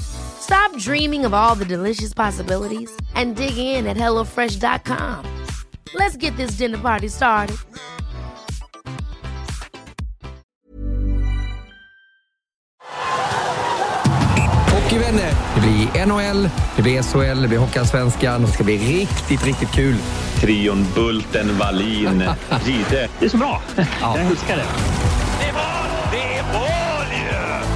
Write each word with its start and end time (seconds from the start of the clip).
Stop 0.00 0.76
dreaming 0.78 1.24
of 1.26 1.34
all 1.34 1.54
the 1.54 1.64
delicious 1.64 2.14
possibilities 2.14 2.90
and 3.14 3.36
dig 3.36 3.58
in 3.58 3.86
at 3.86 3.96
HelloFresh.com. 3.96 5.24
Let's 5.94 6.16
get 6.16 6.36
this 6.36 6.52
dinner 6.52 6.78
party 6.78 7.08
started. 7.08 7.56
Hockeyvänner, 14.72 15.30
det 15.54 15.60
blir 15.60 16.06
NHL, 16.06 16.50
det 16.76 16.82
blir 16.82 17.02
SHL, 17.02 17.42
det 17.42 17.48
blir 17.48 17.58
Hockeyallsvenskan 17.58 18.34
och 18.34 18.48
det 18.48 18.54
ska 18.54 18.64
bli 18.64 18.78
riktigt, 18.78 19.44
riktigt 19.44 19.72
kul. 19.72 19.96
Trion 20.40 20.86
Bulten, 20.94 21.58
Wallin, 21.58 22.24
Gide. 22.64 23.08
Det 23.18 23.24
är 23.24 23.28
så 23.28 23.36
bra. 23.36 23.62
Jag 24.00 24.20
älskar 24.20 24.56
det. 24.56 24.64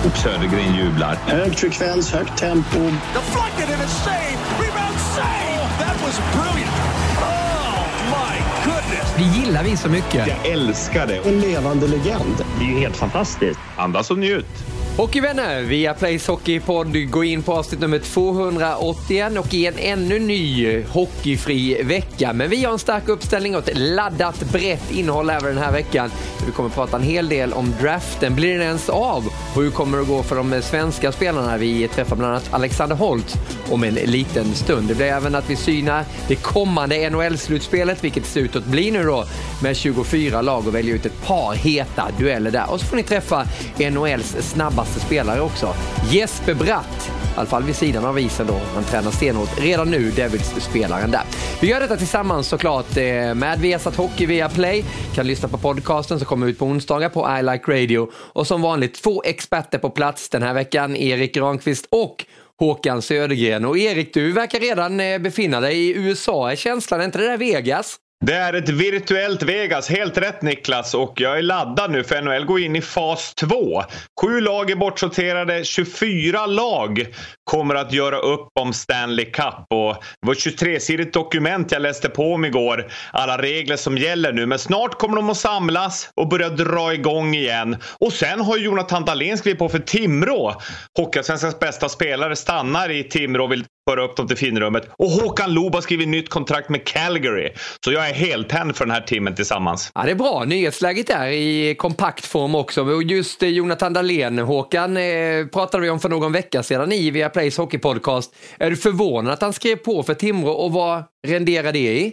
Och 0.04 0.16
Södergren 0.16 0.74
jublar. 0.74 1.14
Hög 1.14 1.58
frekvens, 1.58 2.12
högt 2.12 2.38
tempo. 2.38 2.78
Deflected 2.78 3.74
and 3.74 3.82
a 3.82 3.88
save! 3.88 4.38
Rebound 4.60 4.98
save! 5.14 5.68
That 5.78 6.02
was 6.02 6.20
brilliant! 6.32 6.72
Oh 7.20 7.84
my 8.10 8.38
goodness! 8.64 9.14
Det 9.16 9.40
gillar 9.40 9.62
vi 9.64 9.76
så 9.76 9.88
mycket. 9.88 10.26
Jag 10.26 10.46
älskar 10.52 11.06
det. 11.06 11.16
En 11.28 11.40
levande 11.40 11.86
legend. 11.86 12.44
Det 12.58 12.64
är 12.64 12.68
ju 12.68 12.78
helt 12.78 12.96
fantastiskt. 12.96 13.60
Andas 13.76 14.10
och 14.10 14.18
njut. 14.18 14.64
Hockeyvänner, 15.00 15.62
via 15.62 15.94
Plays 15.94 16.26
Hockeypodd 16.26 17.10
går 17.10 17.24
in 17.24 17.42
på 17.42 17.52
avsnitt 17.52 17.80
nummer 17.80 17.98
281 17.98 19.38
och 19.38 19.54
i 19.54 19.66
en 19.66 19.78
ännu 19.78 20.18
ny 20.18 20.82
hockeyfri 20.82 21.82
vecka. 21.82 22.32
Men 22.32 22.50
vi 22.50 22.64
har 22.64 22.72
en 22.72 22.78
stark 22.78 23.08
uppställning 23.08 23.56
och 23.56 23.68
ett 23.68 23.78
laddat 23.78 24.40
brett 24.52 24.90
innehåll 24.90 25.30
även 25.30 25.54
den 25.54 25.64
här 25.64 25.72
veckan. 25.72 26.10
Vi 26.46 26.52
kommer 26.52 26.68
att 26.68 26.74
prata 26.74 26.96
en 26.96 27.02
hel 27.02 27.28
del 27.28 27.52
om 27.52 27.74
draften. 27.80 28.34
Blir 28.34 28.52
den 28.52 28.62
ens 28.62 28.88
av? 28.88 29.26
Och 29.54 29.62
hur 29.62 29.70
kommer 29.70 29.98
det 29.98 30.02
att 30.02 30.08
gå 30.08 30.22
för 30.22 30.36
de 30.36 30.62
svenska 30.62 31.12
spelarna? 31.12 31.56
Vi 31.56 31.88
träffar 31.88 32.16
bland 32.16 32.32
annat 32.32 32.48
Alexander 32.54 32.96
Holt 32.96 33.38
om 33.70 33.84
en 33.84 33.94
liten 33.94 34.54
stund. 34.54 34.88
Det 34.88 34.94
blir 34.94 35.06
även 35.06 35.34
att 35.34 35.50
vi 35.50 35.56
synar 35.56 36.04
det 36.28 36.36
kommande 36.36 37.10
NHL-slutspelet, 37.10 38.04
vilket 38.04 38.26
ser 38.26 38.40
ut 38.40 38.56
att 38.56 38.64
bli 38.64 38.90
nu 38.90 39.04
då, 39.04 39.24
med 39.62 39.76
24 39.76 40.42
lag 40.42 40.66
och 40.66 40.74
välja 40.74 40.94
ut 40.94 41.06
ett 41.06 41.26
par 41.26 41.54
heta 41.54 42.08
dueller 42.18 42.50
där. 42.50 42.70
Och 42.70 42.80
så 42.80 42.86
får 42.86 42.96
ni 42.96 43.02
träffa 43.02 43.46
NHLs 43.78 44.36
snabbaste 44.40 44.89
spelare 44.98 45.40
också. 45.40 45.74
Jesper 46.10 46.54
Bratt, 46.54 47.10
i 47.36 47.38
alla 47.38 47.46
fall 47.46 47.62
vid 47.62 47.76
sidan 47.76 48.04
av 48.04 48.18
isen 48.18 48.46
då. 48.46 48.60
Han 48.74 48.84
tränar 48.84 49.10
stenhårt 49.10 49.60
redan 49.60 49.90
nu, 49.90 50.10
Devils-spelaren 50.10 51.10
där. 51.10 51.22
Vi 51.60 51.68
gör 51.68 51.80
detta 51.80 51.96
tillsammans 51.96 52.48
såklart 52.48 52.96
eh, 52.96 53.34
med 53.34 53.58
Viasat 53.60 53.96
Hockey 53.96 54.26
via 54.26 54.48
Play. 54.48 54.84
Kan 55.14 55.26
lyssna 55.26 55.48
på 55.48 55.58
podcasten 55.58 56.18
som 56.18 56.26
kommer 56.26 56.46
ut 56.46 56.58
på 56.58 56.64
onsdagar 56.64 57.08
på 57.08 57.38
I 57.38 57.42
Like 57.42 57.72
Radio. 57.72 58.10
Och 58.14 58.46
som 58.46 58.62
vanligt 58.62 58.94
två 58.94 59.22
experter 59.22 59.78
på 59.78 59.90
plats 59.90 60.28
den 60.28 60.42
här 60.42 60.54
veckan, 60.54 60.96
Erik 60.96 61.34
Granqvist 61.34 61.86
och 61.90 62.24
Håkan 62.58 63.02
Södergren. 63.02 63.64
Och 63.64 63.78
Erik, 63.78 64.14
du 64.14 64.32
verkar 64.32 64.60
redan 64.60 65.00
eh, 65.00 65.18
befinna 65.18 65.60
dig 65.60 65.78
i 65.78 65.96
USA. 65.96 66.50
Är 66.50 66.56
känslan, 66.56 67.00
är 67.00 67.04
inte 67.04 67.18
det 67.18 67.28
där 67.28 67.38
Vegas? 67.38 67.98
Det 68.26 68.34
är 68.34 68.52
ett 68.52 68.68
virtuellt 68.68 69.42
Vegas, 69.42 69.88
helt 69.88 70.18
rätt 70.18 70.42
Niklas. 70.42 70.94
Och 70.94 71.20
jag 71.20 71.38
är 71.38 71.42
laddad 71.42 71.90
nu 71.90 72.04
för 72.04 72.22
NHL 72.22 72.44
går 72.44 72.60
in 72.60 72.76
i 72.76 72.80
fas 72.80 73.34
2. 73.34 73.82
Sju 74.20 74.40
lag 74.40 74.70
är 74.70 74.76
bortsorterade, 74.76 75.64
24 75.64 76.46
lag 76.46 77.06
kommer 77.50 77.74
att 77.74 77.92
göra 77.92 78.18
upp 78.18 78.48
om 78.60 78.72
Stanley 78.72 79.24
Cup. 79.24 79.66
Och 79.70 79.94
det 80.20 80.26
var 80.26 80.32
ett 80.32 80.38
23-sidigt 80.38 81.12
dokument 81.12 81.72
jag 81.72 81.82
läste 81.82 82.08
på 82.08 82.34
om 82.34 82.44
igår. 82.44 82.90
Alla 83.12 83.38
regler 83.38 83.76
som 83.76 83.98
gäller 83.98 84.32
nu. 84.32 84.46
Men 84.46 84.58
snart 84.58 84.98
kommer 84.98 85.16
de 85.16 85.30
att 85.30 85.36
samlas 85.36 86.10
och 86.16 86.28
börja 86.28 86.48
dra 86.48 86.94
igång 86.94 87.34
igen. 87.34 87.76
Och 88.00 88.12
sen 88.12 88.40
har 88.40 88.56
Jonathan 88.56 89.04
Dahlén 89.04 89.38
skrivit 89.38 89.58
på 89.58 89.68
för 89.68 89.78
Timrå. 89.78 90.54
Hockeyallsvenskans 90.98 91.58
bästa 91.58 91.88
spelare 91.88 92.36
stannar 92.36 92.90
i 92.90 93.04
Timrå 93.04 93.44
och 93.44 93.52
vill 93.52 93.64
föra 93.90 94.04
upp 94.04 94.16
dem 94.16 94.28
till 94.28 94.36
finrummet. 94.36 94.88
Och 94.98 95.10
Håkan 95.10 95.54
Loob 95.54 95.74
har 95.74 95.82
skrivit 95.82 96.08
nytt 96.08 96.28
kontrakt 96.28 96.68
med 96.68 96.84
Calgary. 96.84 97.52
Så 97.84 97.92
jag 97.92 98.08
är 98.08 98.14
heltänd 98.14 98.76
för 98.76 98.84
den 98.84 98.94
här 98.94 99.00
timmen 99.00 99.34
tillsammans. 99.34 99.90
Ja, 99.94 100.02
det 100.02 100.10
är 100.10 100.14
bra. 100.14 100.44
Nyhetsläget 100.44 101.10
är 101.10 101.26
i 101.26 101.74
kompakt 101.74 102.26
form 102.26 102.54
också. 102.54 102.82
Och 102.82 103.02
Just 103.02 103.42
eh, 103.42 103.48
Jonathan 103.48 103.92
Dahlén, 103.92 104.38
Håkan, 104.38 104.96
eh, 104.96 105.46
pratade 105.46 105.82
vi 105.82 105.90
om 105.90 106.00
för 106.00 106.08
någon 106.08 106.32
vecka 106.32 106.62
sedan 106.62 106.92
i 106.92 107.10
Viaplays 107.10 107.58
Hockeypodcast. 107.58 108.34
Är 108.58 108.70
du 108.70 108.76
förvånad 108.76 109.32
att 109.32 109.42
han 109.42 109.52
skrev 109.52 109.76
på 109.76 110.02
för 110.02 110.14
Timrå 110.14 110.52
och 110.52 110.72
vad 110.72 111.04
renderar 111.26 111.72
det 111.72 111.78
i? 111.78 112.12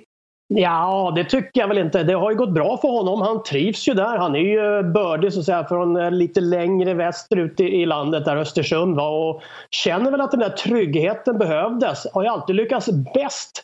Ja, 0.50 1.13
det 1.16 1.24
tycker 1.24 1.62
jag 1.62 1.68
väl 1.68 1.78
inte. 1.78 2.03
Det 2.03 2.13
har 2.13 2.31
ju 2.31 2.38
gått 2.38 2.53
bra 2.53 2.78
för 2.78 2.88
honom. 2.88 3.22
Han 3.22 3.44
trivs 3.44 3.88
ju 3.88 3.94
där. 3.94 4.18
Han 4.18 4.35
är 4.35 4.40
ju 4.40 4.78
eh, 4.78 4.91
bördig 4.91 5.34
så 5.34 5.40
att 5.40 5.46
säga 5.46 5.63
från 5.63 5.97
eh, 5.97 6.12
lite 6.12 6.41
längre 6.41 6.94
västerut 6.94 7.59
i 7.59 7.85
landet, 7.85 8.25
där 8.25 8.38
Östersund 8.38 8.96
var. 8.96 9.30
Och 9.30 9.41
känner 9.72 10.12
väl 10.12 10.22
att 10.22 10.31
den 10.31 10.40
där 10.40 10.50
tryggheten 10.50 11.38
behövdes. 11.38 12.07
Har 12.13 12.24
ju 12.24 12.30
alltid 12.30 12.56
lyckats 12.56 12.90
bäst 13.13 13.63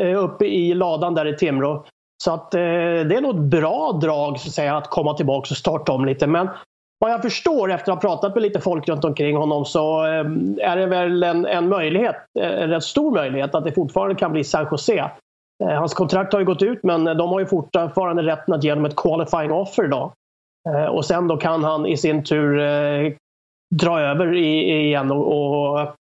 eh, 0.00 0.24
uppe 0.24 0.46
i 0.46 0.74
ladan 0.74 1.14
där 1.14 1.26
i 1.26 1.36
Timrå. 1.36 1.84
Så 2.24 2.32
att 2.32 2.54
eh, 2.54 2.60
det 2.60 3.16
är 3.16 3.20
nog 3.20 3.34
ett 3.34 3.42
bra 3.42 3.92
drag 3.92 4.40
så 4.40 4.48
att 4.48 4.54
säga 4.54 4.76
att 4.76 4.90
komma 4.90 5.14
tillbaka 5.14 5.46
och 5.50 5.56
starta 5.56 5.92
om 5.92 6.04
lite. 6.04 6.26
Men 6.26 6.48
vad 6.98 7.12
jag 7.12 7.22
förstår 7.22 7.72
efter 7.72 7.92
att 7.92 8.02
ha 8.02 8.10
pratat 8.10 8.34
med 8.34 8.42
lite 8.42 8.60
folk 8.60 8.88
runt 8.88 9.04
omkring 9.04 9.36
honom 9.36 9.64
så 9.64 10.02
är 10.60 10.76
det 10.76 10.86
väl 10.86 11.22
en, 11.22 11.46
en 11.46 11.68
möjlighet, 11.68 12.16
en 12.40 12.70
rätt 12.70 12.84
stor 12.84 13.10
möjlighet 13.10 13.54
att 13.54 13.64
det 13.64 13.72
fortfarande 13.72 14.14
kan 14.14 14.32
bli 14.32 14.44
San 14.44 14.66
Jose. 14.70 15.10
Eh, 15.62 15.68
hans 15.68 15.94
kontrakt 15.94 16.32
har 16.32 16.40
ju 16.40 16.46
gått 16.46 16.62
ut 16.62 16.82
men 16.82 17.06
eh, 17.06 17.14
de 17.14 17.30
har 17.30 17.40
ju 17.40 17.46
fortfarande 17.46 18.22
rätten 18.22 18.54
att 18.54 18.64
ge 18.64 18.70
honom 18.70 18.84
ett 18.84 18.96
qualifying 18.96 19.52
offer 19.52 19.84
idag. 19.84 20.12
Eh, 20.68 20.84
och 20.84 21.04
sen 21.04 21.28
då 21.28 21.36
kan 21.36 21.64
han 21.64 21.86
i 21.86 21.96
sin 21.96 22.24
tur 22.24 22.56
dra 23.74 24.00
över 24.00 24.34
igen 24.34 25.10
och, 25.10 25.26
och 25.32 25.94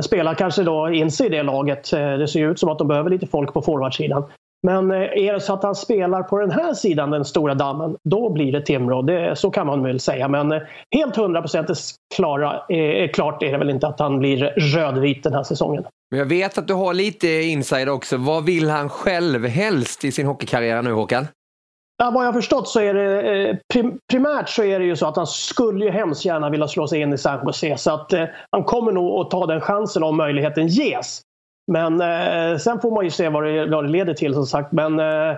spela 0.00 0.34
kanske 0.34 0.62
då 0.62 0.90
in 0.90 1.10
sig 1.10 1.26
i 1.26 1.30
det 1.30 1.42
laget. 1.42 1.90
Det 1.90 2.28
ser 2.28 2.40
ju 2.40 2.50
ut 2.50 2.58
som 2.58 2.68
att 2.68 2.78
de 2.78 2.88
behöver 2.88 3.10
lite 3.10 3.26
folk 3.26 3.52
på 3.52 3.62
forwardsidan. 3.62 4.24
Men 4.66 4.90
är 4.90 5.32
det 5.32 5.40
så 5.40 5.52
att 5.52 5.62
han 5.62 5.74
spelar 5.74 6.22
på 6.22 6.38
den 6.38 6.50
här 6.50 6.74
sidan, 6.74 7.10
den 7.10 7.24
stora 7.24 7.54
dammen, 7.54 7.96
då 8.04 8.30
blir 8.30 8.52
det 8.52 8.60
Timrå. 8.60 9.02
Det, 9.02 9.36
så 9.36 9.50
kan 9.50 9.66
man 9.66 9.82
väl 9.82 10.00
säga. 10.00 10.28
Men 10.28 10.60
helt 10.94 11.16
hundraprocentigt 11.16 11.80
eh, 12.18 13.10
klart 13.12 13.42
är 13.42 13.52
det 13.52 13.58
väl 13.58 13.70
inte 13.70 13.86
att 13.86 14.00
han 14.00 14.18
blir 14.18 14.36
rödvit 14.56 15.22
den 15.22 15.34
här 15.34 15.42
säsongen. 15.42 15.84
Men 16.10 16.18
jag 16.18 16.26
vet 16.26 16.58
att 16.58 16.68
du 16.68 16.74
har 16.74 16.94
lite 16.94 17.28
inside 17.28 17.88
också. 17.88 18.16
Vad 18.16 18.44
vill 18.44 18.70
han 18.70 18.88
själv 18.88 19.46
helst 19.46 20.04
i 20.04 20.12
sin 20.12 20.26
hockeykarriär 20.26 20.82
nu 20.82 20.92
Håkan? 20.92 21.26
Ja, 21.98 22.10
vad 22.10 22.24
jag 22.24 22.28
har 22.28 22.40
förstått 22.40 22.68
så 22.68 22.80
är 22.80 22.94
det 22.94 23.58
prim, 23.72 23.98
primärt 24.10 24.48
så 24.48 24.62
är 24.62 24.78
det 24.78 24.84
ju 24.84 24.96
så 24.96 25.06
att 25.06 25.16
han 25.16 25.26
skulle 25.26 25.84
ju 25.84 25.90
hemskt 25.90 26.24
gärna 26.24 26.50
vilja 26.50 26.68
slå 26.68 26.88
sig 26.88 27.00
in 27.00 27.12
i 27.12 27.18
San 27.18 27.46
Jose. 27.46 27.76
Så 27.76 27.94
att 27.94 28.12
eh, 28.12 28.24
han 28.50 28.64
kommer 28.64 28.92
nog 28.92 29.20
att 29.20 29.30
ta 29.30 29.46
den 29.46 29.60
chansen 29.60 30.02
om 30.02 30.16
möjligheten 30.16 30.66
ges. 30.66 31.22
Men 31.66 32.00
eh, 32.00 32.58
sen 32.58 32.80
får 32.80 32.90
man 32.94 33.04
ju 33.04 33.10
se 33.10 33.28
vad 33.28 33.44
det, 33.44 33.66
vad 33.66 33.84
det 33.84 33.90
leder 33.90 34.14
till 34.14 34.34
som 34.34 34.46
sagt. 34.46 34.72
Men 34.72 34.98
eh, 35.00 35.36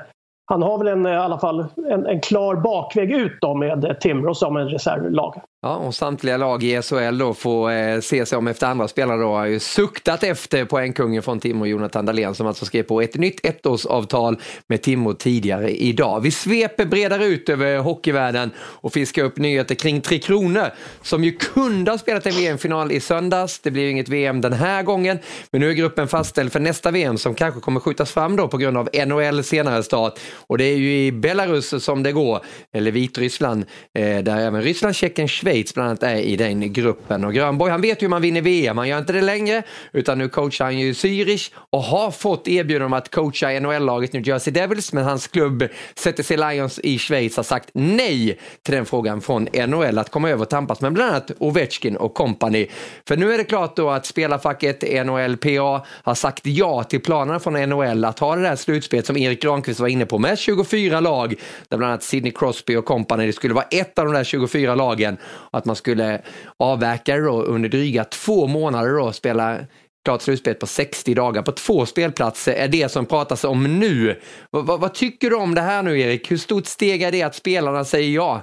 han 0.50 0.62
har 0.62 0.78
väl 0.78 0.86
en, 0.86 1.06
eh, 1.06 1.12
i 1.12 1.16
alla 1.16 1.38
fall 1.38 1.66
en, 1.90 2.06
en 2.06 2.20
klar 2.20 2.56
bakväg 2.56 3.12
ut 3.12 3.38
då 3.40 3.54
med 3.54 3.84
eh, 3.84 3.92
Timrå 3.92 4.34
som 4.34 4.56
en 4.56 4.68
reservlag. 4.68 5.40
Ja, 5.62 5.76
och 5.76 5.94
samtliga 5.94 6.36
lag 6.36 6.62
i 6.62 6.82
SHL 6.82 7.18
då 7.18 7.34
får 7.34 7.70
eh, 7.70 8.00
se 8.00 8.26
sig 8.26 8.38
om 8.38 8.48
efter 8.48 8.66
andra 8.66 8.88
spelare 8.88 9.22
då 9.22 9.28
har 9.28 9.46
ju 9.46 9.60
suktat 9.60 10.22
efter 10.22 10.64
poängkungen 10.64 11.22
från 11.22 11.40
Timrå, 11.40 11.66
Jonathan 11.66 12.06
Dahlén, 12.06 12.34
som 12.34 12.46
alltså 12.46 12.64
skrev 12.64 12.82
på 12.82 13.00
ett 13.00 13.14
nytt 13.14 13.46
ettårsavtal 13.46 14.38
med 14.68 14.82
Timrå 14.82 15.14
tidigare 15.14 15.70
idag. 15.70 16.20
Vi 16.20 16.30
sveper 16.30 16.84
bredare 16.84 17.24
ut 17.24 17.48
över 17.48 17.78
hockeyvärlden 17.78 18.50
och 18.58 18.92
fiskar 18.92 19.24
upp 19.24 19.36
nyheter 19.36 19.74
kring 19.74 20.00
Tre 20.00 20.18
Kronor 20.18 20.66
som 21.02 21.24
ju 21.24 21.32
kunde 21.32 21.90
ha 21.90 21.98
spelat 21.98 22.26
en 22.26 22.32
VM-final 22.34 22.92
i 22.92 23.00
söndags. 23.00 23.58
Det 23.58 23.70
blir 23.70 23.90
inget 23.90 24.08
VM 24.08 24.40
den 24.40 24.52
här 24.52 24.82
gången, 24.82 25.18
men 25.50 25.60
nu 25.60 25.70
är 25.70 25.74
gruppen 25.74 26.08
fastställd 26.08 26.52
för 26.52 26.60
nästa 26.60 26.90
VM 26.90 27.18
som 27.18 27.34
kanske 27.34 27.60
kommer 27.60 27.80
skjutas 27.80 28.12
fram 28.12 28.36
då 28.36 28.48
på 28.48 28.56
grund 28.56 28.76
av 28.76 28.88
NHL 29.06 29.44
senare 29.44 29.82
start. 29.82 30.18
Och 30.46 30.58
det 30.58 30.64
är 30.64 30.76
ju 30.76 31.06
i 31.06 31.12
Belarus 31.12 31.84
som 31.84 32.02
det 32.02 32.12
går, 32.12 32.40
eller 32.72 32.90
Vitryssland, 32.90 33.64
eh, 33.98 34.18
där 34.18 34.40
även 34.40 34.62
Ryssland, 34.62 34.94
Tjeckien, 34.94 35.28
Schweiz 35.28 35.74
bland 35.74 35.88
annat 35.88 36.02
är 36.02 36.16
i 36.16 36.36
den 36.36 36.72
gruppen. 36.72 37.24
Och 37.24 37.34
Grönborg, 37.34 37.70
han 37.70 37.80
vet 37.80 38.02
ju 38.02 38.04
hur 38.04 38.10
man 38.10 38.22
vinner 38.22 38.40
VM, 38.40 38.78
han 38.78 38.88
gör 38.88 38.98
inte 38.98 39.12
det 39.12 39.22
längre, 39.22 39.62
utan 39.92 40.18
nu 40.18 40.28
coachar 40.28 40.64
han 40.64 40.78
ju 40.78 40.92
Zürich 40.92 41.50
och 41.72 41.82
har 41.82 42.10
fått 42.10 42.48
erbjudande 42.48 42.86
om 42.86 42.92
att 42.92 43.10
coacha 43.10 43.60
NHL-laget 43.60 44.12
New 44.12 44.28
Jersey 44.28 44.52
Devils, 44.52 44.92
men 44.92 45.04
hans 45.04 45.26
klubb 45.26 45.68
ZTC 45.94 46.36
Lions 46.36 46.78
i 46.78 46.98
Schweiz 46.98 47.36
har 47.36 47.44
sagt 47.44 47.70
nej 47.72 48.38
till 48.62 48.74
den 48.74 48.86
frågan 48.86 49.20
från 49.20 49.48
NHL 49.66 49.98
att 49.98 50.10
komma 50.10 50.30
över 50.30 50.42
och 50.42 50.50
tampas 50.50 50.80
med 50.80 50.92
bland 50.92 51.10
annat 51.10 51.30
Ovechkin 51.38 51.96
och 51.96 52.14
company. 52.14 52.66
För 53.08 53.16
nu 53.16 53.32
är 53.32 53.38
det 53.38 53.44
klart 53.44 53.76
då 53.76 53.90
att 53.90 54.06
spelarfacket 54.06 55.06
NHLPA 55.06 55.86
har 56.02 56.14
sagt 56.14 56.46
ja 56.46 56.82
till 56.82 57.00
planerna 57.00 57.40
från 57.40 57.54
NHL 57.54 58.04
att 58.04 58.18
ha 58.18 58.36
det 58.36 58.42
där 58.42 58.56
slutspelet 58.56 59.06
som 59.06 59.16
Erik 59.16 59.42
Granqvist 59.42 59.80
var 59.80 59.88
inne 59.88 60.06
på 60.06 60.18
med 60.28 60.38
24 60.38 61.00
lag, 61.00 61.34
där 61.68 61.76
bland 61.76 61.92
annat 61.92 62.02
Sidney 62.02 62.32
Crosby 62.32 62.76
och 62.76 62.84
company, 62.84 63.26
det 63.26 63.32
skulle 63.32 63.54
vara 63.54 63.64
ett 63.70 63.98
av 63.98 64.04
de 64.04 64.14
där 64.14 64.24
24 64.24 64.74
lagen, 64.74 65.16
och 65.24 65.58
att 65.58 65.64
man 65.64 65.76
skulle 65.76 66.20
avverka 66.58 67.16
det 67.16 67.22
då 67.22 67.42
under 67.42 67.68
dryga 67.68 68.04
två 68.04 68.46
månader 68.46 68.98
då, 68.98 69.12
spela 69.12 69.58
klart 70.04 70.22
slutspelet 70.22 70.60
på 70.60 70.66
60 70.66 71.14
dagar 71.14 71.42
på 71.42 71.52
två 71.52 71.86
spelplatser 71.86 72.52
är 72.52 72.68
det 72.68 72.88
som 72.88 73.06
pratas 73.06 73.44
om 73.44 73.78
nu. 73.78 74.06
V 74.08 74.16
vad 74.52 74.94
tycker 74.94 75.30
du 75.30 75.36
om 75.36 75.54
det 75.54 75.60
här 75.60 75.82
nu 75.82 76.00
Erik? 76.00 76.30
Hur 76.30 76.36
stort 76.36 76.66
steg 76.66 77.02
är 77.02 77.12
det 77.12 77.22
att 77.22 77.34
spelarna 77.34 77.84
säger 77.84 78.14
ja? 78.14 78.42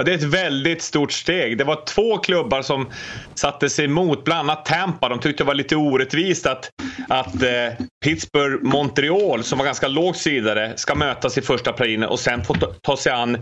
Ja, 0.00 0.04
det 0.04 0.12
är 0.12 0.16
ett 0.16 0.22
väldigt 0.22 0.82
stort 0.82 1.12
steg. 1.12 1.58
Det 1.58 1.64
var 1.64 1.84
två 1.84 2.18
klubbar 2.18 2.62
som 2.62 2.90
satte 3.34 3.70
sig 3.70 3.84
emot, 3.84 4.24
bland 4.24 4.50
annat 4.50 4.64
Tampa. 4.64 5.08
De 5.08 5.20
tyckte 5.20 5.44
det 5.44 5.46
var 5.46 5.54
lite 5.54 5.76
orättvist 5.76 6.46
att, 6.46 6.70
att 7.08 7.42
eh, 7.42 7.86
Pittsburgh 8.04 8.62
Montreal, 8.62 9.44
som 9.44 9.58
var 9.58 9.64
ganska 9.64 9.88
lågt 9.88 10.16
sidare, 10.16 10.72
ska 10.76 10.94
mötas 10.94 11.38
i 11.38 11.42
första 11.42 11.72
play 11.72 12.04
och 12.04 12.20
sen 12.20 12.44
få 12.44 12.54
ta 12.82 12.96
sig 12.96 13.12
an 13.12 13.38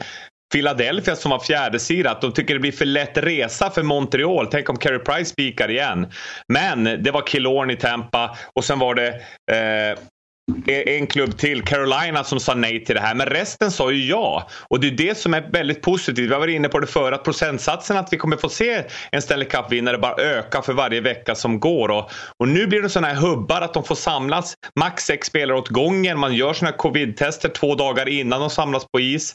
Philadelphia 0.53 1.17
som 1.17 1.31
var 1.31 1.39
fjärde 1.39 1.79
sida, 1.79 2.11
att 2.11 2.21
de 2.21 2.33
tycker 2.33 2.55
det 2.55 2.61
blir 2.61 2.73
för 2.73 2.85
lätt 2.85 3.19
resa 3.19 3.71
för 3.71 3.83
Montreal. 3.83 4.47
Tänk 4.47 4.71
om 4.71 4.77
Carey 4.77 4.99
Price 4.99 5.31
spikar 5.31 5.71
igen. 5.71 6.07
Men 6.53 6.85
det 6.85 7.11
var 7.11 7.27
Killorn 7.27 7.71
i 7.71 7.77
Tampa 7.77 8.37
och 8.55 8.65
sen 8.65 8.79
var 8.79 8.95
det 8.95 9.09
eh, 9.53 9.99
en 10.67 11.07
klubb 11.07 11.39
till, 11.39 11.63
Carolina, 11.63 12.25
som 12.25 12.41
sa 12.41 12.55
nej 12.55 12.85
till 12.85 12.95
det 12.95 13.01
här. 13.01 13.15
Men 13.15 13.27
resten 13.27 13.71
sa 13.71 13.91
ju 13.91 14.07
ja. 14.07 14.49
Och 14.69 14.81
det 14.81 14.87
är 14.87 14.91
det 14.91 15.19
som 15.19 15.35
är 15.35 15.51
väldigt 15.53 15.83
positivt. 15.83 16.29
Vi 16.29 16.33
har 16.33 16.41
varit 16.41 16.55
inne 16.55 16.69
på 16.69 16.79
det 16.79 16.87
förr, 16.87 17.13
att 17.13 17.25
procentsatsen 17.25 17.97
att 17.97 18.13
vi 18.13 18.17
kommer 18.17 18.37
få 18.37 18.49
se 18.49 18.85
en 19.13 19.23
Stanley 19.23 19.49
Cup-vinnare 19.49 19.99
bara 19.99 20.15
öka 20.23 20.63
för 20.63 20.73
varje 20.73 21.01
vecka 21.01 21.35
som 21.35 21.61
går. 21.61 21.89
Och, 21.91 22.11
och 22.39 22.49
nu 22.49 22.67
blir 22.67 22.83
det 22.83 22.89
sådana 22.89 23.15
här 23.15 23.21
hubbar 23.21 23.61
att 23.61 23.75
de 23.75 23.85
får 23.85 23.95
samlas 23.95 24.55
max 24.81 25.05
sex 25.05 25.27
spelare 25.27 25.59
åt 25.59 25.69
gången. 25.69 26.19
Man 26.19 26.35
gör 26.35 26.53
sådana 26.53 26.71
här 26.71 26.79
covid-tester 26.79 27.49
två 27.49 27.75
dagar 27.75 28.09
innan 28.09 28.41
de 28.41 28.51
samlas 28.51 28.87
på 28.93 29.01
is 29.01 29.35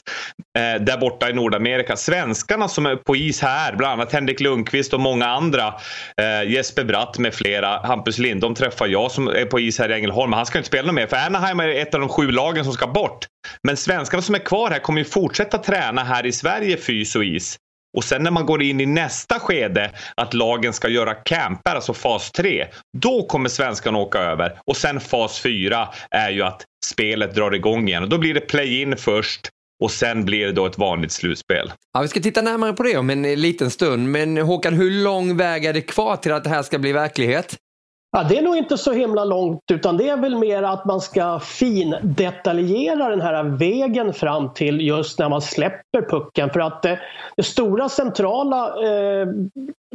eh, 0.58 0.82
där 0.82 0.98
borta 0.98 1.30
i 1.30 1.32
Nordamerika. 1.32 1.96
Svenskarna 1.96 2.68
som 2.68 2.86
är 2.86 2.96
på 2.96 3.16
is 3.16 3.42
här, 3.42 3.76
bland 3.76 3.92
annat 3.92 4.12
Henrik 4.12 4.40
Lundqvist 4.40 4.94
och 4.94 5.00
många 5.00 5.26
andra, 5.26 5.74
eh, 6.20 6.50
Jesper 6.50 6.84
Bratt 6.84 7.18
med 7.18 7.34
flera, 7.34 7.78
Hampus 7.86 8.18
Lindholm 8.18 8.54
träffar 8.54 8.86
jag 8.86 9.10
som 9.10 9.28
är 9.28 9.44
på 9.44 9.60
is 9.60 9.78
här 9.78 9.90
i 9.90 9.94
Ängelholm. 9.94 10.32
Han 10.32 10.46
ska 10.46 10.58
inte 10.58 10.68
spela 10.68 10.92
mer 10.92 11.03
för 11.06 11.16
Anaheim 11.16 11.60
är 11.60 11.68
ett 11.68 11.94
av 11.94 12.00
de 12.00 12.08
sju 12.08 12.30
lagen 12.30 12.64
som 12.64 12.72
ska 12.72 12.86
bort. 12.86 13.26
Men 13.62 13.76
svenskarna 13.76 14.22
som 14.22 14.34
är 14.34 14.38
kvar 14.38 14.70
här 14.70 14.78
kommer 14.78 14.98
ju 14.98 15.04
fortsätta 15.04 15.58
träna 15.58 16.04
här 16.04 16.26
i 16.26 16.32
Sverige 16.32 16.76
fys 16.76 17.16
och 17.16 17.24
is. 17.24 17.56
Och 17.96 18.04
sen 18.04 18.22
när 18.22 18.30
man 18.30 18.46
går 18.46 18.62
in 18.62 18.80
i 18.80 18.86
nästa 18.86 19.40
skede 19.40 19.90
att 20.16 20.34
lagen 20.34 20.72
ska 20.72 20.88
göra 20.88 21.14
camper, 21.14 21.74
alltså 21.74 21.94
fas 21.94 22.30
3. 22.30 22.66
Då 22.98 23.26
kommer 23.26 23.48
svenskarna 23.48 23.98
åka 23.98 24.18
över. 24.18 24.58
Och 24.66 24.76
sen 24.76 25.00
fas 25.00 25.40
4 25.40 25.88
är 26.10 26.30
ju 26.30 26.42
att 26.42 26.62
spelet 26.86 27.34
drar 27.34 27.54
igång 27.54 27.88
igen. 27.88 28.02
Och 28.02 28.08
då 28.08 28.18
blir 28.18 28.34
det 28.34 28.40
play-in 28.40 28.96
först 28.96 29.50
och 29.82 29.90
sen 29.90 30.24
blir 30.24 30.46
det 30.46 30.52
då 30.52 30.66
ett 30.66 30.78
vanligt 30.78 31.12
slutspel. 31.12 31.72
Ja, 31.92 32.02
vi 32.02 32.08
ska 32.08 32.20
titta 32.20 32.42
närmare 32.42 32.72
på 32.72 32.82
det 32.82 32.96
om 32.96 33.10
en 33.10 33.22
liten 33.22 33.70
stund. 33.70 34.08
Men 34.08 34.36
Håkan, 34.36 34.74
hur 34.74 34.90
lång 34.90 35.36
väg 35.36 35.64
är 35.64 35.72
det 35.72 35.80
kvar 35.80 36.16
till 36.16 36.32
att 36.32 36.44
det 36.44 36.50
här 36.50 36.62
ska 36.62 36.78
bli 36.78 36.92
verklighet? 36.92 37.56
Ja, 38.16 38.22
det 38.28 38.38
är 38.38 38.42
nog 38.42 38.56
inte 38.56 38.78
så 38.78 38.92
himla 38.92 39.24
långt 39.24 39.62
utan 39.72 39.96
det 39.96 40.08
är 40.08 40.16
väl 40.16 40.36
mer 40.36 40.62
att 40.62 40.84
man 40.84 41.00
ska 41.00 41.38
findetaljera 41.38 43.08
den 43.08 43.20
här 43.20 43.42
vägen 43.44 44.12
fram 44.12 44.52
till 44.52 44.80
just 44.80 45.18
när 45.18 45.28
man 45.28 45.40
släpper 45.40 46.08
pucken. 46.10 46.50
För 46.50 46.60
att 46.60 46.82
det, 46.82 47.00
det 47.36 47.42
stora 47.42 47.88
centrala 47.88 48.66
eh, 48.66 49.28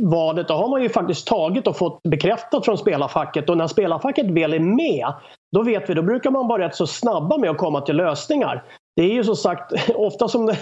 valet 0.01 0.47
det 0.47 0.53
har 0.53 0.67
man 0.67 0.81
ju 0.81 0.89
faktiskt 0.89 1.27
tagit 1.27 1.67
och 1.67 1.77
fått 1.77 2.03
bekräftat 2.03 2.65
från 2.65 2.77
spelarfacket 2.77 3.49
och 3.49 3.57
när 3.57 3.67
spelarfacket 3.67 4.25
väl 4.25 4.53
är 4.53 4.59
med 4.59 5.13
då 5.51 5.63
vet 5.63 5.89
vi, 5.89 5.93
då 5.93 6.01
brukar 6.01 6.31
man 6.31 6.47
vara 6.47 6.65
rätt 6.65 6.75
så 6.75 6.87
snabba 6.87 7.37
med 7.37 7.49
att 7.49 7.57
komma 7.57 7.81
till 7.81 7.95
lösningar. 7.95 8.63
Det 8.95 9.03
är 9.03 9.13
ju 9.13 9.23
som 9.23 9.35
sagt, 9.35 9.73
ofta 9.95 10.27
som 10.27 10.45
det 10.45 10.57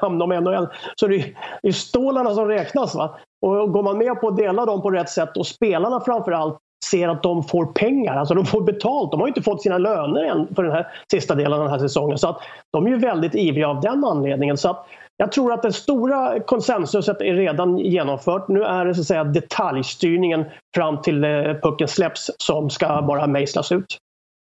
hamnar 0.00 0.24
om 0.24 0.44
NHL 0.44 0.68
så 0.96 1.06
är 1.06 1.10
det 1.10 1.24
ju 1.62 1.72
stålarna 1.72 2.34
som 2.34 2.48
räknas. 2.48 2.94
Va? 2.94 3.18
Och 3.42 3.72
går 3.72 3.82
man 3.82 3.98
med 3.98 4.20
på 4.20 4.28
att 4.28 4.36
dela 4.36 4.66
dem 4.66 4.82
på 4.82 4.90
rätt 4.90 5.10
sätt 5.10 5.36
och 5.36 5.46
spelarna 5.46 6.00
framförallt 6.00 6.58
ser 6.84 7.08
att 7.08 7.22
de 7.22 7.42
får 7.42 7.66
pengar, 7.66 8.16
alltså 8.16 8.34
de 8.34 8.46
får 8.46 8.60
betalt. 8.60 9.10
De 9.10 9.20
har 9.20 9.28
inte 9.28 9.42
fått 9.42 9.62
sina 9.62 9.78
löner 9.78 10.24
än 10.24 10.54
för 10.54 10.62
den 10.62 10.72
här 10.72 10.86
sista 11.10 11.34
delen 11.34 11.52
av 11.52 11.60
den 11.60 11.70
här 11.70 11.78
säsongen. 11.78 12.18
Så 12.18 12.28
att 12.28 12.40
de 12.72 12.86
är 12.86 12.90
ju 12.90 12.98
väldigt 12.98 13.34
ivriga 13.34 13.68
av 13.68 13.80
den 13.80 14.04
anledningen. 14.04 14.56
Så 14.56 14.70
att 14.70 14.86
jag 15.16 15.32
tror 15.32 15.52
att 15.52 15.62
det 15.62 15.72
stora 15.72 16.40
konsensuset 16.40 17.20
är 17.20 17.34
redan 17.34 17.78
genomfört. 17.78 18.48
Nu 18.48 18.62
är 18.62 18.84
det 18.84 18.94
så 18.94 19.00
att 19.00 19.06
säga 19.06 19.24
detaljstyrningen 19.24 20.44
fram 20.74 21.02
till 21.02 21.24
eh, 21.24 21.30
pucken 21.62 21.88
släpps 21.88 22.30
som 22.38 22.70
ska 22.70 23.02
bara 23.02 23.26
mejslas 23.26 23.72
ut. 23.72 23.98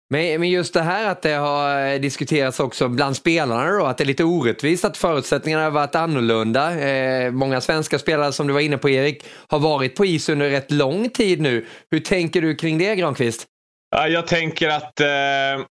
Men, 0.09 0.49
just 0.49 0.73
det 0.73 0.81
här 0.81 1.11
att 1.11 1.21
det 1.21 1.33
har 1.33 1.87
eh, 1.87 1.99
diskuterats 1.99 2.59
också 2.59 2.87
bland 2.87 3.15
spelarna 3.15 3.71
då, 3.71 3.85
att 3.85 3.97
det 3.97 4.03
är 4.03 4.05
lite 4.05 4.23
orättvist 4.23 4.85
att 4.85 4.97
förutsättningarna 4.97 5.63
har 5.63 5.71
varit 5.71 5.95
annorlunda. 5.95 6.79
Eh, 6.79 7.31
många 7.31 7.61
svenska 7.61 7.99
spelare 7.99 8.31
som 8.31 8.47
du 8.47 8.53
var 8.53 8.59
inne 8.59 8.77
på 8.77 8.89
Erik 8.89 9.23
har 9.47 9.59
varit 9.59 9.95
på 9.95 10.05
is 10.05 10.29
under 10.29 10.49
rätt 10.49 10.71
lång 10.71 11.09
tid 11.09 11.41
nu. 11.41 11.65
Hur 11.91 11.99
tänker 11.99 12.41
du 12.41 12.55
kring 12.55 12.77
det 12.77 12.95
Granqvist? 12.95 13.45
Jag 14.09 14.27
tänker 14.27 14.69
att 14.69 14.99
eh... 14.99 15.65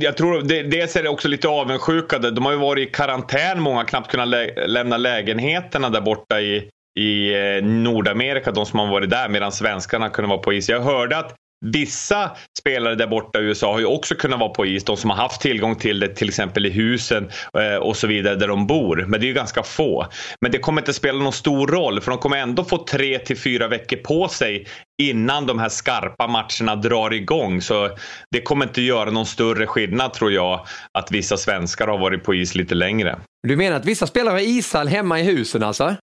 Jag 0.00 0.16
tror 0.16 0.42
det, 0.42 0.62
dels 0.62 0.96
är 0.96 1.02
det 1.02 1.08
också 1.08 1.28
lite 1.28 1.48
avundsjukade. 1.48 2.30
De 2.30 2.44
har 2.44 2.52
ju 2.52 2.58
varit 2.58 2.88
i 2.88 2.92
karantän, 2.92 3.60
många 3.60 3.84
knappt 3.84 4.10
kunnat 4.10 4.28
lä 4.28 4.66
lämna 4.66 4.96
lägenheterna 4.96 5.90
där 5.90 6.00
borta 6.00 6.40
i, 6.40 6.68
i 6.98 7.34
eh, 7.34 7.64
Nordamerika, 7.64 8.50
de 8.52 8.66
som 8.66 8.78
har 8.78 8.86
varit 8.86 9.10
där, 9.10 9.28
medan 9.28 9.52
svenskarna 9.52 10.08
kunde 10.08 10.28
vara 10.28 10.38
på 10.38 10.52
is. 10.52 10.68
Jag 10.68 10.80
hörde 10.80 11.18
att 11.18 11.34
Vissa 11.66 12.36
spelare 12.58 12.94
där 12.94 13.06
borta 13.06 13.38
i 13.38 13.42
USA 13.42 13.72
har 13.72 13.78
ju 13.78 13.86
också 13.86 14.14
kunnat 14.14 14.40
vara 14.40 14.50
på 14.50 14.66
is. 14.66 14.84
De 14.84 14.96
som 14.96 15.10
har 15.10 15.16
haft 15.16 15.40
tillgång 15.40 15.76
till 15.76 16.00
det 16.00 16.08
till 16.08 16.28
exempel 16.28 16.66
i 16.66 16.70
husen 16.70 17.30
eh, 17.58 17.76
och 17.76 17.96
så 17.96 18.06
vidare 18.06 18.34
där 18.34 18.48
de 18.48 18.66
bor. 18.66 19.04
Men 19.08 19.20
det 19.20 19.26
är 19.26 19.28
ju 19.28 19.34
ganska 19.34 19.62
få. 19.62 20.06
Men 20.40 20.52
det 20.52 20.58
kommer 20.58 20.80
inte 20.82 20.92
spela 20.92 21.18
någon 21.18 21.32
stor 21.32 21.66
roll 21.66 22.00
för 22.00 22.10
de 22.10 22.18
kommer 22.18 22.36
ändå 22.36 22.64
få 22.64 22.84
tre 22.84 23.18
till 23.18 23.38
fyra 23.38 23.68
veckor 23.68 23.96
på 23.96 24.28
sig 24.28 24.66
innan 25.02 25.46
de 25.46 25.58
här 25.58 25.68
skarpa 25.68 26.26
matcherna 26.26 26.76
drar 26.76 27.12
igång. 27.12 27.60
Så 27.60 27.90
det 28.30 28.42
kommer 28.42 28.66
inte 28.66 28.82
göra 28.82 29.10
någon 29.10 29.26
större 29.26 29.66
skillnad 29.66 30.12
tror 30.12 30.32
jag 30.32 30.66
att 30.98 31.12
vissa 31.12 31.36
svenskar 31.36 31.86
har 31.86 31.98
varit 31.98 32.24
på 32.24 32.34
is 32.34 32.54
lite 32.54 32.74
längre. 32.74 33.18
Du 33.48 33.56
menar 33.56 33.76
att 33.76 33.84
vissa 33.84 34.06
spelare 34.06 34.32
har 34.32 34.40
ishall 34.40 34.88
hemma 34.88 35.20
i 35.20 35.22
husen 35.22 35.62
alltså? 35.62 35.96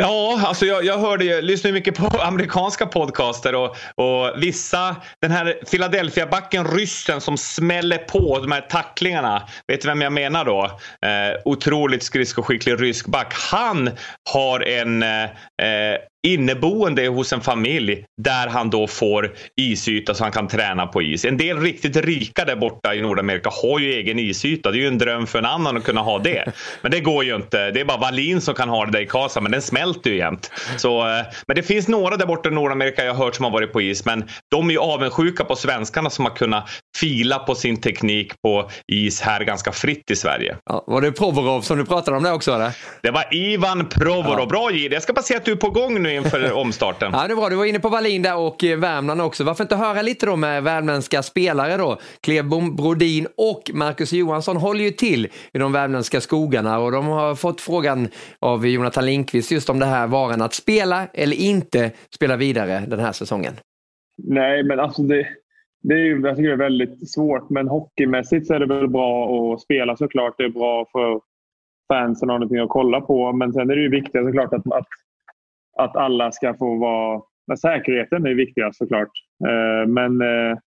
Ja, 0.00 0.40
alltså 0.46 0.66
jag, 0.66 0.84
jag 0.84 0.98
hörde, 0.98 1.24
ju, 1.24 1.42
lyssnar 1.42 1.72
mycket 1.72 1.94
på 1.94 2.06
amerikanska 2.20 2.86
podcaster 2.86 3.54
och, 3.54 3.76
och 3.94 4.42
vissa, 4.42 4.96
den 5.22 5.30
här 5.30 5.58
Philadelphia-backen, 5.70 6.68
ryssen 6.68 7.20
som 7.20 7.36
smäller 7.36 7.98
på 7.98 8.38
de 8.38 8.52
här 8.52 8.60
tacklingarna. 8.60 9.48
Vet 9.66 9.80
du 9.80 9.88
vem 9.88 10.00
jag 10.00 10.12
menar 10.12 10.44
då? 10.44 10.64
Eh, 11.06 11.40
otroligt 11.44 12.02
skridskoskicklig 12.02 12.82
rysk 12.82 13.06
back. 13.06 13.34
Han 13.50 13.90
har 14.32 14.60
en 14.60 15.02
eh, 15.02 15.24
eh 15.24 15.98
inneboende 16.26 17.06
hos 17.06 17.32
en 17.32 17.40
familj 17.40 18.04
där 18.22 18.48
han 18.48 18.70
då 18.70 18.86
får 18.86 19.32
isyta 19.60 20.14
så 20.14 20.24
han 20.24 20.32
kan 20.32 20.48
träna 20.48 20.86
på 20.86 21.02
is. 21.02 21.24
En 21.24 21.36
del 21.36 21.60
riktigt 21.60 21.96
rika 21.96 22.44
där 22.44 22.56
borta 22.56 22.94
i 22.94 23.02
Nordamerika 23.02 23.50
har 23.62 23.78
ju 23.78 23.92
egen 23.92 24.18
isyta. 24.18 24.70
Det 24.70 24.78
är 24.78 24.80
ju 24.80 24.88
en 24.88 24.98
dröm 24.98 25.26
för 25.26 25.38
en 25.38 25.46
annan 25.46 25.76
att 25.76 25.84
kunna 25.84 26.00
ha 26.00 26.18
det. 26.18 26.52
Men 26.82 26.90
det 26.90 27.00
går 27.00 27.24
ju 27.24 27.36
inte. 27.36 27.70
Det 27.70 27.80
är 27.80 27.84
bara 27.84 27.98
Wallin 27.98 28.40
som 28.40 28.54
kan 28.54 28.68
ha 28.68 28.86
det 28.86 28.92
där 28.92 29.00
i 29.00 29.06
Karlstad, 29.06 29.40
men 29.40 29.52
den 29.52 29.62
smälter 29.62 30.10
ju 30.10 30.16
jämt. 30.16 30.50
Så, 30.76 31.00
eh, 31.00 31.24
men 31.46 31.56
det 31.56 31.62
finns 31.62 31.88
några 31.88 32.16
där 32.16 32.26
borta 32.26 32.48
i 32.48 32.52
Nordamerika 32.52 33.04
jag 33.04 33.14
har 33.14 33.24
hört 33.24 33.34
som 33.34 33.44
har 33.44 33.52
varit 33.52 33.72
på 33.72 33.80
is, 33.80 34.04
men 34.04 34.24
de 34.50 34.68
är 34.68 34.72
ju 34.72 34.78
avundsjuka 34.78 35.44
på 35.44 35.56
svenskarna 35.56 36.10
som 36.10 36.24
har 36.24 36.32
kunnat 36.36 36.70
fila 36.96 37.38
på 37.38 37.54
sin 37.54 37.80
teknik 37.80 38.32
på 38.42 38.70
is 38.92 39.20
här 39.20 39.44
ganska 39.44 39.72
fritt 39.72 40.10
i 40.10 40.16
Sverige. 40.16 40.56
Ja, 40.64 40.84
var 40.86 41.00
det 41.00 41.12
Provorov 41.12 41.60
som 41.60 41.78
du 41.78 41.84
pratade 41.84 42.16
om 42.16 42.22
det 42.22 42.32
också? 42.32 42.52
Eller? 42.52 42.72
Det 43.02 43.10
var 43.10 43.34
Ivan 43.34 43.88
Provorov. 43.88 44.38
Ja. 44.38 44.46
Bra 44.46 44.70
Jihde. 44.70 44.96
Jag 44.96 45.02
ska 45.02 45.12
bara 45.12 45.22
se 45.22 45.36
att 45.36 45.44
du 45.44 45.52
är 45.52 45.56
på 45.56 45.70
gång 45.70 46.02
nu 46.02 46.09
inför 46.14 46.52
omstarten. 46.56 47.10
ja, 47.14 47.28
det 47.28 47.34
var 47.34 47.50
Du 47.50 47.56
var 47.56 47.64
inne 47.64 47.78
på 47.80 47.88
Wallin 47.88 48.22
där 48.22 48.36
och 48.38 48.64
eh, 48.64 48.78
Värmland 48.78 49.20
också. 49.22 49.44
Varför 49.44 49.64
inte 49.64 49.76
höra 49.76 50.02
lite 50.02 50.26
då 50.26 50.36
med 50.36 50.62
värmländska 50.62 51.22
spelare 51.22 51.76
då? 51.76 51.98
Klebom, 52.20 52.76
Brodin 52.76 53.26
och 53.36 53.70
Marcus 53.74 54.12
Johansson 54.12 54.56
håller 54.56 54.84
ju 54.84 54.90
till 54.90 55.28
i 55.52 55.58
de 55.58 55.72
värmländska 55.72 56.20
skogarna 56.20 56.78
och 56.78 56.92
de 56.92 57.06
har 57.06 57.34
fått 57.34 57.60
frågan 57.60 58.08
av 58.38 58.66
Jonathan 58.66 59.06
Lindqvist 59.06 59.50
just 59.50 59.70
om 59.70 59.78
det 59.78 59.86
här 59.86 60.06
varan 60.06 60.42
att 60.42 60.54
spela 60.54 61.06
eller 61.14 61.36
inte 61.36 61.90
spela 62.14 62.36
vidare 62.36 62.82
den 62.88 63.00
här 63.00 63.12
säsongen. 63.12 63.54
Nej, 64.18 64.62
men 64.62 64.80
alltså 64.80 65.02
det, 65.02 65.26
det 65.82 65.94
är, 65.94 65.98
ju- 65.98 66.20
jag 66.26 66.36
tycker 66.36 66.48
det 66.48 66.54
är 66.54 66.68
väldigt 66.68 67.10
svårt, 67.12 67.50
men 67.50 67.68
hockeymässigt 67.68 68.46
så 68.46 68.54
är 68.54 68.58
det 68.58 68.66
väl 68.66 68.88
bra 68.88 69.28
att 69.54 69.60
spela 69.60 69.96
såklart. 69.96 70.34
Det 70.38 70.44
är 70.44 70.48
bra 70.48 70.86
för 70.92 71.20
fansen 71.92 72.30
att 72.30 72.32
ha 72.34 72.38
någonting 72.38 72.58
att 72.58 72.68
kolla 72.68 73.00
på. 73.00 73.32
Men 73.32 73.52
sen 73.52 73.70
är 73.70 73.76
det 73.76 73.82
ju 73.82 73.90
viktigt 73.90 74.24
såklart 74.26 74.52
att, 74.52 74.72
att, 74.72 74.86
att 75.84 75.96
alla 75.96 76.32
ska 76.32 76.54
få 76.54 76.78
vara... 76.78 77.22
Men 77.46 77.56
säkerheten 77.56 78.26
är 78.26 78.34
viktigast 78.34 78.78
såklart. 78.78 79.10
Eh, 79.48 79.88
men 79.88 80.20
eh, 80.20 80.58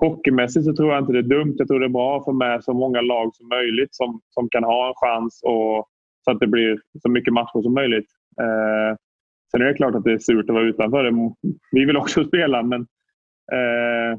hockeymässigt 0.00 0.66
så 0.66 0.76
tror 0.76 0.92
jag 0.92 1.02
inte 1.02 1.12
det 1.12 1.18
är 1.18 1.38
dumt. 1.38 1.54
Jag 1.58 1.68
tror 1.68 1.80
det 1.80 1.86
är 1.86 1.90
bra 2.00 2.18
att 2.18 2.24
få 2.24 2.32
med 2.32 2.64
så 2.64 2.72
många 2.72 3.00
lag 3.00 3.34
som 3.34 3.48
möjligt 3.48 3.94
som, 3.94 4.20
som 4.30 4.48
kan 4.48 4.64
ha 4.64 4.88
en 4.88 4.94
chans 4.94 5.40
och, 5.44 5.88
så 6.24 6.30
att 6.30 6.40
det 6.40 6.46
blir 6.46 6.80
så 7.02 7.08
mycket 7.08 7.32
matcher 7.32 7.62
som 7.62 7.74
möjligt. 7.74 8.08
Eh, 8.40 8.96
sen 9.50 9.62
är 9.62 9.64
det 9.64 9.74
klart 9.74 9.94
att 9.94 10.04
det 10.04 10.12
är 10.12 10.18
surt 10.18 10.50
att 10.50 10.54
vara 10.54 10.68
utanför. 10.68 11.12
Vi 11.72 11.84
vill 11.84 11.96
också 11.96 12.24
spela 12.28 12.62
men 12.62 12.80
eh, 13.52 14.18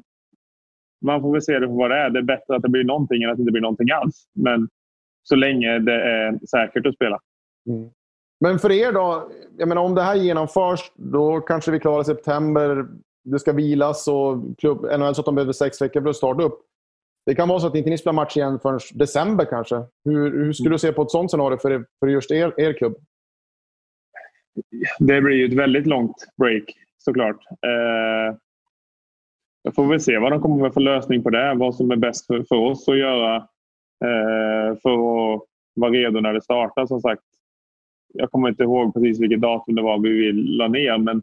man 1.06 1.22
får 1.22 1.32
väl 1.32 1.42
se 1.42 1.60
det 1.60 1.68
för 1.68 1.76
vad 1.76 1.92
det 1.92 1.98
är. 1.98 2.10
Det 2.10 2.20
är 2.20 2.24
bättre 2.24 2.56
att 2.56 2.62
det 2.62 2.70
blir 2.70 2.84
någonting 2.84 3.24
än 3.24 3.30
att 3.30 3.38
det 3.38 3.42
inte 3.42 3.52
blir 3.52 3.62
någonting 3.62 3.92
alls. 3.92 4.30
Men 4.36 4.70
så 5.24 5.36
länge 5.36 5.80
det 5.80 6.02
är 6.04 6.40
säkert 6.48 6.86
att 6.86 6.96
spela. 6.96 7.20
Mm. 7.70 7.90
Men 8.40 8.60
för 8.60 8.72
er 8.72 8.92
då? 8.92 9.32
Jag 9.58 9.68
menar, 9.68 9.82
om 9.82 9.96
det 9.96 10.02
här 10.02 10.16
genomförs, 10.16 10.92
då 10.96 11.42
kanske 11.42 11.72
vi 11.72 11.80
klarar 11.80 12.04
september. 12.04 12.88
Det 13.24 13.40
ska 13.40 13.54
vilas 13.54 14.08
och 14.08 14.58
klubb, 14.58 14.82
NHL 15.00 15.16
så 15.16 15.22
att 15.22 15.26
de 15.26 15.36
behöver 15.36 15.54
sex 15.54 15.82
veckor 15.82 16.02
för 16.02 16.10
att 16.10 16.16
starta 16.16 16.44
upp. 16.44 16.62
Det 17.26 17.36
kan 17.36 17.50
vara 17.50 17.60
så 17.60 17.68
att 17.68 17.76
inte 17.76 17.90
ni 17.90 17.98
spelar 17.98 18.14
match 18.14 18.38
igen 18.38 18.60
förrän 18.60 18.80
december 18.94 19.46
kanske. 19.46 19.84
Hur, 20.06 20.32
hur 20.32 20.54
skulle 20.54 20.70
du 20.70 20.80
se 20.80 20.92
på 20.92 21.02
ett 21.02 21.12
sånt 21.12 21.32
scenario 21.32 21.58
för, 21.58 21.86
för 22.00 22.08
just 22.08 22.32
er, 22.32 22.54
er 22.58 22.74
klubb? 22.74 22.96
Det 25.00 25.22
blir 25.22 25.36
ju 25.36 25.46
ett 25.46 25.54
väldigt 25.54 25.88
långt 25.88 26.16
break 26.38 26.64
såklart. 26.98 27.38
Eh, 27.50 28.38
jag 29.64 29.76
får 29.76 29.86
väl 29.86 30.02
se 30.02 30.18
vad 30.18 30.32
de 30.32 30.42
kommer 30.42 30.62
med 30.62 30.74
för 30.74 30.82
lösning 30.82 31.24
på 31.24 31.30
det. 31.30 31.54
Vad 31.56 31.76
som 31.76 31.92
är 31.92 31.96
bäst 31.96 32.28
för, 32.28 32.44
för 32.44 32.56
oss 32.56 32.90
att 32.90 32.98
göra 32.98 33.36
eh, 34.06 34.78
för 34.82 34.94
att 34.94 35.42
vara 35.76 35.92
redo 35.92 36.20
när 36.20 36.34
det 36.34 36.42
startar. 36.42 36.86
Som 36.86 37.02
sagt, 37.02 37.24
jag 38.14 38.32
kommer 38.32 38.50
inte 38.50 38.64
ihåg 38.64 38.94
precis 38.94 39.20
vilket 39.20 39.42
datum 39.42 39.76
det 39.76 39.82
var 39.82 40.00
vi 40.00 40.32
la 40.32 40.68
ner 40.68 40.98
men 40.98 41.18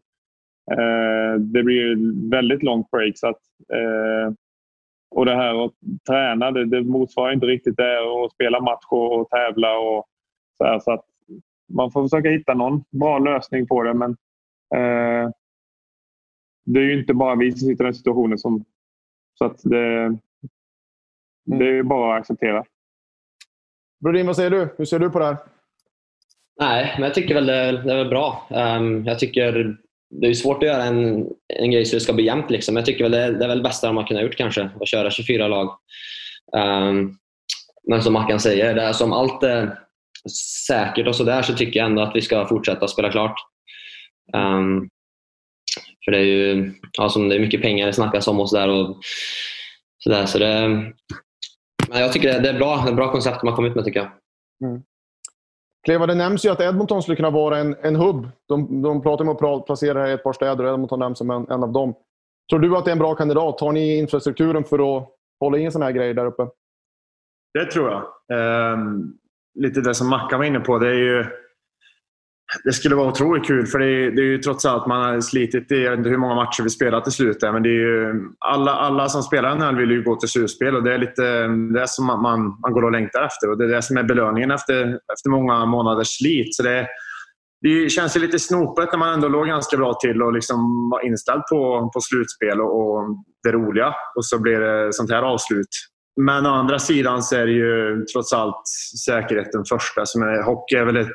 eh, 0.71 1.40
det 1.40 1.62
blir 1.62 1.93
ett 1.93 2.33
väldigt 2.33 2.62
långt 2.62 2.90
break. 2.90 3.19
Så 3.19 3.28
att, 3.28 3.40
eh, 3.73 4.35
och 5.11 5.26
det 5.26 5.35
här 5.35 5.64
att 5.64 5.73
träna, 6.09 6.50
det, 6.50 6.64
det 6.64 6.83
motsvarar 6.83 7.33
inte 7.33 7.47
riktigt 7.47 7.76
det. 7.76 8.00
Och 8.00 8.33
spela 8.33 8.61
match 8.61 8.87
och, 8.90 9.21
och 9.21 9.31
tävla 9.31 9.78
och 9.78 10.07
så, 10.59 10.64
här, 10.64 10.78
så 10.78 10.93
att 10.93 11.05
man 11.69 11.90
får 11.90 12.02
försöka 12.02 12.31
hitta 12.31 12.55
någon 12.55 12.85
bra 12.90 13.19
lösning 13.19 13.66
på 13.66 13.83
det. 13.83 13.95
Men 13.95 14.11
eh, 14.75 15.31
det 16.64 16.81
är 16.81 16.85
ju 16.85 17.00
inte 17.00 17.14
bara 17.14 17.35
vi 17.35 17.52
som 17.52 17.69
sitter 17.69 17.85
i 17.85 17.87
den 17.87 17.95
situationen. 17.95 18.38
Som, 18.38 18.64
så 19.35 19.45
att 19.45 19.62
det, 19.62 20.19
det 21.45 21.78
är 21.78 21.83
bara 21.83 22.14
att 22.14 22.21
acceptera. 22.21 22.64
Brodin, 24.00 24.26
vad 24.26 24.37
säger 24.37 24.50
du? 24.50 24.75
Hur 24.78 24.85
ser 24.85 24.99
du 24.99 25.11
på 25.11 25.19
det 25.19 25.25
här? 25.25 25.37
Nej, 26.61 26.95
men 26.95 27.03
jag 27.03 27.15
tycker 27.15 27.35
väl 27.35 27.47
det, 27.47 27.83
det 27.83 27.93
är 27.93 27.97
väl 27.97 28.09
bra. 28.09 28.49
Um, 28.51 29.07
jag 29.07 29.19
tycker 29.19 29.77
det 30.11 30.27
är 30.27 30.35
svårt 30.35 30.63
att 30.63 30.69
göra 30.69 30.85
en, 30.85 31.27
en 31.55 31.71
grej 31.71 31.85
så 31.85 31.97
det 31.97 32.01
ska 32.01 32.13
bli 32.13 32.25
jämnt. 32.25 32.51
Liksom. 32.51 32.77
Jag 32.77 32.87
tycker 32.87 33.05
väl 33.05 33.13
det, 33.13 33.39
det 33.39 33.45
är 33.45 33.49
väl 33.49 33.59
det 33.59 33.69
bästa 33.69 33.87
de 33.87 33.97
har 33.97 34.07
kunnat 34.07 34.23
gjort 34.23 34.37
kanske, 34.37 34.71
att 34.81 34.89
köra 34.89 35.11
24 35.11 35.49
lag. 35.49 35.79
Um, 36.57 37.19
men 37.89 38.03
som 38.03 38.13
Mackan 38.13 38.41
säger, 38.41 38.75
det 38.75 38.83
är 38.83 38.93
som 38.93 39.13
allt 39.13 39.43
är 39.43 39.79
säkert 40.67 41.09
och 41.09 41.17
sådär 41.17 41.43
så 41.43 41.55
tycker 41.55 41.81
jag 41.81 41.87
ändå 41.87 42.03
att 42.03 42.17
vi 42.17 42.23
ska 42.23 42.47
fortsätta 42.47 42.89
spela 42.89 43.11
klart. 43.11 43.35
Um, 44.33 44.89
för 46.05 46.13
det 46.13 46.19
är 46.19 46.25
ju 46.25 46.73
alltså, 46.99 47.19
det 47.19 47.35
är 47.35 47.41
mycket 47.41 47.63
pengar 47.63 47.87
det 47.87 47.93
snackas 47.93 48.29
om 48.29 48.41
och 48.41 48.51
sådär. 48.51 48.69
Och 48.69 49.01
så 49.99 50.11
där, 50.11 50.27
så 50.27 50.39
det, 50.39 50.69
men 51.89 52.01
jag 52.01 52.13
tycker 52.13 52.33
det, 52.33 52.41
det 52.41 52.49
är 52.49 52.59
bra, 52.59 52.89
ett 52.89 52.97
bra 52.97 53.13
koncept 53.13 53.41
de 53.41 53.49
har 53.49 53.57
kommit 53.57 53.75
med 53.75 53.85
tycker 53.85 54.01
jag. 54.01 54.11
Mm. 54.71 54.83
Kleva, 55.87 56.07
det 56.07 56.14
nämns 56.14 56.45
ju 56.45 56.50
att 56.50 56.61
Edmonton 56.61 57.02
skulle 57.02 57.16
kunna 57.16 57.31
vara 57.31 57.59
en, 57.59 57.76
en 57.83 57.97
hubb. 57.97 58.28
De, 58.49 58.83
de 58.83 59.02
pratar 59.02 59.25
om 59.25 59.28
att 59.28 59.66
placera 59.66 59.95
det 59.95 60.00
här 60.00 60.09
i 60.09 60.12
ett 60.12 60.23
par 60.23 60.33
städer 60.33 60.64
och 60.64 60.73
Edmonton 60.73 60.99
nämns 60.99 61.19
som 61.19 61.31
en, 61.31 61.50
en 61.50 61.62
av 61.62 61.73
dem. 61.73 61.95
Tror 62.50 62.61
du 62.61 62.76
att 62.76 62.85
det 62.85 62.90
är 62.90 62.93
en 62.93 62.99
bra 62.99 63.14
kandidat? 63.14 63.61
Har 63.61 63.73
ni 63.73 63.99
infrastrukturen 63.99 64.64
för 64.64 64.99
att 64.99 65.09
hålla 65.40 65.59
in 65.59 65.73
sådana 65.73 65.87
här 65.87 65.93
grejer 65.93 66.14
där 66.14 66.26
uppe? 66.26 66.47
Det 67.55 67.64
tror 67.64 67.90
jag. 67.90 68.73
Um, 68.73 69.19
lite 69.55 69.81
det 69.81 69.95
som 69.95 70.11
Mackan 70.11 70.38
var 70.38 70.47
inne 70.47 70.61
på. 70.61 70.78
Det, 70.78 70.88
är 70.88 70.95
ju, 70.95 71.25
det 72.65 72.73
skulle 72.73 72.95
vara 72.95 73.09
otroligt 73.09 73.47
kul 73.47 73.67
för 73.67 73.79
det 73.79 73.87
är, 73.87 74.11
det 74.11 74.23
är 74.23 74.26
ju 74.26 74.38
trots 74.38 74.65
allt 74.65 74.87
man 74.87 75.03
har 75.03 75.21
slitit 75.21 75.73
i, 75.73 75.83
jag 75.83 75.91
vet 75.91 75.99
inte 75.99 76.11
hur 76.11 76.17
många 76.17 76.35
matcher 76.35 76.62
vi 76.62 76.71
spelat 76.71 77.05
till 77.05 77.12
slut 77.12 77.41
där, 77.41 77.53
men 77.53 77.62
det 77.62 77.69
är 77.69 77.81
ju, 77.81 78.15
alla, 78.38 78.75
alla 78.75 79.09
som 79.09 79.23
spelar 79.23 79.55
NHL 79.55 79.76
vill 79.76 79.91
ju 79.91 80.03
gå 80.03 80.17
till 80.17 80.29
slutspel 80.29 80.76
och 80.76 80.83
det 80.83 80.95
är 80.95 80.99
lite 80.99 81.47
det 81.81 81.88
som 81.88 82.07
man, 82.07 82.23
man, 82.23 82.41
man 82.61 82.73
går 82.73 82.85
och 82.85 82.93
längtar 82.93 83.23
efter 83.23 83.50
och 83.50 83.59
det 83.59 83.65
är 83.65 83.69
det 83.69 83.83
som 83.83 83.97
är 83.97 84.03
belöningen 84.03 84.50
efter, 84.50 84.99
efter 85.12 85.31
många 85.31 85.67
månaders 85.67 86.19
slit. 86.19 86.55
Så 86.55 86.62
det, 86.62 86.87
det 87.61 87.88
känns 87.88 88.17
ju 88.17 88.21
lite 88.21 88.38
snopet 88.38 88.93
när 88.93 88.99
man 88.99 89.12
ändå 89.12 89.29
låg 89.29 89.47
ganska 89.47 89.76
bra 89.76 89.95
till 89.95 90.23
och 90.23 90.33
liksom 90.33 90.88
var 90.91 91.07
inställd 91.07 91.43
på, 91.50 91.91
på 91.95 92.00
slutspel 92.00 92.61
och, 92.61 92.81
och 92.81 93.17
det 93.43 93.53
roliga 93.53 93.95
och 94.17 94.26
så 94.26 94.38
blir 94.38 94.61
det 94.61 94.93
sånt 94.93 95.11
här 95.11 95.23
avslut. 95.23 95.69
Men 96.21 96.47
å 96.47 96.50
andra 96.50 96.79
sidan 96.79 97.23
så 97.23 97.37
är 97.37 97.47
det 97.47 97.53
ju 97.53 98.05
trots 98.12 98.33
allt 98.33 98.62
säkerheten 99.07 99.65
första. 99.65 100.07
Som 100.07 100.23
är, 100.23 100.43
hockey 100.43 100.76
är 100.76 100.85
väl 100.85 100.97
ett, 100.97 101.09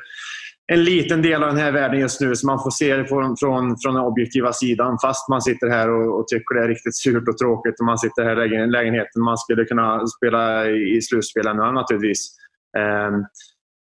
en 0.72 0.84
liten 0.84 1.22
del 1.22 1.42
av 1.42 1.48
den 1.48 1.58
här 1.58 1.72
världen 1.72 2.00
just 2.00 2.20
nu 2.20 2.36
så 2.36 2.46
man 2.46 2.62
får 2.62 2.70
se 2.70 2.96
det 2.96 3.06
från, 3.06 3.36
från, 3.36 3.76
från 3.82 3.94
den 3.94 4.04
objektiva 4.04 4.52
sidan. 4.52 4.98
Fast 5.02 5.28
man 5.28 5.42
sitter 5.42 5.68
här 5.68 5.90
och, 5.90 6.18
och 6.18 6.28
tycker 6.28 6.54
det 6.54 6.64
är 6.64 6.68
riktigt 6.68 6.96
surt 6.96 7.28
och 7.28 7.38
tråkigt 7.38 7.80
och 7.80 7.86
man 7.86 7.98
sitter 7.98 8.24
här 8.24 8.44
i 8.44 8.66
lägenheten. 8.70 9.22
Man 9.22 9.38
skulle 9.38 9.64
kunna 9.64 10.06
spela 10.06 10.70
i, 10.70 11.02
slutspel 11.02 11.46
ännu 11.46 11.72
naturligtvis. 11.72 12.36
Um, 12.78 13.24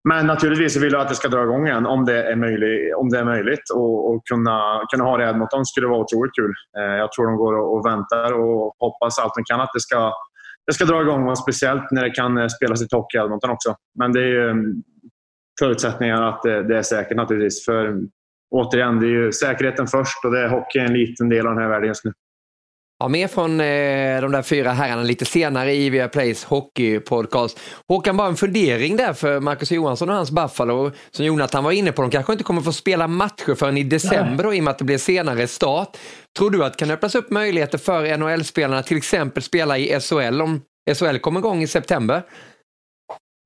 men 0.08 0.26
naturligtvis 0.26 0.74
så 0.74 0.80
vill 0.80 0.92
jag 0.92 1.02
att 1.02 1.08
det 1.08 1.14
ska 1.14 1.28
dra 1.28 1.42
igång 1.42 1.66
igen 1.66 1.86
om 1.86 2.04
det 2.04 2.22
är, 2.32 2.36
möjligt, 2.36 2.94
om 2.96 3.08
det 3.08 3.18
är 3.18 3.24
möjligt. 3.24 3.70
Och, 3.74 4.10
och 4.10 4.26
kunna, 4.26 4.82
kunna 4.90 5.04
ha 5.04 5.16
det 5.16 5.24
i 5.24 5.28
Edmonton 5.28 5.66
skulle 5.66 5.86
vara 5.86 6.00
otroligt 6.00 6.34
kul. 6.34 6.52
Uh, 6.78 6.94
jag 7.02 7.12
tror 7.12 7.26
de 7.26 7.36
går 7.36 7.54
och, 7.54 7.76
och 7.76 7.86
väntar 7.86 8.32
och 8.32 8.74
hoppas 8.78 9.18
allt 9.18 9.34
de 9.34 9.44
kan 9.44 9.60
att 9.60 9.70
det 9.74 9.80
ska, 9.80 10.12
det 10.66 10.72
ska 10.72 10.84
dra 10.84 11.02
igång. 11.02 11.36
Speciellt 11.36 11.90
när 11.90 12.02
det 12.02 12.10
kan 12.10 12.38
eh, 12.38 12.46
spelas 12.46 12.82
i 12.82 12.86
hockey 12.90 13.18
i 13.18 13.20
Edmonton 13.20 13.50
också. 13.50 13.74
Men 13.98 14.12
det 14.12 14.20
är 14.20 14.32
ju 14.38 14.54
förutsättningar 15.62 16.22
att 16.22 16.42
det, 16.42 16.62
det 16.62 16.78
är 16.78 16.82
säkert 16.82 17.16
naturligtvis. 17.16 17.64
För 17.64 18.00
återigen, 18.50 19.00
det 19.00 19.06
är 19.06 19.10
ju 19.10 19.32
säkerheten 19.32 19.86
först 19.86 20.24
och 20.24 20.32
det 20.32 20.40
är 20.40 20.48
hockey 20.48 20.78
en 20.78 20.92
liten 20.92 21.28
del 21.28 21.46
av 21.46 21.54
den 21.54 21.62
här 21.62 21.70
världen 21.70 21.88
just 21.88 22.04
nu. 22.04 22.12
Ja, 22.98 23.08
mer 23.08 23.28
från 23.28 23.60
eh, 23.60 24.20
de 24.20 24.32
där 24.32 24.42
fyra 24.42 24.70
herrarna 24.70 25.02
lite 25.02 25.24
senare 25.24 25.74
i 25.74 25.90
Viaplays 25.90 26.44
hockeypodcast. 26.44 27.60
Håkan, 27.88 28.16
bara 28.16 28.28
en 28.28 28.36
fundering 28.36 28.96
där 28.96 29.12
för 29.12 29.40
Marcus 29.40 29.72
Johansson 29.72 30.10
och 30.10 30.16
hans 30.16 30.30
Buffalo. 30.30 30.90
Som 31.10 31.26
Jonathan 31.26 31.64
var 31.64 31.72
inne 31.72 31.92
på, 31.92 32.02
de 32.02 32.10
kanske 32.10 32.32
inte 32.32 32.44
kommer 32.44 32.60
få 32.60 32.72
spela 32.72 33.08
matcher 33.08 33.54
förrän 33.54 33.76
i 33.76 33.84
december 33.84 34.44
då, 34.44 34.54
i 34.54 34.60
och 34.60 34.64
med 34.64 34.70
att 34.70 34.78
det 34.78 34.84
blir 34.84 34.98
senare 34.98 35.46
start. 35.46 35.96
Tror 36.38 36.50
du 36.50 36.64
att 36.64 36.72
det 36.72 36.78
kan 36.78 36.90
öppnas 36.90 37.14
upp 37.14 37.30
möjligheter 37.30 37.78
för 37.78 38.16
NHL-spelarna 38.16 38.82
till 38.82 38.96
exempel 38.96 39.42
spela 39.42 39.78
i 39.78 40.00
SHL 40.00 40.42
om 40.42 40.60
SHL 40.94 41.18
kommer 41.18 41.40
igång 41.40 41.62
i 41.62 41.66
september? 41.66 42.22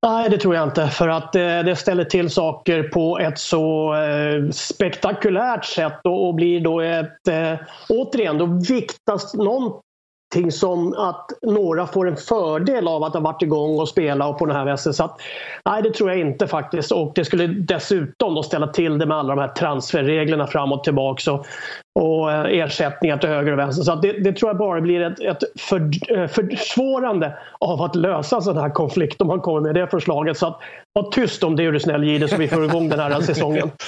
Nej, 0.06 0.30
det 0.30 0.38
tror 0.38 0.54
jag 0.54 0.64
inte. 0.64 0.88
För 0.88 1.08
att 1.08 1.34
eh, 1.34 1.40
det 1.40 1.76
ställer 1.76 2.04
till 2.04 2.30
saker 2.30 2.82
på 2.82 3.18
ett 3.18 3.38
så 3.38 3.94
eh, 3.94 4.50
spektakulärt 4.50 5.64
sätt 5.64 6.00
och, 6.04 6.28
och 6.28 6.34
blir 6.34 6.60
då 6.60 6.80
ett... 6.80 7.28
Eh, 7.28 7.54
återigen, 7.88 8.38
då 8.38 8.46
viktas 8.68 9.34
någonting 9.34 10.52
som 10.52 10.94
att 10.94 11.30
några 11.42 11.86
får 11.86 12.08
en 12.08 12.16
fördel 12.16 12.88
av 12.88 13.04
att 13.04 13.14
ha 13.14 13.20
varit 13.20 13.42
igång 13.42 13.78
och 13.78 13.88
spela 13.88 14.28
och 14.28 14.38
på 14.38 14.46
den 14.46 14.56
här 14.56 14.64
västen. 14.64 14.94
Så 14.94 15.04
att, 15.04 15.20
nej, 15.64 15.82
det 15.82 15.90
tror 15.90 16.10
jag 16.10 16.18
inte 16.18 16.46
faktiskt. 16.46 16.92
Och 16.92 17.12
det 17.14 17.24
skulle 17.24 17.46
dessutom 17.46 18.34
då 18.34 18.42
ställa 18.42 18.66
till 18.66 18.98
det 18.98 19.06
med 19.06 19.16
alla 19.16 19.34
de 19.34 19.40
här 19.40 19.52
transferreglerna 19.52 20.46
fram 20.46 20.72
och 20.72 20.84
tillbaka. 20.84 21.20
Så 21.20 21.44
och 21.96 22.32
eh, 22.32 22.58
ersättningar 22.58 23.18
till 23.18 23.28
höger 23.28 23.52
och 23.52 23.58
vänster. 23.58 23.82
Så 23.82 23.92
att 23.92 24.02
det, 24.02 24.12
det 24.12 24.32
tror 24.32 24.50
jag 24.50 24.58
bara 24.58 24.80
blir 24.80 25.00
ett, 25.00 25.20
ett 25.20 25.60
för, 25.60 25.90
eh, 26.18 26.26
försvårande 26.26 27.38
av 27.60 27.82
att 27.82 27.96
lösa 27.96 28.36
en 28.36 28.42
sån 28.42 28.56
här 28.56 28.70
konflikt 28.70 29.20
om 29.20 29.26
man 29.26 29.40
kommer 29.40 29.60
med 29.60 29.74
det 29.74 29.86
förslaget. 29.86 30.38
Så 30.38 30.46
att, 30.46 30.60
var 30.92 31.10
tyst 31.10 31.42
om 31.42 31.56
det 31.56 31.64
är 31.64 31.72
du 31.72 31.80
snäll 31.80 32.04
Gide 32.04 32.28
så 32.28 32.36
vi 32.36 32.48
får 32.48 32.64
igång 32.64 32.88
den 32.88 33.00
här 33.00 33.20
säsongen. 33.20 33.70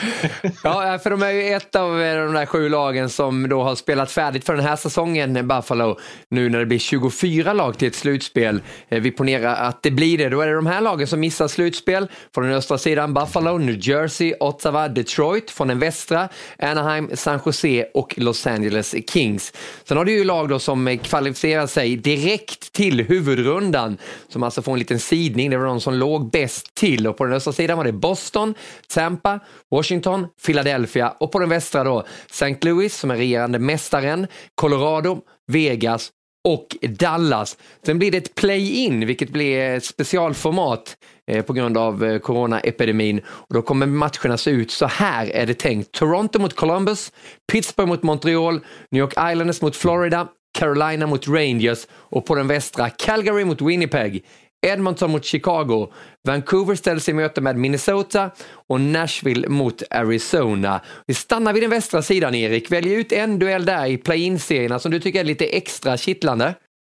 Ja, 0.64 0.94
eh, 0.94 1.00
för 1.00 1.10
de 1.10 1.22
är 1.22 1.30
ju 1.30 1.52
ett 1.54 1.76
av 1.76 1.90
de 1.90 2.32
där 2.32 2.46
sju 2.46 2.68
lagen 2.68 3.08
som 3.08 3.48
då 3.48 3.62
har 3.62 3.74
spelat 3.74 4.10
färdigt 4.10 4.44
för 4.44 4.54
den 4.54 4.64
här 4.64 4.76
säsongen, 4.76 5.48
Buffalo. 5.48 5.98
Nu 6.30 6.48
när 6.48 6.58
det 6.58 6.66
blir 6.66 6.78
24 6.78 7.52
lag 7.52 7.78
till 7.78 7.88
ett 7.88 7.94
slutspel. 7.94 8.60
Vi 8.88 9.10
ponerar 9.10 9.54
att 9.54 9.82
det 9.82 9.90
blir 9.90 10.18
det. 10.18 10.28
Då 10.28 10.40
är 10.40 10.46
det 10.46 10.54
de 10.54 10.66
här 10.66 10.80
lagen 10.80 11.06
som 11.06 11.20
missar 11.20 11.48
slutspel. 11.48 12.08
Från 12.34 12.44
den 12.44 12.52
östra 12.52 12.78
sidan 12.78 13.14
Buffalo, 13.14 13.58
New 13.58 13.78
Jersey, 13.80 14.34
Ottawa, 14.40 14.88
Detroit. 14.88 15.50
Från 15.50 15.68
den 15.68 15.78
västra 15.78 16.28
Anaheim, 16.58 17.10
San 17.14 17.40
Jose 17.46 17.86
och 17.98 18.14
Los 18.18 18.46
Angeles 18.46 18.94
Kings. 19.08 19.52
Sen 19.84 19.96
har 19.96 20.04
du 20.04 20.12
ju 20.12 20.24
lag 20.24 20.48
då 20.48 20.58
som 20.58 20.98
kvalificerar 21.02 21.66
sig 21.66 21.96
direkt 21.96 22.72
till 22.72 23.00
huvudrundan, 23.00 23.98
som 24.28 24.42
alltså 24.42 24.62
får 24.62 24.72
en 24.72 24.78
liten 24.78 24.98
sidning. 24.98 25.50
Det 25.50 25.58
var 25.58 25.66
de 25.66 25.80
som 25.80 25.94
låg 25.94 26.30
bäst 26.30 26.74
till 26.74 27.06
och 27.06 27.16
på 27.16 27.24
den 27.24 27.32
östra 27.32 27.52
sidan 27.52 27.76
var 27.76 27.84
det 27.84 27.92
Boston, 27.92 28.54
Tampa, 28.88 29.40
Washington, 29.70 30.26
Philadelphia 30.46 31.10
och 31.20 31.32
på 31.32 31.38
den 31.38 31.48
västra 31.48 31.84
då 31.84 32.04
St. 32.30 32.56
Louis 32.60 32.96
som 32.96 33.10
är 33.10 33.16
regerande 33.16 33.58
mästaren, 33.58 34.26
Colorado, 34.54 35.20
Vegas 35.46 36.10
och 36.44 36.76
Dallas. 36.82 37.56
Sen 37.86 37.98
blir 37.98 38.10
det 38.10 38.18
ett 38.18 38.34
play-in, 38.34 39.06
vilket 39.06 39.30
blir 39.30 39.60
ett 39.60 39.84
specialformat 39.84 40.96
eh, 41.26 41.44
på 41.44 41.52
grund 41.52 41.78
av 41.78 42.04
eh, 42.04 42.18
coronaepidemin. 42.18 43.20
Och 43.26 43.54
då 43.54 43.62
kommer 43.62 43.86
matcherna 43.86 44.36
se 44.36 44.50
ut 44.50 44.70
så 44.70 44.86
här 44.86 45.26
är 45.26 45.46
det 45.46 45.54
tänkt. 45.54 45.92
Toronto 45.92 46.38
mot 46.38 46.56
Columbus, 46.56 47.12
Pittsburgh 47.52 47.88
mot 47.88 48.02
Montreal, 48.02 48.60
New 48.90 49.00
York 49.00 49.12
Islanders 49.32 49.62
mot 49.62 49.76
Florida, 49.76 50.28
Carolina 50.58 51.06
mot 51.06 51.28
Rangers 51.28 51.86
och 51.90 52.26
på 52.26 52.34
den 52.34 52.46
västra 52.46 52.90
Calgary 52.90 53.44
mot 53.44 53.60
Winnipeg. 53.60 54.24
Edmonton 54.66 55.10
mot 55.10 55.24
Chicago, 55.24 55.92
Vancouver 56.28 56.74
ställs 56.74 57.08
i 57.08 57.12
möte 57.12 57.40
med 57.40 57.56
Minnesota 57.56 58.30
och 58.68 58.80
Nashville 58.80 59.48
mot 59.48 59.82
Arizona. 59.90 60.80
Vi 61.06 61.14
stannar 61.14 61.52
vid 61.52 61.62
den 61.62 61.70
västra 61.70 62.02
sidan 62.02 62.34
Erik, 62.34 62.72
välj 62.72 62.92
ut 62.92 63.12
en 63.12 63.38
duell 63.38 63.64
där 63.64 63.86
i 63.86 63.96
play-in-serierna 63.96 64.78
som 64.78 64.90
du 64.90 65.00
tycker 65.00 65.20
är 65.20 65.24
lite 65.24 65.46
extra 65.46 65.96
kittlande. 65.96 66.54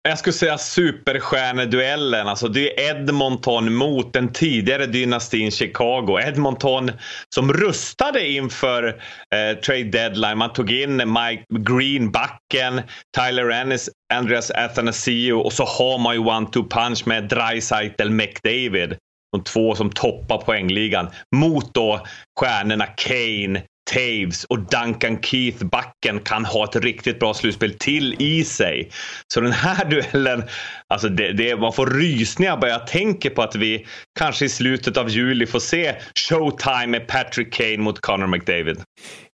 Jag 0.10 0.19
skulle 0.19 0.33
säga 0.33 0.57
superstjärneduellen. 0.57 2.27
Alltså 2.27 2.48
det 2.48 2.79
är 2.79 2.89
Edmonton 2.89 3.74
mot 3.74 4.13
den 4.13 4.33
tidigare 4.33 4.86
dynastin 4.86 5.51
Chicago. 5.51 6.19
Edmonton 6.19 6.91
som 7.36 7.53
rustade 7.53 8.27
inför 8.27 8.88
eh, 9.36 9.57
trade 9.60 9.83
deadline. 9.83 10.38
Man 10.38 10.53
tog 10.53 10.72
in 10.72 10.95
Mike 10.98 11.45
Green, 11.50 12.12
backen, 12.12 12.81
Tyler 13.17 13.50
Ennis, 13.50 13.89
Andreas 14.13 14.51
Athanasio 14.51 15.33
och 15.33 15.53
så 15.53 15.63
har 15.63 15.98
man 15.98 16.15
ju 16.15 16.22
one-two 16.22 16.69
punch 16.69 17.07
med 17.07 17.24
Dreisaitl 17.24 18.10
McDavid. 18.10 18.95
De 19.31 19.43
två 19.43 19.75
som 19.75 19.89
toppar 19.89 20.38
poängligan. 20.38 21.10
Mot 21.36 21.74
då 21.74 22.05
stjärnorna 22.39 22.86
Kane, 22.86 23.63
Taves 23.92 24.44
och 24.44 24.60
Duncan 24.60 25.22
Keith, 25.22 25.66
backen, 25.66 26.20
kan 26.20 26.46
ha 26.46 26.63
ett 26.63 26.75
riktigt 26.75 27.20
bra 27.20 27.34
slutspel 27.34 27.74
till 27.74 28.16
i 28.20 28.44
sig. 28.44 28.90
Så 29.34 29.42
den 29.42 29.52
här 29.52 29.86
duellen, 29.90 30.44
alltså 30.88 31.10
det, 31.10 31.34
det, 31.34 31.56
man 31.56 31.74
får 31.74 31.86
rysningar 31.86 32.58
bara 32.58 32.72
jag 32.72 32.88
tänker 32.88 33.30
på 33.30 33.42
att 33.42 33.56
vi 33.56 33.86
kanske 34.20 34.46
i 34.46 34.50
slutet 34.50 34.98
av 34.98 35.10
juli 35.10 35.46
får 35.46 35.60
se 35.60 35.96
showtime 36.30 36.88
med 36.88 37.08
Patrick 37.08 37.54
Kane 37.54 37.78
mot 37.78 38.00
Connor 38.00 38.28
McDavid. 38.28 38.82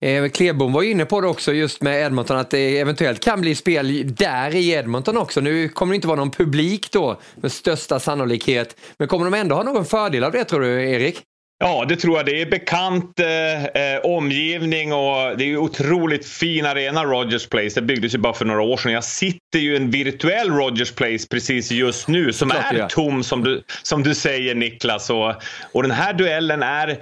Eh, 0.06 0.30
Klebom 0.30 0.74
var 0.74 0.84
inne 0.84 1.06
på 1.06 1.22
det 1.22 1.28
också 1.28 1.54
just 1.54 1.82
med 1.82 2.06
Edmonton, 2.06 2.38
att 2.38 2.52
det 2.52 2.80
eventuellt 2.80 3.24
kan 3.24 3.42
bli 3.42 3.56
spel 3.56 4.16
där 4.16 4.56
i 4.56 4.70
Edmonton 4.70 5.18
också. 5.18 5.42
Nu 5.42 5.70
kommer 5.70 5.94
det 5.94 5.96
inte 5.96 6.08
vara 6.08 6.20
någon 6.20 6.32
publik 6.32 6.92
då 6.92 7.20
med 7.36 7.52
största 7.52 8.00
sannolikhet, 8.00 8.76
men 8.98 9.08
kommer 9.08 9.26
de 9.26 9.34
ändå 9.34 9.56
ha 9.56 9.64
någon 9.64 9.86
fördel 9.86 10.24
av 10.24 10.32
det 10.32 10.44
tror 10.44 10.62
du, 10.62 10.92
Erik? 10.92 11.24
Ja, 11.64 11.86
det 11.86 11.96
tror 11.96 12.18
jag. 12.18 12.26
Det 12.26 12.42
är 12.42 12.46
bekant 12.46 13.20
eh, 13.20 13.66
eh, 13.66 14.00
omgivning 14.04 14.94
och 14.94 15.38
det 15.38 15.44
är 15.44 15.58
otroligt 15.58 16.26
fin 16.26 16.66
arena 16.66 17.06
Rogers 17.06 17.48
Place. 17.48 17.76
Det 17.76 17.82
byggdes 17.82 18.14
ju 18.14 18.18
bara 18.18 18.34
för 18.34 18.46
några 18.46 18.62
år 18.62 18.78
sedan. 18.78 18.92
Jag 18.92 19.04
sitter 19.04 19.60
ju 19.60 19.74
i 19.74 19.76
en 19.76 19.92
virtuell 19.92 20.50
Rogers 20.50 20.92
Place 20.92 21.28
precis 21.30 21.72
just 21.72 22.08
nu 22.08 22.34
som 22.34 22.50
Klart, 22.50 22.74
är 22.74 22.78
ja. 22.78 22.88
tom 22.90 23.24
som 23.24 23.44
du, 23.44 23.64
som 23.84 24.04
du 24.04 24.16
säger 24.16 24.56
Niklas. 24.56 25.10
Och, 25.10 25.34
och 25.72 25.84
den 25.84 25.92
här 25.92 26.14
duellen 26.14 26.64
är 26.64 27.00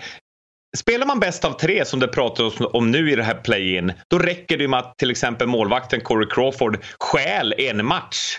Spelar 0.77 1.05
man 1.05 1.19
bäst 1.19 1.45
av 1.45 1.51
tre 1.51 1.85
som 1.85 1.99
det 1.99 2.07
pratas 2.07 2.53
om 2.59 2.91
nu 2.91 3.11
i 3.11 3.15
det 3.15 3.23
här 3.23 3.33
play-in, 3.35 3.93
då 4.07 4.19
räcker 4.19 4.57
det 4.57 4.67
med 4.67 4.79
att 4.79 4.97
till 4.97 5.11
exempel 5.11 5.47
målvakten 5.47 6.01
Corey 6.01 6.27
Crawford 6.29 6.77
stjäl 6.99 7.53
en 7.57 7.85
match. 7.85 8.37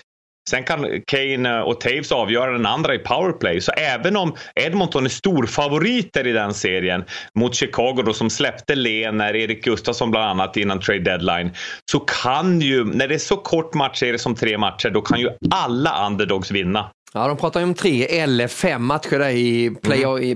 Sen 0.48 0.64
kan 0.64 0.86
Kane 1.06 1.62
och 1.62 1.80
Taves 1.80 2.12
avgöra 2.12 2.52
den 2.52 2.66
andra 2.66 2.94
i 2.94 2.98
powerplay. 2.98 3.60
Så 3.60 3.72
även 3.72 4.16
om 4.16 4.34
Edmonton 4.54 5.04
är 5.04 5.08
storfavoriter 5.08 6.26
i 6.26 6.32
den 6.32 6.54
serien 6.54 7.04
mot 7.34 7.54
Chicago 7.54 8.02
då 8.06 8.12
som 8.12 8.30
släppte 8.30 8.74
Lehner, 8.74 9.36
Erik 9.36 9.64
Gustafsson 9.64 10.10
bland 10.10 10.30
annat 10.30 10.56
innan 10.56 10.80
trade 10.80 11.00
deadline. 11.00 11.50
Så 11.90 12.00
kan 12.00 12.60
ju, 12.60 12.84
när 12.84 13.08
det 13.08 13.14
är 13.14 13.18
så 13.18 13.36
kort 13.36 13.74
matchserie 13.74 14.18
som 14.18 14.34
tre 14.34 14.58
matcher, 14.58 14.90
då 14.90 15.00
kan 15.00 15.20
ju 15.20 15.30
alla 15.50 16.06
underdogs 16.06 16.50
vinna. 16.50 16.90
Ja, 17.12 17.28
de 17.28 17.36
pratar 17.36 17.60
ju 17.60 17.64
om 17.66 17.74
tre 17.74 18.04
eller 18.04 18.48
fem 18.48 18.84
matcher 18.84 19.18
där 19.18 19.30
i 19.30 19.70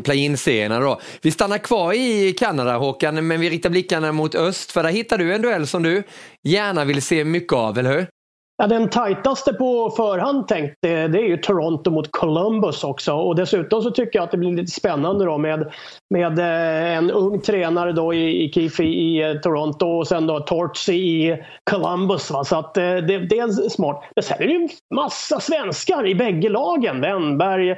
play-in-serierna. 0.05 0.77
Play 0.77 0.89
då. 0.89 1.01
Vi 1.23 1.31
stannar 1.31 1.59
kvar 1.59 1.93
i 1.93 2.33
Kanada 2.39 2.77
Håkan, 2.77 3.27
men 3.27 3.41
vi 3.41 3.51
riktar 3.51 3.71
blickarna 3.71 4.13
mot 4.13 4.35
öst, 4.35 4.73
för 4.73 4.83
där 4.83 4.91
hittar 4.91 5.19
du 5.19 5.35
en 5.35 5.43
duell 5.43 5.67
som 5.67 5.83
du 5.83 6.03
gärna 6.49 6.85
vill 6.85 7.03
se 7.03 7.25
mycket 7.25 7.53
av, 7.53 7.79
eller 7.79 7.91
hur? 7.93 8.07
Ja, 8.57 8.67
den 8.67 8.89
tajtaste 8.89 9.53
på 9.53 9.91
förhand 9.91 10.49
tänkte 10.49 10.89
det, 10.89 11.09
det 11.09 11.19
är 11.19 11.29
ju 11.29 11.37
Toronto 11.37 11.91
mot 11.91 12.09
Columbus 12.11 12.85
också. 12.85 13.13
Och 13.13 13.37
dessutom 13.37 13.83
så 13.83 13.91
tycker 13.91 14.19
jag 14.19 14.25
att 14.25 14.31
det 14.31 14.37
blir 14.37 14.53
lite 14.53 14.73
spännande 14.73 15.25
då 15.25 15.39
med, 15.39 15.73
med 16.15 16.39
eh, 16.39 16.97
en 16.97 17.11
ung 17.11 17.41
tränare 17.41 17.93
då 17.93 18.15
i, 18.15 18.45
i 18.45 18.53
Keefe 18.53 18.85
i, 18.85 19.23
eh, 19.23 19.41
Toronto 19.41 19.87
och 19.87 20.09
sen 20.09 20.27
då 20.27 20.41
Tortsy 20.41 20.93
i 20.93 21.45
Columbus. 21.71 22.31
Va? 22.31 22.45
Så 22.45 22.57
att 22.57 22.77
eh, 22.77 22.83
det, 22.83 23.19
det 23.19 23.39
är 23.39 23.69
smart. 23.69 24.05
Men 24.17 24.23
sen 24.23 24.37
är 24.43 24.47
det 24.47 24.53
ju 24.53 24.63
en 24.63 24.69
massa 24.95 25.41
svenskar 25.41 26.07
i 26.07 26.15
bägge 26.15 26.49
lagen. 26.49 27.01
Wennberg, 27.01 27.71
eh, 27.71 27.77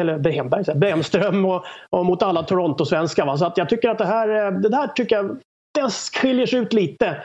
eller 0.00 0.18
Bemberg, 0.18 0.78
Bemström 0.78 1.44
och, 1.44 1.64
och 1.90 2.06
mot 2.06 2.22
alla 2.22 2.42
Toronto-svenskar. 2.42 3.36
Så 3.36 3.46
att 3.46 3.58
jag 3.58 3.68
tycker 3.68 3.88
att 3.90 3.98
det 3.98 4.06
här, 4.06 4.50
det 4.50 4.76
här 4.76 4.86
tycker 4.86 5.16
jag 5.16 5.38
det 5.74 5.92
skiljer 6.20 6.46
sig 6.46 6.58
ut 6.58 6.72
lite. 6.72 7.16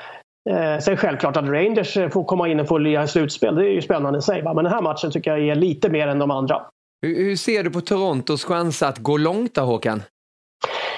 Eh, 0.49 0.79
sen 0.79 0.97
självklart 0.97 1.37
att 1.37 1.45
Rangers 1.45 1.97
eh, 1.97 2.09
får 2.09 2.23
komma 2.23 2.47
in 2.47 2.59
och 2.59 2.67
få 2.67 2.77
lira 2.77 3.07
slutspel, 3.07 3.55
det 3.55 3.65
är 3.65 3.71
ju 3.71 3.81
spännande 3.81 4.19
i 4.19 4.21
sig. 4.21 4.41
Va? 4.41 4.53
Men 4.53 4.63
den 4.63 4.73
här 4.73 4.81
matchen 4.81 5.11
tycker 5.11 5.31
jag 5.31 5.47
är 5.47 5.55
lite 5.55 5.89
mer 5.89 6.07
än 6.07 6.19
de 6.19 6.31
andra. 6.31 6.61
Hur, 7.01 7.15
hur 7.15 7.35
ser 7.35 7.63
du 7.63 7.69
på 7.69 7.81
Torontos 7.81 8.43
chans 8.43 8.83
att 8.83 8.97
gå 8.97 9.17
långt 9.17 9.55
då, 9.55 9.61
Håkan? 9.61 10.01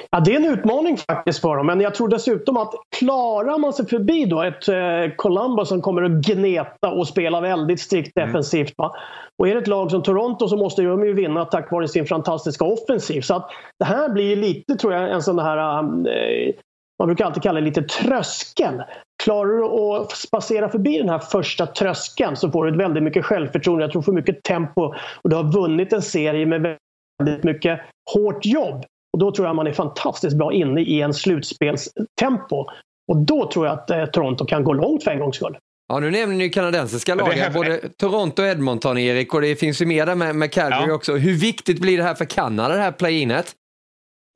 Ja, 0.09 0.19
det 0.19 0.31
är 0.31 0.35
en 0.35 0.45
utmaning 0.45 0.97
faktiskt 0.97 1.41
för 1.41 1.55
dem, 1.55 1.65
men 1.65 1.81
jag 1.81 1.95
tror 1.95 2.07
dessutom 2.07 2.57
att 2.57 2.73
klarar 2.99 3.57
man 3.57 3.73
sig 3.73 3.87
förbi 3.87 4.25
då 4.25 4.41
ett 4.41 4.67
eh, 4.67 5.15
Columbus 5.15 5.67
som 5.67 5.81
kommer 5.81 6.03
att 6.03 6.11
gneta 6.11 6.91
och 6.91 7.07
spela 7.07 7.41
väldigt 7.41 7.79
strikt 7.79 8.17
mm. 8.17 8.27
defensivt. 8.27 8.73
Va? 8.77 8.95
Och 9.37 9.47
är 9.47 9.53
det 9.53 9.61
ett 9.61 9.67
lag 9.67 9.91
som 9.91 10.03
Toronto 10.03 10.47
så 10.47 10.57
måste 10.57 10.81
de 10.81 11.05
ju 11.05 11.13
vinna 11.13 11.45
tack 11.45 11.71
vare 11.71 11.87
sin 11.87 12.05
fantastiska 12.05 12.65
offensiv. 12.65 13.21
Så 13.21 13.35
att 13.35 13.49
det 13.79 13.85
här 13.85 14.09
blir 14.09 14.35
lite, 14.35 14.75
tror 14.75 14.93
jag, 14.93 15.11
en 15.11 15.21
sån 15.21 15.39
här 15.39 15.83
eh, 15.83 16.53
man 16.99 17.07
brukar 17.07 17.25
alltid 17.25 17.43
kalla 17.43 17.59
det 17.59 17.65
lite 17.65 17.81
tröskel. 17.81 18.83
Klarar 19.23 19.57
du 19.57 19.63
att 19.65 20.31
passera 20.31 20.69
förbi 20.69 20.97
den 20.97 21.09
här 21.09 21.19
första 21.19 21.65
tröskeln 21.65 22.35
så 22.35 22.51
får 22.51 22.65
du 22.65 22.77
väldigt 22.77 23.03
mycket 23.03 23.25
självförtroende. 23.25 23.83
Jag 23.83 23.91
tror 23.91 24.01
du 24.01 24.05
får 24.05 24.13
mycket 24.13 24.43
tempo 24.43 24.93
och 25.21 25.29
du 25.29 25.35
har 25.35 25.51
vunnit 25.51 25.93
en 25.93 26.01
serie 26.01 26.45
med 26.45 26.77
väldigt 27.23 27.43
mycket 27.43 27.79
hårt 28.13 28.45
jobb. 28.45 28.85
Och 29.13 29.19
då 29.19 29.31
tror 29.31 29.47
jag 29.47 29.55
man 29.55 29.67
är 29.67 29.73
fantastiskt 29.73 30.37
bra 30.37 30.53
inne 30.53 30.81
i 30.81 31.01
en 31.01 31.13
slutspelstempo. 31.13 32.65
Och 33.11 33.17
då 33.17 33.49
tror 33.51 33.65
jag 33.65 33.73
att 33.73 33.89
eh, 33.89 34.05
Toronto 34.05 34.45
kan 34.45 34.63
gå 34.63 34.73
långt 34.73 35.03
för 35.03 35.11
en 35.11 35.19
gångs 35.19 35.35
skull. 35.35 35.57
Ja, 35.87 35.99
nu 35.99 36.11
nämner 36.11 36.35
ni 36.35 36.49
kanadensiska 36.49 37.15
lag, 37.15 37.33
både 37.53 37.77
Toronto 37.97 38.41
och 38.41 38.47
Edmonton, 38.47 38.97
Erik, 38.97 39.33
och 39.33 39.41
det 39.41 39.55
finns 39.55 39.81
ju 39.81 39.85
mer 39.85 40.05
där 40.05 40.15
med, 40.15 40.35
med 40.35 40.51
Calgary 40.51 40.87
ja. 40.87 40.93
också. 40.93 41.15
Hur 41.15 41.33
viktigt 41.33 41.81
blir 41.81 41.97
det 41.97 42.03
här 42.03 42.15
för 42.15 42.25
Kanada, 42.25 42.75
det 42.75 42.81
här 42.81 42.91
play-inet? 42.91 43.55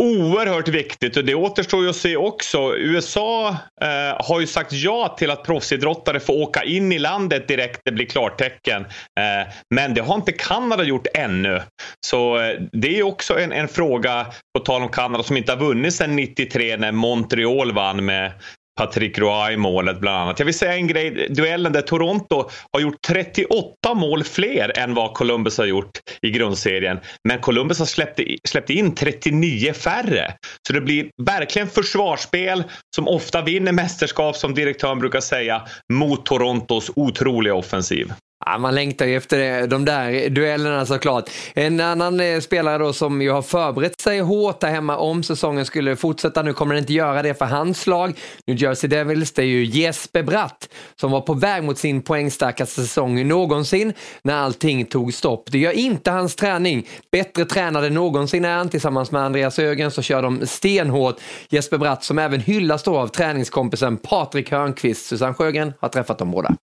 Oerhört 0.03 0.67
viktigt 0.67 1.17
och 1.17 1.25
det 1.25 1.35
återstår 1.35 1.83
ju 1.83 1.89
att 1.89 1.95
se 1.95 2.15
också. 2.15 2.77
USA 2.77 3.49
eh, 3.81 4.25
har 4.25 4.39
ju 4.39 4.47
sagt 4.47 4.73
ja 4.73 5.15
till 5.19 5.31
att 5.31 5.43
proffsidrottare 5.43 6.19
får 6.19 6.33
åka 6.33 6.63
in 6.63 6.91
i 6.91 6.99
landet 6.99 7.47
direkt 7.47 7.81
det 7.85 7.91
blir 7.91 8.05
klartecken. 8.05 8.81
Eh, 9.19 9.53
men 9.75 9.93
det 9.93 10.01
har 10.01 10.15
inte 10.15 10.31
Kanada 10.31 10.83
gjort 10.83 11.07
ännu. 11.13 11.62
Så 12.05 12.39
eh, 12.39 12.62
det 12.71 12.99
är 12.99 13.03
också 13.03 13.39
en, 13.39 13.51
en, 13.51 13.67
fråga, 13.67 14.25
på 14.57 14.65
tal 14.65 14.81
om 14.81 14.89
Kanada, 14.89 15.23
som 15.23 15.38
inte 15.38 15.51
har 15.51 15.59
vunnit 15.59 15.93
sedan 15.93 16.15
93 16.15 16.77
när 16.77 16.91
Montreal 16.91 17.71
vann 17.71 18.05
med 18.05 18.31
Patrick 18.79 19.17
Roy 19.17 19.53
i 19.53 19.57
målet 19.57 19.99
bland 19.99 20.17
annat. 20.17 20.39
Jag 20.39 20.45
vill 20.45 20.57
säga 20.57 20.73
en 20.73 20.87
grej, 20.87 21.27
duellen 21.29 21.73
där 21.73 21.81
Toronto 21.81 22.49
har 22.73 22.79
gjort 22.79 23.01
38 23.07 23.93
mål 23.95 24.23
fler 24.23 24.77
än 24.77 24.93
vad 24.93 25.13
Columbus 25.13 25.57
har 25.57 25.65
gjort 25.65 25.91
i 26.21 26.29
grundserien. 26.29 26.99
Men 27.27 27.39
Columbus 27.39 27.79
har 27.79 27.85
släppt, 27.85 28.19
släppt 28.43 28.69
in 28.69 28.95
39 28.95 29.73
färre. 29.73 30.33
Så 30.67 30.73
det 30.73 30.81
blir 30.81 31.09
verkligen 31.23 31.67
försvarsspel 31.67 32.63
som 32.95 33.07
ofta 33.07 33.41
vinner 33.41 33.71
mästerskap 33.71 34.35
som 34.35 34.53
direktören 34.53 34.99
brukar 34.99 35.21
säga 35.21 35.61
mot 35.93 36.25
Torontos 36.25 36.91
otroliga 36.95 37.55
offensiv. 37.55 38.13
Ja, 38.45 38.58
man 38.58 38.75
längtar 38.75 39.06
ju 39.06 39.17
efter 39.17 39.67
de 39.67 39.86
där 39.86 40.30
duellerna 40.30 40.86
såklart. 40.86 41.30
En 41.54 41.80
annan 41.80 42.19
eh, 42.19 42.39
spelare 42.39 42.78
då 42.78 42.93
som 42.93 43.21
ju 43.21 43.32
har 43.32 43.41
förberett 43.41 44.02
sig 44.02 44.19
hårt 44.19 44.60
där 44.60 44.67
hemma 44.69 44.97
om 44.97 45.23
säsongen 45.23 45.65
skulle 45.65 45.95
fortsätta. 45.95 46.41
Nu 46.41 46.54
kommer 46.54 46.75
den 46.75 46.84
inte 46.84 46.93
göra 46.93 47.21
det 47.21 47.34
för 47.34 47.45
hans 47.45 47.88
lag. 47.88 48.13
New 48.47 48.62
Jersey 48.62 48.89
Devils, 48.89 49.32
det 49.32 49.41
är 49.41 49.45
ju 49.45 49.65
Jesper 49.65 50.23
Bratt 50.23 50.69
som 50.95 51.12
var 51.12 51.21
på 51.21 51.34
väg 51.34 51.63
mot 51.63 51.78
sin 51.78 52.02
poängstarkaste 52.02 52.82
säsong 52.82 53.28
någonsin 53.28 53.93
när 54.21 54.36
allting 54.36 54.86
tog 54.86 55.13
stopp. 55.13 55.52
Det 55.52 55.60
gör 55.60 55.71
inte 55.71 56.12
hans 56.12 56.36
träning. 56.36 56.88
Bättre 57.12 57.45
tränad 57.45 57.86
än 57.86 57.93
någonsin 57.93 58.45
är 58.45 58.56
han. 58.56 58.69
Tillsammans 58.69 59.12
med 59.12 59.21
Andreas 59.21 59.60
Ögren 59.60 59.91
så 59.91 60.02
kör 60.02 60.21
de 60.21 60.47
stenhårt. 60.47 61.15
Jesper 61.49 61.78
Bratt 61.78 62.04
som 62.04 62.19
även 62.19 62.39
hyllas 62.39 62.84
då 62.84 62.97
av 62.97 63.08
träningskompisen 63.08 63.97
Patrik 63.97 64.52
Hörnqvist. 64.52 65.06
Susanne 65.06 65.34
Sjögren 65.34 65.73
har 65.80 65.89
träffat 65.89 66.17
dem 66.17 66.32
båda. 66.32 66.56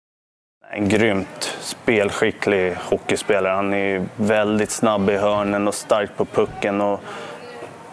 En 0.69 0.89
grymt 0.89 1.57
spelskicklig 1.59 2.75
hockeyspelare. 2.75 3.53
Han 3.53 3.73
är 3.73 4.05
väldigt 4.15 4.71
snabb 4.71 5.09
i 5.09 5.17
hörnen 5.17 5.67
och 5.67 5.73
stark 5.73 6.17
på 6.17 6.25
pucken. 6.25 6.81
Och 6.81 7.01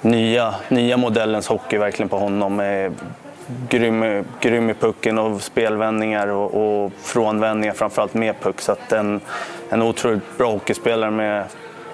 nya, 0.00 0.54
nya 0.68 0.96
modellens 0.96 1.48
hockey 1.48 1.78
verkligen 1.78 2.08
på 2.08 2.18
honom. 2.18 2.60
Är 2.60 2.92
grym, 3.68 4.24
grym 4.40 4.70
i 4.70 4.74
pucken 4.74 5.18
och 5.18 5.42
spelvändningar 5.42 6.28
och, 6.28 6.84
och 6.84 6.92
frånvändningar 7.02 7.74
framförallt 7.74 8.14
med 8.14 8.40
puck. 8.40 8.60
Så 8.60 8.72
att 8.72 8.92
en, 8.92 9.20
en 9.70 9.82
otroligt 9.82 10.38
bra 10.38 10.50
hockeyspelare 10.50 11.10
med 11.10 11.44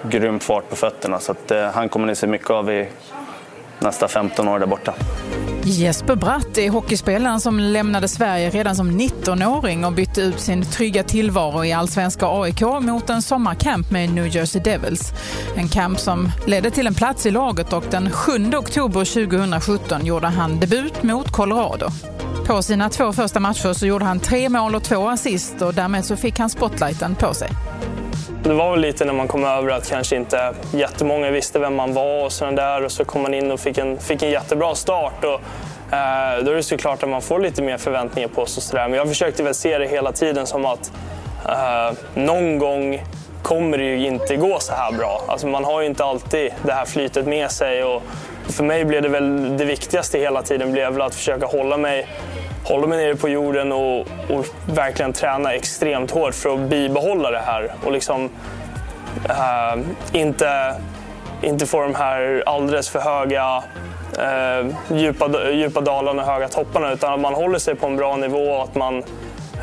grym 0.03 0.39
fart 0.39 0.69
på 0.69 0.75
fötterna. 0.75 1.19
Så 1.19 1.31
att, 1.31 1.51
eh, 1.51 1.69
han 1.71 1.89
kommer 1.89 2.07
ni 2.07 2.15
se 2.15 2.27
mycket 2.27 2.49
av 2.49 2.71
i 2.71 2.87
nästa 3.81 4.07
15 4.07 4.47
år 4.47 4.59
där 4.59 4.67
borta. 4.67 4.93
Jesper 5.63 6.15
Bratt 6.15 6.57
är 6.57 6.69
hockeyspelaren 6.69 7.39
som 7.39 7.59
lämnade 7.59 8.07
Sverige 8.07 8.49
redan 8.49 8.75
som 8.75 8.91
19-åring 8.91 9.85
och 9.85 9.93
bytte 9.93 10.21
ut 10.21 10.39
sin 10.39 10.65
trygga 10.65 11.03
tillvaro 11.03 11.65
i 11.65 11.73
allsvenska 11.73 12.25
AIK 12.27 12.61
mot 12.61 13.09
en 13.09 13.21
sommarcamp 13.21 13.91
med 13.91 14.09
New 14.13 14.35
Jersey 14.35 14.61
Devils. 14.61 15.13
En 15.57 15.67
camp 15.67 15.99
som 15.99 16.31
ledde 16.47 16.71
till 16.71 16.87
en 16.87 16.93
plats 16.93 17.25
i 17.25 17.31
laget 17.31 17.73
och 17.73 17.83
den 17.91 18.11
7 18.11 18.31
oktober 18.57 19.27
2017 19.27 20.05
gjorde 20.05 20.27
han 20.27 20.59
debut 20.59 21.03
mot 21.03 21.31
Colorado. 21.31 21.87
På 22.47 22.61
sina 22.61 22.89
två 22.89 23.13
första 23.13 23.39
matcher 23.39 23.73
så 23.73 23.85
gjorde 23.85 24.05
han 24.05 24.19
tre 24.19 24.49
mål 24.49 24.75
och 24.75 24.83
två 24.83 25.09
assist 25.09 25.61
och 25.61 25.73
därmed 25.73 26.05
så 26.05 26.15
fick 26.15 26.39
han 26.39 26.49
spotlighten 26.49 27.15
på 27.15 27.33
sig. 27.33 27.49
Det 28.43 28.53
var 28.53 28.71
väl 28.71 28.81
lite 28.81 29.05
när 29.05 29.13
man 29.13 29.27
kom 29.27 29.43
över 29.43 29.69
att 29.69 29.89
kanske 29.89 30.15
inte 30.15 30.53
jättemånga 30.73 31.31
visste 31.31 31.59
vem 31.59 31.75
man 31.75 31.93
var 31.93 32.25
och 32.25 32.31
sådär 32.31 32.51
där 32.51 32.85
och 32.85 32.91
så 32.91 33.05
kom 33.05 33.21
man 33.21 33.33
in 33.33 33.51
och 33.51 33.59
fick 33.59 33.68
en, 33.77 33.99
fick 33.99 34.23
en 34.23 34.29
jättebra 34.29 34.75
start. 34.75 35.23
Och, 35.23 35.41
eh, 35.93 36.43
då 36.43 36.51
är 36.51 36.55
det 36.55 36.63
såklart 36.63 37.03
att 37.03 37.09
man 37.09 37.21
får 37.21 37.39
lite 37.39 37.61
mer 37.61 37.77
förväntningar 37.77 38.27
på 38.27 38.45
sig. 38.45 38.59
Och 38.59 38.63
så 38.63 38.75
där. 38.75 38.87
Men 38.87 38.97
jag 38.97 39.07
försökte 39.07 39.43
väl 39.43 39.55
se 39.55 39.77
det 39.77 39.87
hela 39.87 40.11
tiden 40.11 40.47
som 40.47 40.65
att 40.65 40.91
eh, 41.49 41.97
någon 42.13 42.59
gång 42.59 43.03
kommer 43.43 43.77
det 43.77 43.83
ju 43.83 44.07
inte 44.07 44.35
gå 44.35 44.59
så 44.59 44.73
här 44.73 44.91
bra. 44.91 45.21
Alltså 45.27 45.47
man 45.47 45.65
har 45.65 45.81
ju 45.81 45.87
inte 45.87 46.05
alltid 46.05 46.51
det 46.63 46.73
här 46.73 46.85
flytet 46.85 47.27
med 47.27 47.51
sig. 47.51 47.83
Och 47.83 48.03
för 48.49 48.63
mig 48.63 48.85
blev 48.85 49.01
det 49.01 49.09
väl 49.09 49.57
det 49.57 49.65
viktigaste 49.65 50.19
hela 50.19 50.41
tiden 50.41 50.71
blev 50.71 50.93
väl 50.93 51.01
att 51.01 51.15
försöka 51.15 51.45
hålla 51.45 51.77
mig 51.77 52.07
hålla 52.63 52.87
mig 52.87 52.97
nere 52.97 53.15
på 53.15 53.29
jorden 53.29 53.71
och, 53.71 53.99
och, 54.29 54.45
verkligen 54.65 55.13
träna 55.13 55.53
extremt 55.53 56.11
hårt 56.11 56.35
för 56.35 56.53
att 56.53 56.59
bibehålla 56.59 57.31
det 57.31 57.39
här. 57.39 57.71
Och 57.85 57.91
liksom 57.91 58.29
eh, 59.29 59.79
inte, 60.13 60.75
inte 61.41 61.65
få 61.65 61.81
de 61.81 61.95
här 61.95 62.43
alldeles 62.45 62.89
för 62.89 62.99
höga 62.99 63.63
eh, 64.17 64.67
djupa, 64.97 65.51
djupa 65.51 65.81
dalarna 65.81 66.21
och 66.21 66.27
höga 66.27 66.47
topparna 66.47 66.93
utan 66.93 67.13
att 67.13 67.19
man 67.19 67.33
håller 67.33 67.59
sig 67.59 67.75
på 67.75 67.87
en 67.87 67.95
bra 67.95 68.15
nivå 68.15 68.51
och 68.51 68.63
att 68.63 68.75
man 68.75 69.03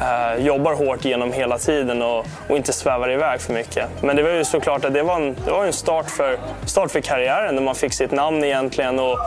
eh, 0.00 0.44
jobbar 0.44 0.74
hårt 0.74 1.04
genom 1.04 1.32
hela 1.32 1.58
tiden 1.58 2.02
och, 2.02 2.26
och, 2.48 2.56
inte 2.56 2.72
svävar 2.72 3.10
iväg 3.10 3.40
för 3.40 3.52
mycket. 3.52 3.88
Men 4.02 4.16
det 4.16 4.22
var 4.22 4.30
ju 4.30 4.44
såklart 4.44 4.84
att 4.84 4.94
det 4.94 5.02
var 5.02 5.16
en, 5.16 5.36
det 5.44 5.50
var 5.50 5.64
en 5.64 5.72
start, 5.72 6.10
för, 6.10 6.38
start 6.66 6.90
för 6.90 7.00
karriären 7.00 7.54
när 7.54 7.62
man 7.62 7.74
fick 7.74 7.92
sitt 7.92 8.10
namn 8.10 8.44
egentligen 8.44 8.98
och, 8.98 9.18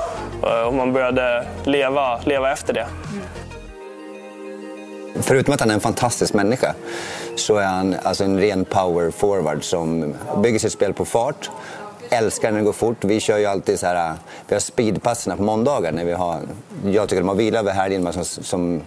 eh, 0.44 0.68
och 0.68 0.74
man 0.74 0.94
började 0.94 1.46
leva, 1.64 2.20
leva 2.26 2.52
efter 2.52 2.74
det. 2.74 2.88
Förutom 5.22 5.54
att 5.54 5.60
han 5.60 5.70
är 5.70 5.74
en 5.74 5.80
fantastisk 5.80 6.34
människa 6.34 6.76
så 7.36 7.58
är 7.58 7.66
han 7.66 7.96
alltså 8.04 8.24
en 8.24 8.40
ren 8.40 8.66
power 8.66 9.12
forward 9.12 9.64
som 9.64 10.16
bygger 10.44 10.60
sitt 10.60 10.72
spel 10.72 10.94
på 10.94 11.06
fart. 11.06 11.50
Älskar 12.10 12.52
när 12.52 12.60
det 12.60 12.66
går 12.66 12.74
fort. 12.74 13.04
Vi 13.04 13.20
kör 13.20 13.38
ju 13.38 13.46
alltid 13.46 13.80
så 13.80 13.86
här, 13.86 14.10
äh, 14.10 14.16
vi 14.48 14.56
har 14.56 14.60
speedpasserna 14.60 15.38
på 15.38 15.44
måndagar 15.44 15.92
när 15.92 16.06
vi 16.06 16.14
har, 16.14 16.40
jag 16.86 17.10
tycker 17.10 17.22
de 17.22 17.28
har 17.28 17.36
vila 17.36 17.60
över 17.60 17.72
helgen, 17.72 18.14
som, 18.14 18.26
som 18.26 18.82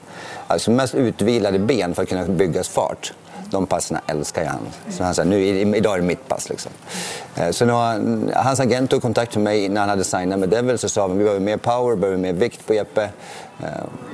alltså 0.47 0.71
mest 0.71 0.95
utvilade 0.95 1.59
ben 1.59 1.95
för 1.95 2.03
att 2.03 2.09
kunna 2.09 2.25
byggas 2.25 2.69
fart. 2.69 3.13
De 3.51 3.67
passen 3.67 3.99
älskar 4.07 4.43
jag 4.43 4.51
han. 4.51 4.67
Så 4.91 5.05
han 5.05 5.15
sa, 5.15 5.25
nu, 5.25 5.45
idag 5.77 5.95
är 5.95 5.99
det 5.99 6.07
mitt 6.07 6.29
pass. 6.29 6.49
Liksom. 6.49 6.73
Eh, 7.37 7.51
så 7.51 7.65
nu 7.65 7.73
har, 7.73 8.01
hans 8.35 8.61
agent 8.61 8.91
tog 8.91 9.03
kontakt 9.03 9.35
med 9.35 9.45
mig 9.45 9.69
när 9.69 9.81
han 9.81 9.91
hade 9.91 10.05
signat 10.05 10.39
med 10.39 10.49
Devil 10.49 10.79
så 10.79 10.89
sa 10.89 11.01
han, 11.01 11.19
vi 11.19 11.25
behöver 11.25 11.41
mer 11.41 11.57
power, 11.57 11.97
behöver 11.97 12.19
mer 12.19 12.33
vikt 12.33 12.67
på 12.67 12.75
Jeppe. 12.75 13.03
Eh, 13.61 13.69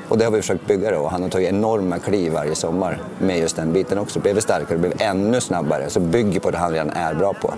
och 0.08 0.18
det 0.18 0.24
har 0.24 0.32
vi 0.32 0.40
försökt 0.40 0.66
bygga 0.66 0.90
då. 0.90 1.08
Han 1.08 1.22
har 1.22 1.28
tagit 1.28 1.48
enorma 1.48 1.98
kliv 1.98 2.32
varje 2.32 2.54
sommar 2.54 3.02
med 3.18 3.38
just 3.38 3.56
den 3.56 3.72
biten 3.72 3.98
också. 3.98 4.20
Blivit 4.20 4.42
starkare, 4.42 4.78
blivit 4.78 5.00
ännu 5.00 5.40
snabbare. 5.40 5.90
Så 5.90 6.00
bygger 6.00 6.40
på 6.40 6.50
det 6.50 6.58
han 6.58 6.72
redan 6.72 6.90
är 6.90 7.14
bra 7.14 7.32
på. 7.32 7.54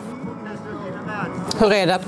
Hur 1.58 1.72
är 1.72 1.86
det 1.86 2.00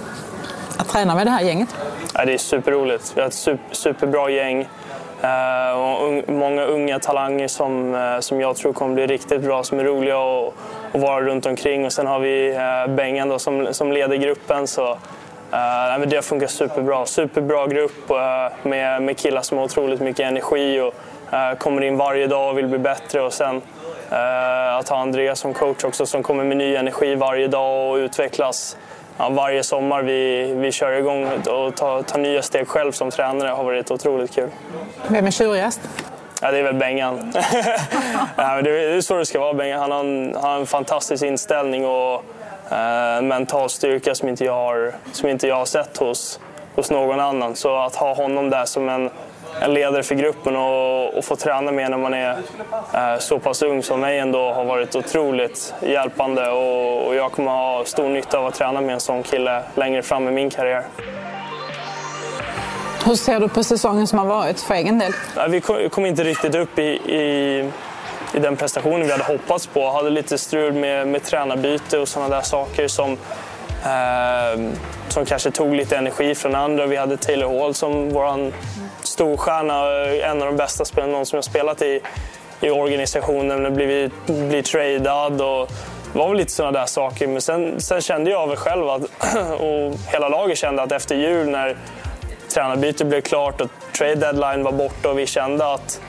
att 0.79 0.89
träna 0.89 1.15
med 1.15 1.27
det 1.27 1.31
här 1.31 1.43
gänget? 1.43 1.77
Ja, 2.15 2.25
det 2.25 2.35
är 2.35 2.39
superroligt. 2.39 3.13
Vi 3.17 3.21
har 3.21 3.29
ett 3.29 3.35
super, 3.35 3.75
superbra 3.75 4.31
gäng. 4.31 4.69
Uh, 5.25 5.81
och 5.81 6.31
många 6.33 6.65
unga 6.65 6.99
talanger 6.99 7.49
som, 7.49 7.95
uh, 7.95 8.21
som 8.21 8.41
jag 8.41 8.57
tror 8.57 8.73
kommer 8.73 8.95
bli 8.95 9.07
riktigt 9.07 9.43
bra, 9.43 9.65
som 9.65 9.79
är 9.79 9.85
roliga 9.85 10.17
att, 10.17 10.55
att 10.93 11.01
vara 11.01 11.21
runt 11.21 11.47
omkring. 11.47 11.87
Och 11.87 11.93
sen 11.93 12.07
har 12.07 12.19
vi 12.19 12.57
uh, 12.57 12.95
Bengan 12.95 13.29
då, 13.29 13.39
som, 13.39 13.75
som 13.75 13.93
leder 13.93 14.17
gruppen. 14.17 14.67
Så, 14.67 14.99
Uh, 15.53 15.99
men 15.99 16.09
det 16.09 16.23
funkar 16.23 16.47
superbra. 16.47 17.07
Superbra 17.07 17.67
grupp 17.67 18.11
uh, 18.11 18.17
med, 18.69 19.03
med 19.03 19.19
killar 19.19 19.43
som 19.43 19.59
har 19.59 19.65
otroligt 19.65 20.01
mycket 20.01 20.27
energi 20.27 20.81
och 20.81 20.95
uh, 21.33 21.59
kommer 21.59 21.83
in 21.83 21.97
varje 21.97 22.27
dag 22.27 22.51
och 22.51 22.59
vill 22.59 22.67
bli 22.67 22.79
bättre. 22.79 23.21
Och 23.21 23.33
sen 23.33 23.63
att 24.79 24.89
ha 24.89 24.99
Andreas 24.99 25.39
som 25.39 25.55
coach 25.55 25.85
också 25.85 26.07
som 26.07 26.23
kommer 26.23 26.45
med 26.45 26.57
ny 26.57 26.75
energi 26.75 27.15
varje 27.15 27.49
dag 27.49 27.91
och 27.91 27.97
utvecklas 27.97 28.77
ja, 29.19 29.29
varje 29.29 29.63
sommar 29.63 30.03
vi, 30.03 30.53
vi 30.55 30.73
kör 30.73 30.93
igång 30.93 31.25
och 31.25 31.77
tar, 31.77 32.03
tar 32.03 32.19
nya 32.19 32.43
steg 32.43 32.69
själv 32.69 32.93
som 32.93 33.11
tränare 33.11 33.49
har 33.49 33.65
varit 33.65 33.91
otroligt 33.91 34.35
kul. 34.35 34.49
Vem 35.09 35.27
är 35.27 35.31
tjurigast? 35.31 35.81
Ja, 36.41 36.51
det 36.51 36.59
är 36.59 36.63
väl 36.63 36.75
Bengan. 36.75 37.33
ja, 38.37 38.63
det 38.63 38.71
är 38.71 39.01
så 39.01 39.17
det 39.17 39.27
ska 39.27 39.41
vara. 39.41 39.55
Bengan. 39.55 39.81
Han, 39.81 39.91
har 39.91 40.01
en, 40.01 40.35
han 40.35 40.51
har 40.51 40.61
en 40.61 40.67
fantastisk 40.67 41.25
inställning 41.25 41.87
och 41.87 42.25
eh, 42.71 43.23
mental 43.23 43.71
styrka 43.71 44.15
som 44.15 44.29
inte 44.29 44.45
jag 44.45 44.53
har, 44.53 44.93
som 45.13 45.29
inte 45.29 45.49
jag 45.49 45.57
har 45.57 45.65
sett 45.65 45.97
hos, 45.97 46.41
hos 46.75 46.91
någon 46.91 47.21
annan. 47.21 47.57
Så 47.57 47.77
att 47.77 47.95
ha 47.95 48.15
honom 48.15 48.51
där 48.51 48.65
som 48.65 48.89
en, 48.89 49.11
en 49.61 49.75
ledare 49.75 50.03
för 50.03 50.15
gruppen 50.15 50.57
och, 50.57 51.15
och 51.15 51.25
få 51.25 51.37
träna 51.37 51.73
med 51.73 51.91
när 51.91 51.99
man 51.99 52.15
är 52.15 52.31
eh, 52.95 53.19
så 53.19 53.39
pass 53.39 53.63
ung 53.63 53.83
som 53.83 54.01
mig 54.01 54.19
ändå 54.19 54.53
har 54.53 54.65
varit 54.65 54.97
otroligt 54.97 55.75
hjälpande 55.83 56.51
och, 56.51 57.07
och 57.07 57.15
jag 57.15 57.33
kommer 57.33 57.51
ha 57.51 57.85
stor 57.85 58.09
nytta 58.09 58.39
av 58.39 58.47
att 58.47 58.55
träna 58.55 58.81
med 58.81 58.95
en 58.95 59.01
sån 59.01 59.23
kille 59.23 59.63
längre 59.75 60.03
fram 60.03 60.29
i 60.29 60.31
min 60.31 60.51
karriär. 60.51 60.85
Hur 63.05 63.15
ser 63.15 63.41
du 63.41 63.49
på 63.49 63.65
säsongen 63.65 64.07
som 64.07 64.19
har 64.19 64.27
varit 64.27 64.61
för 64.61 64.75
egen 64.75 64.99
del? 64.99 65.13
Vi 65.49 65.61
kom 65.91 66.07
inte 66.07 66.25
riktigt 66.25 66.55
upp 66.55 66.79
i, 66.79 66.83
i 66.83 67.71
i 68.35 68.39
den 68.39 68.57
prestationen 68.57 69.07
vi 69.07 69.13
hade 69.13 69.25
hoppats 69.25 69.67
på. 69.67 69.91
Hade 69.91 70.11
lite 70.11 70.39
strul 70.39 70.73
med, 70.73 71.09
med 71.09 71.23
tränarbyte 71.23 71.99
och 71.99 72.09
sådana 72.09 72.37
där 72.37 72.43
saker 72.43 72.89
som, 72.89 73.13
eh, 73.85 74.73
som 75.09 75.25
kanske 75.25 75.51
tog 75.51 75.75
lite 75.75 75.97
energi 75.97 76.35
från 76.35 76.55
andra. 76.55 76.87
Vi 76.87 76.97
hade 76.97 77.17
Taylor 77.17 77.61
Hall 77.61 77.75
som 77.75 78.11
vår 78.11 78.53
storstjärna, 79.03 80.07
en 80.07 80.43
av 80.43 80.47
de 80.47 80.57
bästa 80.57 80.85
spelarna 80.85 81.13
någon 81.13 81.27
som 81.27 81.37
jag 81.37 81.45
spelat 81.45 81.83
i, 81.83 82.01
i 82.61 82.71
organisationen. 82.71 83.75
Blivit, 83.75 84.27
blivit 84.27 84.67
tradad 84.67 85.41
och 85.41 85.71
det 86.13 86.19
var 86.19 86.29
väl 86.29 86.37
lite 86.37 86.53
sådana 86.53 86.79
där 86.79 86.87
saker. 86.87 87.27
Men 87.27 87.41
sen, 87.41 87.81
sen 87.81 88.01
kände 88.01 88.31
jag 88.31 88.47
väl 88.47 88.57
själv 88.57 88.89
att, 88.89 89.03
och 89.61 89.95
hela 90.13 90.29
laget 90.29 90.59
kände 90.59 90.83
att 90.83 90.93
efter 90.93 91.15
jul 91.15 91.49
när 91.49 91.77
tränarbytet 92.55 93.07
blev 93.07 93.21
klart 93.21 93.61
och 93.61 93.69
trade 93.99 94.15
deadline 94.15 94.63
var 94.63 94.73
borta 94.73 95.11
och 95.11 95.19
vi 95.19 95.27
kände 95.27 95.73
att 95.73 96.01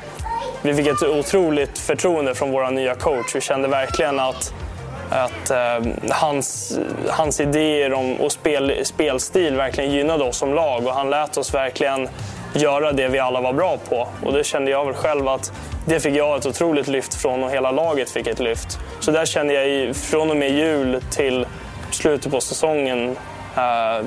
vi 0.61 0.73
fick 0.73 0.87
ett 0.87 1.03
otroligt 1.03 1.79
förtroende 1.79 2.35
från 2.35 2.51
vår 2.51 2.71
nya 2.71 2.95
coach. 2.95 3.35
Vi 3.35 3.41
kände 3.41 3.67
verkligen 3.67 4.19
att, 4.19 4.53
att 5.09 5.49
eh, 5.49 5.91
hans, 6.09 6.79
hans 7.09 7.39
idéer 7.39 7.93
om, 7.93 8.15
och 8.15 8.31
spel, 8.31 8.73
spelstil 8.83 9.55
verkligen 9.55 9.91
gynnade 9.91 10.23
oss 10.23 10.37
som 10.37 10.53
lag 10.53 10.87
och 10.87 10.93
han 10.93 11.09
lät 11.09 11.37
oss 11.37 11.53
verkligen 11.53 12.09
göra 12.53 12.91
det 12.91 13.07
vi 13.07 13.19
alla 13.19 13.41
var 13.41 13.53
bra 13.53 13.77
på. 13.89 14.07
Och 14.23 14.33
det 14.33 14.43
kände 14.43 14.71
jag 14.71 14.85
väl 14.85 14.93
själv 14.93 15.27
att 15.27 15.51
det 15.85 15.99
fick 15.99 16.15
jag 16.15 16.37
ett 16.37 16.45
otroligt 16.45 16.87
lyft 16.87 17.13
från 17.13 17.43
och 17.43 17.51
hela 17.51 17.71
laget 17.71 18.09
fick 18.09 18.27
ett 18.27 18.39
lyft. 18.39 18.79
Så 18.99 19.11
där 19.11 19.25
kände 19.25 19.53
jag 19.53 19.95
från 19.95 20.31
och 20.31 20.37
med 20.37 20.51
jul 20.51 21.01
till 21.09 21.47
slutet 21.91 22.31
på 22.31 22.41
säsongen 22.41 23.15
eh, 23.57 24.05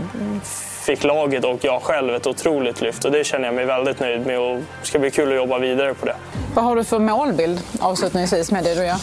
fick 0.86 1.04
laget 1.04 1.44
och 1.44 1.64
jag 1.64 1.82
själv 1.82 2.14
ett 2.14 2.26
otroligt 2.26 2.80
lyft 2.80 3.04
och 3.04 3.12
det 3.12 3.24
känner 3.24 3.44
jag 3.44 3.54
mig 3.54 3.64
väldigt 3.64 4.00
nöjd 4.00 4.26
med 4.26 4.40
och 4.40 4.56
det 4.56 4.86
ska 4.86 4.98
bli 4.98 5.10
kul 5.10 5.28
att 5.28 5.36
jobba 5.36 5.58
vidare 5.58 5.94
på 5.94 6.06
det. 6.06 6.16
Vad 6.54 6.64
har 6.64 6.76
du 6.76 6.84
för 6.84 6.98
målbild 6.98 7.60
avslutningsvis 7.80 8.50
med 8.50 8.64
det 8.64 8.74
du 8.74 8.86
gör? 8.86 8.96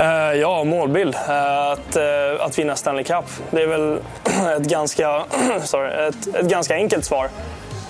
Uh, 0.00 0.40
ja, 0.40 0.64
målbild. 0.64 1.14
Uh, 1.14 1.66
att, 1.66 1.96
uh, 1.96 2.44
att 2.44 2.58
vinna 2.58 2.76
Stanley 2.76 3.04
Cup. 3.04 3.24
Det 3.50 3.62
är 3.62 3.66
väl 3.66 3.98
ett 4.56 4.62
ganska, 4.62 5.24
sorry, 5.64 6.08
ett, 6.08 6.34
ett 6.34 6.46
ganska 6.46 6.74
enkelt 6.74 7.04
svar. 7.04 7.28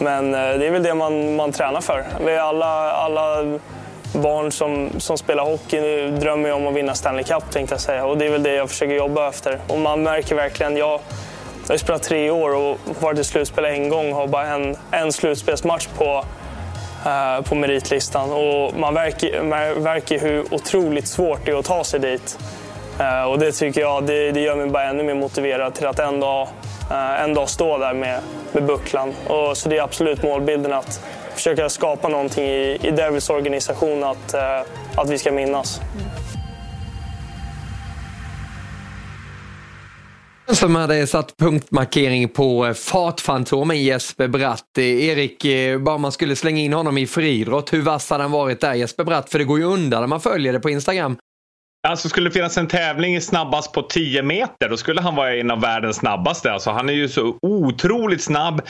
Men 0.03 0.35
eh, 0.35 0.59
det 0.59 0.67
är 0.67 0.71
väl 0.71 0.83
det 0.83 0.95
man, 0.95 1.37
man 1.37 1.53
tränar 1.53 1.81
för. 1.81 2.05
Vi 2.27 2.37
alla, 2.37 2.93
alla 2.93 3.59
barn 4.15 4.53
som, 4.53 4.91
som 4.99 5.19
spelar 5.19 5.45
hockey 5.45 6.11
drömmer 6.11 6.49
ju 6.49 6.55
om 6.55 6.67
att 6.67 6.75
vinna 6.75 6.95
Stanley 6.95 7.25
Cup 7.25 7.51
tänkte 7.51 7.75
jag 7.75 7.81
säga. 7.81 8.05
Och 8.05 8.19
det 8.19 8.27
är 8.27 8.31
väl 8.31 8.43
det 8.43 8.55
jag 8.55 8.69
försöker 8.69 8.95
jobba 8.95 9.29
efter. 9.29 9.59
Och 9.69 9.79
man 9.79 10.03
märker 10.03 10.35
verkligen, 10.35 10.77
jag, 10.77 11.01
jag 11.67 11.73
har 11.73 11.77
spelat 11.77 12.03
tre 12.03 12.31
år 12.31 12.55
och 12.55 12.79
varit 13.01 13.19
i 13.19 13.25
slutspel 13.25 13.65
en 13.65 13.89
gång 13.89 14.13
och 14.13 14.17
har 14.17 14.27
bara 14.27 14.47
en, 14.47 14.77
en 14.91 15.13
slutspelsmatch 15.13 15.87
på, 15.99 16.25
eh, 17.07 17.45
på 17.45 17.55
meritlistan. 17.55 18.33
Och 18.33 18.79
man 18.79 18.95
märker, 18.95 19.43
märker 19.81 20.21
hur 20.21 20.55
otroligt 20.55 21.09
svårt 21.09 21.41
det 21.45 21.53
är 21.53 21.57
att 21.57 21.65
ta 21.65 21.85
sig 21.85 22.01
dit. 22.01 22.39
Eh, 23.01 23.25
och 23.25 23.39
det 23.39 23.53
tycker 23.53 23.81
jag 23.81 24.07
det, 24.07 24.33
det 24.33 24.41
gör 24.41 24.57
mig 24.57 24.67
bara 24.67 24.85
ännu 24.85 25.03
mer 25.03 25.15
motiverad 25.15 25.75
till 25.75 25.87
att 25.87 25.99
en 25.99 26.21
dag, 26.21 26.49
eh, 26.91 27.23
en 27.23 27.35
dag 27.35 27.49
stå 27.49 27.79
där 27.79 27.95
med, 27.95 28.21
med 28.53 28.65
bucklan. 28.65 29.15
Och, 29.27 29.57
så 29.57 29.69
det 29.69 29.79
är 29.79 29.83
absolut 29.83 30.23
målbilden 30.23 30.73
att 30.73 31.05
försöka 31.35 31.69
skapa 31.69 32.09
någonting 32.09 32.45
i, 32.45 32.79
i 32.83 32.91
Devils 32.91 33.31
organisation 33.31 34.05
att, 34.05 34.35
eh, 34.35 34.61
att 34.97 35.11
vi 35.11 35.19
ska 35.19 35.33
minnas. 35.33 35.81
Mm. 35.95 36.07
Som 40.47 40.75
hade 40.75 41.07
satt 41.07 41.37
punktmarkering 41.37 42.29
på 42.29 42.75
fartfantomen 42.75 43.83
Jesper 43.83 44.29
Bratt. 44.29 44.79
Erik, 44.79 45.47
bara 45.81 45.99
man 45.99 46.13
skulle 46.13 46.37
slänga 46.37 46.61
in 46.61 46.73
honom 46.73 46.99
i 46.99 47.07
friidrott, 47.07 47.73
hur 47.73 47.83
vass 47.83 48.11
hade 48.11 48.25
han 48.25 48.31
varit 48.31 48.61
där 48.61 48.75
Jesper 48.75 49.05
Bratt? 49.05 49.31
För 49.31 49.39
det 49.39 49.45
går 49.45 49.59
ju 49.59 49.65
undan 49.65 50.01
när 50.01 50.07
man 50.07 50.21
följer 50.21 50.53
det 50.53 50.61
på 50.61 50.71
Instagram. 50.71 51.17
Alltså 51.89 52.09
skulle 52.09 52.29
det 52.29 52.35
finnas 52.35 52.59
en 52.59 52.69
tävling 52.69 53.17
i 53.17 53.21
snabbast 53.21 53.73
på 53.73 53.83
10 53.83 54.23
meter 54.23 54.69
då 54.69 54.77
skulle 54.77 55.01
han 55.01 55.15
vara 55.15 55.35
en 55.35 55.51
av 55.51 55.61
världens 55.61 55.97
snabbaste. 55.97 56.53
Alltså 56.53 56.71
han 56.71 56.89
är 56.89 56.93
ju 56.93 57.09
så 57.09 57.39
otroligt 57.43 58.23
snabb, 58.23 58.63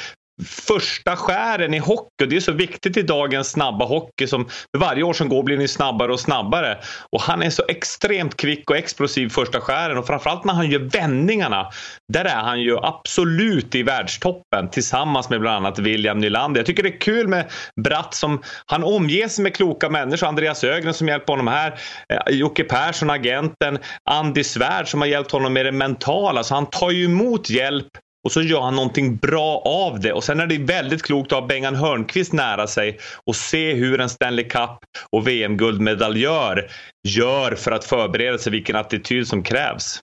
första 0.44 1.16
skären 1.16 1.74
i 1.74 1.78
hockey. 1.78 2.26
Det 2.26 2.36
är 2.36 2.40
så 2.40 2.52
viktigt 2.52 2.96
i 2.96 3.02
dagens 3.02 3.50
snabba 3.50 3.84
hockey. 3.84 4.26
Som 4.26 4.44
för 4.44 4.78
varje 4.78 5.02
år 5.02 5.12
som 5.12 5.28
går 5.28 5.42
blir 5.42 5.56
ni 5.56 5.68
snabbare 5.68 6.12
och 6.12 6.20
snabbare. 6.20 6.78
Och 7.10 7.20
han 7.20 7.42
är 7.42 7.50
så 7.50 7.62
extremt 7.68 8.36
kvick 8.36 8.70
och 8.70 8.76
explosiv 8.76 9.28
första 9.28 9.60
skären. 9.60 9.98
Och 9.98 10.06
framförallt 10.06 10.44
när 10.44 10.54
han 10.54 10.70
gör 10.70 10.78
vändningarna. 10.78 11.70
Där 12.12 12.24
är 12.24 12.42
han 12.42 12.60
ju 12.60 12.78
absolut 12.82 13.74
i 13.74 13.82
världstoppen 13.82 14.70
tillsammans 14.70 15.30
med 15.30 15.40
bland 15.40 15.56
annat 15.56 15.78
William 15.78 16.18
Nylander. 16.18 16.60
Jag 16.60 16.66
tycker 16.66 16.82
det 16.82 16.88
är 16.88 17.00
kul 17.00 17.28
med 17.28 17.50
Bratt 17.84 18.14
som 18.14 18.42
han 18.66 18.84
omger 18.84 19.28
sig 19.28 19.42
med 19.42 19.54
kloka 19.54 19.88
människor. 19.88 20.26
Andreas 20.26 20.64
Ögren 20.64 20.94
som 20.94 21.08
hjälper 21.08 21.32
honom 21.32 21.46
här. 21.46 21.78
Eh, 22.08 22.34
Jocke 22.34 22.64
Persson, 22.64 23.10
agenten. 23.10 23.78
Andy 24.10 24.44
Svärd 24.44 24.88
som 24.88 25.00
har 25.00 25.08
hjälpt 25.08 25.32
honom 25.32 25.52
med 25.52 25.66
det 25.66 25.72
mentala. 25.72 26.44
Så 26.44 26.54
han 26.54 26.66
tar 26.66 26.90
ju 26.90 27.04
emot 27.04 27.50
hjälp 27.50 27.88
och 28.24 28.32
så 28.32 28.42
gör 28.42 28.60
han 28.60 28.74
någonting 28.76 29.16
bra 29.16 29.62
av 29.64 30.00
det. 30.00 30.12
Och 30.12 30.24
sen 30.24 30.40
är 30.40 30.46
det 30.46 30.58
väldigt 30.58 31.02
klokt 31.02 31.32
att 31.32 31.40
ha 31.40 31.46
Bengan 31.46 31.74
Hörnqvist 31.74 32.32
nära 32.32 32.66
sig 32.66 32.98
och 33.24 33.36
se 33.36 33.74
hur 33.74 34.00
en 34.00 34.08
Stanley 34.08 34.48
Cup 34.48 34.78
och 35.10 35.28
VM-guldmedaljör 35.28 36.66
gör 37.08 37.54
för 37.54 37.72
att 37.72 37.84
förbereda 37.84 38.38
sig 38.38 38.52
vilken 38.52 38.76
attityd 38.76 39.28
som 39.28 39.42
krävs. 39.42 40.00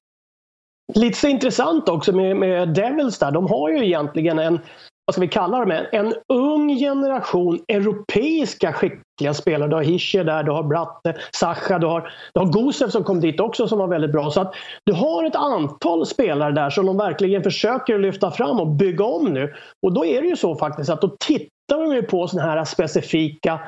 Lite 0.96 1.18
så 1.18 1.28
intressant 1.28 1.90
också 1.90 2.16
med, 2.16 2.38
med 2.38 2.74
Devils 2.74 3.20
där. 3.20 3.32
De 3.32 3.48
har 3.48 3.70
ju 3.70 3.86
egentligen 3.86 4.40
en 4.40 4.60
vad 5.10 5.14
ska 5.14 5.22
vi 5.22 5.28
kalla 5.28 5.60
dem, 5.60 5.72
en 5.92 6.14
ung 6.34 6.76
generation 6.76 7.60
europeiska 7.68 8.74
skickliga 8.74 9.34
spelare. 9.34 9.70
Du 9.70 9.76
har 9.76 9.84
Hischer 9.84 10.24
där, 10.24 10.44
du 10.44 10.52
har 10.52 10.64
Bratte, 10.64 11.10
eh, 11.10 11.16
Sacha, 11.32 11.80
du 11.80 11.88
har, 11.88 12.12
du 12.34 12.40
har 12.40 12.54
Gusev 12.54 12.90
som 12.90 13.04
kom 13.04 13.20
dit 13.20 13.40
också 13.40 13.68
som 13.68 13.80
var 13.80 13.88
väldigt 13.88 14.12
bra. 14.12 14.32
Så 14.32 14.42
att 14.42 14.54
du 14.86 14.94
har 14.94 15.24
ett 15.24 15.36
antal 15.36 16.06
spelare 16.06 16.52
där 16.52 16.70
som 16.70 16.86
de 16.86 16.98
verkligen 16.98 17.44
försöker 17.44 18.00
lyfta 18.00 18.32
fram 18.32 18.60
och 18.60 18.68
bygga 18.68 19.06
om 19.06 19.26
nu. 19.26 19.54
Och 19.86 19.94
då 19.94 20.06
är 20.06 20.22
det 20.22 20.28
ju 20.28 20.36
så 20.36 20.56
faktiskt 20.56 20.90
att 20.90 21.02
då 21.02 21.16
tittar 21.20 21.96
de 21.96 22.08
på 22.08 22.28
sådana 22.28 22.52
här 22.52 22.66
specifika 22.66 23.60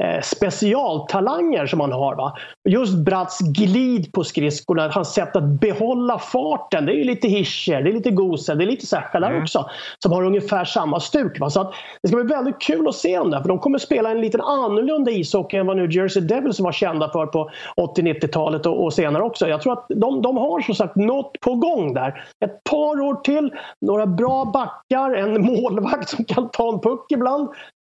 Eh, 0.00 0.20
specialtalanger 0.20 1.66
som 1.66 1.80
han 1.80 1.92
har. 1.92 2.16
Va? 2.16 2.36
Just 2.68 2.94
Bratts 2.94 3.38
glid 3.38 4.12
på 4.12 4.24
skridskorna, 4.24 4.88
hans 4.88 5.14
sätt 5.14 5.36
att 5.36 5.60
behålla 5.60 6.18
farten. 6.18 6.86
Det 6.86 6.92
är 7.00 7.04
lite 7.04 7.28
Hischer, 7.28 7.82
det 7.82 7.90
är 7.90 7.92
lite 7.92 8.10
Gose, 8.10 8.54
det 8.54 8.64
är 8.64 8.66
lite 8.66 8.86
Sacha 8.86 9.20
där 9.20 9.30
mm. 9.30 9.42
också. 9.42 9.70
Som 10.02 10.12
har 10.12 10.24
ungefär 10.24 10.64
samma 10.64 11.00
stuk. 11.00 11.40
Va? 11.40 11.50
Så 11.50 11.60
att 11.60 11.72
det 12.02 12.08
ska 12.08 12.16
bli 12.16 12.34
väldigt 12.34 12.60
kul 12.60 12.88
att 12.88 12.94
se 12.94 13.18
dem 13.18 13.30
där. 13.30 13.40
För 13.40 13.48
de 13.48 13.58
kommer 13.58 13.78
spela 13.78 14.10
en 14.10 14.20
lite 14.20 14.42
annorlunda 14.42 15.10
ishockey 15.10 15.56
än 15.56 15.66
vad 15.66 15.76
New 15.76 15.92
Jersey 15.92 16.22
Devils 16.22 16.60
var 16.60 16.72
kända 16.72 17.10
för 17.12 17.26
på 17.26 17.50
80-90-talet 17.76 18.66
och, 18.66 18.84
och, 18.84 18.92
senare 18.92 19.22
också. 19.22 19.48
Jag 19.48 19.62
tror 19.62 19.72
att 19.72 19.86
de, 19.88 20.22
de 20.22 20.36
har 20.36 20.60
som 20.60 20.74
sagt 20.74 20.96
något 20.96 21.40
på 21.40 21.54
gång 21.54 21.94
där. 21.94 22.24
Ett 22.44 22.64
par 22.70 23.00
år 23.00 23.14
till, 23.14 23.54
några 23.80 24.06
bra 24.06 24.44
backar, 24.44 25.14
en 25.14 25.42
målvakt 25.46 26.08
som 26.08 26.24
kan 26.24 26.50
ta 26.50 26.72
en 26.72 26.80
puck 26.80 27.06
ibland. 27.10 27.48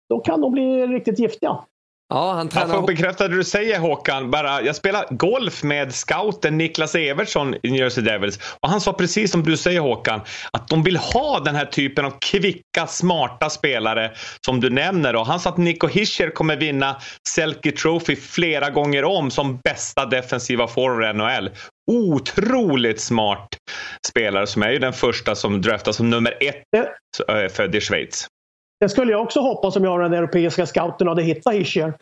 Då 0.09 0.19
kan 0.19 0.41
de 0.41 0.51
bli 0.51 0.87
riktigt 0.87 1.19
giftiga. 1.19 1.57
Ja, 2.13 2.33
han 2.33 2.49
tränar... 2.49 2.67
Jag 2.67 2.75
får 2.75 2.87
bekräfta 2.87 3.27
det 3.27 3.35
du 3.35 3.43
säger 3.43 3.79
Håkan. 3.79 4.31
Bara, 4.31 4.61
jag 4.61 4.75
spelar 4.75 5.05
golf 5.09 5.63
med 5.63 5.95
scouten 5.95 6.57
Niklas 6.57 6.95
Evertsson 6.95 7.55
i 7.63 7.71
New 7.71 7.81
Jersey 7.81 8.03
Devils. 8.03 8.39
Och 8.59 8.69
han 8.69 8.81
sa 8.81 8.93
precis 8.93 9.31
som 9.31 9.43
du 9.43 9.57
säger 9.57 9.79
Håkan, 9.79 10.21
att 10.51 10.67
de 10.67 10.83
vill 10.83 10.97
ha 10.97 11.39
den 11.39 11.55
här 11.55 11.65
typen 11.65 12.05
av 12.05 12.13
kvicka, 12.21 12.87
smarta 12.87 13.49
spelare 13.49 14.11
som 14.45 14.59
du 14.59 14.69
nämner. 14.69 15.15
Och 15.15 15.25
han 15.25 15.39
sa 15.39 15.49
att 15.49 15.57
Nico 15.57 15.87
Hischer 15.87 16.29
kommer 16.29 16.55
vinna 16.57 17.01
Selke 17.29 17.71
Trophy 17.71 18.15
flera 18.15 18.69
gånger 18.69 19.03
om 19.03 19.31
som 19.31 19.59
bästa 19.63 20.05
defensiva 20.05 20.67
forward 20.67 21.15
i 21.15 21.17
NHL. 21.17 21.49
Otroligt 21.91 23.01
smart 23.01 23.47
spelare 24.07 24.47
som 24.47 24.63
är 24.63 24.71
ju 24.71 24.79
den 24.79 24.93
första 24.93 25.35
som 25.35 25.61
draftas 25.61 25.95
som 25.95 26.09
nummer 26.09 26.37
ett 26.41 26.63
eh, 27.27 27.47
född 27.47 27.75
i 27.75 27.81
Schweiz. 27.81 28.27
Det 28.79 28.89
skulle 28.89 29.11
jag 29.11 29.21
också 29.21 29.39
hoppas 29.39 29.75
om 29.75 29.83
jag 29.83 29.99
den 30.01 30.13
europeiska 30.13 30.65
scouten 30.65 31.07
hade 31.07 31.23
hittat 31.23 31.53
Hischer. 31.53 31.93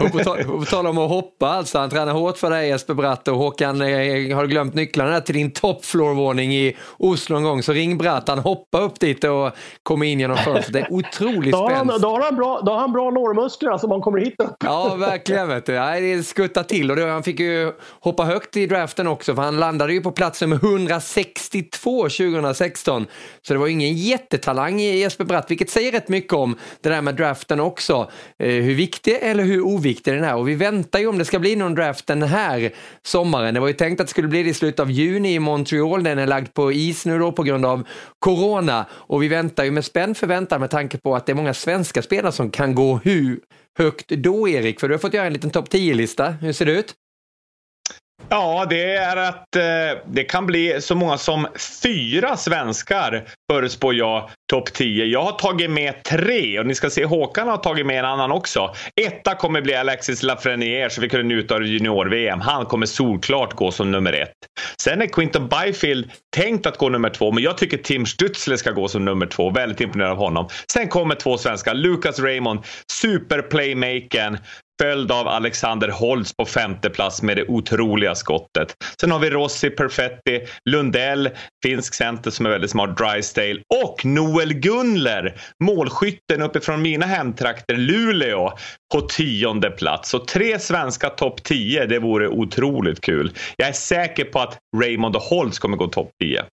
och 0.00 0.12
på, 0.12 0.18
tal, 0.18 0.44
på 0.44 0.64
tal 0.64 0.86
om 0.86 0.98
att 0.98 1.08
hoppa, 1.08 1.48
alltså, 1.48 1.78
han 1.78 1.90
tränar 1.90 2.12
hårt 2.12 2.38
för 2.38 2.50
dig 2.50 2.68
Jesper 2.68 2.94
Bratt 2.94 3.28
och 3.28 3.36
Håkan, 3.36 3.80
eh, 3.80 4.36
har 4.36 4.46
glömt 4.46 4.74
nycklarna 4.74 5.20
till 5.20 5.34
din 5.34 5.50
toppfloorvåning 5.50 6.54
i 6.54 6.76
Oslo 6.96 7.36
en 7.36 7.42
gång 7.42 7.62
så 7.62 7.72
ring 7.72 7.98
Bratt, 7.98 8.28
han 8.28 8.38
hoppar 8.38 8.82
upp 8.82 9.00
dit 9.00 9.24
och 9.24 9.50
kommer 9.82 10.06
in 10.06 10.20
genom 10.20 10.36
fönstret. 10.36 10.72
Det 10.72 10.80
är 10.80 10.92
otroligt 10.92 11.52
då 11.52 11.68
spänst. 11.68 12.02
Då 12.02 12.08
har 12.08 12.20
han 12.20 12.36
bra, 12.36 12.60
då 12.60 12.72
har 12.72 12.78
han 12.78 12.92
bra 12.92 13.10
lårmuskler 13.10 13.70
alltså, 13.70 13.86
man 13.88 14.00
kommer 14.00 14.18
hit 14.18 14.34
upp. 14.38 14.56
ja, 14.64 14.94
verkligen. 14.94 15.48
Vet 15.48 15.66
du. 15.66 15.72
Ja, 15.72 16.00
det 16.00 16.22
skuttar 16.22 16.62
till 16.62 16.90
och 16.90 16.96
det, 16.96 17.10
han 17.10 17.22
fick 17.22 17.40
ju 17.40 17.72
hoppa 18.00 18.24
högt 18.24 18.56
i 18.56 18.66
draften 18.66 19.06
också 19.06 19.34
för 19.34 19.42
han 19.42 19.56
landade 19.56 19.92
ju 19.92 20.00
på 20.00 20.12
plats 20.12 20.40
nummer 20.40 20.56
162 20.56 22.02
2016. 22.02 23.06
Så 23.42 23.52
det 23.52 23.58
var 23.58 23.68
ingen 23.68 23.94
jättetalang 23.94 24.80
i 24.80 24.98
Jesper 24.98 25.27
Bratt, 25.28 25.50
vilket 25.50 25.70
säger 25.70 25.92
rätt 25.92 26.08
mycket 26.08 26.32
om 26.32 26.56
det 26.80 26.88
där 26.88 27.02
med 27.02 27.14
draften 27.14 27.60
också. 27.60 28.10
Eh, 28.38 28.48
hur 28.48 28.74
viktig 28.74 29.18
eller 29.20 29.44
hur 29.44 29.60
oviktig 29.60 30.14
den 30.14 30.24
är. 30.24 30.34
Och 30.34 30.48
vi 30.48 30.54
väntar 30.54 30.98
ju 30.98 31.06
om 31.06 31.18
det 31.18 31.24
ska 31.24 31.38
bli 31.38 31.56
någon 31.56 31.74
draft 31.74 32.06
den 32.06 32.22
här 32.22 32.74
sommaren. 33.02 33.54
Det 33.54 33.60
var 33.60 33.68
ju 33.68 33.74
tänkt 33.74 34.00
att 34.00 34.06
det 34.06 34.10
skulle 34.10 34.28
bli 34.28 34.42
det 34.42 34.50
i 34.50 34.54
slutet 34.54 34.80
av 34.80 34.90
juni 34.90 35.34
i 35.34 35.38
Montreal. 35.38 36.02
Den 36.02 36.18
är 36.18 36.26
lagd 36.26 36.54
på 36.54 36.72
is 36.72 37.06
nu 37.06 37.18
då 37.18 37.32
på 37.32 37.42
grund 37.42 37.66
av 37.66 37.86
corona. 38.18 38.86
Och 38.92 39.22
vi 39.22 39.28
väntar 39.28 39.64
ju 39.64 39.70
med 39.70 39.84
spänd 39.84 40.16
förväntan 40.16 40.60
med 40.60 40.70
tanke 40.70 40.98
på 40.98 41.16
att 41.16 41.26
det 41.26 41.32
är 41.32 41.36
många 41.36 41.54
svenska 41.54 42.02
spelare 42.02 42.32
som 42.32 42.50
kan 42.50 42.74
gå 42.74 43.00
hur 43.04 43.40
högt 43.78 44.08
då 44.08 44.48
Erik? 44.48 44.80
För 44.80 44.88
du 44.88 44.94
har 44.94 44.98
fått 44.98 45.14
göra 45.14 45.26
en 45.26 45.32
liten 45.32 45.50
topp 45.50 45.68
10-lista. 45.68 46.30
Hur 46.30 46.52
ser 46.52 46.66
det 46.66 46.72
ut? 46.72 46.94
Ja, 48.30 48.66
det 48.70 48.94
är 48.94 49.16
att 49.16 49.56
eh, 49.56 50.02
det 50.06 50.24
kan 50.24 50.46
bli 50.46 50.80
så 50.80 50.94
många 50.94 51.18
som 51.18 51.46
fyra 51.82 52.36
svenskar 52.36 53.24
förutspår 53.52 53.94
jag 53.94 54.30
topp 54.50 54.72
10. 54.72 55.04
Jag 55.04 55.22
har 55.22 55.32
tagit 55.32 55.70
med 55.70 56.02
tre 56.04 56.58
och 56.58 56.66
ni 56.66 56.74
ska 56.74 56.90
se 56.90 57.04
Håkan 57.04 57.48
har 57.48 57.56
tagit 57.56 57.86
med 57.86 57.98
en 57.98 58.04
annan 58.04 58.32
också. 58.32 58.74
Etta 59.00 59.34
kommer 59.34 59.60
bli 59.60 59.74
Alexis 59.74 60.22
Lafreniere 60.22 60.90
så 60.90 61.00
vi 61.00 61.08
kunde 61.08 61.26
njuta 61.26 61.54
av 61.54 61.62
junior-VM. 61.62 62.40
Han 62.40 62.66
kommer 62.66 62.86
solklart 62.86 63.54
gå 63.54 63.70
som 63.70 63.90
nummer 63.90 64.12
ett. 64.12 64.32
Sen 64.80 65.02
är 65.02 65.06
Quinton 65.06 65.48
Byfield 65.48 66.10
tänkt 66.36 66.66
att 66.66 66.78
gå 66.78 66.88
nummer 66.88 67.10
två 67.10 67.32
men 67.32 67.42
jag 67.42 67.58
tycker 67.58 67.78
Tim 67.78 68.04
Stützle 68.04 68.56
ska 68.56 68.70
gå 68.70 68.88
som 68.88 69.04
nummer 69.04 69.26
två. 69.26 69.50
Väldigt 69.50 69.80
imponerad 69.80 70.10
av 70.10 70.18
honom. 70.18 70.48
Sen 70.72 70.88
kommer 70.88 71.14
två 71.14 71.38
svenskar. 71.38 71.74
Lucas 71.74 72.18
Raymond, 72.18 72.60
superplaymakern 72.92 74.38
följd 74.82 75.12
av 75.12 75.28
Alexander 75.28 75.88
Holtz 75.88 76.36
på 76.36 76.44
femte 76.44 76.90
plats 76.90 77.22
med 77.22 77.36
det 77.36 77.44
otroliga 77.48 78.14
skottet. 78.14 78.74
Sen 79.00 79.10
har 79.10 79.18
vi 79.18 79.30
Rossi 79.30 79.70
Perfetti, 79.70 80.40
Lundell, 80.70 81.30
finsk 81.62 81.94
center 81.94 82.30
som 82.30 82.46
är 82.46 82.50
väldigt 82.50 82.70
smart, 82.70 82.98
Drysdale 82.98 83.60
och 83.84 84.04
Noel 84.04 84.54
Gunler, 84.54 85.40
målskytten 85.64 86.42
uppifrån 86.42 86.82
mina 86.82 87.06
hemtrakter 87.06 87.76
Luleå 87.76 88.52
på 88.94 89.00
tionde 89.00 89.70
plats. 89.70 90.10
Så 90.10 90.18
tre 90.18 90.58
svenska 90.58 91.10
topp 91.10 91.42
10, 91.42 91.86
det 91.86 91.98
vore 91.98 92.28
otroligt 92.28 93.00
kul. 93.00 93.32
Jag 93.56 93.68
är 93.68 93.72
säker 93.72 94.24
på 94.24 94.38
att 94.40 94.58
Raymond 94.76 95.16
och 95.16 95.22
Holtz 95.22 95.58
kommer 95.58 95.76
gå 95.76 95.86
topp 95.86 96.10
10. 96.22 96.44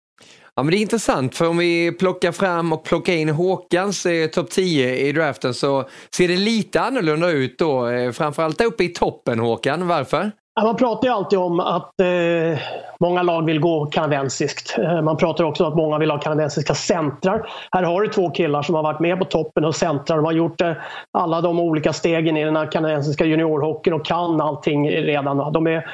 Ja, 0.57 0.63
men 0.63 0.71
det 0.71 0.77
är 0.77 0.81
intressant 0.81 1.35
för 1.35 1.47
om 1.47 1.57
vi 1.57 1.91
plockar 1.91 2.31
fram 2.31 2.73
och 2.73 2.83
plockar 2.83 3.13
in 3.13 3.29
Håkans 3.29 4.05
eh, 4.05 4.27
topp 4.27 4.49
10 4.49 4.95
i 4.95 5.11
draften 5.11 5.53
så 5.53 5.89
ser 6.15 6.27
det 6.27 6.37
lite 6.37 6.81
annorlunda 6.81 7.29
ut 7.29 7.59
då. 7.59 7.87
Eh, 7.87 8.11
framförallt 8.11 8.61
uppe 8.61 8.83
i 8.83 8.89
toppen 8.89 9.39
Håkan, 9.39 9.87
varför? 9.87 10.31
Man 10.63 10.75
pratar 10.75 11.07
ju 11.07 11.13
alltid 11.13 11.39
om 11.39 11.59
att 11.59 11.99
eh, 11.99 12.59
många 12.99 13.23
lag 13.23 13.45
vill 13.45 13.59
gå 13.59 13.85
kanadensiskt. 13.85 14.77
Eh, 14.77 15.01
man 15.01 15.17
pratar 15.17 15.43
också 15.43 15.63
om 15.63 15.69
att 15.69 15.77
många 15.77 15.97
vill 15.97 16.11
ha 16.11 16.19
kanadensiska 16.19 16.73
centrar. 16.75 17.49
Här 17.71 17.83
har 17.83 18.01
du 18.01 18.07
två 18.07 18.29
killar 18.29 18.61
som 18.61 18.75
har 18.75 18.83
varit 18.83 18.99
med 18.99 19.19
på 19.19 19.25
toppen 19.25 19.65
och 19.65 19.75
centrar. 19.75 20.15
De 20.15 20.25
har 20.25 20.31
gjort 20.31 20.61
eh, 20.61 20.71
alla 21.11 21.41
de 21.41 21.59
olika 21.59 21.93
stegen 21.93 22.37
i 22.37 22.43
den 22.43 22.55
här 22.55 22.71
kanadensiska 22.71 23.25
juniorhockeyn 23.25 23.93
och 23.93 24.05
kan 24.05 24.41
allting 24.41 24.89
redan. 24.89 25.53
De 25.53 25.67
är 25.67 25.85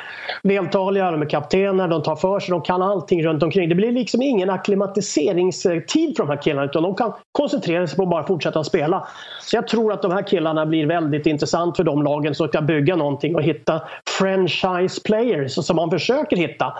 vältaliga, 0.43 1.11
de 1.11 1.21
är 1.21 1.29
kaptener, 1.29 1.87
de 1.87 2.03
tar 2.03 2.15
för 2.15 2.39
sig, 2.39 2.51
de 2.51 2.61
kan 2.61 2.81
allting 2.81 3.23
runt 3.23 3.43
omkring. 3.43 3.69
Det 3.69 3.75
blir 3.75 3.91
liksom 3.91 4.21
ingen 4.21 4.49
akklimatiseringstid 4.49 6.17
för 6.17 6.23
de 6.23 6.29
här 6.29 6.41
killarna 6.41 6.65
utan 6.65 6.83
de 6.83 6.95
kan 6.95 7.13
koncentrera 7.31 7.87
sig 7.87 7.97
på 7.97 8.03
att 8.03 8.09
bara 8.09 8.23
fortsätta 8.27 8.63
spela. 8.63 9.07
Så 9.41 9.55
jag 9.55 9.67
tror 9.67 9.93
att 9.93 10.01
de 10.01 10.11
här 10.11 10.27
killarna 10.27 10.65
blir 10.65 10.85
väldigt 10.85 11.25
intressant 11.25 11.77
för 11.77 11.83
de 11.83 12.03
lagen 12.03 12.35
som 12.35 12.47
ska 12.47 12.61
bygga 12.61 12.95
någonting 12.95 13.35
och 13.35 13.43
hitta 13.43 13.81
franchise 14.51 15.01
players 15.05 15.53
som 15.53 15.75
man 15.75 15.91
försöker 15.91 16.37
hitta. 16.37 16.73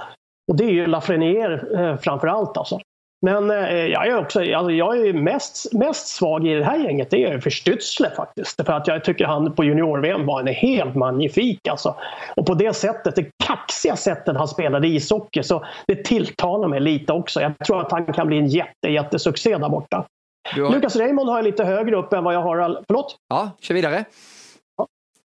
Och 0.52 0.58
det 0.58 0.64
är 0.64 0.72
ju 0.72 0.88
Lafreniere 0.88 1.82
eh, 1.82 1.98
framför 1.98 2.28
allt. 2.28 2.58
Alltså. 2.58 2.80
Men 3.26 3.52
eh, 3.52 3.86
jag 3.86 4.08
är 4.08 4.18
också 4.18 4.40
alltså, 4.40 4.72
jag 4.72 5.08
är 5.08 5.14
mest, 5.14 5.74
mest 5.74 6.08
svag 6.08 6.48
i 6.48 6.54
det 6.54 6.66
här 6.66 6.78
gänget. 6.78 7.10
Det 7.12 7.24
är 7.24 7.40
för 7.40 7.50
Stützle 7.50 8.16
faktiskt. 8.16 8.66
För 8.66 8.74
att 8.74 8.88
jag 8.88 9.04
tycker 9.04 9.26
han 9.26 9.56
på 9.56 9.64
junior-VM 9.64 10.26
var 10.26 10.40
en 10.40 10.48
helt 10.48 10.96
magnifik. 10.96 11.68
Alltså. 11.68 11.96
Och 12.36 12.46
på 12.46 12.54
det 12.54 12.74
sättet, 12.74 13.16
det 13.16 13.26
kaxiga 13.48 13.96
sättet 13.96 14.38
han 14.38 14.48
spelade 14.48 14.88
ishockey, 14.88 15.44
så 15.44 15.66
det 15.88 16.04
tilltalar 16.04 16.68
mig 16.68 16.80
lite 16.80 17.14
också. 17.14 17.42
Jag 17.42 17.58
tror 17.66 17.82
att 17.82 17.92
han 17.92 18.14
kan 18.14 18.28
bli 18.28 18.38
en 18.38 18.48
jätte, 18.48 18.90
jättesuccé 18.90 19.58
där 19.58 19.70
borta. 19.70 20.06
Har... 20.50 20.72
Lukas 20.72 20.96
Raymond 20.96 21.30
har 21.30 21.38
jag 21.38 21.44
lite 21.44 21.64
högre 21.64 21.96
upp 21.96 22.14
än 22.14 22.24
vad 22.24 22.34
jag 22.34 22.42
har... 22.42 22.84
Förlåt? 22.88 23.16
Ja, 23.30 23.52
kör 23.60 23.76
vidare. 23.76 24.06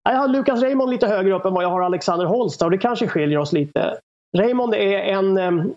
Jag 0.02 0.16
har 0.16 0.28
Lukas 0.28 0.62
Raymond 0.62 0.90
lite 0.90 1.06
högre 1.06 1.34
upp 1.34 1.44
än 1.44 1.54
vad 1.54 1.64
jag 1.64 1.70
har 1.70 1.82
Alexander 1.82 2.26
Holst. 2.26 2.62
och 2.62 2.70
det 2.70 2.78
kanske 2.78 3.08
skiljer 3.08 3.38
oss 3.38 3.52
lite. 3.52 3.98
Raymond 4.38 4.74
är 4.74 4.98
en... 4.98 5.38
Ehm, 5.38 5.74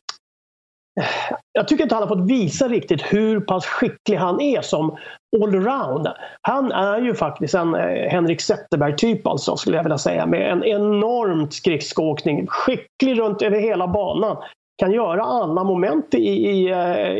jag 1.51 1.67
tycker 1.67 1.83
inte 1.83 1.95
han 1.95 2.07
har 2.07 2.15
fått 2.15 2.29
visa 2.29 2.67
riktigt 2.67 3.01
hur 3.01 3.39
pass 3.39 3.65
skicklig 3.65 4.17
han 4.17 4.41
är 4.41 4.62
som 4.62 4.97
allround. 5.43 6.07
Han 6.41 6.71
är 6.71 7.01
ju 7.01 7.15
faktiskt 7.15 7.53
en 7.53 7.75
eh, 7.75 8.09
Henrik 8.12 8.41
Zetterberg-typ 8.41 9.27
alltså, 9.27 9.57
skulle 9.57 9.77
jag 9.77 9.83
vilja 9.83 9.97
säga, 9.97 10.25
med 10.25 10.51
en 10.51 10.63
enormt 10.63 11.53
skridskoåkning. 11.53 12.47
Skicklig 12.47 13.19
runt 13.19 13.41
över 13.41 13.59
hela 13.59 13.88
banan. 13.88 14.38
Kan 14.77 14.91
göra 14.91 15.23
alla 15.23 15.63
moment 15.63 16.13
i, 16.13 16.17
i 16.17 16.49
i 16.49 16.69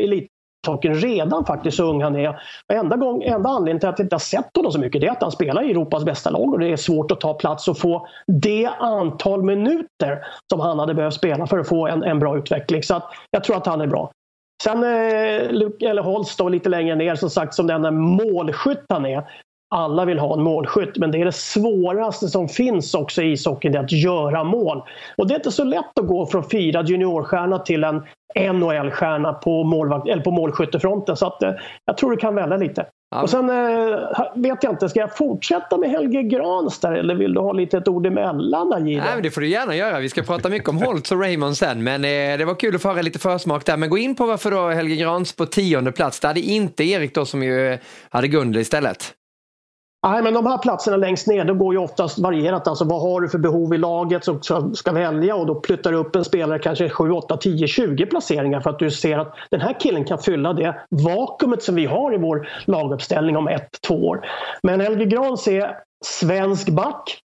elit 0.04 0.28
saken 0.64 0.94
redan 0.94 1.44
faktiskt 1.44 1.76
så 1.76 1.84
ung 1.84 2.02
han 2.02 2.16
är. 2.16 2.40
Enda, 2.72 2.96
gång, 2.96 3.22
enda 3.22 3.48
anledningen 3.48 3.80
till 3.80 3.88
att 3.88 3.98
jag 3.98 4.04
inte 4.04 4.14
har 4.14 4.20
sett 4.20 4.56
honom 4.56 4.72
så 4.72 4.78
mycket 4.78 5.00
det 5.00 5.06
är 5.06 5.10
att 5.10 5.22
han 5.22 5.32
spelar 5.32 5.62
i 5.62 5.70
Europas 5.70 6.04
bästa 6.04 6.30
lag 6.30 6.52
och 6.52 6.58
det 6.58 6.68
är 6.68 6.76
svårt 6.76 7.10
att 7.10 7.20
ta 7.20 7.34
plats 7.34 7.68
och 7.68 7.78
få 7.78 8.06
det 8.26 8.70
antal 8.78 9.42
minuter 9.42 10.24
som 10.52 10.60
han 10.60 10.78
hade 10.78 10.94
behövt 10.94 11.14
spela 11.14 11.46
för 11.46 11.58
att 11.58 11.68
få 11.68 11.86
en, 11.86 12.02
en 12.02 12.18
bra 12.18 12.38
utveckling. 12.38 12.82
Så 12.82 12.94
att 12.94 13.04
jag 13.30 13.44
tror 13.44 13.56
att 13.56 13.66
han 13.66 13.80
är 13.80 13.86
bra. 13.86 14.10
Sen 14.62 14.84
eh, 14.84 15.50
Luke, 15.50 15.88
eller 15.88 16.02
Holst 16.02 16.38
då 16.38 16.48
lite 16.48 16.68
längre 16.68 16.94
ner 16.94 17.14
som 17.14 17.30
sagt 17.30 17.54
som 17.54 17.66
den 17.66 17.96
målskytt 17.96 18.84
han 18.88 19.06
är. 19.06 19.24
Alla 19.76 20.04
vill 20.04 20.18
ha 20.18 20.34
en 20.34 20.42
målskytt 20.42 20.96
men 20.96 21.10
det 21.10 21.20
är 21.20 21.24
det 21.24 21.32
svåraste 21.32 22.28
som 22.28 22.48
finns 22.48 22.94
också 22.94 23.22
i 23.22 23.32
ishockeyn, 23.32 23.72
det 23.72 23.78
är 23.78 23.82
att 23.84 23.92
göra 23.92 24.44
mål. 24.44 24.82
Och 25.16 25.28
det 25.28 25.34
är 25.34 25.36
inte 25.36 25.50
så 25.50 25.64
lätt 25.64 25.98
att 26.00 26.06
gå 26.06 26.26
från 26.26 26.44
firad 26.44 26.88
juniorstjärna 26.88 27.58
till 27.58 27.84
en 27.84 28.02
NHL-stjärna 28.34 29.32
på, 29.32 29.64
målvakt, 29.64 30.08
eller 30.08 30.22
på 30.22 30.30
målskyttefronten. 30.30 31.16
Så 31.16 31.26
att, 31.26 31.42
eh, 31.42 31.52
jag 31.84 31.96
tror 31.96 32.10
det 32.10 32.16
kan 32.16 32.34
välja 32.34 32.56
lite. 32.56 32.86
Ja. 33.10 33.22
Och 33.22 33.30
sen 33.30 33.50
eh, 33.50 33.98
vet 34.34 34.62
jag 34.62 34.72
inte, 34.72 34.88
ska 34.88 35.00
jag 35.00 35.16
fortsätta 35.16 35.78
med 35.78 35.90
Helge 35.90 36.22
Grans 36.22 36.78
där 36.78 36.92
eller 36.92 37.14
vill 37.14 37.34
du 37.34 37.40
ha 37.40 37.52
lite 37.52 37.78
ett 37.78 37.88
ord 37.88 38.06
emellan 38.06 38.72
Nej, 39.04 39.14
men 39.14 39.22
det 39.22 39.30
får 39.30 39.40
du 39.40 39.48
gärna 39.48 39.76
göra. 39.76 40.00
Vi 40.00 40.08
ska 40.08 40.22
prata 40.22 40.48
mycket 40.48 40.68
om 40.68 40.76
Holtz 40.76 41.12
och 41.12 41.20
Raymond 41.20 41.56
sen. 41.56 41.84
Men 41.84 42.04
eh, 42.04 42.38
det 42.38 42.44
var 42.44 42.54
kul 42.54 42.74
att 42.74 42.82
få 42.82 42.88
höra 42.88 43.02
lite 43.02 43.18
försmak 43.18 43.66
där. 43.66 43.76
Men 43.76 43.90
gå 43.90 43.98
in 43.98 44.14
på 44.14 44.26
varför 44.26 44.50
då 44.50 44.68
Helge 44.68 44.96
Grans 44.96 45.36
på 45.36 45.46
tionde 45.46 45.92
plats. 45.92 46.20
Det 46.20 46.28
hade 46.28 46.40
inte 46.40 46.84
Erik 46.84 47.14
då 47.14 47.24
som 47.24 47.42
ju 47.42 47.78
hade 48.10 48.28
Gunde 48.28 48.60
istället. 48.60 49.14
Nej, 50.04 50.22
men 50.22 50.34
de 50.34 50.46
här 50.46 50.58
platserna 50.58 50.96
längst 50.96 51.26
ner, 51.26 51.44
det 51.44 51.54
går 51.54 51.74
ju 51.74 51.80
oftast 51.80 52.18
varierat. 52.18 52.68
Alltså 52.68 52.84
vad 52.84 53.00
har 53.02 53.20
du 53.20 53.28
för 53.28 53.38
behov 53.38 53.74
i 53.74 53.78
laget 53.78 54.24
som 54.24 54.42
ska, 54.42 54.70
ska 54.74 54.92
välja 54.92 55.36
och 55.36 55.46
då 55.46 55.62
flyttar 55.66 55.92
du 55.92 55.98
upp 55.98 56.16
en 56.16 56.24
spelare 56.24 56.58
kanske 56.58 56.88
7, 56.88 57.10
8, 57.10 57.36
10, 57.36 57.66
20 57.66 58.06
placeringar 58.06 58.60
för 58.60 58.70
att 58.70 58.78
du 58.78 58.90
ser 58.90 59.18
att 59.18 59.34
den 59.50 59.60
här 59.60 59.80
killen 59.80 60.04
kan 60.04 60.18
fylla 60.18 60.52
det 60.52 60.76
vakuumet 60.90 61.62
som 61.62 61.74
vi 61.74 61.86
har 61.86 62.14
i 62.14 62.18
vår 62.18 62.48
laguppställning 62.64 63.36
om 63.36 63.48
ett, 63.48 63.68
två 63.86 63.94
år. 63.94 64.26
Men 64.62 64.80
Helge 64.80 65.04
Grans 65.04 65.48
är 65.48 65.76
svensk 66.04 66.68
back. 66.68 67.18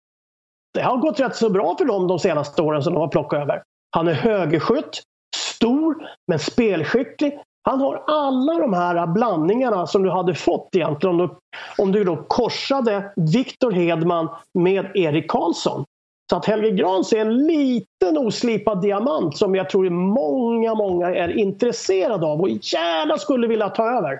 Det 0.73 0.81
har 0.81 0.97
gått 0.97 1.19
rätt 1.19 1.35
så 1.35 1.49
bra 1.49 1.75
för 1.77 1.85
dem 1.85 2.07
de 2.07 2.19
senaste 2.19 2.61
åren 2.61 2.83
som 2.83 2.93
de 2.93 2.99
har 2.99 3.07
plockat 3.07 3.41
över. 3.41 3.63
Han 3.91 4.07
är 4.07 4.13
högerskytt, 4.13 5.01
stor 5.35 5.95
men 6.27 6.39
spelskicklig. 6.39 7.39
Han 7.67 7.79
har 7.79 8.03
alla 8.07 8.53
de 8.59 8.73
här 8.73 9.07
blandningarna 9.07 9.87
som 9.87 10.03
du 10.03 10.09
hade 10.09 10.35
fått 10.35 10.69
egentligen 10.75 11.19
om 11.19 11.27
du, 11.27 11.35
om 11.83 11.91
du 11.91 12.03
då 12.03 12.15
korsade 12.27 13.13
Victor 13.15 13.71
Hedman 13.71 14.29
med 14.53 14.91
Erik 14.95 15.31
Karlsson. 15.31 15.85
Så 16.29 16.37
att 16.37 16.45
Helge 16.45 16.71
Grans 16.71 17.13
är 17.13 17.17
en 17.17 17.37
liten 17.37 18.17
oslipad 18.17 18.81
diamant 18.81 19.37
som 19.37 19.55
jag 19.55 19.69
tror 19.69 19.89
många, 19.89 20.75
många 20.75 21.15
är 21.15 21.37
intresserade 21.37 22.25
av 22.25 22.41
och 22.41 22.49
gärna 22.49 23.17
skulle 23.17 23.47
vilja 23.47 23.69
ta 23.69 23.97
över. 23.97 24.19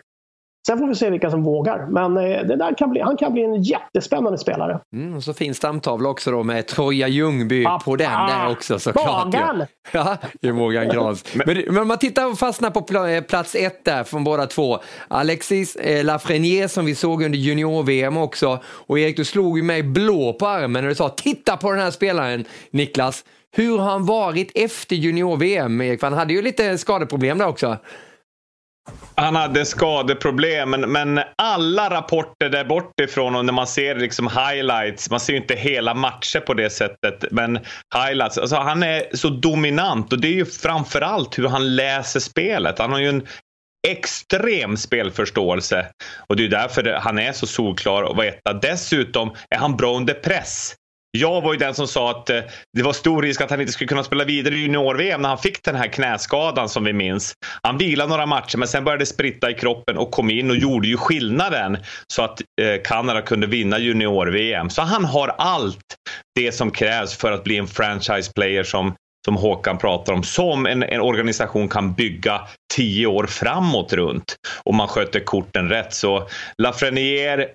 Sen 0.68 0.78
får 0.78 0.88
vi 0.88 0.96
se 0.96 1.10
vilka 1.10 1.32
som 1.32 1.44
vågar. 1.44 1.88
Men 1.92 2.18
eh, 2.18 2.48
det 2.48 2.56
där 2.56 2.78
kan 2.78 2.90
bli, 2.90 3.02
han 3.02 3.18
kan 3.18 3.34
bli 3.34 3.44
en 3.44 3.64
jättespännande 3.64 4.38
spelare. 4.38 4.80
Mm, 4.94 5.16
och 5.16 5.24
så 5.24 5.34
fin 5.34 5.56
stamtavla 5.56 6.10
också 6.10 6.32
då 6.32 6.44
med 6.44 6.68
Troja 6.68 7.08
Ljungby 7.08 7.66
ah, 7.66 7.80
på 7.80 7.96
den 7.96 8.12
ah, 8.12 8.28
där 8.28 8.52
också 8.52 8.80
såklart. 8.80 9.32
Bagan! 9.32 9.66
Ja, 9.92 10.18
det 10.42 10.48
är 10.48 10.54
Morgan 10.54 10.90
Grans. 10.90 11.26
men, 11.34 11.58
men 11.68 11.78
om 11.78 11.88
man 11.88 11.98
tittar 11.98 12.32
och 12.32 12.40
fastnar 12.40 12.70
på 12.70 13.08
eh, 13.08 13.22
plats 13.22 13.56
ett 13.56 13.86
där 13.86 14.04
från 14.04 14.24
båda 14.24 14.46
två. 14.46 14.80
Alexis 15.08 15.76
eh, 15.76 16.06
Lafreniere 16.06 16.68
som 16.68 16.86
vi 16.86 16.96
såg 16.96 17.24
under 17.24 17.38
junior-VM 17.38 18.18
också. 18.18 18.60
Och 18.66 19.00
Erik, 19.00 19.18
du 19.18 19.26
slog 19.26 19.58
ju 19.58 19.64
mig 19.64 19.84
blå 19.84 20.34
på 20.34 20.48
armen 20.48 20.84
när 20.84 20.90
du 20.90 20.96
sa 20.96 21.10
titta 21.10 21.58
på 21.58 21.72
den 21.72 21.80
här 21.80 21.92
spelaren 21.92 22.46
Niklas. 22.72 23.24
Hur 23.56 23.78
har 23.78 23.92
han 23.92 24.06
varit 24.06 24.52
efter 24.56 24.96
junior-VM, 24.96 25.82
Erik? 25.82 26.04
Han 26.04 26.14
hade 26.14 26.34
ju 26.34 26.42
lite 26.42 26.78
skadeproblem 26.78 27.38
där 27.38 27.48
också. 27.48 27.78
Han 29.16 29.36
hade 29.36 29.66
skadeproblem, 29.66 30.70
men, 30.70 30.82
men 30.82 31.20
alla 31.36 31.90
rapporter 31.90 32.50
där 32.50 32.66
bortifrån 32.66 33.36
och 33.36 33.46
när 33.46 33.54
man 33.54 33.68
ser 33.68 33.96
liksom 33.96 34.28
highlights, 34.28 35.10
man 35.10 35.20
ser 35.20 35.34
ju 35.34 35.40
inte 35.40 35.56
hela 35.56 35.94
matcher 35.94 36.40
på 36.40 36.54
det 36.54 36.70
sättet, 36.70 37.26
men 37.32 37.60
highlights. 37.96 38.38
Alltså 38.38 38.56
han 38.56 38.84
är 38.84 39.04
så 39.14 39.30
dominant 39.30 40.14
och 40.14 40.22
det 40.22 40.28
är 40.28 40.34
ju 40.34 40.46
framförallt 40.46 41.40
hur 41.40 41.48
han 41.48 41.76
läser 41.76 42.20
spelet. 42.20 42.80
Han 42.80 42.92
har 42.92 43.00
ju 43.00 43.10
en 43.10 43.28
extrem 43.88 44.78
spelförståelse 44.78 45.88
och 46.28 46.36
det 46.36 46.46
är 46.46 46.50
därför 46.50 46.94
han 46.94 47.20
är 47.20 47.32
så 47.32 47.48
solklar 47.48 48.04
och 48.04 48.16
var 48.16 48.24
etta. 48.24 48.54
Dessutom 48.54 49.36
är 49.50 49.58
han 49.58 49.78
bra 49.78 49.96
under 49.96 50.14
press. 50.14 50.76
Jag 51.18 51.42
var 51.42 51.54
ju 51.54 51.60
den 51.60 51.74
som 51.74 51.88
sa 51.88 52.12
att 52.12 52.30
eh, 52.30 52.42
det 52.78 52.84
var 52.84 52.94
stor 52.94 53.22
risk 53.22 53.42
att 53.42 53.50
han 53.50 53.62
inte 53.62 53.74
skulle 53.74 53.88
kunna 53.88 54.04
spela 54.04 54.24
vidare 54.24 54.56
i 54.56 54.58
junior-VM 54.58 55.22
när 55.22 55.30
han 55.30 55.38
fick 55.38 55.64
den 55.64 55.76
här 55.76 55.88
knäskadan 55.88 56.70
som 56.70 56.84
vi 56.84 56.94
minns. 56.94 57.34
Han 57.64 57.78
vilade 57.78 58.10
några 58.10 58.26
matcher 58.26 58.58
men 58.58 58.68
sen 58.68 58.84
började 58.84 59.02
det 59.02 59.06
spritta 59.06 59.52
i 59.52 59.54
kroppen 59.54 59.98
och 59.98 60.12
kom 60.12 60.30
in 60.30 60.50
och 60.50 60.58
gjorde 60.58 60.88
ju 60.88 60.98
skillnaden 60.98 61.78
så 62.14 62.22
att 62.22 62.42
eh, 62.62 62.82
Kanada 62.84 63.22
kunde 63.22 63.48
vinna 63.48 63.80
junior-VM. 63.80 64.70
Så 64.70 64.82
han 64.82 65.06
har 65.06 65.28
allt 65.28 65.96
det 66.36 66.52
som 66.52 66.72
krävs 66.72 67.18
för 67.18 67.32
att 67.32 67.44
bli 67.44 67.58
en 67.58 67.68
franchise 67.68 68.32
player 68.36 68.64
som 68.64 68.96
som 69.26 69.36
Håkan 69.36 69.78
pratar 69.78 70.14
om, 70.14 70.24
som 70.24 70.66
en, 70.66 70.84
en, 70.84 71.02
organisation 71.02 71.70
kan 71.70 71.94
bygga 71.94 72.42
tio 72.74 73.08
år 73.08 73.26
framåt 73.26 73.94
runt 73.94 74.36
om 74.64 74.76
man 74.76 74.88
sköter 74.88 75.20
korten 75.20 75.70
rätt. 75.70 75.94
Så 75.94 76.28
Lafreniere, 76.58 77.48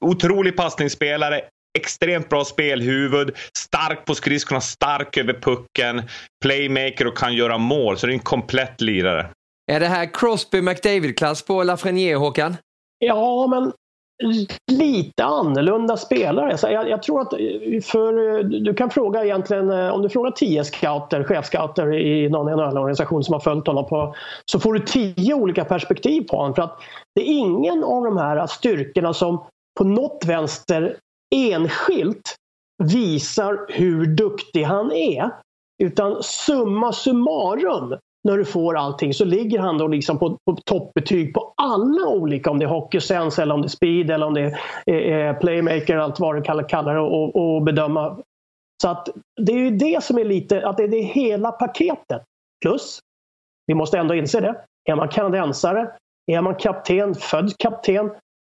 otrolig 0.00 0.56
passningsspelare, 0.56 1.40
extremt 1.80 2.28
bra 2.28 2.44
spelhuvud, 2.44 3.36
stark 3.58 4.04
på 4.04 4.14
skridskorna, 4.14 4.60
stark 4.60 5.16
över 5.16 5.32
pucken, 5.32 6.02
playmaker 6.42 7.06
och 7.06 7.16
kan 7.16 7.34
göra 7.34 7.58
mål. 7.58 7.98
Så 7.98 8.06
det 8.06 8.12
är 8.12 8.14
en 8.14 8.20
komplett 8.20 8.80
lirare. 8.80 9.26
Är 9.72 9.80
det 9.80 9.86
här 9.86 10.14
Crosby 10.14 10.60
McDavid-klass 10.60 11.42
på 11.42 11.62
Lafreniere, 11.62 12.16
Håkan? 12.16 12.56
Ja, 12.98 13.46
men 13.46 13.72
lite 14.72 15.24
annorlunda 15.24 15.96
spelare. 15.96 16.58
Så 16.58 16.66
jag, 16.68 16.88
jag, 16.88 17.02
tror 17.02 17.20
att 17.20 17.30
för, 17.84 18.42
du 18.42 18.74
kan 18.74 18.90
fråga 18.90 19.24
egentligen, 19.24 19.70
eh, 19.70 19.88
om 19.88 20.02
du 20.02 20.08
frågar 20.08 20.30
tio 20.30 20.64
scouter, 20.64 21.24
chefscouter 21.24 21.94
i 21.94 22.28
någon 22.28 22.46
NHL-organisation 22.46 23.24
som 23.24 23.32
har 23.32 23.40
följt 23.40 23.66
honom 23.66 23.86
på, 23.86 24.14
så 24.44 24.60
får 24.60 24.72
du 24.72 24.80
tio 24.80 25.34
olika 25.34 25.64
perspektiv 25.64 26.22
på 26.22 26.36
honom. 26.36 26.54
För 26.54 26.62
att 26.62 26.78
det 27.14 27.20
är 27.20 27.38
ingen 27.38 27.84
av 27.84 28.04
de 28.04 28.16
här 28.16 28.46
styrkorna 28.46 29.14
som 29.14 29.44
på 29.78 29.84
något 29.84 30.24
vänster 30.26 30.96
enskilt 31.34 32.36
visar 32.84 33.66
hur 33.68 34.06
duktig 34.06 34.62
han 34.62 34.92
är. 34.92 35.30
Utan 35.82 36.22
summa 36.22 36.92
summarum 36.92 37.98
när 38.28 38.38
du 38.38 38.44
får 38.44 38.76
allting 38.76 39.14
så 39.14 39.24
ligger 39.24 39.58
han 39.58 39.78
då 39.78 39.86
liksom 39.86 40.18
på, 40.18 40.38
på 40.44 40.56
toppbetyg 40.64 41.34
på 41.34 41.54
alla 41.56 42.08
olika, 42.08 42.50
om 42.50 42.58
det 42.58 42.64
är 42.64 42.68
hockeysense 42.68 43.42
eller 43.42 43.54
om 43.54 43.62
det 43.62 43.66
är 43.66 43.68
speed 43.68 44.10
eller 44.10 44.26
om 44.26 44.34
det 44.34 44.40
är 44.40 44.58
eh, 44.86 45.28
eh, 45.28 45.38
playmaker, 45.38 45.96
allt 45.96 46.20
vad 46.20 46.36
du 46.36 46.42
kallar, 46.42 46.68
kallar 46.68 46.94
det 46.94 47.00
och, 47.00 47.36
och 47.36 47.62
bedöma 47.62 48.18
Så 48.82 48.88
att 48.88 49.08
det 49.40 49.52
är 49.52 49.58
ju 49.58 49.70
det 49.70 50.04
som 50.04 50.18
är 50.18 50.24
lite, 50.24 50.68
att 50.68 50.76
det 50.76 50.82
är 50.82 50.88
det 50.88 51.02
hela 51.02 51.52
paketet. 51.52 52.22
Plus, 52.62 53.00
vi 53.66 53.74
måste 53.74 53.98
ändå 53.98 54.14
inse 54.14 54.40
det, 54.40 54.60
är 54.90 54.96
man 54.96 55.08
kanadensare, 55.08 55.90
är 56.26 56.40
man 56.40 56.54
kapten, 56.54 57.14
född 57.14 57.58
kapten, 57.58 58.06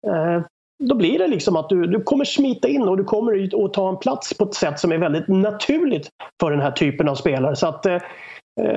eh, 0.07 0.43
då 0.79 0.95
blir 0.95 1.19
det 1.19 1.27
liksom 1.27 1.57
att 1.57 1.69
du, 1.69 1.87
du 1.87 2.03
kommer 2.03 2.25
smita 2.25 2.69
in 2.69 2.83
och 2.83 2.97
du 2.97 3.05
kommer 3.05 3.65
att 3.67 3.73
ta 3.73 3.89
en 3.89 3.97
plats 3.97 4.35
på 4.35 4.45
ett 4.45 4.55
sätt 4.55 4.81
som 4.81 4.93
är 4.93 4.99
väldigt 4.99 5.29
naturligt 5.29 6.09
för 6.41 6.51
den 6.51 6.61
här 6.61 6.71
typen 6.71 7.09
av 7.09 7.15
spelare. 7.15 7.57
Så 7.57 7.67
att 7.67 7.87
eh, 7.87 8.01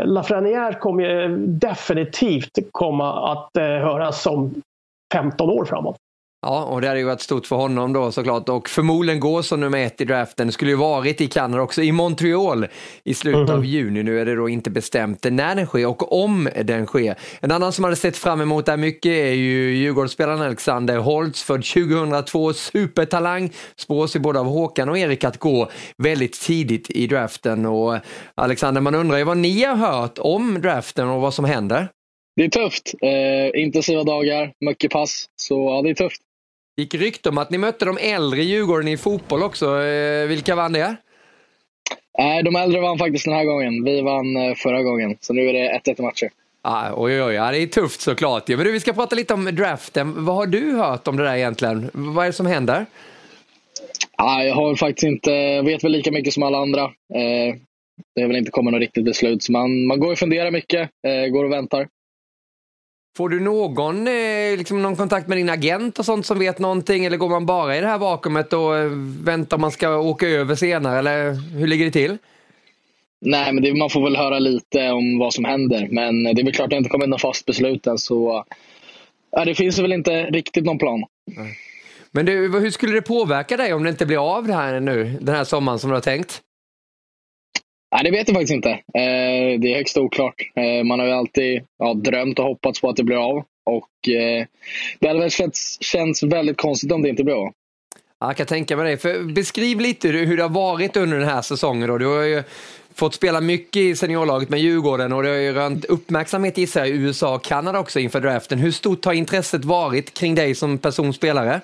Lafrenière 0.06 0.80
kommer 0.80 1.30
definitivt 1.48 2.58
komma 2.72 3.32
att 3.32 3.58
eh, 3.58 3.64
höras 3.64 4.26
om 4.26 4.54
15 5.14 5.50
år 5.50 5.66
framåt. 5.66 5.98
Ja, 6.44 6.64
och 6.64 6.82
det 6.82 6.88
hade 6.88 7.00
ju 7.00 7.06
varit 7.06 7.22
stort 7.22 7.46
för 7.48 7.56
honom 7.56 7.94
då 7.94 8.12
såklart 8.12 8.50
och 8.50 8.70
förmodligen 8.70 9.20
går 9.20 9.42
som 9.42 9.60
nummer 9.60 9.86
ett 9.86 10.02
i 10.02 10.06
draften. 10.06 10.48
Det 10.48 10.54
skulle 10.54 10.72
ju 10.72 10.78
varit 10.78 11.22
i 11.22 11.28
Kanada 11.28 11.64
också, 11.64 11.82
i 11.82 11.92
Montreal 11.92 12.68
i 13.04 13.14
slutet 13.14 13.40
mm 13.40 13.50
-hmm. 13.50 13.58
av 13.58 13.66
juni. 13.66 14.04
Nu 14.04 14.20
är 14.20 14.26
det 14.26 14.36
då 14.36 14.50
inte 14.50 14.70
bestämt 14.70 15.24
när 15.24 15.56
den 15.56 15.66
sker 15.66 15.88
och 15.88 16.24
om 16.24 16.50
den 16.64 16.86
sker. 16.86 17.16
En 17.42 17.52
annan 17.52 17.72
som 17.72 17.84
hade 17.84 17.96
sett 17.96 18.18
fram 18.18 18.42
emot 18.42 18.66
det 18.66 18.72
här 18.72 18.78
mycket 18.78 19.12
är 19.12 19.34
ju 19.34 19.76
Djurgårdsspelaren 19.76 20.42
Alexander 20.42 20.98
Holtz, 20.98 21.44
född 21.44 21.64
2002, 21.64 22.54
supertalang. 22.54 23.52
Spås 23.76 24.16
ju 24.16 24.20
både 24.20 24.40
av 24.40 24.46
Håkan 24.46 24.90
och 24.90 24.98
Erik 24.98 25.24
att 25.24 25.38
gå 25.38 25.70
väldigt 25.98 26.42
tidigt 26.42 26.90
i 26.90 27.08
draften. 27.08 27.66
Och 27.66 27.98
Alexander, 28.36 28.82
man 28.82 28.96
undrar 28.96 29.18
ju 29.18 29.24
vad 29.24 29.38
ni 29.38 29.64
har 29.64 29.76
hört 29.76 30.18
om 30.18 30.62
draften 30.62 31.08
och 31.08 31.22
vad 31.22 31.34
som 31.34 31.46
händer. 31.46 31.88
Det 32.36 32.44
är 32.44 32.50
tufft. 32.50 32.94
Eh, 33.02 33.62
intensiva 33.62 34.04
dagar, 34.04 34.54
mycket 34.66 34.92
pass. 34.92 35.26
Så 35.36 35.56
ja, 35.56 35.82
det 35.82 35.90
är 35.90 35.94
tufft 35.94 36.22
gick 36.78 36.94
rykte 36.94 37.30
om 37.30 37.38
att 37.38 37.50
ni 37.50 37.58
mötte 37.58 37.86
de 37.86 37.98
äldre 37.98 38.44
Djurgården 38.44 38.88
i 38.88 38.98
fotboll 38.98 39.44
också. 39.44 39.82
Eh, 39.84 40.28
vilka 40.28 40.56
vann 40.56 40.74
det? 40.74 40.96
Nej, 42.18 42.44
de 42.44 42.56
äldre 42.56 42.82
vann 42.82 42.98
faktiskt 42.98 43.26
den 43.26 43.34
här 43.34 43.46
gången. 43.46 43.84
Vi 43.84 44.02
vann 44.02 44.36
eh, 44.36 44.56
förra 44.56 44.84
gången, 44.84 45.18
så 45.20 45.34
nu 45.34 45.50
är 45.50 45.54
det 45.54 45.82
1-1 45.86 46.02
matcher. 46.02 46.30
Ah, 46.62 46.92
oj, 46.96 47.24
oj, 47.24 47.34
ja, 47.34 47.52
det 47.52 47.58
är 47.58 47.68
tufft 47.68 48.02
såklart. 48.02 48.50
Ja, 48.50 48.58
men 48.58 48.66
du, 48.66 48.72
vi 48.72 48.80
ska 48.80 48.94
prata 48.94 49.16
lite 49.16 49.34
om 49.34 49.46
draften. 49.46 50.26
Vad 50.26 50.36
har 50.36 50.48
du 50.48 50.72
hört 50.72 51.08
om 51.08 51.18
det 51.18 51.24
där 51.24 51.36
egentligen? 51.36 51.90
Vad 51.94 52.26
är 52.26 52.30
det 52.30 52.34
som 52.34 52.46
händer? 52.46 52.86
Ah, 54.18 54.44
jag 54.44 54.56
har 54.56 54.76
faktiskt 54.76 55.04
inte, 55.04 55.62
vet 55.62 55.84
väl 55.84 55.92
lika 55.92 56.12
mycket 56.12 56.34
som 56.34 56.44
alla 56.44 56.58
andra. 56.58 56.84
Eh, 57.14 57.56
det 58.16 58.22
har 58.22 58.28
väl 58.28 58.38
inte 58.38 58.52
kommit 58.52 58.72
något 58.72 58.82
riktigt 58.82 59.06
beslut, 59.06 59.44
så 59.44 59.52
man, 59.52 59.86
man 59.86 60.00
går 60.00 60.12
och 60.12 60.18
funderar 60.18 60.52
mycket, 60.52 60.90
eh, 61.08 61.28
går 61.28 61.46
och 61.46 61.52
väntar. 61.52 61.88
Får 63.18 63.30
du 63.30 63.40
någon, 63.40 64.08
eh, 64.08 64.58
liksom 64.58 64.82
någon 64.82 64.96
kontakt 64.96 65.28
med 65.28 65.38
din 65.38 65.50
agent 65.50 66.00
och 66.00 66.06
sånt 66.06 66.26
som 66.26 66.40
vet 66.40 66.60
någonting 66.60 67.06
eller 67.06 67.18
går 67.18 67.30
man 67.30 67.46
bara 67.46 67.78
i 67.78 67.82
det 67.82 67.88
här 67.88 67.98
vakuumet 67.98 68.54
och 68.54 68.78
eh, 68.78 68.90
väntar 69.24 69.58
man 69.58 69.72
ska 69.72 69.98
åka 69.98 70.28
över 70.28 70.56
senare 70.56 71.00
eller 71.00 71.34
hur 71.34 71.68
ligger 71.68 71.86
det 71.86 71.92
till? 71.92 72.18
Nej, 73.26 73.54
men 73.54 73.64
det, 73.64 73.74
man 73.74 73.90
får 73.90 74.04
väl 74.04 74.16
höra 74.16 74.40
lite 74.40 74.92
om 74.92 75.20
vad 75.20 75.34
som 75.34 75.46
händer. 75.46 75.88
Men 75.92 76.24
det 76.24 76.42
är 76.42 76.44
väl 76.44 76.54
klart 76.54 76.66
att 76.66 76.70
det 76.70 76.78
inte 76.78 76.90
kommit 76.90 77.10
något 77.10 77.22
fast 77.22 77.46
beslut 77.46 77.88
än 77.88 77.98
så 77.98 78.46
ja, 79.32 79.46
det 79.46 79.56
finns 79.56 79.80
väl 79.80 79.94
inte 79.94 80.24
riktigt 80.24 80.66
någon 80.66 80.78
plan. 80.78 81.04
Men 82.12 82.26
du, 82.26 82.60
hur 82.60 82.72
skulle 82.72 82.94
det 82.94 83.02
påverka 83.02 83.58
dig 83.58 83.74
om 83.74 83.84
det 83.84 83.90
inte 83.90 84.06
blir 84.06 84.38
av 84.38 84.48
det 84.48 84.54
här 84.54 84.80
nu, 84.80 85.18
den 85.22 85.36
här 85.36 85.44
sommaren 85.44 85.80
som 85.80 85.90
du 85.90 85.96
har 85.96 86.02
tänkt? 86.02 86.42
Nej, 87.92 88.04
det 88.04 88.12
vet 88.12 88.28
jag 88.28 88.36
faktiskt 88.36 88.54
inte. 88.54 88.70
Eh, 88.70 89.60
det 89.60 89.74
är 89.74 89.76
högst 89.76 89.98
oklart. 89.98 90.36
Eh, 90.56 90.84
man 90.84 91.00
har 91.00 91.08
ju 91.08 91.14
alltid 91.14 91.62
ja, 91.80 91.94
drömt 91.94 92.40
och 92.40 92.46
hoppats 92.46 92.82
på 92.82 92.90
att 92.90 92.96
det 92.96 93.04
blir 93.04 93.18
av. 93.18 93.44
Och 93.66 94.10
eh, 94.10 94.46
det 95.00 95.08
hade 95.08 95.20
väl 95.20 95.32
känts, 95.32 95.78
känts 95.82 96.24
väldigt 96.24 96.58
konstigt 96.58 96.92
om 96.92 97.02
det 97.02 97.10
inte 97.10 97.24
blir 97.24 97.34
av. 97.34 97.54
jag 98.20 98.38
kan 98.38 98.46
tänka 98.46 98.78
mig 98.78 98.92
det. 98.92 98.98
För 98.98 99.34
beskriv 99.34 99.80
lite 99.80 100.08
hur 100.08 100.38
det 100.38 100.44
har 100.44 100.50
varit 100.50 100.98
under 100.98 101.18
den 101.20 101.28
här 101.28 101.42
säsongen. 101.42 101.88
Då. 101.88 101.98
Du 101.98 102.06
har 102.06 102.24
ju 102.24 102.44
fått 102.96 103.14
spela 103.14 103.42
mycket 103.42 103.82
i 103.82 103.96
seniorlaget 103.96 104.50
med 104.50 104.60
Djurgården 104.60 105.14
och 105.14 105.24
det 105.24 105.30
har 105.30 105.36
ju 105.36 105.54
rönt 105.54 105.86
uppmärksamhet 105.86 106.58
i 106.58 106.68
USA 106.76 107.36
och 107.36 107.44
Kanada 107.44 107.80
också 107.80 108.00
inför 108.00 108.22
draften. 108.22 108.60
Hur 108.60 108.72
stort 108.72 109.06
har 109.06 109.14
intresset 109.14 109.66
varit 109.66 110.14
kring 110.14 110.36
dig 110.36 110.56
som 110.56 110.78
personspelare? 110.78 111.62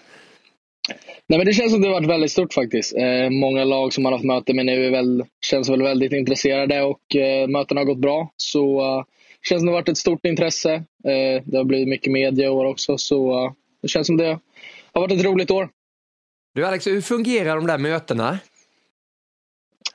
Nej, 1.30 1.38
men 1.39 1.45
det 1.45 1.53
känns 1.53 1.71
som 1.71 1.82
det 1.82 1.88
har 1.88 1.93
varit 1.93 2.09
väldigt 2.09 2.32
stort 2.32 2.53
faktiskt. 2.53 2.97
Eh, 2.97 3.30
många 3.30 3.63
lag 3.63 3.93
som 3.93 4.03
man 4.03 4.13
har 4.13 4.17
haft 4.17 4.25
möte 4.25 4.53
med 4.53 4.65
nu 4.65 4.86
är 4.86 4.91
väl, 4.91 5.25
känns 5.41 5.69
väl 5.69 5.82
väldigt 5.82 6.13
intresserade 6.13 6.82
och 6.82 7.15
eh, 7.15 7.47
mötena 7.47 7.82
har 7.82 7.86
gått 7.86 7.97
bra. 7.97 8.34
Så 8.38 8.80
eh, 8.80 9.03
känns 9.49 9.59
som 9.59 9.65
det 9.65 9.71
har 9.71 9.80
varit 9.80 9.89
ett 9.89 9.97
stort 9.97 10.25
intresse. 10.25 10.73
Eh, 11.03 11.43
det 11.45 11.57
har 11.57 11.63
blivit 11.63 11.88
mycket 11.88 12.11
media 12.11 12.45
i 12.45 12.49
år 12.49 12.65
också, 12.65 12.97
så 12.97 13.45
eh, 13.45 13.51
det 13.82 13.88
känns 13.88 14.07
som 14.07 14.17
det 14.17 14.39
har 14.93 15.01
varit 15.01 15.11
ett 15.11 15.25
roligt 15.25 15.51
år. 15.51 15.69
Du 16.55 16.65
Alex, 16.65 16.88
hur 16.88 17.01
fungerar 17.01 17.55
de 17.55 17.67
där 17.67 17.78
mötena? 17.78 18.39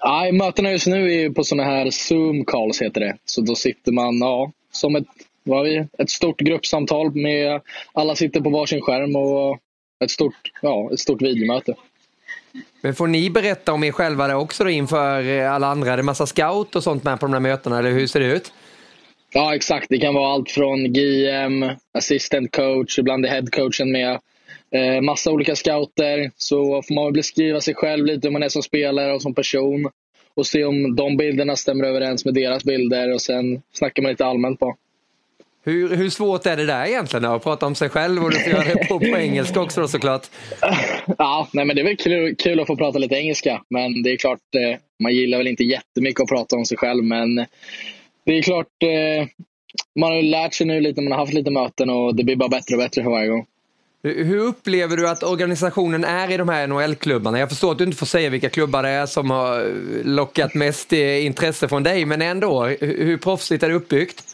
Ja, 0.01 0.33
mötena 0.33 0.70
just 0.70 0.87
nu 0.87 1.12
är 1.14 1.30
på 1.30 1.45
sådana 1.45 1.70
här 1.70 1.87
Zoom-calls 1.87 2.83
heter 2.83 3.01
det. 3.01 3.16
Så 3.24 3.41
då 3.41 3.55
sitter 3.55 3.93
man 3.93 4.18
ja, 4.18 4.53
som 4.72 4.97
ett, 4.97 5.07
vad 5.43 5.64
vi, 5.64 5.87
ett 5.99 6.11
stort 6.11 6.41
gruppsamtal 6.41 7.14
med 7.14 7.61
alla 7.93 8.14
sitter 8.14 8.41
på 8.41 8.51
varsin 8.51 8.80
skärm 8.80 9.16
och 9.16 9.59
ett 10.03 10.11
stort, 10.11 10.53
ja, 10.62 10.90
ett 10.92 11.00
stort 11.00 11.22
videomöte. 11.22 11.74
Men 12.80 12.94
får 12.94 13.07
ni 13.07 13.30
berätta 13.30 13.72
om 13.72 13.84
er 13.84 13.92
själva 13.92 14.26
där 14.26 14.34
också 14.34 14.64
då 14.64 14.70
inför 14.70 15.28
eh, 15.28 15.53
alla 15.53 15.66
andra? 15.66 15.92
Är 15.92 15.96
det 15.96 16.03
massa 16.03 16.26
scout 16.26 16.76
och 16.76 16.82
sånt 16.82 17.05
med 17.05 17.20
på 17.20 17.26
de 17.26 17.32
här 17.32 17.40
mötena, 17.40 17.78
eller 17.78 17.90
hur 17.90 18.07
ser 18.07 18.20
det 18.20 18.26
ut? 18.26 18.53
Ja, 19.32 19.55
exakt. 19.55 19.86
Det 19.88 19.98
kan 19.98 20.14
vara 20.14 20.32
allt 20.32 20.50
från 20.50 20.92
GM, 20.92 21.70
assistant 21.94 22.57
coach, 22.57 22.98
ibland 22.98 23.26
är 23.26 23.30
headcoachen 23.30 23.92
med. 23.92 24.18
Eh, 24.70 25.00
massa 25.00 25.30
olika 25.30 25.57
scouter. 25.57 26.30
Så 26.36 26.82
får 26.82 26.94
man 26.94 27.12
beskriva 27.12 27.61
sig 27.61 27.74
själv 27.74 28.07
lite 28.07 28.28
hur 28.28 28.32
man 28.32 28.42
är 28.42 28.48
som 28.48 28.62
spelare 28.62 29.12
och 29.12 29.22
som 29.22 29.34
person. 29.34 29.90
Och 30.34 30.46
se 30.46 30.64
om 30.64 30.96
de 30.96 31.16
bilderna 31.16 31.57
stämmer 31.57 31.84
överens 31.84 32.24
med 32.24 32.34
deras 32.34 32.64
bilder 32.64 33.14
och 33.14 33.20
sen 33.20 33.62
snackar 33.72 34.03
man 34.03 34.11
lite 34.11 34.26
allmänt 34.26 34.61
på. 34.61 34.76
Hur, 35.64 35.96
hur 35.96 36.10
svårt 36.10 36.46
är 36.46 36.56
det 36.56 36.66
där 36.66 36.86
egentligen 36.86 37.24
att 37.24 37.42
prata 37.42 37.66
om 37.66 37.74
sig 37.74 37.88
själv 37.88 38.24
och 38.24 38.30
du 38.30 38.38
får 38.38 38.52
göra 38.52 38.64
det 38.64 38.88
på, 38.88 38.98
på 38.98 39.18
engelska 39.18 39.60
också 39.60 39.80
då, 39.80 39.88
såklart? 39.88 40.26
Ja, 41.18 41.48
nej, 41.52 41.64
men 41.64 41.76
det 41.76 41.82
är 41.82 41.84
väl 41.84 41.96
kul, 41.96 42.34
kul, 42.36 42.60
att 42.60 42.66
få 42.66 42.76
prata 42.76 42.98
lite 42.98 43.14
engelska. 43.14 43.62
Men 43.70 44.02
det 44.02 44.12
är 44.12 44.16
klart, 44.16 44.38
eh, 44.54 44.78
man 45.02 45.14
gillar 45.14 45.38
väl 45.38 45.46
inte 45.46 45.64
jättemycket 45.64 46.20
att 46.20 46.28
prata 46.28 46.56
om 46.56 46.64
sig 46.64 46.76
själv. 46.76 47.04
Men 47.04 47.36
det 48.26 48.38
är 48.38 48.42
klart, 48.42 48.82
eh, 48.82 49.28
man 50.00 50.12
har 50.12 50.22
lärt 50.22 50.54
sig 50.54 50.66
nu 50.66 50.80
lite, 50.80 51.00
man 51.00 51.12
har 51.12 51.18
haft 51.18 51.32
lite 51.32 51.50
möten 51.50 51.90
och 51.90 52.14
det 52.14 52.24
blir 52.24 52.36
bara 52.36 52.48
bättre 52.48 52.74
och 52.74 52.82
bättre 52.82 53.02
för 53.02 53.10
varje 53.10 53.28
gång. 53.28 53.46
Hur 54.04 54.38
upplever 54.38 54.96
du 54.96 55.08
att 55.08 55.22
organisationen 55.22 56.04
är 56.04 56.30
i 56.30 56.36
de 56.36 56.48
här 56.48 56.66
NHL-klubbarna? 56.66 57.38
Jag 57.38 57.48
förstår 57.48 57.72
att 57.72 57.78
du 57.78 57.84
inte 57.84 57.96
får 57.96 58.06
säga 58.06 58.30
vilka 58.30 58.48
klubbar 58.48 58.82
det 58.82 58.88
är 58.88 59.06
som 59.06 59.30
har 59.30 59.72
lockat 60.04 60.54
mest 60.54 60.92
eh, 60.92 61.26
intresse 61.26 61.68
från 61.68 61.82
dig, 61.82 62.04
men 62.04 62.22
ändå, 62.22 62.64
hur 62.80 63.16
proffsigt 63.16 63.62
är 63.62 63.68
det 63.68 63.74
uppbyggt? 63.74 64.24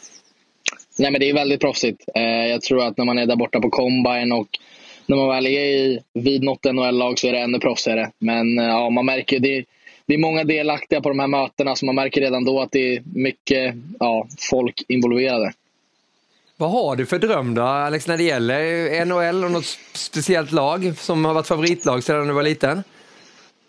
Nej, 0.99 1.11
men 1.11 1.20
det 1.20 1.30
är 1.30 1.34
väldigt 1.34 1.61
proffsigt. 1.61 2.05
Eh, 2.14 2.46
jag 2.46 2.62
tror 2.62 2.84
att 2.84 2.96
när 2.96 3.05
man 3.05 3.18
är 3.18 3.26
där 3.26 3.36
borta 3.36 3.61
på 3.61 3.70
Combine 3.70 4.32
och 4.32 4.49
när 5.07 5.16
man 5.16 5.28
väl 5.28 5.46
är 5.46 5.61
i, 5.61 6.01
vid 6.12 6.42
något 6.42 6.64
NHL-lag 6.64 7.18
så 7.18 7.28
är 7.28 7.32
det 7.32 7.38
ännu 7.38 7.59
proffsigare. 7.59 8.11
Men 8.18 8.59
eh, 8.59 8.64
ja, 8.64 8.90
man 8.90 9.07
märker 9.07 9.38
det, 9.38 9.64
det 10.07 10.14
är 10.14 10.18
många 10.18 10.44
delaktiga 10.44 11.01
på 11.01 11.09
de 11.09 11.18
här 11.18 11.26
mötena 11.26 11.76
så 11.76 11.86
man 11.86 11.94
märker 11.94 12.20
redan 12.20 12.44
då 12.44 12.61
att 12.61 12.72
det 12.72 12.96
är 12.96 13.03
mycket 13.14 13.74
ja, 14.01 14.26
folk 14.51 14.84
involverade. 14.88 15.53
Vad 16.57 16.70
har 16.70 16.96
du 16.96 17.07
för 17.07 17.18
dröm 17.18 17.55
då, 17.55 17.62
Alex, 17.62 18.07
när 18.07 18.16
det 18.16 18.22
gäller 18.22 19.05
NHL 19.05 19.44
och 19.44 19.51
något 19.51 19.78
speciellt 19.92 20.53
lag 20.53 20.99
som 20.99 21.24
har 21.24 21.34
varit 21.34 21.46
favoritlag 21.46 22.05
sedan 22.05 22.26
du 22.26 22.34
var 22.34 22.42
liten? 22.42 22.82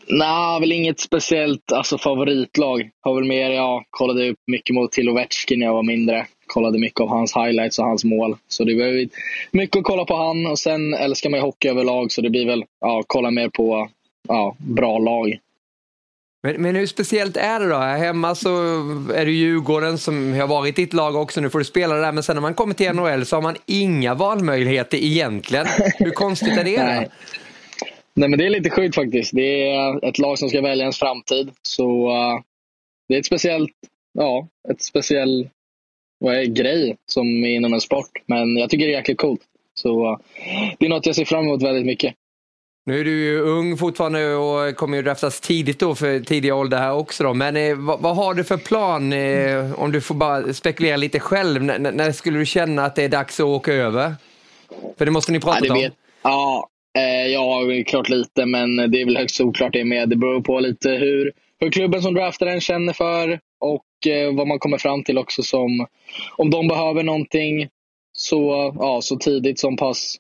Nej, 0.10 0.60
väl 0.60 0.72
inget 0.72 1.00
speciellt 1.00 1.72
alltså, 1.72 1.98
favoritlag. 1.98 2.90
Har 3.02 3.16
väl 3.16 3.24
mer, 3.24 3.50
ja, 3.50 3.84
kollade 3.90 4.30
upp 4.30 4.40
mycket 4.48 4.76
mot 4.76 4.92
till 4.92 5.10
Ovechkin 5.10 5.60
när 5.60 5.66
jag 5.66 5.74
var 5.74 5.84
mindre 5.84 6.26
kollade 6.50 6.80
mycket 6.80 7.00
av 7.00 7.10
hans 7.10 7.36
highlights 7.36 7.80
och 7.80 7.86
hans 7.86 8.04
mål. 8.04 8.38
Så 8.48 8.64
det 8.64 8.76
var 8.76 9.08
mycket 9.52 9.78
att 9.78 9.84
kolla 9.84 10.06
på 10.06 10.16
han 10.16 10.46
och 10.46 10.60
sen 10.60 10.94
älskar 10.94 11.30
man 11.30 11.40
ju 11.40 11.46
hockey 11.46 11.70
överlag 11.70 12.12
så 12.12 12.22
det 12.22 12.30
blir 12.30 12.46
väl 12.46 12.64
ja, 12.82 13.04
kolla 13.08 13.32
mer 13.32 13.50
på 13.50 13.90
ja, 14.28 14.56
bra 14.58 15.00
lag. 15.00 15.38
Men, 16.44 16.62
men 16.62 16.76
hur 16.76 16.86
speciellt 16.86 17.38
är 17.38 17.60
det 17.60 17.68
då? 17.68 17.76
Här 17.76 17.98
hemma 17.98 18.36
så 18.36 18.50
är 19.14 19.26
det 19.26 19.32
Djurgården 19.32 19.98
som 19.98 20.34
har 20.34 20.48
varit 20.48 20.76
ditt 20.76 20.94
lag 20.94 21.16
också, 21.16 21.42
nu 21.42 21.50
får 21.50 21.60
du 21.60 21.66
spela 21.66 21.96
där, 21.96 22.12
men 22.12 22.24
sen 22.24 22.36
när 22.36 22.42
man 22.42 22.54
kommer 22.54 22.74
till 22.74 22.94
NHL 22.94 23.26
så 23.26 23.36
har 23.36 23.42
man 23.42 23.56
inga 23.66 24.14
valmöjligheter 24.14 24.98
egentligen. 24.98 25.66
Hur 25.98 26.12
konstigt 26.12 26.58
är 26.58 26.64
det? 26.64 27.10
Nej. 28.20 28.30
Men 28.30 28.40
det 28.40 28.46
är 28.46 28.50
lite 28.50 28.70
sjukt 28.70 28.96
faktiskt. 28.96 29.32
Det 29.36 29.70
är 29.70 30.06
ett 30.06 30.20
lag 30.20 30.40
som 30.40 30.50
ska 30.50 30.62
välja 30.62 30.84
ens 30.84 31.00
framtid. 31.00 31.52
Så 31.62 32.10
uh, 32.10 32.42
det 33.08 33.16
är 33.16 33.20
ett 33.20 33.26
speciellt, 33.26 33.76
ja, 34.14 34.48
ett 34.72 34.82
speciell 34.82 35.50
vad 36.20 36.36
är 36.36 36.46
grej 36.46 36.98
som 37.06 37.28
är 37.28 37.50
inom 37.50 37.74
en 37.74 37.82
sport. 37.82 38.10
Men 38.26 38.58
jag 38.58 38.70
tycker 38.70 38.86
det 38.86 38.94
är 38.94 38.98
jäkligt 38.98 39.18
coolt. 39.18 39.42
Så 39.74 40.12
uh, 40.12 40.18
det 40.80 40.86
är 40.86 40.90
något 40.90 41.06
jag 41.06 41.16
ser 41.16 41.26
fram 41.26 41.44
emot 41.44 41.64
väldigt 41.64 41.86
mycket. 41.86 42.14
Nu 42.86 43.00
är 43.00 43.04
du 43.04 43.12
ju 43.12 43.40
ung 43.40 43.78
fortfarande 43.78 44.36
och 44.36 44.76
kommer 44.76 44.98
ju 44.98 45.04
draftas 45.04 45.42
tidigt 45.42 45.80
då 45.80 45.96
för 45.96 46.20
tidiga 46.20 46.56
ålder 46.56 46.78
här 46.78 46.94
också 46.94 47.24
då. 47.24 47.34
Men 47.34 47.56
eh, 47.56 47.76
vad, 47.76 48.00
vad, 48.00 48.16
har 48.16 48.34
du 48.34 48.44
för 48.44 48.58
plan 48.58 49.14
eh, 49.14 49.82
om 49.82 49.92
du 49.92 50.02
får 50.02 50.16
bara 50.16 50.54
spekulera 50.54 50.98
lite 50.98 51.20
själv? 51.20 51.70
N 51.70 51.88
när 51.94 52.12
skulle 52.12 52.40
du 52.40 52.46
känna 52.46 52.86
att 52.86 52.96
det 52.96 53.04
är 53.04 53.10
dags 53.10 53.40
att 53.40 53.46
åka 53.46 53.74
över? 53.74 54.16
För 54.98 55.06
det 55.06 55.12
måste 55.12 55.32
ni 55.32 55.40
prata 55.40 55.66
ja, 55.66 55.74
om. 55.74 55.92
Ja, 56.22 56.70
eh, 56.98 57.28
ja, 57.28 57.62
klart 57.88 58.10
lite 58.10 58.46
men 58.46 58.76
det 58.76 59.02
är 59.02 59.06
väl 59.06 59.18
högst 59.18 59.42
oklart 59.42 59.74
det 59.74 59.86
med. 59.86 60.10
Det 60.10 60.16
beror 60.16 60.42
på 60.42 60.60
lite 60.60 60.90
hur, 60.90 61.32
för 61.60 61.70
klubben 61.70 62.02
som 62.02 62.14
draftar 62.14 62.46
den 62.46 62.62
känner 62.62 62.94
för 62.94 63.40
och 63.60 64.08
eh, 64.08 64.36
vad 64.36 64.48
man 64.48 64.60
kommer 64.60 64.78
fram 64.78 65.04
till 65.04 65.18
också 65.18 65.44
som 65.44 65.88
om 66.38 66.50
de 66.50 66.68
behöver 66.68 67.04
någonting 67.04 67.68
så, 68.14 68.74
ja, 68.80 69.02
så 69.02 69.18
tidigt 69.18 69.60
som 69.60 69.78
pass 69.78 70.18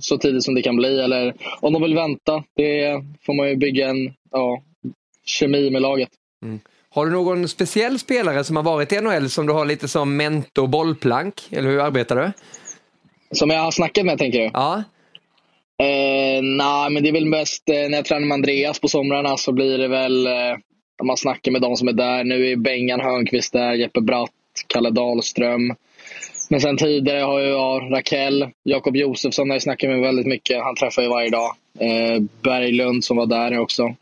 så 0.00 0.18
tidigt 0.18 0.44
som 0.44 0.54
det 0.54 0.62
kan 0.62 0.76
bli 0.76 1.00
eller 1.00 1.34
om 1.60 1.72
de 1.72 1.82
vill 1.82 1.94
vänta. 1.94 2.44
Det 2.56 3.02
får 3.26 3.34
man 3.34 3.48
ju 3.48 3.56
bygga 3.56 3.88
en 3.88 4.14
ja, 4.32 4.62
kemi 5.24 5.70
med 5.70 5.82
laget. 5.82 6.08
Mm. 6.42 6.60
Har 6.90 7.06
du 7.06 7.12
någon 7.12 7.48
speciell 7.48 7.98
spelare 7.98 8.44
som 8.44 8.56
har 8.56 8.62
varit 8.62 8.92
i 8.92 9.00
NHL 9.00 9.30
som 9.30 9.46
du 9.46 9.52
har 9.52 9.64
lite 9.64 9.88
som 9.88 10.16
mentor, 10.16 10.66
bollplank? 10.66 11.48
Eller 11.50 11.68
hur 11.68 11.80
arbetar 11.80 12.16
du? 12.16 12.32
Som 13.36 13.50
jag 13.50 13.60
har 13.60 13.70
snackat 13.70 14.06
med 14.06 14.18
tänker 14.18 14.38
du? 14.38 14.50
Ja. 14.52 14.82
Eh, 15.82 16.42
Nej, 16.42 16.90
men 16.90 17.02
det 17.02 17.08
är 17.08 17.12
väl 17.12 17.26
mest 17.26 17.68
eh, 17.68 17.74
när 17.74 17.98
jag 17.98 18.04
tränar 18.04 18.26
med 18.26 18.34
Andreas 18.34 18.80
på 18.80 18.88
somrarna 18.88 19.36
så 19.36 19.52
blir 19.52 19.78
det 19.78 19.88
väl 19.88 20.26
eh, 20.26 20.56
man 21.02 21.16
snackar 21.16 21.52
med 21.52 21.62
de 21.62 21.76
som 21.76 21.88
är 21.88 21.92
där. 21.92 22.24
Nu 22.24 22.50
är 22.50 22.56
Bengan 22.56 23.00
Hörnqvist 23.00 23.52
där, 23.52 23.72
Jeppe 23.72 24.00
Bratt, 24.00 24.30
Kalle 24.66 24.90
Dahlström. 24.90 25.74
Men 26.50 26.60
sen 26.60 26.76
tidigare 26.76 27.20
har 27.20 27.40
jag 27.40 27.92
Raquel, 27.92 28.48
Jakob 28.64 28.96
Josefsson 28.96 29.50
har 29.50 29.54
jag 29.54 29.62
snackat 29.62 29.90
med 29.90 30.00
väldigt 30.00 30.26
mycket. 30.26 30.62
Han 30.62 30.74
träffar 30.74 31.02
jag 31.02 31.10
varje 31.10 31.30
dag. 31.30 31.54
Eh, 31.78 32.22
Berglund 32.42 33.04
som 33.04 33.16
var 33.16 33.26
där 33.26 33.58
också. 33.58 33.94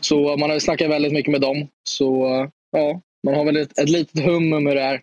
Så 0.00 0.30
eh, 0.30 0.36
man 0.36 0.50
har 0.50 0.58
snackat 0.58 0.90
väldigt 0.90 1.12
mycket 1.12 1.32
med 1.32 1.40
dem. 1.40 1.68
Så 1.84 2.26
eh, 2.26 2.48
ja, 2.72 3.00
man 3.24 3.34
har 3.34 3.44
väl 3.44 3.56
ett, 3.56 3.78
ett 3.78 3.88
litet 3.88 4.24
hum 4.24 4.52
om 4.52 4.66
hur 4.66 4.74
det 4.74 4.82
är. 4.82 5.00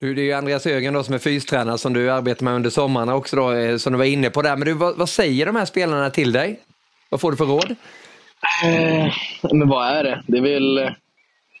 Du, 0.00 0.14
det 0.14 0.22
är 0.22 0.24
ju 0.24 0.32
Andreas 0.32 0.66
Ögen 0.66 0.94
då 0.94 1.02
som 1.02 1.14
är 1.14 1.18
fystränare 1.18 1.78
som 1.78 1.92
du 1.92 2.10
arbetar 2.10 2.44
med 2.44 2.54
under 2.54 2.70
sommarna 2.70 3.14
också 3.14 3.36
då, 3.36 3.52
eh, 3.52 3.76
som 3.76 3.92
du 3.92 3.98
var 3.98 4.04
inne 4.04 4.30
på 4.30 4.42
där. 4.42 4.56
Men 4.56 4.66
du, 4.66 4.72
vad, 4.74 4.96
vad 4.96 5.08
säger 5.08 5.46
de 5.46 5.56
här 5.56 5.64
spelarna 5.64 6.10
till 6.10 6.32
dig? 6.32 6.60
Vad 7.08 7.20
får 7.20 7.30
du 7.30 7.36
för 7.36 7.44
råd? 7.44 7.70
Eh, 8.64 9.12
men 9.52 9.68
vad 9.68 9.88
är 9.88 10.04
det? 10.04 10.22
Det 10.26 10.38
är 10.38 10.42
väl, 10.42 10.74
det 10.74 10.92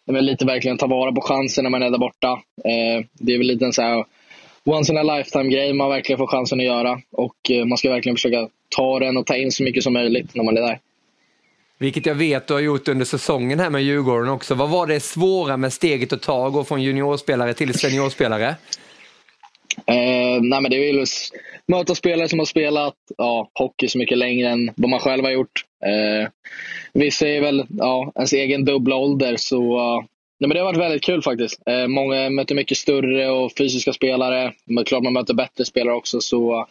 är 0.06 0.12
väl 0.12 0.24
lite 0.24 0.46
verkligen 0.46 0.78
ta 0.78 0.86
vara 0.86 1.12
på 1.12 1.20
chansen 1.20 1.64
när 1.64 1.70
man 1.70 1.82
är 1.82 1.90
där 1.90 1.98
borta. 1.98 2.32
Eh, 2.64 3.06
det 3.12 3.34
är 3.34 3.38
väl 3.38 3.46
lite 3.46 3.64
en 3.64 3.72
så 3.72 3.82
här 3.82 4.04
once 4.64 4.92
in 4.92 4.98
a 4.98 5.16
lifetime 5.16 5.50
grej 5.50 5.72
man 5.72 5.90
verkligen 5.90 6.18
får 6.18 6.26
chansen 6.26 6.60
att 6.60 6.66
göra. 6.66 7.00
Och 7.12 7.50
eh, 7.50 7.64
man 7.64 7.78
ska 7.78 7.90
verkligen 7.90 8.16
försöka 8.16 8.48
ta 8.76 8.98
den 8.98 9.16
och 9.16 9.26
ta 9.26 9.36
in 9.36 9.52
så 9.52 9.62
mycket 9.62 9.84
som 9.84 9.92
möjligt 9.92 10.34
när 10.34 10.44
man 10.44 10.56
är 10.56 10.62
där. 10.62 10.78
Vilket 11.80 12.06
jag 12.06 12.14
vet 12.14 12.46
du 12.46 12.54
har 12.54 12.60
gjort 12.60 12.88
under 12.88 13.04
säsongen 13.04 13.60
här 13.60 13.70
med 13.70 13.82
Djurgården 13.82 14.28
också. 14.28 14.54
Vad 14.54 14.70
var 14.70 14.86
det 14.86 15.00
svåra 15.00 15.56
med 15.56 15.72
steget 15.72 16.12
att 16.12 16.22
ta, 16.22 16.48
gå 16.48 16.64
från 16.64 16.82
juniorspelare 16.82 17.54
till 17.54 17.74
seniorspelare? 17.74 18.48
Uh, 19.90 20.42
nej 20.42 20.60
men 20.60 20.70
det 20.70 20.76
är 20.76 20.92
väl 20.92 21.02
att 21.02 21.08
möta 21.66 21.94
spelare 21.94 22.28
som 22.28 22.38
har 22.38 22.46
spelat 22.46 22.94
ja, 23.18 23.50
hockey 23.54 23.88
så 23.88 23.98
mycket 23.98 24.18
längre 24.18 24.48
än 24.48 24.70
vad 24.76 24.90
man 24.90 25.00
själv 25.00 25.24
har 25.24 25.30
gjort. 25.30 25.64
Eh, 25.84 26.22
uh, 26.22 26.28
vissa 26.92 27.28
är 27.28 27.40
väl 27.40 27.66
ja, 27.68 28.12
ens 28.14 28.32
egen 28.32 28.64
dubbla 28.64 28.96
ålder. 28.96 29.36
Så, 29.36 29.78
uh, 29.78 30.04
nej, 30.40 30.48
men 30.48 30.50
det 30.50 30.58
har 30.58 30.64
varit 30.64 30.80
väldigt 30.80 31.04
kul 31.04 31.22
faktiskt. 31.22 31.62
Uh, 31.70 31.86
många 31.86 32.30
möter 32.30 32.54
mycket 32.54 32.78
större 32.78 33.30
och 33.30 33.52
fysiska 33.58 33.92
spelare. 33.92 34.52
Men 34.64 34.84
klart 34.84 35.02
man 35.02 35.12
möter 35.12 35.34
bättre 35.34 35.64
spelare 35.64 35.94
också. 35.94 36.20
Så, 36.20 36.66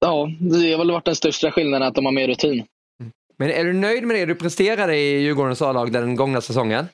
ja, 0.00 0.30
det 0.38 0.72
har 0.72 0.78
väl 0.78 0.90
varit 0.90 1.04
den 1.04 1.14
största 1.14 1.50
skillnaden 1.50 1.88
att 1.88 1.94
de 1.94 2.04
har 2.04 2.12
mer 2.12 2.28
rutin. 2.28 2.64
Men 3.36 3.50
är 3.50 3.64
du 3.64 3.72
nöjd 3.72 4.04
med 4.04 4.16
det 4.16 4.26
du 4.26 4.34
presterade 4.34 4.96
i 4.96 5.20
Djurgårdens 5.20 5.62
A-lag 5.62 5.92
den 5.92 6.16
gångna 6.16 6.40
säsongen? 6.40 6.86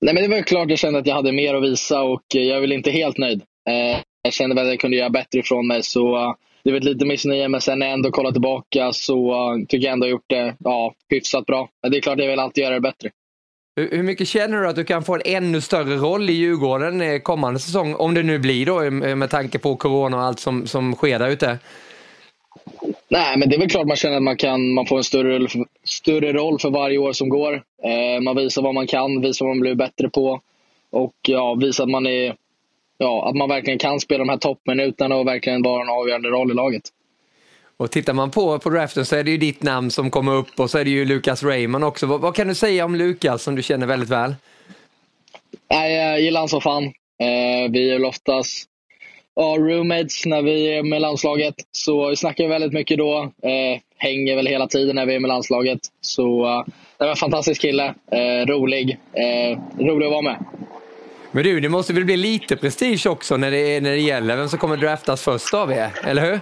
Nej, 0.00 0.14
men 0.14 0.22
det 0.22 0.36
var 0.36 0.42
klart 0.42 0.70
jag 0.70 0.78
kände 0.78 0.98
att 0.98 1.06
jag 1.06 1.14
hade 1.14 1.32
mer 1.32 1.54
att 1.54 1.62
visa 1.62 2.02
och 2.02 2.22
jag 2.28 2.56
är 2.56 2.60
väl 2.60 2.72
inte 2.72 2.90
helt 2.90 3.18
nöjd. 3.18 3.42
Eh, 3.68 4.00
jag 4.22 4.32
kände 4.32 4.56
väl 4.56 4.64
att 4.64 4.70
jag 4.70 4.80
kunde 4.80 4.96
göra 4.96 5.10
bättre 5.10 5.38
ifrån 5.38 5.66
mig. 5.66 5.82
Så 5.82 6.36
det 6.64 6.72
var 6.72 6.80
lite 6.80 7.04
missnöje, 7.04 7.48
men 7.48 7.60
sen 7.60 7.78
när 7.78 7.86
jag 7.86 7.92
ändå 7.92 8.10
kollar 8.10 8.32
tillbaka 8.32 8.92
så 8.92 9.32
uh, 9.32 9.66
tycker 9.68 9.84
jag 9.86 9.92
ändå 9.92 10.06
jag 10.06 10.10
gjort 10.10 10.24
det 10.26 10.56
ja, 10.58 10.94
hyfsat 11.08 11.46
bra. 11.46 11.68
Men 11.82 11.90
det 11.90 11.96
är 11.96 12.00
klart 12.00 12.18
jag 12.18 12.30
vill 12.30 12.38
alltid 12.38 12.64
göra 12.64 12.74
det 12.74 12.80
bättre. 12.80 13.10
Hur, 13.76 14.02
mycket 14.02 14.28
känner 14.28 14.62
du 14.62 14.68
att 14.68 14.76
du 14.76 14.84
kan 14.84 15.04
få 15.04 15.14
en 15.14 15.22
ännu 15.24 15.60
större 15.60 15.96
roll 15.96 16.30
i 16.30 16.32
Djurgården 16.32 17.00
eh, 17.00 17.18
kommande 17.18 17.60
säsong? 17.60 17.94
Om 17.94 18.14
det 18.14 18.22
nu 18.22 18.38
blir 18.38 18.66
då 18.66 18.90
med 19.16 19.30
tanke 19.30 19.58
på 19.58 19.76
corona 19.76 20.16
och 20.16 20.22
allt 20.22 20.40
som, 20.40 20.66
som 20.66 20.94
sker 20.94 21.18
där 21.18 21.28
ute. 21.28 21.58
Nej, 23.08 23.38
men 23.38 23.48
det 23.48 23.56
är 23.56 23.60
väl 23.60 23.70
klart 23.70 23.86
man 23.86 23.96
känner 23.96 24.16
att 24.16 24.22
man, 24.22 24.36
kan, 24.36 24.74
man 24.74 24.86
får 24.86 24.96
en 24.96 25.04
större, 25.04 25.48
större 25.84 26.32
roll 26.32 26.58
för 26.58 26.70
varje 26.70 26.98
år 26.98 27.12
som 27.12 27.28
går. 27.28 27.62
Eh, 27.82 28.20
man 28.22 28.36
visar 28.36 28.62
vad 28.62 28.74
man 28.74 28.86
kan, 28.86 29.20
visar 29.20 29.46
vad 29.46 29.56
man 29.56 29.60
blir 29.60 29.74
bättre 29.74 30.10
på 30.10 30.40
och 30.90 31.14
ja, 31.22 31.54
visar 31.54 31.84
att 31.84 31.90
man, 31.90 32.06
är, 32.06 32.36
ja, 32.98 33.28
att 33.28 33.36
man 33.36 33.48
verkligen 33.48 33.78
kan 33.78 34.00
spela 34.00 34.18
de 34.18 34.28
här 34.28 34.36
toppminuterna 34.36 35.16
och 35.16 35.26
verkligen 35.26 35.62
vara 35.62 35.82
en 35.82 35.88
avgörande 35.88 36.28
roll 36.28 36.50
i 36.50 36.54
laget. 36.54 36.82
Och 37.76 37.90
tittar 37.90 38.12
man 38.12 38.30
på, 38.30 38.58
på 38.58 38.70
draften 38.70 39.06
så 39.06 39.16
är 39.16 39.24
det 39.24 39.30
ju 39.30 39.36
ditt 39.36 39.62
namn 39.62 39.90
som 39.90 40.10
kommer 40.10 40.34
upp 40.34 40.60
och 40.60 40.70
så 40.70 40.78
är 40.78 40.84
det 40.84 40.90
ju 40.90 41.04
Lucas 41.04 41.42
Raymond 41.42 41.84
också. 41.84 42.06
Vad, 42.06 42.20
vad 42.20 42.34
kan 42.34 42.48
du 42.48 42.54
säga 42.54 42.84
om 42.84 42.94
Lucas 42.94 43.42
som 43.42 43.54
du 43.54 43.62
känner 43.62 43.86
väldigt 43.86 44.08
väl? 44.08 44.34
Jag 45.68 46.20
gillar 46.20 46.40
honom 46.40 46.48
som 46.48 46.60
fan. 46.60 46.84
Eh, 47.18 47.70
vi 47.70 47.90
är 47.90 47.92
väl 47.92 48.04
oftast 48.04 48.68
ja, 49.36 49.56
roommates 49.58 50.26
när 50.26 50.42
vi 50.42 50.76
är 50.78 50.82
med 50.82 51.02
landslaget. 51.02 51.54
Så 51.72 52.08
vi 52.08 52.16
snackar 52.16 52.48
väldigt 52.48 52.72
mycket 52.72 52.98
då. 52.98 53.32
Eh, 53.42 53.80
hänger 53.98 54.36
väl 54.36 54.46
hela 54.46 54.66
tiden 54.66 54.96
när 54.96 55.06
vi 55.06 55.14
är 55.14 55.20
med 55.20 55.28
landslaget. 55.28 55.78
Så 56.00 56.46
eh, 56.46 56.64
det 56.98 57.04
var 57.04 57.10
en 57.10 57.16
fantastisk 57.16 57.60
kille. 57.60 57.94
Eh, 58.12 58.46
rolig. 58.46 58.98
Eh, 59.12 59.58
rolig 59.78 60.06
att 60.06 60.12
vara 60.12 60.22
med. 60.22 60.44
Men 61.30 61.44
du, 61.44 61.60
det 61.60 61.68
måste 61.68 61.92
väl 61.92 62.04
bli 62.04 62.16
lite 62.16 62.56
prestige 62.56 63.06
också 63.06 63.36
när 63.36 63.50
det, 63.50 63.80
när 63.80 63.90
det 63.90 64.00
gäller 64.00 64.36
vem 64.36 64.48
som 64.48 64.58
kommer 64.58 64.76
draftas 64.76 65.22
först 65.22 65.54
av 65.54 65.72
er, 65.72 65.90
eller 66.04 66.22
hur? 66.22 66.40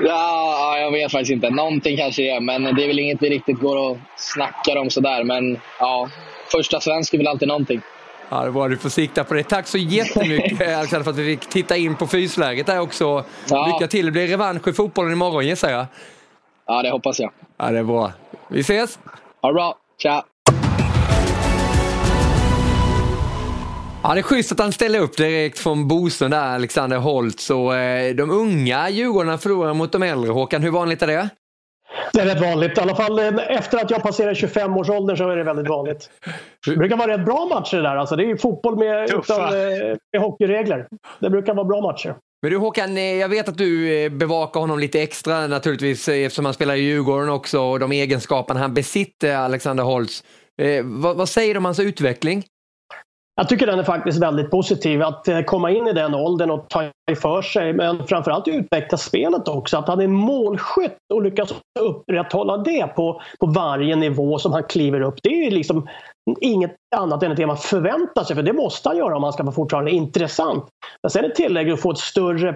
ja, 0.06 0.78
jag 0.78 0.90
vet 0.90 1.12
faktiskt 1.12 1.32
inte. 1.32 1.50
Någonting 1.50 1.96
kanske 1.96 2.22
det 2.22 2.30
är, 2.30 2.40
men 2.40 2.62
det 2.62 2.82
är 2.82 2.86
väl 2.86 2.98
inget 2.98 3.22
vi 3.22 3.30
riktigt 3.30 3.58
går 3.58 3.76
och 3.76 3.98
snackar 4.16 4.76
om 4.76 4.90
sådär. 4.90 5.24
Men 5.24 5.58
ja, 5.80 6.08
första 6.52 6.80
svensk 6.80 7.14
är 7.14 7.18
väl 7.18 7.26
alltid 7.26 7.48
någonting. 7.48 7.80
Ja, 8.28 8.44
det 8.44 8.50
var 8.50 8.68
du 8.68 8.76
får 8.76 8.88
sikta 8.88 9.24
på 9.24 9.34
det. 9.34 9.42
Tack 9.42 9.66
så 9.66 9.78
jättemycket 9.78 10.60
Alexander 10.76 11.04
för 11.04 11.10
att 11.10 11.16
vi 11.18 11.36
fick 11.36 11.48
titta 11.48 11.76
in 11.76 11.96
på 11.96 12.06
fysläget 12.06 12.66
där 12.66 12.80
också. 12.80 13.24
Ja. 13.48 13.66
Lycka 13.66 13.88
till. 13.90 14.06
Det 14.06 14.12
blir 14.12 14.26
revansch 14.26 14.68
i 14.68 14.72
fotbollen 14.72 15.12
imorgon 15.12 15.46
gissar 15.46 15.70
jag. 15.70 15.86
Ja, 16.66 16.82
det 16.82 16.90
hoppas 16.90 17.20
jag. 17.20 17.30
Ja, 17.56 17.70
det 17.70 17.78
är 17.78 17.84
bra. 17.84 18.12
Vi 18.48 18.60
ses! 18.60 18.98
Ha 19.42 19.48
det 19.48 19.54
bra. 19.54 19.74
Tja! 20.02 20.24
Ja, 24.02 24.14
det 24.14 24.20
är 24.20 24.22
schysst 24.22 24.52
att 24.52 24.58
han 24.58 24.72
ställer 24.72 25.00
upp 25.00 25.16
direkt 25.16 25.58
från 25.58 25.88
Bosön 25.88 26.30
där, 26.30 26.54
Alexander 26.54 26.96
Holtz. 26.98 27.50
Och, 27.50 27.76
eh, 27.76 28.14
de 28.14 28.30
unga 28.30 28.88
Djurgårdarna 28.90 29.38
förlorar 29.38 29.74
mot 29.74 29.92
de 29.92 30.02
äldre. 30.02 30.30
Håkan, 30.30 30.62
hur 30.62 30.70
vanligt 30.70 31.02
är 31.02 31.06
det? 31.06 31.28
Det 32.12 32.20
är 32.20 32.26
rätt 32.26 32.40
vanligt. 32.40 32.78
I 32.78 32.80
alla 32.80 32.94
fall 32.96 33.18
eh, 33.18 33.56
efter 33.56 33.78
att 33.78 33.90
jag 33.90 34.02
passerar 34.02 34.34
25-årsåldern 34.34 35.16
så 35.16 35.30
är 35.30 35.36
det 35.36 35.44
väldigt 35.44 35.68
vanligt. 35.68 36.10
Det 36.66 36.76
brukar 36.76 36.96
vara 36.96 37.12
rätt 37.12 37.24
bra 37.24 37.46
matcher 37.54 37.76
det 37.76 37.82
där. 37.82 37.96
Alltså, 37.96 38.16
det 38.16 38.30
är 38.30 38.36
fotboll 38.36 38.78
med, 38.78 39.10
utan, 39.10 39.40
eh, 39.40 39.96
med 40.12 40.20
hockeyregler. 40.20 40.86
Det 41.20 41.30
brukar 41.30 41.54
vara 41.54 41.64
bra 41.64 41.80
matcher. 41.80 42.14
Men 42.42 42.50
du 42.50 42.56
Håkan, 42.56 42.96
eh, 42.96 43.02
jag 43.02 43.28
vet 43.28 43.48
att 43.48 43.58
du 43.58 44.10
bevakar 44.10 44.60
honom 44.60 44.78
lite 44.78 45.02
extra 45.02 45.46
naturligtvis 45.46 46.08
eftersom 46.08 46.44
han 46.44 46.54
spelar 46.54 46.74
i 46.74 46.80
Djurgården 46.80 47.28
också 47.28 47.60
och 47.60 47.80
de 47.80 47.92
egenskaperna 47.92 48.60
han 48.60 48.74
besitter, 48.74 49.36
Alexander 49.36 49.84
Holtz. 49.84 50.24
vad, 50.82 51.16
vad 51.16 51.28
säger 51.28 51.54
du 51.54 51.58
om 51.58 51.64
hans 51.64 51.80
utveckling? 51.80 52.44
Jag 53.38 53.48
tycker 53.48 53.66
den 53.66 53.78
är 53.78 53.84
faktiskt 53.84 54.22
väldigt 54.22 54.50
positiv. 54.50 55.02
Att 55.02 55.28
eh, 55.28 55.40
komma 55.40 55.70
in 55.70 55.86
i 55.86 55.92
den 55.92 56.14
åldern 56.14 56.50
och 56.50 56.68
ta 56.68 56.90
för 57.22 57.42
sig 57.42 57.72
men 57.72 58.06
framförallt 58.06 58.48
utveckla 58.48 58.98
spelet 58.98 59.48
också. 59.48 59.76
Att 59.76 59.88
han 59.88 60.00
är 60.00 60.06
målskytt 60.06 60.98
och 61.14 61.22
lyckas 61.22 61.54
upprätthålla 61.80 62.56
det 62.56 62.86
på, 62.86 63.20
på 63.40 63.46
varje 63.46 63.96
nivå 63.96 64.38
som 64.38 64.52
han 64.52 64.62
kliver 64.62 65.00
upp. 65.00 65.14
Det 65.22 65.46
är 65.46 65.50
liksom 65.50 65.88
inget 66.40 66.76
annat 66.96 67.22
än 67.22 67.34
det 67.36 67.46
man 67.46 67.56
förväntar 67.56 68.24
sig 68.24 68.36
för 68.36 68.42
det 68.42 68.52
måste 68.52 68.88
han 68.88 68.98
göra 68.98 69.16
om 69.16 69.22
han 69.22 69.32
ska 69.32 69.42
vara 69.42 69.54
fortfarande 69.54 69.90
intressant. 69.90 70.64
Men 71.02 71.10
sen 71.10 71.24
är 71.24 71.28
tillägget 71.28 71.74
att 71.74 71.80
få 71.80 71.90
ett 71.90 71.98
större, 71.98 72.48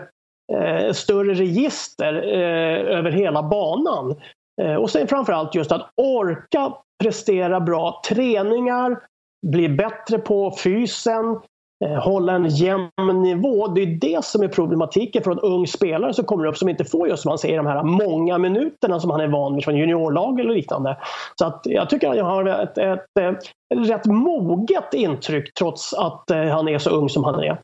eh, 0.52 0.92
större 0.92 1.34
register 1.34 2.14
eh, 2.14 2.98
över 2.98 3.10
hela 3.10 3.42
banan. 3.42 4.16
Eh, 4.62 4.74
och 4.74 4.90
sen 4.90 5.08
framförallt 5.08 5.54
just 5.54 5.72
att 5.72 5.90
orka 5.96 6.72
prestera 7.02 7.60
bra 7.60 8.02
träningar, 8.08 8.98
bli 9.46 9.68
bättre 9.68 10.18
på 10.18 10.56
fysen, 10.64 11.40
eh, 11.84 12.02
hålla 12.02 12.32
en 12.32 12.48
jämn 12.48 13.22
nivå. 13.22 13.68
Det 13.68 13.82
är 13.82 13.86
det 13.86 14.24
som 14.24 14.42
är 14.42 14.48
problematiken 14.48 15.22
för 15.22 15.30
en 15.30 15.38
ung 15.38 15.66
spelare 15.66 16.14
som 16.14 16.24
kommer 16.24 16.46
upp 16.46 16.56
som 16.56 16.68
inte 16.68 16.84
får 16.84 17.08
just 17.08 17.22
som 17.22 17.28
man 17.28 17.38
säger 17.38 17.56
de 17.56 17.66
här 17.66 17.82
många 17.82 18.38
minuterna 18.38 19.00
som 19.00 19.10
han 19.10 19.20
är 19.20 19.28
van 19.28 19.54
vid 19.54 19.64
från 19.64 19.76
juniorlag 19.76 20.40
eller 20.40 20.54
liknande. 20.54 20.96
Så 21.38 21.46
att 21.46 21.60
jag 21.64 21.90
tycker 21.90 22.10
att 22.10 22.16
jag 22.16 22.24
har 22.24 22.44
ett, 22.44 22.78
ett, 22.78 23.18
ett, 23.20 23.88
rätt 23.88 24.06
moget 24.06 24.94
intryck 24.94 25.54
trots 25.54 25.94
att 25.94 26.30
eh, 26.30 26.44
han 26.44 26.68
är 26.68 26.78
så 26.78 26.90
ung 26.90 27.08
som 27.08 27.24
han 27.24 27.40
är. 27.40 27.60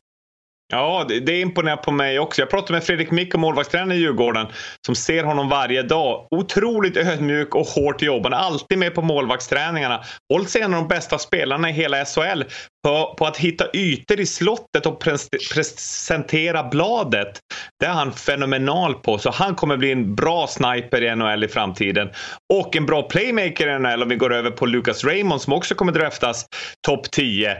Ja, 0.69 1.05
det, 1.09 1.19
det 1.19 1.39
imponerar 1.41 1.77
på 1.77 1.91
mig 1.91 2.19
också. 2.19 2.41
Jag 2.41 2.49
pratade 2.49 2.73
med 2.73 2.83
Fredrik 2.83 3.11
Mikko, 3.11 3.37
målvaktstränare 3.37 3.97
i 3.97 4.01
Djurgården, 4.01 4.47
som 4.85 4.95
ser 4.95 5.23
honom 5.23 5.49
varje 5.49 5.83
dag. 5.83 6.27
Otroligt 6.31 6.97
ödmjuk 6.97 7.55
och 7.55 7.65
hårt 7.65 8.01
jobbande. 8.01 8.37
Alltid 8.37 8.77
med 8.77 8.95
på 8.95 9.01
målvaktsträningarna. 9.01 10.03
Holtz 10.33 10.51
sig 10.51 10.61
en 10.61 10.73
av 10.73 10.81
de 10.81 10.87
bästa 10.87 11.17
spelarna 11.17 11.69
i 11.69 11.73
hela 11.73 12.05
SHL 12.05 12.43
på, 12.83 13.15
på 13.17 13.25
att 13.25 13.37
hitta 13.37 13.65
ytor 13.73 14.19
i 14.19 14.25
slottet 14.25 14.85
och 14.85 14.99
presentera 15.53 16.63
bladet. 16.63 17.39
Det 17.79 17.85
är 17.85 17.91
han 17.91 18.13
fenomenal 18.13 18.93
på. 18.93 19.17
Så 19.17 19.31
han 19.31 19.55
kommer 19.55 19.77
bli 19.77 19.91
en 19.91 20.15
bra 20.15 20.47
sniper 20.47 21.03
i 21.03 21.15
NHL 21.15 21.43
i 21.43 21.47
framtiden. 21.47 22.09
Och 22.53 22.75
en 22.75 22.85
bra 22.85 23.03
playmaker 23.03 23.75
i 23.75 23.79
NHL 23.79 24.03
om 24.03 24.09
vi 24.09 24.15
går 24.15 24.33
över 24.33 24.51
på 24.51 24.65
Lucas 24.65 25.03
Raymond 25.03 25.41
som 25.41 25.53
också 25.53 25.75
kommer 25.75 25.91
draftas 25.91 26.45
topp 26.87 27.11
10. 27.11 27.51
Eh, 27.51 27.57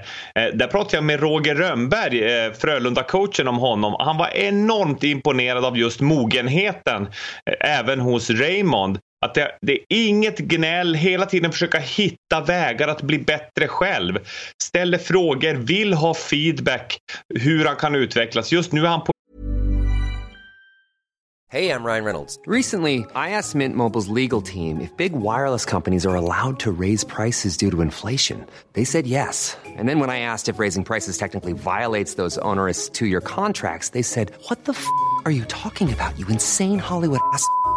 där 0.53 0.67
pratade 0.67 0.97
jag 0.97 1.03
med 1.03 1.19
Roger 1.19 1.55
Rönnberg, 1.55 2.23
eh, 2.23 2.51
Frölunda-coachen 2.51 3.47
om 3.47 3.57
honom. 3.57 3.95
Han 3.99 4.17
var 4.17 4.29
enormt 4.37 5.03
imponerad 5.03 5.65
av 5.65 5.77
just 5.77 6.01
mogenheten 6.01 7.07
eh, 7.45 7.79
även 7.79 7.99
hos 7.99 8.29
Raymond. 8.29 8.99
Att 9.25 9.33
det, 9.33 9.57
det, 9.61 9.73
är 9.73 9.85
inget 9.89 10.37
gnäll, 10.37 10.95
hela 10.95 11.25
tiden 11.25 11.51
försöka 11.51 11.79
hitta 11.79 12.41
vägar 12.41 12.87
att 12.87 13.01
bli 13.01 13.19
bättre 13.19 13.67
själv. 13.67 14.19
Ställer 14.63 14.97
frågor, 14.97 15.53
vill 15.53 15.93
ha 15.93 16.13
feedback 16.13 16.97
hur 17.35 17.65
han 17.65 17.75
kan 17.75 17.95
utvecklas. 17.95 18.51
Just 18.51 18.71
nu 18.71 18.85
är 18.85 18.87
han 18.87 19.01
på 19.01 19.11
Hey, 21.49 21.69
I'm 21.69 21.85
Ryan 21.85 22.03
Reynolds. 22.03 22.37
Recently, 22.45 23.05
I 23.15 23.29
asked 23.29 23.55
Mint 23.55 23.73
Mobile's 23.73 24.09
legal 24.09 24.41
team 24.41 24.81
if 24.81 24.95
big 24.97 25.13
wireless 25.13 25.63
companies 25.63 26.05
are 26.05 26.13
allowed 26.13 26.59
to 26.59 26.73
raise 26.73 27.05
prices 27.05 27.55
due 27.55 27.71
to 27.71 27.79
inflation. 27.79 28.45
They 28.73 28.83
said 28.83 29.07
yes. 29.07 29.55
And 29.65 29.87
then 29.87 30.01
when 30.01 30.09
I 30.09 30.19
asked 30.19 30.49
if 30.49 30.59
raising 30.59 30.83
prices 30.83 31.17
technically 31.17 31.53
violates 31.53 32.15
those 32.15 32.37
onerous 32.39 32.89
two-year 32.89 33.21
contracts, 33.21 33.89
they 33.89 34.01
said, 34.01 34.33
"What 34.49 34.65
the 34.65 34.73
f*** 34.73 34.85
are 35.23 35.31
you 35.31 35.45
talking 35.45 35.93
about? 35.93 36.19
You 36.19 36.27
insane 36.27 36.79
Hollywood 36.79 37.21
ass." 37.33 37.47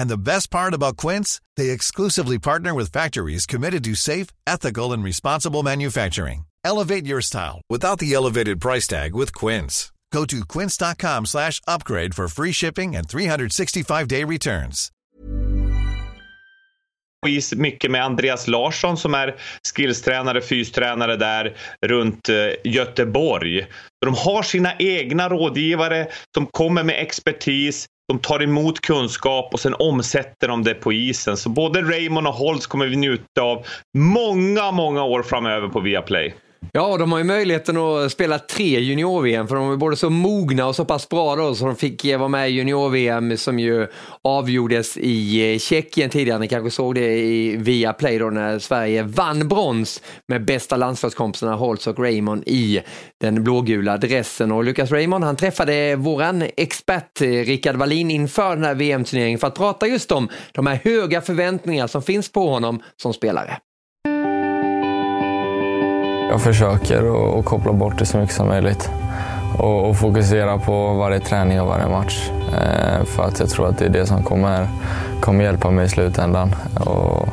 And 0.00 0.08
the 0.08 0.26
best 0.32 0.50
part 0.50 0.72
about 0.72 0.96
Quince, 0.96 1.42
they 1.58 1.68
exclusively 1.68 2.38
partner 2.38 2.72
with 2.72 2.90
factories 2.90 3.44
committed 3.44 3.84
to 3.84 3.94
safe, 3.94 4.28
ethical, 4.46 4.94
and 4.94 5.04
responsible 5.04 5.62
manufacturing. 5.62 6.46
Elevate 6.64 7.04
your 7.04 7.20
style 7.20 7.60
without 7.68 7.98
the 7.98 8.14
elevated 8.14 8.62
price 8.62 8.86
tag 8.88 9.14
with 9.14 9.34
Quince. 9.34 9.92
Go 10.10 10.24
to 10.24 10.40
quince.com 10.52 11.26
slash 11.26 11.60
upgrade 11.68 12.14
for 12.14 12.28
free 12.28 12.52
shipping 12.52 12.96
and 12.96 13.06
365-day 13.06 14.24
returns. 14.24 14.90
is 17.28 17.54
mycket 17.54 17.90
med 17.90 18.04
Andreas 18.04 18.48
Larsson 18.48 18.96
som 18.96 19.14
är 19.14 19.36
skillstränare, 19.74 20.40
fystränare 20.40 21.16
där 21.16 21.56
runt 21.86 22.28
eh, 22.28 22.36
Göteborg. 22.64 23.66
De 24.00 24.14
har 24.14 24.42
sina 24.42 24.72
egna 24.78 25.28
rådgivare 25.28 26.08
som 26.34 26.46
kommer 26.46 26.84
med 26.84 27.02
expertis 27.02 27.86
de 28.10 28.18
tar 28.18 28.42
emot 28.42 28.80
kunskap 28.80 29.54
och 29.54 29.60
sen 29.60 29.74
omsätter 29.78 30.48
de 30.48 30.62
det 30.62 30.74
på 30.74 30.92
isen. 30.92 31.36
Så 31.36 31.48
både 31.48 31.82
Raymond 31.82 32.26
och 32.26 32.34
Holtz 32.34 32.66
kommer 32.66 32.86
vi 32.86 32.96
njuta 32.96 33.42
av 33.42 33.66
många, 33.98 34.70
många 34.70 35.04
år 35.04 35.22
framöver 35.22 35.68
på 35.68 35.80
Viaplay. 35.80 36.34
Ja, 36.72 36.96
de 36.96 37.12
har 37.12 37.18
ju 37.18 37.24
möjligheten 37.24 37.76
att 37.76 38.12
spela 38.12 38.38
tre 38.38 38.80
junior-VM 38.80 39.48
för 39.48 39.54
de 39.56 39.72
är 39.72 39.76
både 39.76 39.96
så 39.96 40.10
mogna 40.10 40.66
och 40.66 40.76
så 40.76 40.84
pass 40.84 41.08
bra 41.08 41.36
då 41.36 41.54
så 41.54 41.66
de 41.66 41.76
fick 41.76 42.04
vara 42.04 42.28
med 42.28 42.50
i 42.50 42.52
junior-VM 42.52 43.36
som 43.36 43.58
ju 43.58 43.86
avgjordes 44.24 44.96
i 44.96 45.52
eh, 45.52 45.58
Tjeckien 45.58 46.10
tidigare. 46.10 46.38
Ni 46.38 46.48
kanske 46.48 46.70
såg 46.70 46.94
det 46.94 47.18
i 47.18 47.56
Viaplay 47.56 48.18
då 48.18 48.30
när 48.30 48.58
Sverige 48.58 49.02
vann 49.02 49.48
brons 49.48 50.02
med 50.28 50.44
bästa 50.44 50.76
landslagskompisarna 50.76 51.54
Holtz 51.54 51.86
och 51.86 51.98
Raymond 51.98 52.42
i 52.46 52.80
den 53.20 53.44
blågula 53.44 53.96
dressen. 53.96 54.52
Och 54.52 54.64
Lucas 54.64 54.90
Raymond 54.90 55.24
han 55.24 55.36
träffade 55.36 55.96
våran 55.96 56.44
expert 56.56 57.20
eh, 57.20 57.26
Rickard 57.26 57.76
Wallin 57.76 58.10
inför 58.10 58.56
den 58.56 58.64
här 58.64 58.74
VM-turneringen 58.74 59.38
för 59.38 59.46
att 59.46 59.54
prata 59.54 59.86
just 59.86 60.12
om 60.12 60.28
de 60.52 60.66
här 60.66 60.80
höga 60.84 61.20
förväntningar 61.20 61.86
som 61.86 62.02
finns 62.02 62.32
på 62.32 62.48
honom 62.48 62.82
som 62.96 63.14
spelare. 63.14 63.58
Jag 66.30 66.40
försöker 66.40 66.98
att 67.38 67.44
koppla 67.44 67.72
bort 67.72 67.98
det 67.98 68.06
så 68.06 68.18
mycket 68.18 68.34
som 68.34 68.48
möjligt 68.48 68.90
och, 69.58 69.88
och 69.88 69.96
fokusera 69.96 70.58
på 70.58 70.94
varje 70.94 71.20
träning 71.20 71.60
och 71.60 71.66
varje 71.66 71.88
match. 71.88 72.30
Eh, 72.52 73.04
för 73.04 73.22
att 73.22 73.40
jag 73.40 73.48
tror 73.48 73.68
att 73.68 73.78
det 73.78 73.84
är 73.84 73.88
det 73.88 74.06
som 74.06 74.22
kommer, 74.22 74.68
kommer 75.20 75.44
hjälpa 75.44 75.70
mig 75.70 75.84
i 75.84 75.88
slutändan. 75.88 76.54
Och 76.74 77.28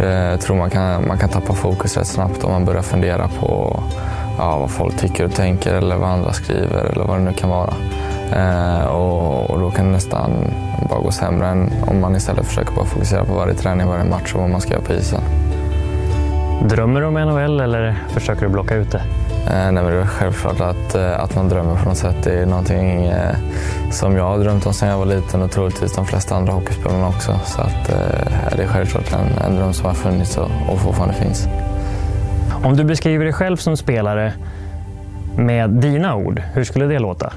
eh, 0.00 0.30
jag 0.30 0.40
tror 0.40 0.56
man 0.56 0.70
kan, 0.70 1.08
man 1.08 1.18
kan 1.18 1.28
tappa 1.28 1.54
fokus 1.54 1.96
rätt 1.96 2.06
snabbt 2.06 2.44
om 2.44 2.52
man 2.52 2.64
börjar 2.64 2.82
fundera 2.82 3.28
på 3.28 3.82
ja, 4.38 4.58
vad 4.58 4.70
folk 4.70 4.98
tycker 4.98 5.24
och 5.24 5.34
tänker 5.34 5.74
eller 5.74 5.96
vad 5.96 6.08
andra 6.08 6.32
skriver 6.32 6.84
eller 6.84 7.04
vad 7.04 7.18
det 7.18 7.24
nu 7.24 7.32
kan 7.32 7.50
vara. 7.50 7.74
Eh, 8.32 8.86
och, 8.86 9.50
och, 9.50 9.60
då 9.60 9.70
kan 9.70 9.86
det 9.86 9.92
nästan 9.92 10.30
bara 10.88 11.00
gå 11.00 11.10
sämre 11.10 11.48
än 11.48 11.72
om 11.86 12.00
man 12.00 12.16
istället 12.16 12.46
försöker 12.46 12.74
bara 12.74 12.86
fokusera 12.86 13.24
på 13.24 13.34
varje 13.34 13.54
träning, 13.54 13.86
varje 13.86 14.04
match 14.04 14.34
och 14.34 14.40
vad 14.40 14.50
man 14.50 14.60
ska 14.60 14.72
göra 14.72 14.82
på 14.82 14.92
isen. 14.92 15.20
Drömmer 16.68 17.00
du 17.00 17.06
om 17.06 17.14
NHL 17.14 17.60
eller 17.60 17.94
försöker 18.08 18.42
du 18.42 18.48
blocka 18.48 18.74
ut 18.74 18.90
det? 18.90 19.02
Eh, 19.46 19.72
nej, 19.72 19.72
men 19.72 19.86
det 19.86 20.00
är 20.00 20.06
självklart 20.06 20.60
att, 20.60 20.94
eh, 20.94 21.20
att 21.20 21.34
man 21.34 21.48
drömmer 21.48 21.76
på 21.76 21.88
något 21.88 21.98
sätt. 21.98 22.16
Det 22.24 22.32
är 22.32 22.46
någonting 22.46 23.06
eh, 23.06 23.36
som 23.90 24.16
jag 24.16 24.24
har 24.24 24.38
drömt 24.38 24.66
om 24.66 24.72
sedan 24.72 24.88
jag 24.88 24.98
var 24.98 25.06
liten 25.06 25.42
och 25.42 25.50
troligtvis 25.50 25.94
de 25.94 26.06
flesta 26.06 26.34
andra 26.34 26.52
hockeyspelarna 26.52 27.08
också. 27.08 27.38
Så 27.44 27.60
att, 27.60 27.88
eh, 27.88 28.56
det 28.56 28.62
är 28.62 28.66
självklart 28.66 29.12
en, 29.12 29.44
en 29.46 29.56
dröm 29.56 29.72
som 29.72 29.86
har 29.86 29.94
funnits 29.94 30.38
och, 30.38 30.50
och 30.68 30.80
fortfarande 30.80 31.14
finns. 31.14 31.48
Om 32.64 32.76
du 32.76 32.84
beskriver 32.84 33.24
dig 33.24 33.34
själv 33.34 33.56
som 33.56 33.76
spelare 33.76 34.32
med 35.36 35.70
dina 35.70 36.14
ord, 36.14 36.42
hur 36.54 36.64
skulle 36.64 36.86
det 36.86 36.98
låta? 36.98 37.32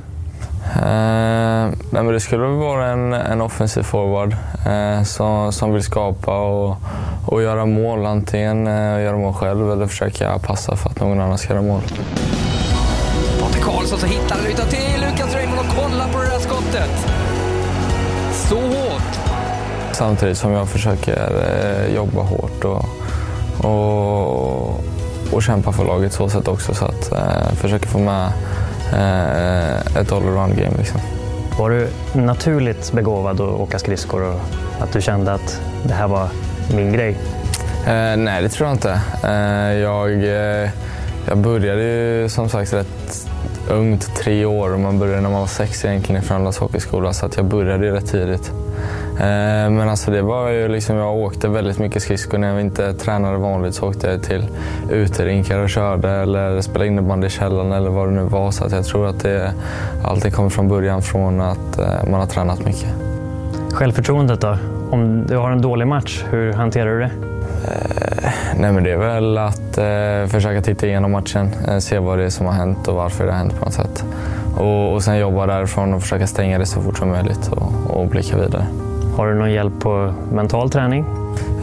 Eh, 0.75 1.69
nej, 1.89 2.03
men 2.03 2.07
det 2.07 2.19
skulle 2.19 2.43
vara 2.43 2.87
en, 2.87 3.13
en 3.13 3.41
offensiv 3.41 3.83
forward 3.83 4.35
eh, 4.65 5.03
som, 5.03 5.53
som 5.53 5.73
vill 5.73 5.83
skapa 5.83 6.37
och, 6.37 6.77
och 7.25 7.41
göra 7.41 7.65
mål. 7.65 8.05
Antingen 8.05 8.67
eh, 8.67 9.03
göra 9.03 9.17
mål 9.17 9.33
själv 9.33 9.71
eller 9.71 9.87
försöka 9.87 10.39
passa 10.39 10.75
för 10.75 10.89
att 10.89 10.99
någon 10.99 11.19
annan 11.19 11.37
ska 11.37 11.53
göra 11.53 11.63
mål. 11.63 11.81
Patrik 13.41 13.63
Karlsson 13.63 13.99
så 13.99 14.05
hittar 14.05 14.35
den 14.35 14.45
utan 14.45 14.67
till 14.67 15.01
Lukas 15.01 15.35
Raymond 15.35 15.59
och 15.59 15.75
kolla 15.75 16.07
på 16.13 16.19
det 16.19 16.25
där 16.29 16.39
skottet. 16.39 17.07
Så 18.33 18.55
hårt! 18.55 19.19
Samtidigt 19.91 20.37
som 20.37 20.51
jag 20.51 20.69
försöker 20.69 21.31
eh, 21.87 21.95
jobba 21.95 22.21
hårt 22.21 22.65
och, 22.65 22.85
och, 23.65 24.79
och 25.31 25.43
kämpa 25.43 25.71
för 25.71 25.85
laget 25.85 26.13
så 26.13 26.29
sätt 26.29 26.47
också. 26.47 26.73
Så 26.73 26.85
att 26.85 27.11
eh, 27.11 27.53
försöka 27.55 27.87
få 27.87 27.99
med 27.99 28.31
ett 29.95 30.11
allround 30.11 30.57
game. 30.57 30.77
Liksom. 30.77 31.01
Var 31.57 31.69
du 31.69 31.87
naturligt 32.13 32.91
begåvad 32.91 33.41
att 33.41 33.59
åka 33.59 33.79
skridskor 33.79 34.23
och 34.23 34.39
att 34.79 34.93
du 34.93 35.01
kände 35.01 35.33
att 35.33 35.61
det 35.83 35.93
här 35.93 36.07
var 36.07 36.29
min 36.75 36.93
grej? 36.93 37.17
Eh, 37.87 38.17
nej, 38.17 38.41
det 38.41 38.49
tror 38.49 38.67
jag 38.67 38.75
inte. 38.75 39.01
Eh, 39.23 39.73
jag, 39.73 40.11
eh, 40.11 40.69
jag 41.27 41.37
började 41.37 41.83
ju 41.83 42.29
som 42.29 42.49
sagt 42.49 42.73
rätt 42.73 43.27
ungt, 43.69 44.15
tre 44.15 44.45
år. 44.45 44.77
Man 44.77 44.99
började 44.99 45.21
när 45.21 45.29
man 45.29 45.39
var 45.39 45.47
sex 45.47 45.85
egentligen 45.85 46.21
i 46.21 46.25
Frölundas 46.25 46.57
hockeyskola 46.57 47.13
så 47.13 47.25
att 47.25 47.35
jag 47.37 47.45
började 47.45 47.91
rätt 47.91 48.07
tidigt. 48.11 48.51
Eh, 49.23 49.69
men 49.69 49.89
alltså 49.89 50.11
det 50.11 50.21
var 50.21 50.49
ju 50.49 50.67
liksom, 50.67 50.95
jag 50.95 51.15
åkte 51.15 51.47
väldigt 51.47 51.79
mycket 51.79 52.01
skridskor. 52.01 52.37
När 52.37 52.47
jag 52.47 52.61
inte 52.61 52.93
tränade 52.93 53.37
vanligt 53.37 53.75
så 53.75 53.89
åkte 53.89 54.07
jag 54.07 54.23
till 54.23 54.47
uterinkar 54.91 55.59
och 55.59 55.69
körde 55.69 56.09
eller 56.09 56.61
spelade 56.61 56.87
innebandy 56.87 57.27
i 57.27 57.29
källaren 57.29 57.71
eller 57.71 57.89
vad 57.89 58.07
det 58.07 58.11
nu 58.11 58.23
var. 58.23 58.51
Så 58.51 58.67
jag 58.71 58.85
tror 58.85 59.07
att 59.07 59.19
det 59.19 59.53
alltid 60.03 60.33
kommer 60.33 60.49
från 60.49 60.67
början 60.67 61.01
från 61.01 61.41
att 61.41 61.79
eh, 61.79 62.09
man 62.11 62.19
har 62.19 62.27
tränat 62.27 62.65
mycket. 62.65 62.89
Självförtroendet 63.73 64.41
då? 64.41 64.57
Om 64.91 65.27
du 65.27 65.37
har 65.37 65.51
en 65.51 65.61
dålig 65.61 65.87
match, 65.87 66.23
hur 66.29 66.53
hanterar 66.53 66.89
du 66.89 66.99
det? 66.99 67.11
Eh, 67.67 68.31
nej 68.57 68.71
men 68.71 68.83
det 68.83 68.91
är 68.91 68.97
väl 68.97 69.37
att 69.37 69.77
eh, 69.77 70.31
försöka 70.31 70.61
titta 70.61 70.87
igenom 70.87 71.11
matchen, 71.11 71.49
eh, 71.67 71.77
se 71.77 71.99
vad 71.99 72.17
det 72.17 72.25
är 72.25 72.29
som 72.29 72.45
har 72.45 72.53
hänt 72.53 72.87
och 72.87 72.95
varför 72.95 73.25
det 73.25 73.31
har 73.31 73.37
hänt 73.37 73.59
på 73.59 73.65
något 73.65 73.73
sätt. 73.73 74.05
Och, 74.57 74.93
och 74.93 75.03
sen 75.03 75.17
jobba 75.17 75.45
därifrån 75.45 75.93
och 75.93 76.01
försöka 76.01 76.27
stänga 76.27 76.59
det 76.59 76.65
så 76.65 76.81
fort 76.81 76.97
som 76.97 77.09
möjligt 77.09 77.47
och, 77.47 77.97
och 77.97 78.07
blicka 78.07 78.37
vidare. 78.37 78.65
Har 79.15 79.27
du 79.27 79.33
någon 79.33 79.51
hjälp 79.51 79.79
på 79.79 80.13
mental 80.31 80.69
träning? 80.69 81.05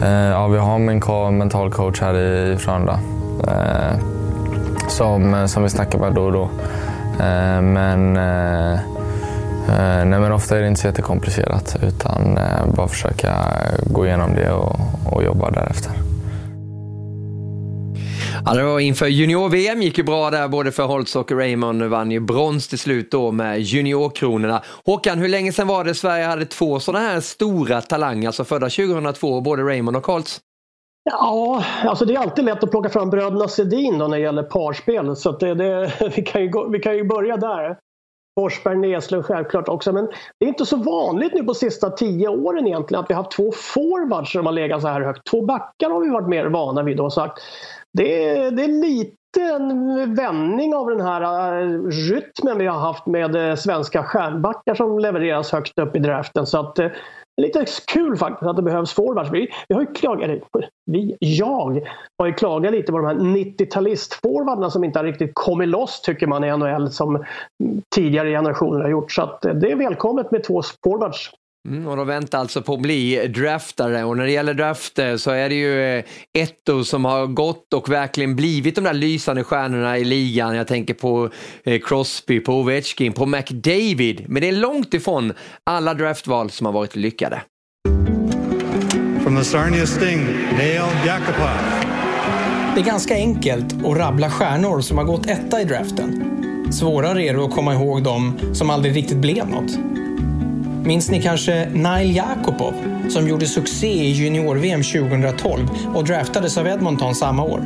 Eh, 0.03 0.09
ja, 0.09 0.47
vi 0.47 0.57
har 0.57 0.79
min 0.79 1.37
mental 1.37 1.71
coach 1.71 2.01
här 2.01 2.17
i 2.17 2.57
Frölunda 2.57 2.99
eh, 3.47 3.99
som, 4.87 5.33
eh, 5.33 5.45
som 5.45 5.63
vi 5.63 5.69
snackar 5.69 5.99
med 5.99 6.13
då 6.13 6.23
och 6.23 6.31
då. 6.31 6.49
Eh, 7.19 7.61
men, 7.61 8.17
eh, 8.17 8.73
eh, 8.73 10.05
nej, 10.05 10.19
men 10.19 10.31
ofta 10.31 10.57
är 10.57 10.61
det 10.61 10.67
inte 10.67 10.81
så 10.81 10.87
jättekomplicerat 10.87 11.77
utan 11.81 12.37
eh, 12.37 12.75
bara 12.75 12.87
försöka 12.87 13.35
gå 13.85 14.05
igenom 14.05 14.35
det 14.35 14.51
och, 14.51 14.79
och 15.05 15.23
jobba 15.23 15.51
därefter. 15.51 15.91
Ja, 18.45 18.53
det 18.53 18.63
var 18.63 18.79
inför 18.79 19.07
junior-VM 19.07 19.81
gick 19.81 19.97
ju 19.97 20.03
bra 20.03 20.29
där 20.29 20.47
både 20.47 20.71
för 20.71 20.83
Holtz 20.83 21.15
och 21.15 21.31
Raymond 21.31 21.83
vann 21.83 22.11
ju 22.11 22.19
brons 22.19 22.67
till 22.67 22.79
slut 22.79 23.11
då 23.11 23.31
med 23.31 23.61
juniorkronorna. 23.61 24.61
Håkan, 24.85 25.19
hur 25.19 25.27
länge 25.27 25.51
sedan 25.51 25.67
var 25.67 25.83
det 25.83 25.95
Sverige 25.95 26.25
hade 26.25 26.45
två 26.45 26.79
sådana 26.79 27.05
här 27.05 27.19
stora 27.19 27.81
talanger, 27.81 28.27
alltså 28.27 28.43
födda 28.43 28.69
2002, 28.69 29.41
både 29.41 29.63
Raymond 29.63 29.97
och 29.97 30.07
Holtz? 30.07 30.39
Ja, 31.03 31.63
alltså 31.83 32.05
det 32.05 32.13
är 32.13 32.19
alltid 32.19 32.45
lätt 32.45 32.63
att 32.63 32.71
plocka 32.71 32.89
fram 32.89 33.09
bröderna 33.09 33.47
Sedin 33.47 33.97
då 33.97 34.07
när 34.07 34.17
det 34.17 34.23
gäller 34.23 34.43
parspel. 34.43 35.15
Så 35.15 35.31
det, 35.31 35.53
det, 35.53 35.91
vi, 36.15 36.21
kan 36.21 36.41
ju, 36.41 36.51
vi 36.71 36.79
kan 36.79 36.95
ju 36.95 37.03
börja 37.03 37.37
där. 37.37 37.77
Forsberg, 38.39 38.77
Näslund 38.77 39.25
självklart 39.25 39.69
också. 39.69 39.93
Men 39.93 40.05
det 40.39 40.45
är 40.45 40.49
inte 40.49 40.65
så 40.65 40.77
vanligt 40.77 41.33
nu 41.33 41.43
på 41.43 41.53
sista 41.53 41.89
tio 41.89 42.27
åren 42.27 42.67
egentligen 42.67 43.03
att 43.03 43.09
vi 43.09 43.13
har 43.13 43.23
haft 43.23 43.35
två 43.35 43.51
forwards 43.51 44.31
som 44.31 44.45
har 44.45 44.53
legat 44.53 44.81
så 44.81 44.87
här 44.87 45.01
högt. 45.01 45.27
Två 45.31 45.45
backar 45.45 45.89
har 45.89 45.99
vi 45.99 46.09
varit 46.09 46.29
mer 46.29 46.45
vana 46.45 46.83
vid. 46.83 46.97
Då, 46.97 47.09
sagt. 47.09 47.39
Det, 47.93 48.25
är, 48.29 48.51
det 48.51 48.63
är 48.63 48.67
lite 48.67 49.17
en 49.41 50.15
vändning 50.15 50.75
av 50.75 50.89
den 50.89 51.01
här 51.01 51.61
eh, 51.61 51.83
rytmen 51.87 52.57
vi 52.57 52.67
har 52.67 52.79
haft 52.79 53.05
med 53.05 53.49
eh, 53.49 53.55
svenska 53.55 54.03
stjärnbackar 54.03 54.75
som 54.75 54.99
levereras 54.99 55.51
högt 55.51 55.79
upp 55.79 55.95
i 55.95 55.99
draften. 55.99 56.45
Så 56.45 56.59
att, 56.59 56.79
eh, 56.79 56.89
lite 57.41 57.65
kul 57.93 58.17
faktiskt 58.17 58.49
att 58.49 58.55
det 58.55 58.61
behövs 58.61 58.93
forwards. 58.93 59.31
Vi, 59.31 59.51
vi 59.67 59.75
har 59.75 59.81
ju 59.81 59.87
klagat, 59.87 60.23
eller 60.23 60.41
vi, 60.91 61.17
jag 61.19 61.87
har 62.17 62.27
ju 62.27 62.33
klagat 62.33 62.71
lite 62.71 62.91
på 62.91 62.97
de 62.97 63.07
här 63.07 63.15
90-talist-forwardarna 63.15 64.69
som 64.69 64.83
inte 64.83 64.99
har 64.99 65.03
riktigt 65.03 65.31
kommit 65.33 65.69
loss 65.69 66.01
tycker 66.01 66.27
man 66.27 66.43
i 66.43 66.57
NHL 66.57 66.91
som 66.91 67.25
tidigare 67.95 68.29
generationer 68.29 68.79
har 68.81 68.89
gjort. 68.89 69.11
Så 69.11 69.21
att 69.21 69.41
det 69.41 69.71
är 69.71 69.75
välkommet 69.75 70.31
med 70.31 70.43
två 70.43 70.61
forwards. 70.83 71.31
Mm, 71.69 71.87
och 71.87 71.97
de 71.97 72.07
väntar 72.07 72.39
alltså 72.39 72.61
på 72.61 72.73
att 72.73 72.81
bli 72.81 73.27
draftare 73.27 74.03
och 74.03 74.17
när 74.17 74.25
det 74.25 74.31
gäller 74.31 74.53
drafter 74.53 75.17
så 75.17 75.31
är 75.31 75.49
det 75.49 75.55
ju 75.55 75.97
eh, 75.97 76.03
Etto 76.37 76.83
som 76.83 77.05
har 77.05 77.27
gått 77.27 77.73
och 77.73 77.89
verkligen 77.89 78.35
blivit 78.35 78.75
de 78.75 78.83
där 78.83 78.93
lysande 78.93 79.43
stjärnorna 79.43 79.97
i 79.97 80.03
ligan. 80.03 80.55
Jag 80.55 80.67
tänker 80.67 80.93
på 80.93 81.29
eh, 81.63 81.81
Crosby, 81.81 82.39
på 82.39 82.53
Ovechkin, 82.53 83.13
på 83.13 83.25
McDavid. 83.25 84.25
Men 84.27 84.41
det 84.41 84.47
är 84.47 84.51
långt 84.51 84.93
ifrån 84.93 85.33
alla 85.63 85.93
draftval 85.93 86.49
som 86.49 86.65
har 86.65 86.73
varit 86.73 86.95
lyckade. 86.95 87.41
From 89.23 89.37
the 89.37 89.43
Sarnia 89.43 89.85
Sting, 89.85 90.25
Nail 90.57 90.81
Yakupov. 91.05 91.91
Det 92.75 92.81
är 92.81 92.85
ganska 92.85 93.13
enkelt 93.13 93.73
att 93.85 93.97
rabbla 93.97 94.29
stjärnor 94.29 94.81
som 94.81 94.97
har 94.97 95.05
gått 95.05 95.29
etta 95.29 95.61
i 95.61 95.63
draften. 95.63 96.27
Svårare 96.71 97.23
är 97.23 97.33
det 97.33 97.43
att 97.43 97.55
komma 97.55 97.73
ihåg 97.73 98.03
dem 98.03 98.39
som 98.53 98.69
aldrig 98.69 98.95
riktigt 98.95 99.17
blev 99.17 99.49
något. 99.49 99.71
Minns 100.85 101.11
ni 101.11 101.21
kanske 101.21 101.69
Nail 101.69 102.15
Jakobov 102.15 102.73
som 103.09 103.27
gjorde 103.27 103.45
succé 103.45 103.87
i 103.87 104.11
junior-VM 104.11 104.83
2012 104.83 105.69
och 105.95 106.03
draftades 106.03 106.57
av 106.57 106.67
Edmonton 106.67 107.15
samma 107.15 107.43
år? 107.43 107.59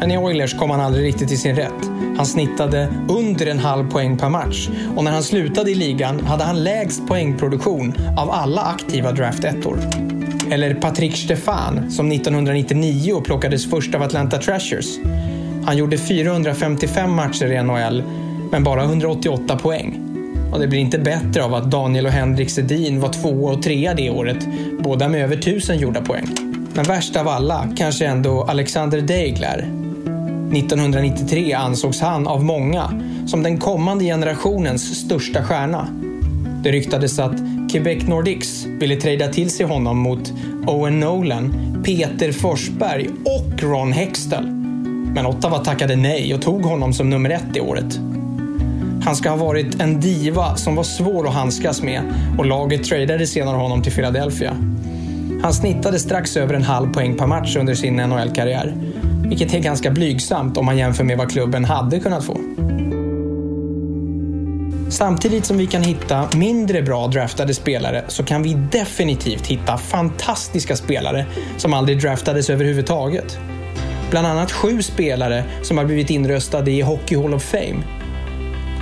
Men 0.00 0.10
i 0.10 0.18
Oilers 0.18 0.54
kom 0.54 0.70
han 0.70 0.80
aldrig 0.80 1.04
riktigt 1.04 1.28
till 1.28 1.38
sin 1.38 1.56
rätt. 1.56 1.90
Han 2.16 2.26
snittade 2.26 2.88
under 3.08 3.46
en 3.46 3.58
halv 3.58 3.90
poäng 3.90 4.18
per 4.18 4.28
match 4.28 4.68
och 4.96 5.04
när 5.04 5.10
han 5.10 5.22
slutade 5.22 5.70
i 5.70 5.74
ligan 5.74 6.20
hade 6.20 6.44
han 6.44 6.64
lägst 6.64 7.06
poängproduktion 7.06 7.94
av 8.18 8.30
alla 8.30 8.62
aktiva 8.62 9.12
draftettor. 9.12 9.78
Eller 10.50 10.74
Patrick 10.74 11.16
Stefan 11.16 11.90
som 11.90 12.12
1999 12.12 13.20
plockades 13.24 13.70
först 13.70 13.94
av 13.94 14.02
Atlanta 14.02 14.38
Trashers. 14.38 14.86
Han 15.64 15.76
gjorde 15.76 15.98
455 15.98 17.12
matcher 17.14 17.52
i 17.52 17.62
NHL 17.62 18.02
men 18.50 18.64
bara 18.64 18.82
188 18.82 19.58
poäng. 19.58 20.11
Och 20.52 20.60
det 20.60 20.68
blir 20.68 20.78
inte 20.78 20.98
bättre 20.98 21.44
av 21.44 21.54
att 21.54 21.70
Daniel 21.70 22.06
och 22.06 22.12
Henrik 22.12 22.50
Sedin 22.50 23.00
var 23.00 23.08
tvåa 23.08 23.52
och 23.52 23.62
trea 23.62 23.94
det 23.94 24.10
året, 24.10 24.46
båda 24.78 25.08
med 25.08 25.24
över 25.24 25.36
tusen 25.36 25.78
gjorda 25.78 26.00
poäng. 26.00 26.26
Men 26.74 26.84
värst 26.84 27.16
av 27.16 27.28
alla 27.28 27.68
kanske 27.76 28.06
ändå 28.06 28.42
Alexander 28.42 29.00
Deigler. 29.00 29.58
1993 29.58 31.52
ansågs 31.52 32.00
han 32.00 32.26
av 32.26 32.44
många 32.44 33.02
som 33.26 33.42
den 33.42 33.58
kommande 33.58 34.04
generationens 34.04 35.04
största 35.04 35.44
stjärna. 35.44 35.88
Det 36.62 36.72
ryktades 36.72 37.18
att 37.18 37.36
Quebec 37.72 38.06
Nordics 38.06 38.66
ville 38.66 38.96
trada 38.96 39.28
till 39.28 39.50
sig 39.50 39.66
honom 39.66 39.98
mot 39.98 40.32
Owen 40.66 41.00
Nolan, 41.00 41.82
Peter 41.84 42.32
Forsberg 42.32 43.08
och 43.08 43.62
Ron 43.62 43.92
Hextall. 43.92 44.46
Men 45.14 45.26
Ottawa 45.26 45.58
tackade 45.58 45.96
nej 45.96 46.34
och 46.34 46.42
tog 46.42 46.62
honom 46.62 46.92
som 46.92 47.10
nummer 47.10 47.30
ett 47.30 47.46
det 47.52 47.60
året. 47.60 48.11
Han 49.04 49.16
ska 49.16 49.30
ha 49.30 49.36
varit 49.36 49.80
en 49.80 50.00
diva 50.00 50.56
som 50.56 50.76
var 50.76 50.82
svår 50.82 51.28
att 51.28 51.34
handskas 51.34 51.82
med 51.82 52.02
och 52.38 52.46
laget 52.46 52.84
tradade 52.84 53.26
senare 53.26 53.56
honom 53.56 53.82
till 53.82 53.92
Philadelphia. 53.92 54.56
Han 55.42 55.52
snittade 55.52 55.98
strax 55.98 56.36
över 56.36 56.54
en 56.54 56.62
halv 56.62 56.92
poäng 56.92 57.16
per 57.16 57.26
match 57.26 57.56
under 57.56 57.74
sin 57.74 57.96
NHL-karriär. 57.96 58.74
Vilket 59.28 59.54
är 59.54 59.58
ganska 59.58 59.90
blygsamt 59.90 60.56
om 60.56 60.66
man 60.66 60.76
jämför 60.76 61.04
med 61.04 61.18
vad 61.18 61.30
klubben 61.30 61.64
hade 61.64 62.00
kunnat 62.00 62.24
få. 62.24 62.40
Samtidigt 64.88 65.44
som 65.44 65.58
vi 65.58 65.66
kan 65.66 65.82
hitta 65.82 66.28
mindre 66.34 66.82
bra 66.82 67.06
draftade 67.06 67.54
spelare 67.54 68.04
så 68.08 68.24
kan 68.24 68.42
vi 68.42 68.54
definitivt 68.72 69.46
hitta 69.46 69.78
fantastiska 69.78 70.76
spelare 70.76 71.26
som 71.56 71.74
aldrig 71.74 72.00
draftades 72.00 72.50
överhuvudtaget. 72.50 73.38
Bland 74.10 74.26
annat 74.26 74.52
sju 74.52 74.82
spelare 74.82 75.44
som 75.62 75.78
har 75.78 75.84
blivit 75.84 76.10
inröstade 76.10 76.70
i 76.70 76.80
Hockey 76.80 77.16
Hall 77.16 77.34
of 77.34 77.42
Fame 77.42 78.01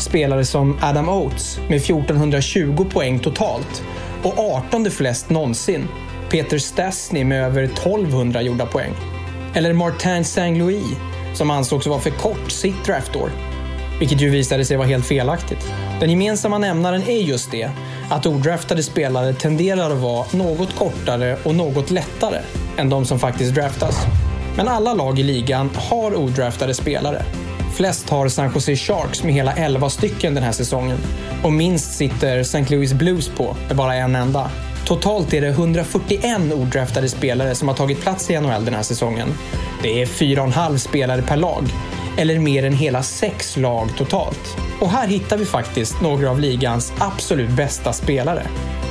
spelare 0.01 0.45
som 0.45 0.79
Adam 0.83 1.09
Oates 1.09 1.59
med 1.69 1.77
1420 1.77 2.87
poäng 2.93 3.19
totalt 3.19 3.83
och 4.23 4.39
18 4.39 4.91
flest 4.91 5.31
någonsin. 5.31 5.89
Peter 6.31 6.59
Stasny 6.59 7.25
med 7.25 7.45
över 7.45 7.63
1200 7.63 8.43
gjorda 8.43 8.67
poäng. 8.67 8.93
Eller 9.55 9.73
Martin 9.73 10.25
Saint-Louis 10.25 10.97
som 11.35 11.51
ansågs 11.51 11.87
vara 11.87 12.01
för 12.01 12.11
kort 12.11 12.51
sitt 12.51 12.85
draftår. 12.85 13.31
Vilket 13.99 14.21
ju 14.21 14.31
visade 14.31 14.65
sig 14.65 14.77
vara 14.77 14.89
helt 14.89 15.07
felaktigt. 15.07 15.73
Den 16.01 16.11
gemensamma 16.11 16.59
nämnaren 16.59 17.03
är 17.03 17.21
just 17.21 17.51
det, 17.51 17.71
att 18.11 18.27
odraftade 18.27 18.83
spelare 18.83 19.35
tenderar 19.35 19.91
att 19.91 19.99
vara 19.99 20.27
något 20.33 20.77
kortare 20.77 21.37
och 21.45 21.55
något 21.55 21.91
lättare 21.91 22.39
än 22.77 22.91
de 22.91 23.05
som 23.05 23.19
faktiskt 23.19 23.55
draftas. 23.55 24.07
Men 24.57 24.69
alla 24.69 24.95
lag 24.95 25.19
i 25.19 25.23
ligan 25.23 25.71
har 25.75 26.15
odraftade 26.15 26.75
spelare 26.75 27.23
Flest 27.75 28.11
har 28.11 28.29
San 28.29 28.53
Jose 28.55 28.77
Sharks 28.77 29.25
med 29.25 29.35
hela 29.35 29.53
11 29.53 29.91
stycken 29.91 30.35
den 30.35 30.45
här 30.45 30.53
säsongen. 30.53 30.99
Och 31.43 31.53
minst 31.53 31.93
sitter 31.93 32.39
St. 32.39 32.65
Louis 32.69 32.93
Blues 32.93 33.29
på 33.29 33.57
med 33.69 33.77
bara 33.77 33.95
en 33.95 34.17
enda. 34.17 34.51
Totalt 34.85 35.35
är 35.35 35.41
det 35.41 35.49
141 35.49 36.53
odraftade 36.55 37.09
spelare 37.09 37.55
som 37.55 37.69
har 37.69 37.75
tagit 37.75 38.01
plats 38.01 38.31
i 38.31 38.41
NHL 38.41 38.65
den 38.65 38.75
här 38.75 38.83
säsongen. 38.83 39.29
Det 39.83 40.03
är 40.03 40.07
4,5 40.07 40.77
spelare 40.77 41.23
per 41.23 41.37
lag, 41.37 41.65
eller 42.17 42.39
mer 42.39 42.65
än 42.65 42.73
hela 42.73 43.03
sex 43.03 43.57
lag 43.57 43.89
totalt. 43.99 44.57
Och 44.81 44.91
här 44.91 45.09
hittar 45.09 45.37
vi 45.37 45.45
faktiskt 45.45 46.01
några 46.01 46.31
av 46.31 46.41
ligans 46.41 46.93
absolut 46.99 47.51
bästa 47.51 47.93
spelare. 47.93 48.47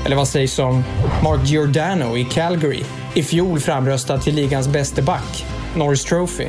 Eller 0.06 0.16
vad 0.16 0.28
sägs 0.28 0.60
om 0.60 0.84
Mark 1.24 1.42
Giordano 1.46 2.18
i 2.18 2.26
Calgary, 2.26 2.84
i 3.14 3.24
fjol 3.24 3.60
framröstad 3.60 4.18
till 4.18 4.36
ligans 4.36 4.68
bäste 4.68 5.02
back, 5.02 5.46
Norris 5.76 6.06
Trophy. 6.06 6.48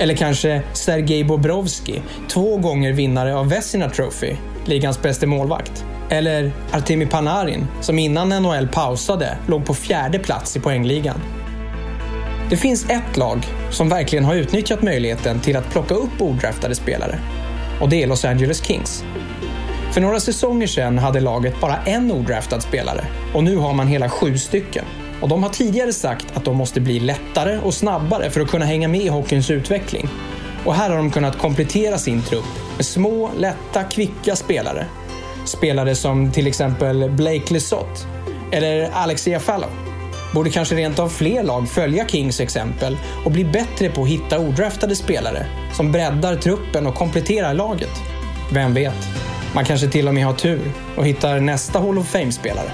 Eller 0.00 0.14
kanske 0.14 0.62
Sergej 0.72 1.24
Bobrovski, 1.24 2.02
två 2.28 2.56
gånger 2.56 2.92
vinnare 2.92 3.36
av 3.36 3.48
Vesina 3.48 3.90
Trophy, 3.90 4.36
ligans 4.66 5.02
bästa 5.02 5.26
målvakt. 5.26 5.84
Eller 6.10 6.52
Artemi 6.72 7.06
Panarin, 7.06 7.66
som 7.80 7.98
innan 7.98 8.28
NHL 8.28 8.68
pausade 8.68 9.38
låg 9.46 9.66
på 9.66 9.74
fjärde 9.74 10.18
plats 10.18 10.56
i 10.56 10.60
poängligan. 10.60 11.20
Det 12.50 12.56
finns 12.56 12.90
ett 12.90 13.16
lag 13.16 13.46
som 13.70 13.88
verkligen 13.88 14.24
har 14.24 14.34
utnyttjat 14.34 14.82
möjligheten 14.82 15.40
till 15.40 15.56
att 15.56 15.70
plocka 15.70 15.94
upp 15.94 16.20
odraftade 16.22 16.74
spelare. 16.74 17.18
Och 17.80 17.88
det 17.88 18.02
är 18.02 18.06
Los 18.06 18.24
Angeles 18.24 18.64
Kings. 18.64 19.04
För 19.92 20.00
några 20.00 20.20
säsonger 20.20 20.66
sedan 20.66 20.98
hade 20.98 21.20
laget 21.20 21.60
bara 21.60 21.76
en 21.76 22.12
odraftad 22.12 22.60
spelare 22.60 23.04
och 23.34 23.44
nu 23.44 23.56
har 23.56 23.74
man 23.74 23.86
hela 23.86 24.08
sju 24.08 24.38
stycken. 24.38 24.84
Och 25.20 25.28
de 25.28 25.42
har 25.42 25.50
tidigare 25.50 25.92
sagt 25.92 26.36
att 26.36 26.44
de 26.44 26.56
måste 26.56 26.80
bli 26.80 27.00
lättare 27.00 27.58
och 27.58 27.74
snabbare 27.74 28.30
för 28.30 28.40
att 28.40 28.50
kunna 28.50 28.64
hänga 28.64 28.88
med 28.88 29.00
i 29.00 29.08
hockeyns 29.08 29.50
utveckling. 29.50 30.08
Och 30.64 30.74
här 30.74 30.90
har 30.90 30.96
de 30.96 31.10
kunnat 31.10 31.38
komplettera 31.38 31.98
sin 31.98 32.22
trupp 32.22 32.44
med 32.76 32.86
små, 32.86 33.30
lätta, 33.36 33.84
kvicka 33.84 34.36
spelare. 34.36 34.86
Spelare 35.44 35.94
som 35.94 36.32
till 36.32 36.46
exempel 36.46 37.10
Blake 37.10 37.52
Lesoth 37.54 38.06
eller 38.52 38.90
Alexia 38.92 39.40
Fallow. 39.40 39.70
Borde 40.34 40.50
kanske 40.50 40.74
rent 40.74 40.98
av 40.98 41.08
fler 41.08 41.42
lag 41.42 41.68
följa 41.68 42.08
Kings 42.08 42.40
exempel 42.40 42.98
och 43.24 43.30
bli 43.30 43.44
bättre 43.44 43.90
på 43.90 44.02
att 44.02 44.08
hitta 44.08 44.38
odraftade 44.38 44.96
spelare 44.96 45.46
som 45.76 45.92
breddar 45.92 46.36
truppen 46.36 46.86
och 46.86 46.94
kompletterar 46.94 47.54
laget. 47.54 48.02
Vem 48.52 48.74
vet? 48.74 49.08
Man 49.54 49.64
kanske 49.64 49.88
till 49.88 50.08
och 50.08 50.14
med 50.14 50.24
har 50.24 50.32
tur 50.32 50.72
och 50.96 51.06
hittar 51.06 51.40
nästa 51.40 51.80
Hall 51.80 51.98
of 51.98 52.08
Fame-spelare. 52.08 52.70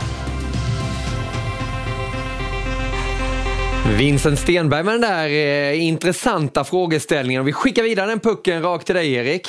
Vincent 3.89 4.39
Stenberg 4.39 4.83
med 4.83 4.95
den 4.95 5.01
där 5.01 5.29
eh, 5.29 5.85
intressanta 5.85 6.65
frågeställningen. 6.65 7.45
Vi 7.45 7.53
skickar 7.53 7.83
vidare 7.83 8.07
den 8.07 8.21
pucken 8.21 8.63
rakt 8.63 8.87
till 8.87 8.95
dig 8.95 9.13
Erik. 9.13 9.49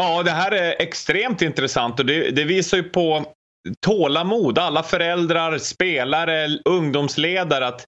Ja, 0.00 0.22
det 0.22 0.30
här 0.30 0.50
är 0.50 0.82
extremt 0.82 1.42
intressant 1.42 2.00
och 2.00 2.06
det, 2.06 2.30
det 2.30 2.44
visar 2.44 2.76
ju 2.76 2.82
på 2.82 3.24
tålamod. 3.86 4.58
Alla 4.58 4.82
föräldrar, 4.82 5.58
spelare, 5.58 6.48
ungdomsledare. 6.64 7.66
att 7.66 7.84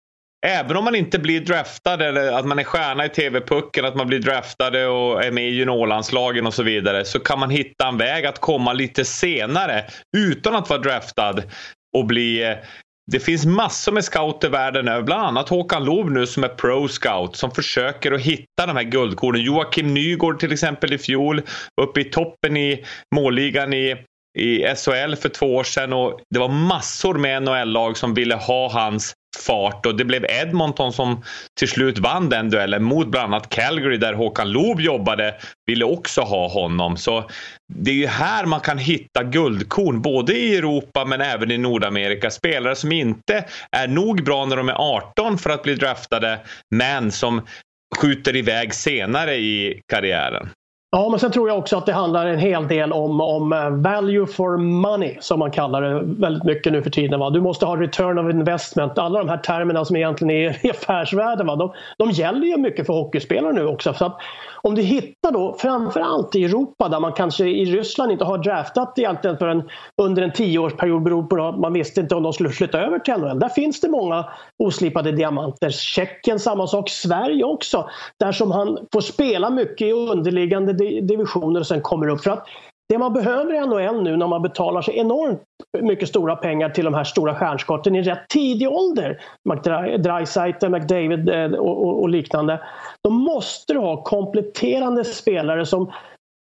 även 0.46 0.76
om 0.76 0.84
man 0.84 0.94
inte 0.94 1.18
blir 1.18 1.40
draftad 1.40 2.02
eller 2.02 2.32
att 2.32 2.46
man 2.46 2.58
är 2.58 2.64
stjärna 2.64 3.04
i 3.04 3.08
TV-pucken, 3.08 3.84
att 3.84 3.96
man 3.96 4.06
blir 4.06 4.18
draftade 4.18 4.86
och 4.86 5.24
är 5.24 5.30
med 5.30 5.48
i 5.48 5.54
juniorlandslagen 5.54 6.46
och 6.46 6.54
så 6.54 6.62
vidare 6.62 7.04
så 7.04 7.18
kan 7.18 7.38
man 7.38 7.50
hitta 7.50 7.88
en 7.88 7.98
väg 7.98 8.26
att 8.26 8.40
komma 8.40 8.72
lite 8.72 9.04
senare 9.04 9.84
utan 10.16 10.54
att 10.54 10.68
vara 10.68 10.80
draftad 10.80 11.42
och 11.96 12.06
bli 12.06 12.42
eh, 12.42 12.56
det 13.12 13.20
finns 13.20 13.46
massor 13.46 13.92
med 13.92 14.04
scouter 14.04 14.48
världen 14.48 14.88
över, 14.88 15.02
bland 15.02 15.22
annat 15.22 15.48
Håkan 15.48 15.84
Loob 15.84 16.10
nu 16.10 16.26
som 16.26 16.44
är 16.44 16.48
pro 16.48 16.88
scout 16.88 17.36
som 17.36 17.50
försöker 17.50 18.12
att 18.12 18.20
hitta 18.20 18.66
de 18.66 18.76
här 18.76 18.82
guldkornen. 18.82 19.42
Joakim 19.42 19.94
Nygård 19.94 20.40
till 20.40 20.52
exempel 20.52 20.92
i 20.92 20.98
fjol, 20.98 21.42
uppe 21.82 22.00
i 22.00 22.04
toppen 22.04 22.56
i 22.56 22.84
målligan 23.14 23.72
i 23.72 23.96
i 24.38 24.62
SHL 24.76 25.14
för 25.14 25.28
två 25.28 25.54
år 25.54 25.64
sedan 25.64 25.92
och 25.92 26.20
det 26.30 26.38
var 26.38 26.48
massor 26.48 27.14
med 27.14 27.42
NHL-lag 27.42 27.96
som 27.96 28.14
ville 28.14 28.34
ha 28.34 28.72
hans 28.72 29.14
fart 29.36 29.86
och 29.86 29.96
det 29.96 30.04
blev 30.04 30.24
Edmonton 30.24 30.92
som 30.92 31.22
till 31.58 31.68
slut 31.68 31.98
vann 31.98 32.28
den 32.28 32.50
duellen 32.50 32.82
mot 32.82 33.08
bland 33.08 33.34
annat 33.34 33.48
Calgary 33.48 33.96
där 33.96 34.12
Håkan 34.12 34.50
Loob 34.50 34.80
jobbade 34.80 35.34
ville 35.66 35.84
också 35.84 36.20
ha 36.20 36.48
honom. 36.48 36.96
Så 36.96 37.30
det 37.72 37.90
är 37.90 37.94
ju 37.94 38.06
här 38.06 38.46
man 38.46 38.60
kan 38.60 38.78
hitta 38.78 39.22
guldkorn 39.22 40.02
både 40.02 40.32
i 40.36 40.56
Europa 40.56 41.04
men 41.04 41.20
även 41.20 41.50
i 41.50 41.58
Nordamerika. 41.58 42.30
Spelare 42.30 42.76
som 42.76 42.92
inte 42.92 43.44
är 43.72 43.88
nog 43.88 44.24
bra 44.24 44.44
när 44.44 44.56
de 44.56 44.68
är 44.68 44.96
18 44.96 45.38
för 45.38 45.50
att 45.50 45.62
bli 45.62 45.74
draftade 45.74 46.40
men 46.74 47.12
som 47.12 47.42
skjuter 47.96 48.36
iväg 48.36 48.74
senare 48.74 49.34
i 49.34 49.80
karriären. 49.92 50.48
Ja, 50.90 51.08
men 51.08 51.18
sen 51.20 51.32
tror 51.32 51.48
jag 51.48 51.58
också 51.58 51.76
att 51.76 51.86
det 51.86 51.92
handlar 51.92 52.26
en 52.26 52.38
hel 52.38 52.68
del 52.68 52.92
om, 52.92 53.20
om 53.20 53.52
eh, 53.52 53.70
value 53.70 54.26
for 54.26 54.56
money 54.56 55.16
som 55.20 55.38
man 55.38 55.50
kallar 55.50 55.82
det 55.82 56.00
väldigt 56.04 56.44
mycket 56.44 56.72
nu 56.72 56.82
för 56.82 56.90
tiden. 56.90 57.20
Va? 57.20 57.30
Du 57.30 57.40
måste 57.40 57.66
ha 57.66 57.76
return 57.76 58.18
of 58.18 58.30
investment. 58.30 58.98
Alla 58.98 59.18
de 59.18 59.28
här 59.28 59.36
termerna 59.38 59.84
som 59.84 59.96
egentligen 59.96 60.30
är 60.30 60.70
affärsvärden, 60.70 61.46
va? 61.46 61.56
De, 61.56 61.72
de 61.98 62.10
gäller 62.10 62.46
ju 62.46 62.56
mycket 62.56 62.86
för 62.86 62.92
hockeyspelare 62.92 63.52
nu 63.52 63.66
också. 63.66 63.94
Så 63.94 64.04
att 64.04 64.20
om 64.66 64.74
du 64.74 64.82
hittar 64.82 65.32
då 65.32 65.56
framförallt 65.58 66.34
i 66.34 66.44
Europa 66.44 66.88
där 66.88 67.00
man 67.00 67.12
kanske 67.12 67.46
i 67.46 67.64
Ryssland 67.64 68.12
inte 68.12 68.24
har 68.24 68.38
draftat 68.38 68.98
egentligen 68.98 69.38
för 69.38 69.48
en, 69.48 69.62
under 70.02 70.22
en 70.22 70.32
tioårsperiod 70.32 71.02
Beroende 71.02 71.28
på 71.28 71.42
att 71.42 71.58
man 71.58 71.72
visste 71.72 72.00
inte 72.00 72.14
om 72.14 72.22
de 72.22 72.32
skulle 72.32 72.50
flytta 72.50 72.80
över 72.80 72.98
till 72.98 73.14
NHL. 73.14 73.38
Där 73.38 73.48
finns 73.48 73.80
det 73.80 73.88
många 73.88 74.24
oslipade 74.58 75.12
diamanter. 75.12 75.70
Tjeckien 75.70 76.40
samma 76.40 76.66
sak, 76.66 76.90
Sverige 76.90 77.44
också. 77.44 77.88
Där 78.20 78.32
som 78.32 78.50
han 78.50 78.78
får 78.92 79.00
spela 79.00 79.50
mycket 79.50 79.88
i 79.88 79.92
underliggande 79.92 80.72
divisioner 81.00 81.60
och 81.60 81.66
sen 81.66 81.80
kommer 81.80 82.08
upp. 82.08 82.20
För 82.20 82.30
att 82.30 82.46
det 82.88 82.98
man 82.98 83.12
behöver 83.12 83.54
i 83.54 83.66
NHL 83.66 84.02
nu 84.02 84.16
när 84.16 84.26
man 84.26 84.42
betalar 84.42 84.82
så 84.82 84.92
enormt 84.92 85.42
mycket 85.80 86.08
stora 86.08 86.36
pengar 86.36 86.70
till 86.70 86.84
de 86.84 86.94
här 86.94 87.04
stora 87.04 87.34
stjärnskotten 87.34 87.96
i 87.96 88.02
rätt 88.02 88.28
tidig 88.28 88.68
ålder, 88.68 89.20
Dreisaitl, 89.98 90.68
McDavid 90.68 91.28
eh, 91.28 91.52
och, 91.52 92.08
liknande, 92.08 92.60
då 93.04 93.10
måste 93.10 93.72
du 93.72 93.78
ha 93.78 94.02
kompletterande 94.02 95.04
spelare 95.04 95.66
som 95.66 95.92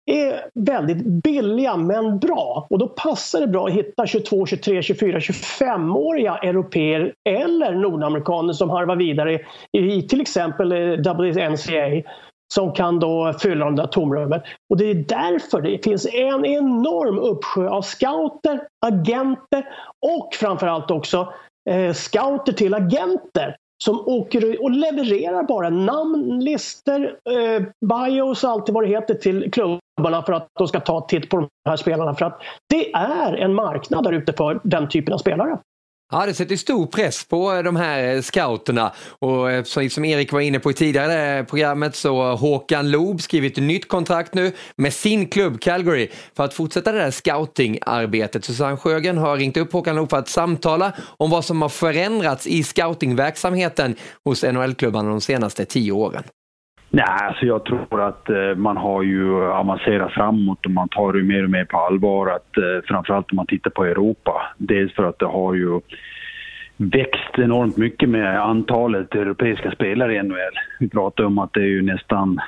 är 0.06 0.46
väldigt 0.54 1.06
billiga 1.06 1.76
men 1.76 2.18
bra. 2.18 2.66
Och 2.70 2.78
då 2.78 2.88
passar 2.88 3.40
det 3.40 3.46
bra 3.46 3.66
att 3.66 3.72
hitta 3.72 4.06
22, 4.06 4.46
23, 4.46 4.82
24, 4.82 5.18
25-åriga 5.18 6.36
europeer 6.36 7.12
eller 7.28 7.74
nordamerikaner 7.74 8.52
som 8.52 8.70
harvar 8.70 8.96
vidare 8.96 9.38
i 9.78 10.02
till 10.02 10.20
exempel 10.20 10.72
eh, 10.72 11.12
WNCA 11.12 12.10
som 12.54 12.72
kan 12.72 13.00
då 13.00 13.32
fylla 13.40 13.64
de 13.64 13.76
där 13.76 13.86
tomrummen. 13.86 14.40
Och 14.70 14.76
det 14.76 14.84
är 14.84 14.94
därför 14.94 15.60
det 15.60 15.84
finns 15.84 16.06
en 16.06 16.44
enorm 16.44 17.18
uppsjö 17.18 17.68
av 17.68 17.82
scouter, 17.82 18.60
agenter 18.86 19.68
och 20.06 20.34
framförallt 20.34 20.90
också 20.90 21.32
eh, 21.70 21.92
scouter 21.92 22.52
till 22.52 22.74
agenter 22.74 23.56
som 23.84 24.00
åker 24.06 24.62
och 24.62 24.70
levererar 24.70 25.42
bara 25.42 25.70
namn, 25.70 26.40
listor, 26.44 27.04
eh, 27.04 27.62
bios 27.80 28.44
och 28.44 28.50
allt 28.50 28.68
vad 28.68 28.84
det 28.84 28.88
heter 28.88 29.14
till 29.14 29.52
klubbarna 29.52 30.22
för 30.22 30.32
att 30.32 30.48
de 30.58 30.68
ska 30.68 30.80
ta 30.80 31.00
titt 31.00 31.30
på 31.30 31.36
de 31.36 31.48
här 31.68 31.76
spelarna. 31.76 32.14
För 32.14 32.26
att 32.26 32.42
det 32.68 32.92
är 32.92 33.32
en 33.32 33.54
marknad 33.54 34.04
där 34.04 34.12
ute 34.12 34.32
för 34.32 34.60
den 34.62 34.88
typen 34.88 35.14
av 35.14 35.18
spelare. 35.18 35.58
Ja, 36.12 36.26
det 36.26 36.34
sätter 36.34 36.56
stor 36.56 36.86
press 36.86 37.24
på 37.24 37.52
eh, 37.52 37.62
de 37.62 37.76
här 37.76 38.14
eh, 38.14 38.22
scouterna 38.22 38.92
och 39.18 39.50
eh, 39.50 39.64
som 39.64 40.04
Erik 40.04 40.32
var 40.32 40.40
inne 40.40 40.58
på 40.58 40.70
i 40.70 40.74
tidigare 40.74 41.44
programmet 41.44 41.96
så 41.96 42.22
har 42.22 42.36
Håkan 42.36 42.90
Loob 42.90 43.22
skrivit 43.22 43.58
ett 43.58 43.64
nytt 43.64 43.88
kontrakt 43.88 44.34
nu 44.34 44.52
med 44.76 44.92
sin 44.92 45.28
klubb 45.28 45.60
Calgary 45.60 46.08
för 46.36 46.44
att 46.44 46.54
fortsätta 46.54 46.92
det 46.92 46.98
där 46.98 47.10
scoutingarbetet. 47.10 48.44
Susanne 48.44 48.76
Sjögren 48.76 49.18
har 49.18 49.36
ringt 49.36 49.56
upp 49.56 49.72
Håkan 49.72 49.96
Loob 49.96 50.10
för 50.10 50.16
att 50.16 50.28
samtala 50.28 50.92
om 51.16 51.30
vad 51.30 51.44
som 51.44 51.62
har 51.62 51.68
förändrats 51.68 52.46
i 52.46 52.62
scoutingverksamheten 52.62 53.96
hos 54.24 54.42
NHL-klubbarna 54.42 55.10
de 55.10 55.20
senaste 55.20 55.64
tio 55.64 55.92
åren. 55.92 56.24
Nej, 56.92 57.04
alltså 57.08 57.46
jag 57.46 57.64
tror 57.64 58.00
att 58.00 58.30
eh, 58.30 58.54
man 58.56 58.76
har 58.76 59.02
ju 59.02 59.44
avancerat 59.44 60.12
framåt 60.12 60.66
och 60.66 60.72
man 60.72 60.88
tar 60.88 61.12
det 61.12 61.22
mer 61.22 61.44
och 61.44 61.50
mer 61.50 61.64
på 61.64 61.78
allvar. 61.78 62.26
Att, 62.26 62.56
eh, 62.56 62.84
framförallt 62.84 63.30
om 63.30 63.36
man 63.36 63.46
tittar 63.46 63.70
på 63.70 63.84
Europa. 63.84 64.42
Dels 64.56 64.92
för 64.94 65.04
att 65.04 65.18
det 65.18 65.26
har 65.26 65.54
ju 65.54 65.80
växt 66.76 67.38
enormt 67.38 67.76
mycket 67.76 68.08
med 68.08 68.42
antalet 68.42 69.14
europeiska 69.14 69.70
spelare 69.70 70.14
i 70.14 70.22
NHL. 70.22 70.58
Vi 70.80 70.88
pratar 70.88 71.24
om 71.24 71.38
att 71.38 71.52
det 71.52 71.60
är 71.60 71.66
ju 71.66 71.82
nästan, 71.82 72.40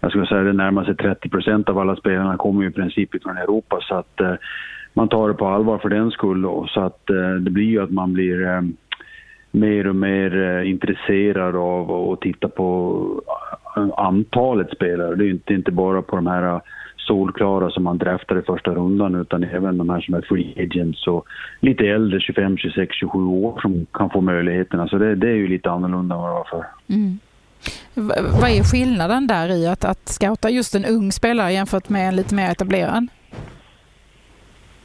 jag 0.00 0.10
skulle 0.10 0.26
säga 0.26 0.42
det 0.42 0.52
närmar 0.52 0.84
sig 0.84 0.96
30 0.96 1.28
procent 1.28 1.68
av 1.68 1.78
alla 1.78 1.96
spelarna 1.96 2.36
kommer 2.36 2.62
ju 2.62 2.68
i 2.68 2.72
princip 2.72 3.22
från 3.22 3.36
Europa. 3.36 3.78
Så 3.80 3.94
att 3.94 4.20
eh, 4.20 4.34
man 4.94 5.08
tar 5.08 5.28
det 5.28 5.34
på 5.34 5.46
allvar 5.46 5.78
för 5.78 5.88
den 5.88 6.10
skull. 6.10 6.42
Då. 6.42 6.66
Så 6.70 6.80
att 6.80 7.10
eh, 7.10 7.30
det 7.40 7.50
blir 7.50 7.66
ju 7.66 7.82
att 7.82 7.90
man 7.90 8.12
blir 8.12 8.46
eh, 8.46 8.60
mer 9.50 9.86
och 9.86 9.96
mer 9.96 10.42
eh, 10.42 10.70
intresserad 10.70 11.56
av 11.56 12.12
att 12.12 12.20
titta 12.20 12.48
på 12.48 13.22
antalet 13.96 14.70
spelare. 14.70 15.14
Det 15.14 15.24
är 15.24 15.30
inte, 15.30 15.54
inte 15.54 15.70
bara 15.70 16.02
på 16.02 16.16
de 16.16 16.26
här 16.26 16.54
äh, 16.54 16.60
solklara 16.96 17.70
som 17.70 17.84
man 17.84 17.98
draftar 17.98 18.38
i 18.38 18.42
första 18.42 18.70
rundan 18.70 19.14
utan 19.14 19.44
även 19.44 19.78
de 19.78 19.90
här 19.90 20.00
som 20.00 20.14
är 20.14 20.20
free 20.20 20.54
agents 20.56 21.06
och 21.06 21.24
lite 21.60 21.84
äldre, 21.86 22.20
25, 22.20 22.56
26, 22.56 22.94
27 22.94 23.18
år 23.18 23.60
som 23.60 23.86
kan 23.92 24.10
få 24.10 24.20
möjligheterna. 24.20 24.88
Så 24.88 24.98
det, 24.98 25.14
det 25.14 25.28
är 25.28 25.34
ju 25.34 25.48
lite 25.48 25.70
annorlunda 25.70 26.14
än 26.14 26.20
vad 26.20 26.30
det 26.30 26.34
var 26.34 26.48
förr. 26.50 26.66
Mm. 26.88 27.18
Vad 28.40 28.50
är 28.50 28.72
skillnaden 28.72 29.26
där 29.26 29.48
i 29.48 29.66
att, 29.66 29.84
att 29.84 30.08
scouta 30.08 30.50
just 30.50 30.74
en 30.74 30.84
ung 30.84 31.12
spelare 31.12 31.52
jämfört 31.52 31.88
med 31.88 32.08
en 32.08 32.16
lite 32.16 32.34
mer 32.34 32.50
etablerad? 32.50 33.08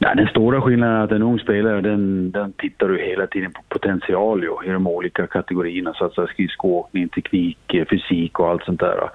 Ja, 0.00 0.14
den 0.14 0.26
stora 0.26 0.60
skillnaden 0.60 0.96
är 0.96 1.04
att 1.04 1.12
en 1.12 1.22
ung 1.22 1.38
spelare 1.38 1.80
den, 1.80 2.30
den 2.30 2.52
tittar 2.52 2.88
du 2.88 2.98
hela 2.98 3.26
tiden 3.26 3.52
på 3.52 3.62
potential 3.68 4.42
ju, 4.42 4.70
i 4.70 4.72
de 4.72 4.86
olika 4.86 5.26
kategorierna. 5.26 5.94
Så 5.94 6.04
att 6.04 6.14
säga 6.14 6.26
skridskoåkning, 6.26 7.08
teknik, 7.08 7.74
eh, 7.74 7.84
fysik 7.90 8.40
och 8.40 8.48
allt 8.48 8.64
sånt 8.64 8.80
där. 8.80 9.10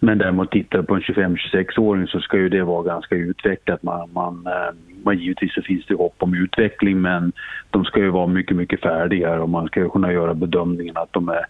Men 0.00 0.18
däremot 0.18 0.50
tittar 0.50 0.78
du 0.78 0.84
på 0.84 0.94
en 0.94 1.00
25-26-åring 1.00 2.06
så 2.06 2.20
ska 2.20 2.36
ju 2.36 2.48
det 2.48 2.62
vara 2.62 2.82
ganska 2.82 3.14
utvecklat. 3.14 3.82
Man, 3.82 4.10
man, 4.12 4.46
eh, 4.46 4.74
man, 5.04 5.18
givetvis 5.18 5.54
så 5.54 5.62
finns 5.62 5.86
det 5.86 5.94
hopp 5.94 6.16
om 6.18 6.34
utveckling 6.34 7.00
men 7.00 7.32
de 7.70 7.84
ska 7.84 8.00
ju 8.00 8.10
vara 8.10 8.26
mycket, 8.26 8.56
mycket 8.56 8.80
färdigare 8.80 9.40
och 9.40 9.48
man 9.48 9.66
ska 9.66 9.80
ju 9.80 9.88
kunna 9.88 10.12
göra 10.12 10.34
bedömningen 10.34 10.96
att 10.96 11.12
de 11.12 11.28
är 11.28 11.46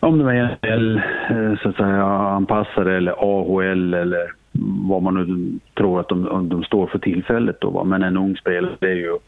om 0.00 0.18
de 0.18 0.28
är 0.28 0.58
NHL, 0.62 0.96
eh, 1.30 1.58
så 1.62 1.68
att 1.68 1.76
säga, 1.76 2.04
anpassade 2.04 2.96
eller 2.96 3.12
AHL 3.12 3.94
eller 3.94 4.43
vad 4.62 5.02
man 5.02 5.14
nu 5.14 5.58
tror 5.74 6.00
att 6.00 6.08
de, 6.08 6.48
de 6.48 6.64
står 6.64 6.86
för 6.86 6.98
tillfället. 6.98 7.60
Då, 7.60 7.70
va? 7.70 7.84
Men 7.84 8.02
en 8.02 8.16
ung 8.16 8.36
spelare, 8.36 8.76
är 8.80 8.94
ju 8.94 9.18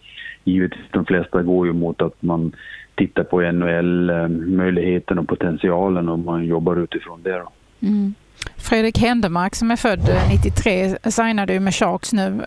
givetvis 0.45 0.87
de 0.91 1.05
flesta 1.05 1.43
går 1.43 1.67
ju 1.67 1.73
mot 1.73 2.03
att 2.03 2.23
man 2.23 2.53
tittar 2.95 3.25
på 3.25 3.41
NHL-möjligheten 3.41 5.19
eh, 5.19 5.23
och 5.23 5.29
potentialen 5.29 6.09
och 6.09 6.19
man 6.19 6.45
jobbar 6.45 6.77
utifrån 6.77 7.23
det. 7.23 7.39
Då. 7.39 7.49
Mm. 7.81 8.15
Fredrik 8.57 8.99
Händemark 8.99 9.55
som 9.55 9.71
är 9.71 9.77
född 9.77 10.09
eh, 10.09 10.31
93 10.31 10.97
signade 11.05 11.53
ju 11.53 11.61
med 11.61 11.75
Sharks 11.75 12.13
nu. 12.13 12.41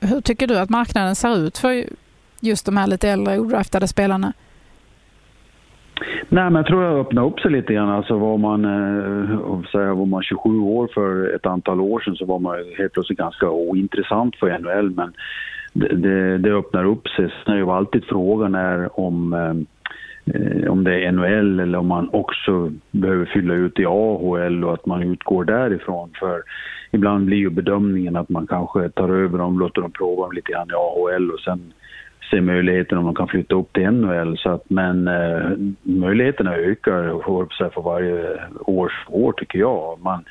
Hur 0.00 0.20
tycker 0.20 0.46
du 0.46 0.58
att 0.58 0.70
marknaden 0.70 1.16
ser 1.16 1.36
ut 1.36 1.58
för 1.58 1.84
just 2.40 2.66
de 2.66 2.76
här 2.76 2.86
lite 2.86 3.08
äldre 3.08 3.38
odraftade 3.38 3.88
spelarna? 3.88 4.32
Nej, 6.32 6.44
men 6.44 6.54
jag 6.54 6.66
tror 6.66 6.84
jag 6.84 6.98
öppnade 6.98 7.26
upp 7.26 7.40
sig 7.40 7.50
lite 7.50 7.74
grann. 7.74 7.88
Alltså 7.88 8.18
var 8.18 8.38
man, 8.38 8.64
eh, 8.64 9.70
säga, 9.72 9.94
var 9.94 10.06
man 10.06 10.22
27 10.22 10.58
år 10.58 10.88
för 10.94 11.34
ett 11.34 11.46
antal 11.46 11.80
år 11.80 12.00
sedan 12.00 12.16
så 12.16 12.24
var 12.24 12.38
man 12.38 12.56
helt 12.78 12.92
plötsligt 12.92 13.18
ganska 13.18 13.50
ointressant 13.50 14.36
för 14.36 14.58
NHL. 14.58 14.90
Men 14.90 15.12
det, 15.72 15.96
det, 15.96 16.38
det 16.38 16.50
öppnar 16.50 16.84
upp 16.84 17.08
sig. 17.08 17.34
Sen 17.44 17.54
är 17.54 17.58
ju 17.58 17.70
alltid 17.70 18.04
frågan 18.04 18.54
är 18.54 19.00
om, 19.00 19.32
eh, 19.32 19.54
eh 20.34 20.70
om 20.70 20.84
det 20.84 21.04
är 21.04 21.12
NHL 21.12 21.60
eller 21.60 21.78
om 21.78 21.86
man 21.86 22.08
också 22.12 22.72
behöver 22.90 23.24
fylla 23.24 23.54
ut 23.54 23.78
i 23.78 23.86
AHL 23.86 24.64
och 24.64 24.74
att 24.74 24.86
man 24.86 25.02
utgår 25.02 25.44
därifrån. 25.44 26.10
För 26.18 26.42
ibland 26.90 27.26
blir 27.26 27.38
ju 27.38 27.50
bedömningen 27.50 28.16
att 28.16 28.28
man 28.28 28.46
kanske 28.46 28.88
tar 28.88 29.08
över 29.08 29.38
dem, 29.38 29.58
låter 29.58 29.82
dem 29.82 29.92
prova 29.92 30.22
dem 30.22 30.32
lite 30.32 30.52
grann 30.52 30.70
i 30.70 30.74
AHL 30.74 31.30
och 31.30 31.40
sen 31.40 31.72
se 32.30 32.40
möjligheten 32.40 32.98
om 32.98 33.04
de 33.04 33.14
kan 33.14 33.28
flytta 33.28 33.54
upp 33.54 33.72
till 33.72 33.90
NHL. 33.90 34.38
Så 34.38 34.50
att, 34.50 34.70
men 34.70 35.08
eh, 35.08 35.50
möjligheterna 35.82 36.54
ökar 36.54 37.02
för, 37.24 37.70
för 37.70 37.82
varje 37.82 38.40
års 38.60 39.04
år 39.08 39.32
tycker 39.32 39.58
jag. 39.58 39.98
Man 40.02 40.24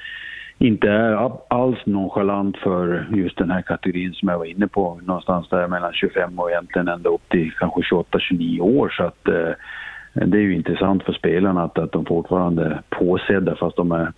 inte 0.57 0.89
är 0.89 1.31
alls 1.47 1.79
nonchalant 1.85 2.57
för 2.57 3.07
just 3.13 3.37
den 3.37 3.51
här 3.51 3.61
kategorin 3.61 4.13
som 4.13 4.29
jag 4.29 4.37
var 4.37 4.45
inne 4.45 4.67
på. 4.67 4.99
Någonstans 5.03 5.49
där 5.49 5.67
mellan 5.67 5.93
25 5.93 6.39
och 6.39 6.51
egentligen 6.51 6.87
ända 6.87 7.09
upp 7.09 7.29
till 7.29 7.51
kanske 7.59 7.81
28-29 7.81 8.59
år. 8.59 8.89
Så 8.89 9.03
att, 9.03 9.27
eh, 9.27 9.51
det 10.13 10.37
är 10.37 10.41
ju 10.41 10.55
intressant 10.55 11.03
för 11.03 11.13
spelarna 11.13 11.63
att, 11.63 11.77
att 11.77 11.91
de 11.91 12.05
fortfarande 12.05 12.65
är 12.65 12.81
påsedda 12.89 13.55
fast 13.55 13.75
de 13.75 13.91
är, 13.91 14.11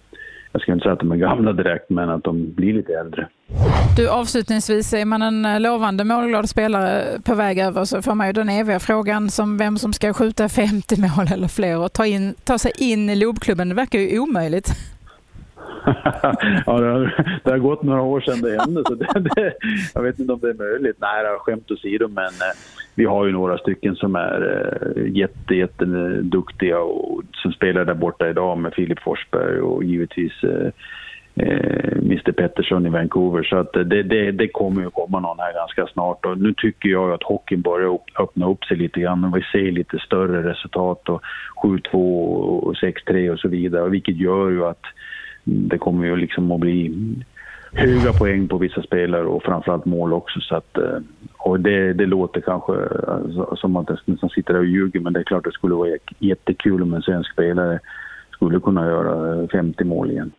jag 0.52 0.62
ska 0.62 0.72
inte 0.72 0.84
säga 0.84 0.94
att 0.94 1.00
de 1.00 1.12
är 1.12 1.16
gamla 1.16 1.54
direkt, 1.54 1.90
men 1.90 2.10
att 2.10 2.24
de 2.24 2.54
blir 2.54 2.74
lite 2.74 2.94
äldre. 2.94 3.28
Du, 3.96 4.10
avslutningsvis, 4.10 4.94
är 4.94 5.06
man 5.06 5.22
en 5.22 5.46
eh, 5.46 5.60
lovande 5.60 6.04
målglad 6.04 6.50
spelare 6.50 7.20
på 7.26 7.36
väg 7.36 7.60
över 7.60 7.86
så 7.86 8.02
får 8.02 8.16
man 8.16 8.28
ju 8.28 8.34
den 8.34 8.50
eviga 8.50 8.80
frågan 8.80 9.30
som 9.30 9.58
vem 9.58 9.78
som 9.78 9.94
ska 9.94 10.14
skjuta 10.14 10.50
50 10.50 11.02
mål 11.02 11.28
eller 11.34 11.48
fler 11.48 11.78
och 11.80 11.94
ta, 11.94 12.06
in, 12.06 12.36
ta 12.44 12.58
sig 12.58 12.72
in 12.78 13.10
i 13.10 13.16
Lobklubben. 13.16 13.70
Det 13.70 13.76
verkar 13.76 14.00
ju 14.00 14.20
omöjligt. 14.20 14.68
ja, 16.66 16.80
det 16.80 16.88
har, 16.88 17.40
det 17.44 17.52
har 17.52 17.58
gått 17.58 17.84
några 17.84 18.02
år 18.02 18.22
sedan 18.22 18.42
det 18.42 18.62
hände, 18.62 18.84
så 18.88 18.96
det, 18.96 19.20
det, 19.36 19.54
jag 19.94 20.02
vet 20.02 20.20
inte 20.20 20.34
om 20.34 20.40
det 20.40 20.50
är 20.50 20.54
möjligt. 20.54 20.98
Nej, 21.00 21.26
skämt 21.40 21.72
åsido, 21.72 22.08
men 22.08 22.26
eh, 22.26 22.58
vi 22.96 23.06
har 23.06 23.26
ju 23.26 23.32
några 23.32 23.58
stycken 23.58 23.96
som 23.96 24.16
är 24.16 24.66
eh, 24.96 25.18
jätte, 25.18 25.56
jätte 25.56 25.86
duktiga 26.22 26.80
och 26.80 27.22
som 27.34 27.52
spelar 27.52 27.86
där 27.86 27.94
borta 27.94 28.30
idag 28.30 28.58
med 28.58 28.74
Filip 28.74 29.00
Forsberg 29.00 29.60
och 29.60 29.84
givetvis 29.84 30.44
eh, 30.44 30.72
eh, 31.36 31.98
Mr 31.98 32.32
Pettersson 32.32 32.86
i 32.86 32.90
Vancouver. 32.90 33.44
Så 33.44 33.58
att 33.58 33.74
det, 33.74 34.04
det, 34.04 34.32
det 34.32 34.48
kommer 34.48 34.82
ju 34.82 34.90
komma 34.90 35.20
någon 35.20 35.40
här 35.40 35.54
ganska 35.54 35.88
snart. 35.94 36.26
Och 36.26 36.38
nu 36.38 36.54
tycker 36.54 36.90
jag 36.90 37.12
att 37.12 37.24
hockeyn 37.24 37.62
börjar 37.62 38.00
öppna 38.20 38.50
upp 38.50 38.64
sig 38.64 38.78
lite 38.78 39.00
grann 39.00 39.26
och 39.26 39.38
vi 39.38 39.42
ser 39.52 39.72
lite 39.72 40.00
större 40.00 40.50
resultat 40.50 41.10
och 41.10 41.22
7-2 41.64 41.94
och 41.94 42.74
6-3 42.74 43.30
och 43.30 43.40
så 43.40 43.48
vidare. 43.48 43.90
Vilket 43.90 44.16
gör 44.16 44.50
ju 44.50 44.66
att 44.66 44.84
det 45.44 45.78
kommer 45.78 46.06
ju 46.06 46.16
liksom 46.16 46.52
att 46.52 46.60
bli 46.60 46.94
höga 47.74 48.14
poäng 48.14 48.48
på 48.48 48.58
vissa 48.58 48.82
spelare 48.82 49.26
och 49.26 49.44
framförallt 49.44 49.86
mål 49.86 50.14
också. 50.14 50.40
Så 50.40 50.56
att, 50.56 50.78
eh, 50.78 51.00
och 51.38 51.60
det, 51.60 51.94
det 51.94 52.06
låter 52.06 52.42
kanske 52.42 52.74
alltså, 53.08 53.56
som 53.56 53.76
att 53.76 53.90
jag 53.90 54.00
nästan 54.06 54.30
sitter 54.30 54.54
där 54.54 54.60
och 54.60 54.66
ljuger 54.66 55.00
men 55.00 55.14
det 55.14 55.20
är 55.20 55.24
klart 55.24 55.44
det 55.44 55.52
skulle 55.52 55.76
vara 55.76 55.98
jättekul 56.20 56.82
om 56.82 56.94
en 56.94 57.02
svensk 57.02 57.32
spelare 57.32 57.80
skulle 58.32 58.60
kunna 58.60 58.86
göra 58.86 59.48
50 59.48 59.84
mål 59.84 60.12
igen. 60.12 60.32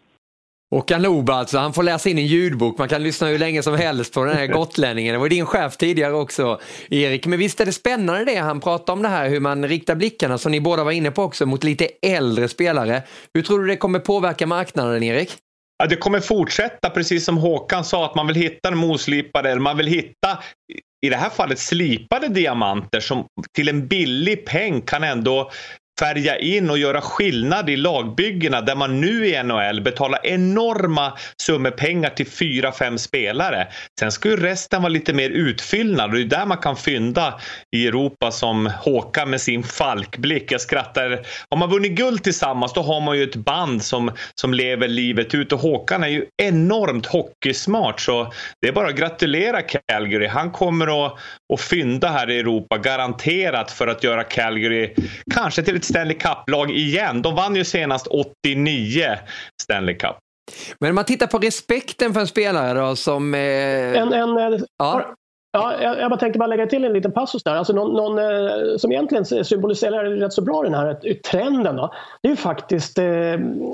Håkan 0.72 1.02
Loob 1.02 1.30
alltså, 1.30 1.58
han 1.58 1.72
får 1.72 1.82
läsa 1.82 2.08
in 2.08 2.18
en 2.18 2.26
ljudbok. 2.26 2.78
Man 2.78 2.88
kan 2.88 3.02
lyssna 3.02 3.26
hur 3.26 3.38
länge 3.38 3.62
som 3.62 3.74
helst 3.74 4.14
på 4.14 4.24
den 4.24 4.36
här 4.36 4.46
gotlänningen. 4.52 5.12
Det 5.12 5.18
var 5.18 5.28
din 5.28 5.46
chef 5.46 5.76
tidigare 5.76 6.12
också, 6.12 6.60
Erik. 6.90 7.26
Men 7.26 7.38
visst 7.38 7.60
är 7.60 7.66
det 7.66 7.72
spännande 7.72 8.24
det 8.24 8.36
han 8.36 8.60
pratar 8.60 8.92
om 8.92 9.02
det 9.02 9.08
här, 9.08 9.28
hur 9.28 9.40
man 9.40 9.68
riktar 9.68 9.94
blickarna, 9.94 10.38
som 10.38 10.52
ni 10.52 10.60
båda 10.60 10.84
var 10.84 10.92
inne 10.92 11.10
på 11.10 11.22
också, 11.22 11.46
mot 11.46 11.64
lite 11.64 11.88
äldre 12.02 12.48
spelare. 12.48 13.02
Hur 13.34 13.42
tror 13.42 13.60
du 13.60 13.66
det 13.66 13.76
kommer 13.76 13.98
påverka 13.98 14.46
marknaden, 14.46 15.02
Erik? 15.02 15.30
Ja, 15.78 15.86
det 15.86 15.96
kommer 15.96 16.20
fortsätta 16.20 16.90
precis 16.90 17.24
som 17.24 17.38
Håkan 17.38 17.84
sa 17.84 18.04
att 18.04 18.14
man 18.14 18.26
vill 18.26 18.36
hitta 18.36 18.68
en 18.68 18.78
moslipade 18.78 19.50
eller 19.50 19.60
man 19.60 19.76
vill 19.76 19.86
hitta 19.86 20.38
i 21.06 21.08
det 21.08 21.16
här 21.16 21.30
fallet 21.30 21.58
slipade 21.58 22.28
diamanter 22.28 23.00
som 23.00 23.26
till 23.54 23.68
en 23.68 23.88
billig 23.88 24.46
peng 24.46 24.80
kan 24.80 25.04
ändå 25.04 25.50
färga 26.00 26.38
in 26.38 26.70
och 26.70 26.78
göra 26.78 27.00
skillnad 27.00 27.70
i 27.70 27.76
lagbyggena 27.76 28.60
där 28.60 28.74
man 28.74 29.00
nu 29.00 29.26
i 29.26 29.42
NHL 29.42 29.80
betalar 29.80 30.26
enorma 30.26 31.12
summor 31.42 31.70
pengar 31.70 32.10
till 32.10 32.26
fyra, 32.26 32.72
fem 32.72 32.98
spelare. 32.98 33.68
Sen 34.00 34.12
ska 34.12 34.28
ju 34.28 34.36
resten 34.36 34.82
vara 34.82 34.92
lite 34.92 35.12
mer 35.12 35.30
utfyllnad 35.30 36.10
och 36.10 36.16
det 36.16 36.22
är 36.22 36.24
där 36.24 36.46
man 36.46 36.58
kan 36.58 36.76
fynda 36.76 37.40
i 37.76 37.86
Europa 37.86 38.30
som 38.30 38.70
Håkan 38.80 39.30
med 39.30 39.40
sin 39.40 39.62
falkblick. 39.62 40.52
Jag 40.52 40.60
skrattar. 40.60 41.26
Har 41.50 41.56
man 41.58 41.70
vunnit 41.70 41.92
guld 41.92 42.24
tillsammans 42.24 42.72
då 42.72 42.82
har 42.82 43.00
man 43.00 43.18
ju 43.18 43.24
ett 43.24 43.36
band 43.36 43.82
som, 43.82 44.10
som 44.34 44.54
lever 44.54 44.88
livet 44.88 45.34
ut 45.34 45.52
och 45.52 45.60
Håkan 45.60 46.04
är 46.04 46.08
ju 46.08 46.26
enormt 46.42 47.06
hockeysmart 47.06 48.00
så 48.00 48.32
det 48.60 48.68
är 48.68 48.72
bara 48.72 48.88
att 48.88 48.96
gratulera 48.96 49.62
Calgary. 49.62 50.26
Han 50.26 50.50
kommer 50.50 51.06
att, 51.06 51.18
att 51.54 51.60
fynda 51.60 52.08
här 52.08 52.30
i 52.30 52.38
Europa 52.38 52.78
garanterat 52.78 53.70
för 53.70 53.86
att 53.86 54.04
göra 54.04 54.24
Calgary 54.24 54.94
kanske 55.34 55.62
till 55.62 55.81
ett 55.82 55.86
Stanley 55.88 56.14
Cup-lag 56.14 56.70
igen. 56.70 57.22
De 57.22 57.34
vann 57.34 57.56
ju 57.56 57.64
senast 57.64 58.06
89 58.06 59.04
Stanley 59.62 59.94
Cup. 59.94 60.16
Men 60.80 60.90
om 60.90 60.94
man 60.94 61.04
tittar 61.04 61.26
på 61.26 61.38
respekten 61.38 62.12
för 62.12 62.20
en 62.20 62.26
spelare 62.26 62.80
då 62.80 62.96
som... 62.96 63.34
Eh... 63.34 63.40
En, 63.40 64.12
en, 64.12 64.38
eh, 64.38 64.60
ja. 64.78 65.14
Ja, 65.54 65.82
jag, 65.82 65.98
jag 65.98 66.10
bara 66.10 66.20
tänkte 66.20 66.38
bara 66.38 66.46
lägga 66.46 66.66
till 66.66 66.84
en 66.84 66.92
liten 66.92 67.12
passus 67.12 67.42
där. 67.42 67.54
Alltså 67.54 67.72
någon, 67.72 67.92
någon 67.92 68.18
eh, 68.18 68.76
som 68.76 68.92
egentligen 68.92 69.44
symboliserar 69.44 70.04
rätt 70.04 70.32
så 70.32 70.42
bra 70.42 70.62
den 70.62 70.74
här 70.74 71.14
trenden. 71.30 71.76
Då, 71.76 71.92
det 72.22 72.28
är 72.28 72.30
ju 72.30 72.36
faktiskt 72.36 72.98
eh, 72.98 73.32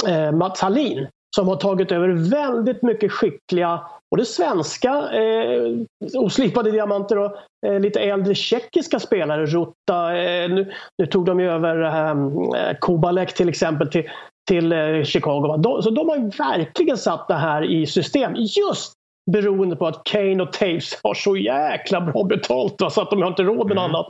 eh, 0.08 0.32
Mats 0.32 0.60
Hallin 0.60 1.08
som 1.36 1.48
har 1.48 1.56
tagit 1.56 1.92
över 1.92 2.08
väldigt 2.08 2.82
mycket 2.82 3.12
skickliga 3.12 3.80
både 4.10 4.24
svenska 4.24 4.90
eh, 5.12 5.72
oslipade 6.14 6.70
diamanter 6.70 7.18
och 7.18 7.36
eh, 7.66 7.80
lite 7.80 8.00
äldre 8.00 8.34
tjeckiska 8.34 9.00
spelare. 9.00 9.46
Rutta, 9.46 10.16
eh, 10.16 10.50
nu, 10.50 10.72
nu, 10.98 11.06
tog 11.06 11.24
de 11.24 11.40
ju 11.40 11.50
över 11.50 11.82
eh, 11.82 12.76
Kubalek 12.80 13.34
till 13.34 13.48
exempel 13.48 13.88
till, 13.88 14.10
till 14.48 14.72
eh, 14.72 15.02
Chicago. 15.02 15.56
De, 15.56 15.82
så 15.82 15.90
de 15.90 16.08
har 16.08 16.38
verkligen 16.38 16.98
satt 16.98 17.28
det 17.28 17.34
här 17.34 17.64
i 17.64 17.86
system 17.86 18.32
just 18.34 18.92
beroende 19.30 19.76
på 19.76 19.86
att 19.86 20.04
Kane 20.04 20.42
och 20.42 20.52
Taves 20.52 21.00
har 21.02 21.14
så 21.14 21.36
jäkla 21.36 22.00
bra 22.00 22.24
betalt 22.24 22.80
va, 22.80 22.90
så 22.90 23.00
att 23.00 23.10
de 23.10 23.22
har 23.22 23.28
inte 23.28 23.42
råd 23.42 23.68
med 23.68 23.78
mm. 23.78 23.84
annat. 23.84 24.08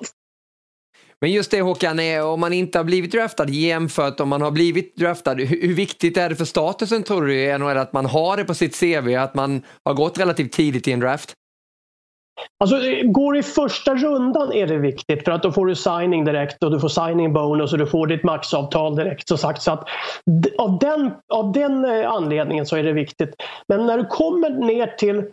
Men 1.21 1.31
just 1.33 1.51
det 1.51 1.61
Håkan, 1.61 1.99
om 2.25 2.41
man 2.41 2.53
inte 2.53 2.79
har 2.79 2.85
blivit 2.85 3.13
draftad 3.13 3.49
jämfört 3.49 4.21
om 4.21 4.29
man 4.29 4.43
har 4.43 4.51
blivit 4.51 4.97
draftad, 4.97 5.35
hur, 5.35 5.75
viktigt 5.75 6.17
är 6.17 6.29
det 6.29 6.37
för 6.37 6.45
statusen 6.45 7.03
tror 7.03 7.27
du 7.27 7.43
i 7.43 7.59
NHL 7.59 7.79
att 7.79 7.93
man 7.93 8.07
har 8.07 8.37
det 8.37 8.45
på 8.45 8.55
sitt 8.55 8.81
CV, 8.81 9.15
att 9.15 9.35
man 9.35 9.63
har 9.85 9.95
gått 9.95 10.19
relativt 10.19 10.53
tidigt 10.53 10.89
i 10.89 10.93
en 10.93 11.01
draft? 11.01 11.35
Alltså, 12.61 12.77
går 13.05 13.37
i 13.37 13.43
första 13.43 13.95
rundan 13.95 14.53
är 14.53 14.67
det 14.67 14.79
viktigt 14.79 15.25
för 15.25 15.33
att 15.33 15.43
då 15.43 15.53
får 15.53 15.67
du 15.67 15.75
signing 15.75 16.25
direkt 16.25 16.63
och 16.63 16.71
du 16.71 16.81
får 16.81 16.89
signing 16.89 17.33
bonus 17.33 17.73
och 17.73 17.79
du 17.79 17.87
får 17.87 18.07
ditt 18.07 18.25
maxavtal 18.25 18.97
direkt. 18.97 19.29
Så 19.29 19.37
sagt. 19.37 19.63
Så 19.63 19.73
att, 19.73 19.89
av, 20.59 20.79
den, 20.79 21.11
av 21.35 21.53
den 21.53 21.85
eh, 21.85 22.11
anledningen 22.11 22.67
så 22.67 22.77
är 22.77 22.83
det 22.83 22.93
viktigt. 22.93 23.35
Men 23.69 23.87
när 23.87 23.99
du 23.99 24.05
kommer 24.05 24.51
ner 24.51 24.87
till 24.87 25.25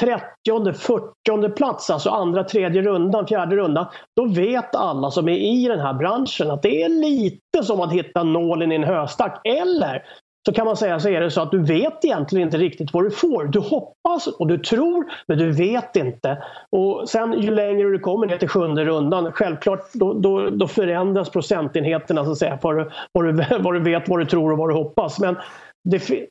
30, 0.00 0.72
40 0.72 1.48
plats, 1.48 1.90
alltså 1.90 2.10
andra, 2.10 2.44
tredje 2.44 2.82
rundan, 2.82 3.26
fjärde 3.26 3.56
rundan, 3.56 3.86
då 4.16 4.26
vet 4.26 4.74
alla 4.74 5.10
som 5.10 5.28
är 5.28 5.36
i 5.36 5.68
den 5.68 5.80
här 5.80 5.94
branschen 5.94 6.50
att 6.50 6.62
det 6.62 6.82
är 6.82 6.88
lite 6.88 7.62
som 7.62 7.80
att 7.80 7.92
hitta 7.92 8.22
nålen 8.22 8.72
i 8.72 8.74
en 8.74 8.84
höstack. 8.84 9.40
Eller 9.44 10.02
så 10.46 10.52
kan 10.52 10.66
man 10.66 10.76
säga 10.76 11.00
så 11.00 11.08
är 11.08 11.20
det 11.20 11.30
så 11.30 11.40
att 11.40 11.50
du 11.50 11.62
vet 11.62 12.04
egentligen 12.04 12.46
inte 12.48 12.58
riktigt 12.58 12.92
vad 12.92 13.04
du 13.04 13.10
får. 13.10 13.44
Du 13.44 13.58
hoppas 13.58 14.26
och 14.26 14.46
du 14.46 14.58
tror, 14.58 15.12
men 15.28 15.38
du 15.38 15.52
vet 15.52 15.96
inte. 15.96 16.42
Och 16.70 17.08
sen 17.08 17.40
ju 17.40 17.50
längre 17.50 17.88
du 17.88 17.98
kommer 17.98 18.26
ner 18.26 18.38
till 18.38 18.48
sjunde 18.48 18.84
rundan, 18.84 19.32
självklart 19.32 19.80
då, 19.92 20.12
då, 20.12 20.50
då 20.50 20.68
förändras 20.68 21.30
procentenheterna 21.30 22.24
så 22.24 22.30
att 22.30 22.38
säga, 22.38 22.58
vad 22.62 22.76
du, 22.76 22.90
vad, 23.12 23.24
du, 23.24 23.32
vad 23.58 23.74
du 23.74 23.80
vet, 23.80 24.08
vad 24.08 24.18
du 24.18 24.24
tror 24.24 24.52
och 24.52 24.58
vad 24.58 24.68
du 24.70 24.74
hoppas. 24.74 25.20
Men 25.20 25.36
det, 25.84 26.28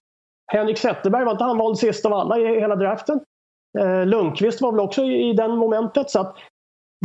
Henrik 0.51 0.77
Zetterberg 0.77 1.25
var 1.25 1.31
inte 1.31 1.43
han 1.43 1.57
vald 1.57 1.77
sist 1.77 2.05
av 2.05 2.13
alla 2.13 2.39
i 2.39 2.59
hela 2.59 2.75
draften. 2.75 3.19
Eh, 3.79 4.05
Lundqvist 4.05 4.61
var 4.61 4.71
väl 4.71 4.79
också 4.79 5.03
i, 5.03 5.29
i 5.29 5.33
den 5.33 5.57
momentet. 5.57 6.09
så 6.09 6.19
att 6.19 6.35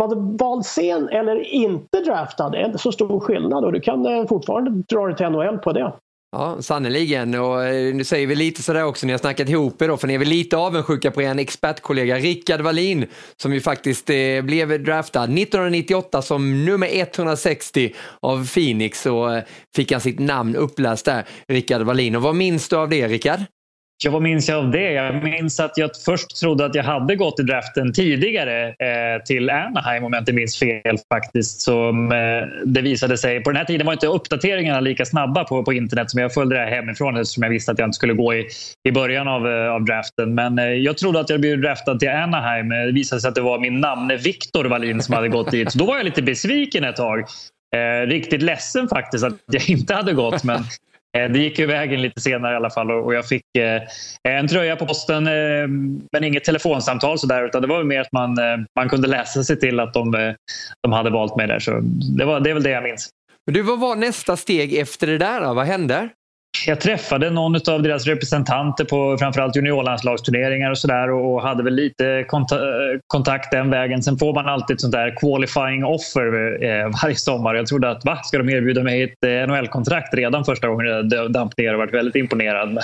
var 0.00 0.38
vald 0.38 0.66
sen 0.66 1.08
eller 1.08 1.52
inte 1.52 2.00
draftad 2.00 2.54
är 2.54 2.66
inte 2.66 2.78
så 2.78 2.92
stor 2.92 3.20
skillnad 3.20 3.64
och 3.64 3.72
du 3.72 3.80
kan 3.80 4.06
eh, 4.06 4.26
fortfarande 4.26 4.70
dra 4.70 5.06
dig 5.06 5.16
till 5.16 5.28
NHL 5.28 5.58
på 5.58 5.72
det. 5.72 5.92
Ja, 6.32 6.62
sannerligen. 6.62 7.34
Och 7.34 7.64
eh, 7.64 7.94
nu 7.94 8.04
säger 8.04 8.26
vi 8.26 8.34
lite 8.34 8.62
sådär 8.62 8.84
också, 8.84 9.06
ni 9.06 9.12
har 9.12 9.18
snackat 9.18 9.48
ihop 9.48 9.82
er 9.82 9.88
då, 9.88 9.96
för 9.96 10.06
ni 10.06 10.14
är 10.14 10.18
väl 10.18 10.28
lite 10.28 10.56
avundsjuka 10.56 11.10
på 11.10 11.22
er 11.22 11.38
expertkollega 11.38 12.16
Rickard 12.16 12.60
Wallin 12.60 13.06
som 13.36 13.54
ju 13.54 13.60
faktiskt 13.60 14.10
eh, 14.10 14.42
blev 14.42 14.84
draftad 14.84 15.24
1998 15.24 16.22
som 16.22 16.64
nummer 16.64 16.88
160 16.92 17.94
av 18.20 18.46
Phoenix 18.54 19.06
och 19.06 19.34
eh, 19.34 19.42
fick 19.76 19.92
han 19.92 20.00
sitt 20.00 20.18
namn 20.18 20.56
uppläst 20.56 21.04
där, 21.04 21.24
Rickard 21.48 21.82
Wallin. 21.82 22.16
Och 22.16 22.22
vad 22.22 22.36
minns 22.36 22.68
du 22.68 22.76
av 22.76 22.88
det, 22.88 23.08
Rickard? 23.08 23.40
Ja, 24.04 24.10
vad 24.10 24.22
minns 24.22 24.48
jag 24.48 24.58
av 24.58 24.70
det? 24.70 24.92
Jag 24.92 25.22
minns 25.22 25.60
att 25.60 25.78
jag 25.78 25.90
först 26.04 26.36
trodde 26.40 26.64
att 26.64 26.74
jag 26.74 26.84
hade 26.84 27.16
gått 27.16 27.40
i 27.40 27.42
draften 27.42 27.92
tidigare 27.92 28.68
eh, 28.68 29.22
till 29.24 29.50
Anaheim 29.50 30.04
om 30.04 30.12
jag 30.12 30.20
inte 30.20 30.32
minns 30.32 30.58
fel 30.58 30.98
faktiskt. 31.08 31.60
Som, 31.60 32.12
eh, 32.12 32.18
det 32.66 32.82
visade 32.82 33.18
sig, 33.18 33.42
på 33.42 33.50
den 33.50 33.56
här 33.56 33.64
tiden 33.64 33.86
var 33.86 33.92
inte 33.92 34.06
uppdateringarna 34.06 34.80
lika 34.80 35.04
snabba 35.04 35.44
på, 35.44 35.64
på 35.64 35.72
internet 35.72 36.10
som 36.10 36.20
jag 36.20 36.34
följde 36.34 36.56
det 36.56 36.62
här 36.62 36.70
hemifrån 36.70 37.16
eftersom 37.16 37.42
jag 37.42 37.50
visste 37.50 37.72
att 37.72 37.78
jag 37.78 37.86
inte 37.86 37.96
skulle 37.96 38.12
gå 38.12 38.34
i, 38.34 38.46
i 38.88 38.92
början 38.92 39.28
av, 39.28 39.48
eh, 39.48 39.72
av 39.72 39.84
draften. 39.84 40.34
Men 40.34 40.58
eh, 40.58 40.64
jag 40.64 40.98
trodde 40.98 41.20
att 41.20 41.30
jag 41.30 41.40
blivit 41.40 41.62
draftad 41.62 41.98
till 41.98 42.10
Anaheim. 42.10 42.72
Eh, 42.72 42.78
det 42.78 42.92
visade 42.92 43.20
sig 43.20 43.28
att 43.28 43.34
det 43.34 43.40
var 43.40 43.58
min 43.58 43.80
namne 43.80 44.16
Viktor 44.16 44.64
Wallin 44.64 45.02
som 45.02 45.14
hade 45.14 45.28
gått 45.28 45.50
dit. 45.50 45.72
Så 45.72 45.78
då 45.78 45.84
var 45.84 45.96
jag 45.96 46.04
lite 46.04 46.22
besviken 46.22 46.84
ett 46.84 46.96
tag. 46.96 47.20
Eh, 47.76 48.06
riktigt 48.06 48.42
ledsen 48.42 48.88
faktiskt 48.88 49.24
att 49.24 49.34
jag 49.46 49.70
inte 49.70 49.94
hade 49.94 50.12
gått. 50.12 50.44
Men 50.44 50.64
Eh, 51.18 51.30
det 51.30 51.38
gick 51.38 51.58
ju 51.58 51.66
vägen 51.66 52.02
lite 52.02 52.20
senare 52.20 52.52
i 52.52 52.56
alla 52.56 52.70
fall 52.70 52.90
och 52.90 53.14
jag 53.14 53.28
fick 53.28 53.56
eh, 53.58 53.82
en 54.28 54.48
tröja 54.48 54.76
på 54.76 54.86
posten 54.86 55.26
eh, 55.26 55.68
men 56.12 56.24
inget 56.24 56.44
telefonsamtal 56.44 57.18
sådär 57.18 57.44
utan 57.44 57.62
det 57.62 57.68
var 57.68 57.84
mer 57.84 58.00
att 58.00 58.12
man, 58.12 58.38
man 58.76 58.88
kunde 58.88 59.08
läsa 59.08 59.44
sig 59.44 59.60
till 59.60 59.80
att 59.80 59.94
de, 59.94 60.34
de 60.82 60.92
hade 60.92 61.10
valt 61.10 61.36
mig 61.36 61.46
där. 61.46 61.58
Så 61.58 61.80
det, 62.18 62.24
var, 62.24 62.40
det 62.40 62.50
är 62.50 62.54
väl 62.54 62.62
det 62.62 62.70
jag 62.70 62.82
minns. 62.82 63.08
Men 63.46 63.54
du, 63.54 63.62
vad 63.62 63.80
var 63.80 63.96
nästa 63.96 64.36
steg 64.36 64.74
efter 64.74 65.06
det 65.06 65.18
där? 65.18 65.40
Då? 65.40 65.54
Vad 65.54 65.66
hände? 65.66 66.08
Jag 66.66 66.80
träffade 66.80 67.30
någon 67.30 67.54
av 67.70 67.82
deras 67.82 68.06
representanter 68.06 68.84
på 68.84 69.16
framförallt 69.18 69.56
juniorlandslagsturneringar 69.56 70.70
och 70.70 70.78
sådär 70.78 71.10
och 71.10 71.42
hade 71.42 71.62
väl 71.62 71.74
lite 71.74 72.24
kontakt 73.06 73.50
den 73.50 73.70
vägen. 73.70 74.02
Sen 74.02 74.18
får 74.18 74.34
man 74.34 74.46
alltid 74.46 74.74
ett 74.74 74.80
sånt 74.80 74.92
där 74.92 75.16
qualifying 75.20 75.84
offer 75.84 76.26
eh, 76.64 76.90
varje 77.02 77.16
sommar. 77.16 77.54
Jag 77.54 77.66
trodde 77.66 77.90
att 77.90 78.04
va, 78.04 78.16
ska 78.16 78.38
de 78.38 78.48
erbjuda 78.48 78.82
mig 78.82 79.02
ett 79.02 79.24
eh, 79.26 79.30
NHL-kontrakt 79.30 80.14
redan 80.14 80.44
första 80.44 80.68
gången 80.68 80.86
jag 80.86 81.32
damp 81.32 81.58
ner 81.58 81.72
och 81.72 81.78
varit 81.78 81.94
väldigt 81.94 82.16
imponerad. 82.16 82.68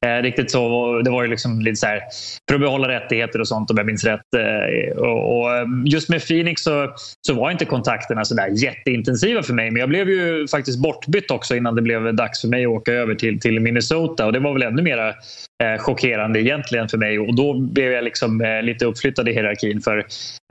Men 0.00 0.18
eh, 0.18 0.22
riktigt 0.22 0.50
så, 0.50 0.92
det 1.04 1.10
var 1.10 1.22
ju 1.22 1.28
liksom 1.28 1.60
lite 1.60 1.76
så 1.76 1.86
här, 1.86 2.00
för 2.48 2.54
att 2.54 2.60
behålla 2.60 2.88
rättigheter 2.88 3.40
och 3.40 3.48
sånt 3.48 3.70
om 3.70 3.76
jag 3.76 3.86
minns 3.86 4.04
rätt. 4.04 4.20
Eh, 4.36 4.98
och, 4.98 5.38
och 5.38 5.56
eh, 5.56 5.66
just 5.84 6.08
med 6.08 6.28
Phoenix 6.28 6.62
så, 6.62 6.94
så 7.26 7.34
var 7.34 7.50
inte 7.50 7.64
kontakterna 7.64 8.24
så 8.24 8.34
där 8.34 8.48
jätteintensiva 8.48 9.42
för 9.42 9.54
mig. 9.54 9.70
Men 9.70 9.80
jag 9.80 9.88
blev 9.88 10.08
ju 10.08 10.48
faktiskt 10.48 10.78
bortbytt 10.78 11.30
också 11.30 11.56
innan 11.56 11.74
det 11.74 11.82
blev 11.82 12.14
dags 12.14 12.40
för 12.40 12.48
mig 12.48 12.64
att 12.64 12.70
åka 12.70 12.92
över 12.92 13.07
till, 13.14 13.40
till 13.40 13.60
Minnesota 13.60 14.26
och 14.26 14.32
det 14.32 14.38
var 14.38 14.52
väl 14.52 14.62
ännu 14.62 14.82
mer 14.82 14.98
eh, 14.98 15.78
chockerande 15.78 16.42
egentligen 16.42 16.88
för 16.88 16.98
mig 16.98 17.18
och 17.18 17.36
då 17.36 17.58
blev 17.58 17.92
jag 17.92 18.04
liksom 18.04 18.40
eh, 18.40 18.62
lite 18.62 18.84
uppflyttad 18.84 19.28
i 19.28 19.32
hierarkin 19.32 19.80
för 19.80 19.98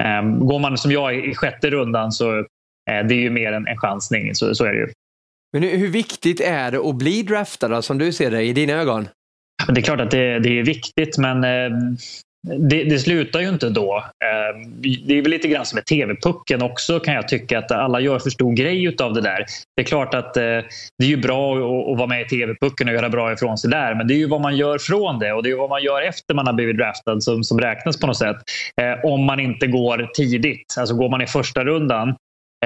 eh, 0.04 0.22
går 0.40 0.60
man 0.60 0.78
som 0.78 0.92
jag 0.92 1.16
i 1.16 1.36
sjätte 1.36 1.70
rundan 1.70 2.12
så 2.12 2.40
eh, 2.40 2.46
det 3.08 3.14
är 3.14 3.20
ju 3.20 3.30
mer 3.30 3.54
en, 3.54 3.68
en 3.68 3.78
chansning, 3.78 4.36
så, 4.36 4.56
så 4.56 4.66
är 4.66 4.74
det 4.74 4.80
ju. 4.80 4.88
Men 5.54 5.64
hur 5.64 5.88
viktigt 5.88 6.42
är 6.42 6.72
det 6.72 6.90
att 6.90 6.96
bli 6.96 7.24
draftad 7.24 7.82
som 7.82 7.98
du 7.98 8.14
ser 8.14 8.32
det 8.32 8.44
i 8.44 8.54
dina 8.54 8.74
ögon? 8.74 9.08
Det 9.68 9.82
är 9.82 9.84
klart 9.84 10.02
att 10.02 10.12
det, 10.12 10.40
det 10.40 10.60
är 10.60 10.64
viktigt 10.64 11.18
men 11.18 11.44
eh, 11.44 11.78
det, 12.44 12.84
det, 12.84 13.00
slutar 13.00 13.40
ju 13.40 13.50
inte 13.50 13.70
då. 13.70 14.04
Ehm, 14.26 14.82
det 14.82 15.18
är 15.18 15.22
väl 15.22 15.32
lite 15.32 15.48
grann 15.48 15.66
som 15.66 15.76
med 15.76 15.86
TV-pucken 15.86 16.62
också 16.62 17.00
kan 17.00 17.14
jag 17.14 17.28
tycka 17.28 17.60
att 17.60 17.72
alla 17.72 18.00
gör 18.00 18.20
för 18.20 18.30
stor 18.30 18.54
grej 18.54 18.96
av 19.02 19.14
det 19.14 19.22
där. 19.22 19.46
Det 19.76 19.82
är 19.82 19.86
klart 19.86 20.14
att 20.14 20.38
eh, 20.38 20.44
det 20.98 21.04
är 21.04 21.08
ju 21.08 21.18
bra 21.18 21.54
att 21.92 21.98
vara 21.98 22.08
med 22.08 22.22
i 22.22 22.26
TV-pucken 22.26 22.88
och 22.88 22.94
göra 22.94 23.10
bra 23.10 23.34
ifrån 23.34 23.58
sig 23.58 23.70
där 23.70 23.96
men 23.96 24.08
det 24.08 24.14
är 24.14 24.18
ju 24.18 24.28
vad 24.28 24.42
man 24.42 24.58
gör 24.58 24.78
från 24.78 25.20
det 25.20 25.34
och 25.34 25.44
det 25.44 25.52
är 25.52 25.56
vad 25.56 25.70
man 25.70 25.84
gör 25.84 26.02
efter 26.02 26.34
man 26.34 26.48
har 26.48 26.54
blivit 26.54 26.78
draftad 26.78 27.22
som, 27.22 27.44
som 27.44 27.60
räknas 27.60 28.00
på 28.00 28.08
något 28.08 28.18
sätt. 28.18 28.38
Eh, 28.82 29.06
om 29.06 29.24
man 29.24 29.40
inte 29.40 29.68
går 29.68 30.10
tidigt, 30.14 30.76
alltså 30.78 30.96
går 30.96 31.10
man 31.10 31.22
i 31.22 31.28
första 31.28 31.66
rundan 31.66 32.16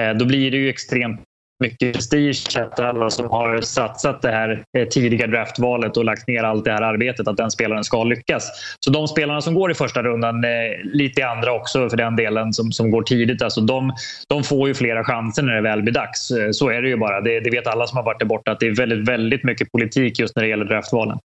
eh, 0.00 0.10
då 0.14 0.24
blir 0.24 0.50
det 0.50 0.56
ju 0.56 0.68
extremt 0.68 1.20
mycket 1.62 1.94
prestige 1.94 2.56
att 2.56 2.80
alla 2.80 3.10
som 3.10 3.30
har 3.30 3.60
satsat 3.60 4.22
det 4.22 4.30
här 4.30 4.64
eh, 4.78 4.88
tidiga 4.88 5.26
draftvalet 5.26 5.96
och 5.96 6.04
lagt 6.04 6.28
ner 6.28 6.42
allt 6.42 6.64
det 6.64 6.72
här 6.72 6.82
arbetet 6.82 7.28
att 7.28 7.36
den 7.36 7.50
spelaren 7.50 7.84
ska 7.84 8.04
lyckas. 8.04 8.50
Så 8.80 8.90
de 8.90 9.08
spelarna 9.08 9.40
som 9.40 9.54
går 9.54 9.70
i 9.70 9.74
första 9.74 10.02
rundan, 10.02 10.44
lite 10.92 11.22
lite 11.22 11.28
andra 11.28 11.52
också 11.52 11.88
för 11.88 11.96
den 11.96 12.16
delen 12.16 12.52
som, 12.52 12.72
som 12.72 12.90
går 12.90 13.02
tidigt, 13.02 13.42
alltså 13.42 13.60
de, 13.60 13.92
de 14.28 14.42
får 14.42 14.68
ju 14.68 14.74
flera 14.74 15.04
chanser 15.04 15.42
när 15.42 15.54
det 15.54 15.60
väl 15.60 15.82
blir 15.82 15.94
dags. 15.94 16.30
Eh, 16.30 16.50
så 16.50 16.70
är 16.70 16.82
det 16.82 16.88
ju 16.88 16.96
bara. 16.96 17.20
Det, 17.20 17.40
det 17.40 17.50
vet 17.50 17.66
alla 17.66 17.86
som 17.86 17.96
har 17.96 18.04
varit 18.04 18.18
där 18.18 18.26
borta 18.26 18.50
att 18.52 18.60
det 18.60 18.66
är 18.66 18.76
väldigt, 18.76 19.08
väldigt 19.08 19.44
mycket 19.44 19.72
politik 19.72 20.18
just 20.18 20.36
när 20.36 20.42
det 20.42 20.48
gäller 20.48 20.64
draftvalen. 20.64 21.18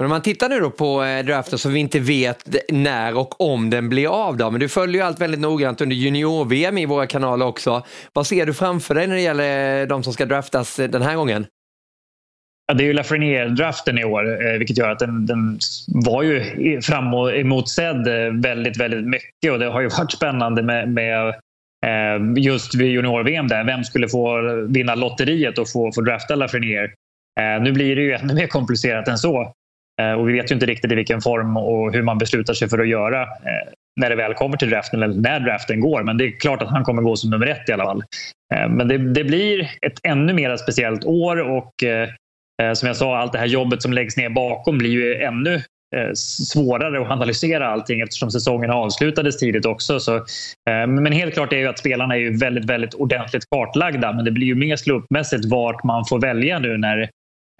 Men 0.00 0.04
om 0.04 0.10
man 0.10 0.22
tittar 0.22 0.48
nu 0.48 0.60
då 0.60 0.70
på 0.70 1.04
eh, 1.04 1.24
draften 1.24 1.58
som 1.58 1.72
vi 1.72 1.80
inte 1.80 2.00
vet 2.00 2.56
när 2.68 3.16
och 3.18 3.40
om 3.40 3.70
den 3.70 3.88
blir 3.88 4.26
av 4.26 4.36
då, 4.36 4.50
men 4.50 4.60
du 4.60 4.68
följer 4.68 4.96
ju 4.96 5.06
allt 5.06 5.20
väldigt 5.20 5.40
noggrant 5.40 5.80
under 5.80 5.96
junior-VM 5.96 6.78
i 6.78 6.86
våra 6.86 7.06
kanaler 7.06 7.46
också. 7.46 7.82
Vad 8.12 8.26
ser 8.26 8.46
du 8.46 8.54
framför 8.54 8.94
dig 8.94 9.06
när 9.06 9.14
det 9.14 9.20
gäller 9.20 9.86
de 9.86 10.02
som 10.02 10.12
ska 10.12 10.26
draftas 10.26 10.78
eh, 10.78 10.90
den 10.90 11.02
här 11.02 11.16
gången? 11.16 11.46
Ja, 12.66 12.74
det 12.74 12.84
är 12.84 12.86
ju 12.86 12.92
Lafreniere-draften 12.92 13.98
i 13.98 14.04
år, 14.04 14.46
eh, 14.46 14.58
vilket 14.58 14.78
gör 14.78 14.90
att 14.90 14.98
den, 14.98 15.26
den 15.26 15.58
var 15.86 16.22
ju 16.22 16.80
framåtsedd 16.80 18.08
väldigt, 18.42 18.80
väldigt 18.80 19.06
mycket 19.06 19.52
och 19.52 19.58
det 19.58 19.66
har 19.66 19.80
ju 19.80 19.88
varit 19.98 20.12
spännande 20.12 20.62
med, 20.62 20.88
med 20.88 21.34
just 22.36 22.74
vid 22.74 22.90
junior-VM 22.90 23.48
där. 23.48 23.64
Vem 23.64 23.84
skulle 23.84 24.08
få 24.08 24.40
vinna 24.68 24.94
lotteriet 24.94 25.58
och 25.58 25.70
få, 25.70 25.92
få 25.92 26.00
drafta 26.00 26.34
Lafreniere? 26.34 26.90
Nu 27.60 27.72
blir 27.72 27.96
det 27.96 28.02
ju 28.02 28.12
ännu 28.12 28.34
mer 28.34 28.46
komplicerat 28.46 29.08
än 29.08 29.18
så. 29.18 29.54
Eh, 30.00 30.12
och 30.12 30.28
vi 30.28 30.32
vet 30.32 30.50
ju 30.50 30.54
inte 30.54 30.66
riktigt 30.66 30.92
i 30.92 30.94
vilken 30.94 31.20
form 31.20 31.56
och 31.56 31.92
hur 31.92 32.02
man 32.02 32.18
beslutar 32.18 32.54
sig 32.54 32.68
för 32.68 32.78
att 32.78 32.88
göra 32.88 33.22
eh, 33.22 33.72
när 34.00 34.10
det 34.10 34.16
väl 34.16 34.34
kommer 34.34 34.56
till 34.56 34.70
draften 34.70 35.02
eller 35.02 35.14
när 35.14 35.40
draften 35.40 35.80
går. 35.80 36.02
Men 36.02 36.18
det 36.18 36.24
är 36.24 36.40
klart 36.40 36.62
att 36.62 36.70
han 36.70 36.84
kommer 36.84 37.02
gå 37.02 37.16
som 37.16 37.30
nummer 37.30 37.46
ett 37.46 37.68
i 37.68 37.72
alla 37.72 37.84
fall. 37.84 38.02
Eh, 38.54 38.68
men 38.68 38.88
det, 38.88 38.98
det 38.98 39.24
blir 39.24 39.70
ett 39.86 39.98
ännu 40.02 40.32
mer 40.32 40.56
speciellt 40.56 41.04
år 41.04 41.40
och 41.40 41.72
som 42.74 42.86
jag 42.86 42.96
sa, 42.96 43.18
allt 43.18 43.32
det 43.32 43.38
här 43.38 43.46
jobbet 43.46 43.82
som 43.82 43.92
läggs 43.92 44.16
ner 44.16 44.28
bakom 44.30 44.78
blir 44.78 44.90
ju 44.90 45.14
ännu 45.14 45.62
svårare 46.14 47.02
att 47.02 47.10
analysera 47.10 47.68
allting 47.68 48.00
eftersom 48.00 48.30
säsongen 48.30 48.70
avslutades 48.70 49.38
tidigt 49.38 49.66
också. 49.66 50.00
Så, 50.00 50.24
men 50.66 51.12
helt 51.12 51.34
klart 51.34 51.52
är 51.52 51.56
ju 51.56 51.66
att 51.66 51.78
spelarna 51.78 52.14
är 52.14 52.18
ju 52.18 52.36
väldigt, 52.36 52.64
väldigt 52.64 52.94
ordentligt 52.94 53.50
kartlagda 53.50 54.12
men 54.12 54.24
det 54.24 54.30
blir 54.30 54.46
ju 54.46 54.54
mer 54.54 54.76
slumpmässigt 54.76 55.44
vart 55.44 55.84
man 55.84 56.04
får 56.04 56.20
välja 56.20 56.58
nu 56.58 56.78
när 56.78 57.10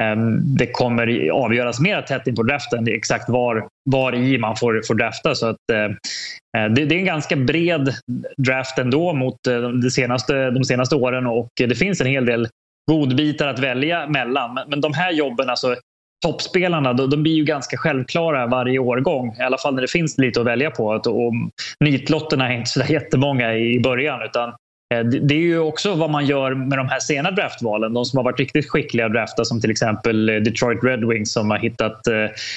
Ehm, 0.01 0.57
det 0.57 0.66
kommer 0.66 1.30
avgöras 1.30 1.80
mer 1.80 2.03
tätt 2.03 2.26
in 2.26 2.34
på 2.34 2.42
draften, 2.42 2.88
exakt 2.88 3.28
var, 3.28 3.68
var 3.90 4.14
i 4.14 4.38
man 4.38 4.57
får, 4.57 4.82
får 4.86 4.94
drafta. 4.94 5.34
Så 5.34 5.46
att, 5.46 5.70
eh, 5.72 5.84
eh 6.62 6.70
det, 6.70 6.84
det, 6.84 6.94
är 6.94 6.98
en 6.98 7.05
ganska 7.05 7.36
bred 7.36 7.94
draft 8.36 8.78
ändå 8.78 9.12
mot 9.12 9.46
eh, 9.46 9.61
de 9.61 9.90
senaste, 9.90 10.51
de 10.51 10.64
senaste 10.64 10.96
åren 10.96 11.26
och 11.26 11.48
det 11.57 11.74
finns 11.74 12.01
en 12.01 12.07
hel 12.07 12.26
del 12.26 12.48
godbitar 12.90 13.48
att 13.48 13.59
välja 13.59 14.07
mellan. 14.07 14.55
Men, 14.55 14.68
men 14.68 14.80
de 14.80 14.94
här 14.94 15.12
jobben, 15.12 15.51
alltså 15.51 15.76
toppspelarna, 16.26 16.92
de, 16.92 17.11
de 17.11 17.22
blir 17.22 17.34
ju 17.34 17.44
ganska 17.44 17.76
självklara 17.76 18.46
varje 18.46 18.78
årgång. 18.78 19.36
I 19.38 19.42
alla 19.42 19.59
fall 19.59 19.74
när 19.74 19.82
det 19.82 19.90
finns 19.90 20.18
lite 20.18 20.40
att 20.40 20.46
välja 20.46 20.70
på. 20.70 20.86
Och 20.86 21.32
nitlotterna 21.84 22.53
är 22.53 22.57
inte 22.57 22.70
så 22.70 22.80
jättemånga 22.88 23.55
i 23.55 23.80
början 23.80 24.22
utan 24.22 24.53
det 25.05 25.34
är 25.34 25.38
ju 25.38 25.59
också 25.59 25.95
vad 25.95 26.11
man 26.11 26.26
gör 26.26 26.55
med 26.55 26.78
de 26.78 26.88
här 26.88 27.01
sena 27.01 27.30
draftvalen. 27.30 27.95
De 27.95 28.05
som 28.05 28.16
har 28.16 28.24
varit 28.24 28.41
riktigt 28.41 28.70
skickliga 28.70 29.07
att 29.07 29.12
drafta 29.12 29.45
som 29.45 29.61
till 29.61 29.70
exempel 29.70 30.28
eh, 30.28 30.36
Detroit 30.36 30.84
Red 30.84 31.05
Wings 31.05 31.32
som 31.32 31.51
har 31.51 31.59
hittat 31.59 32.07
eh, 32.07 32.14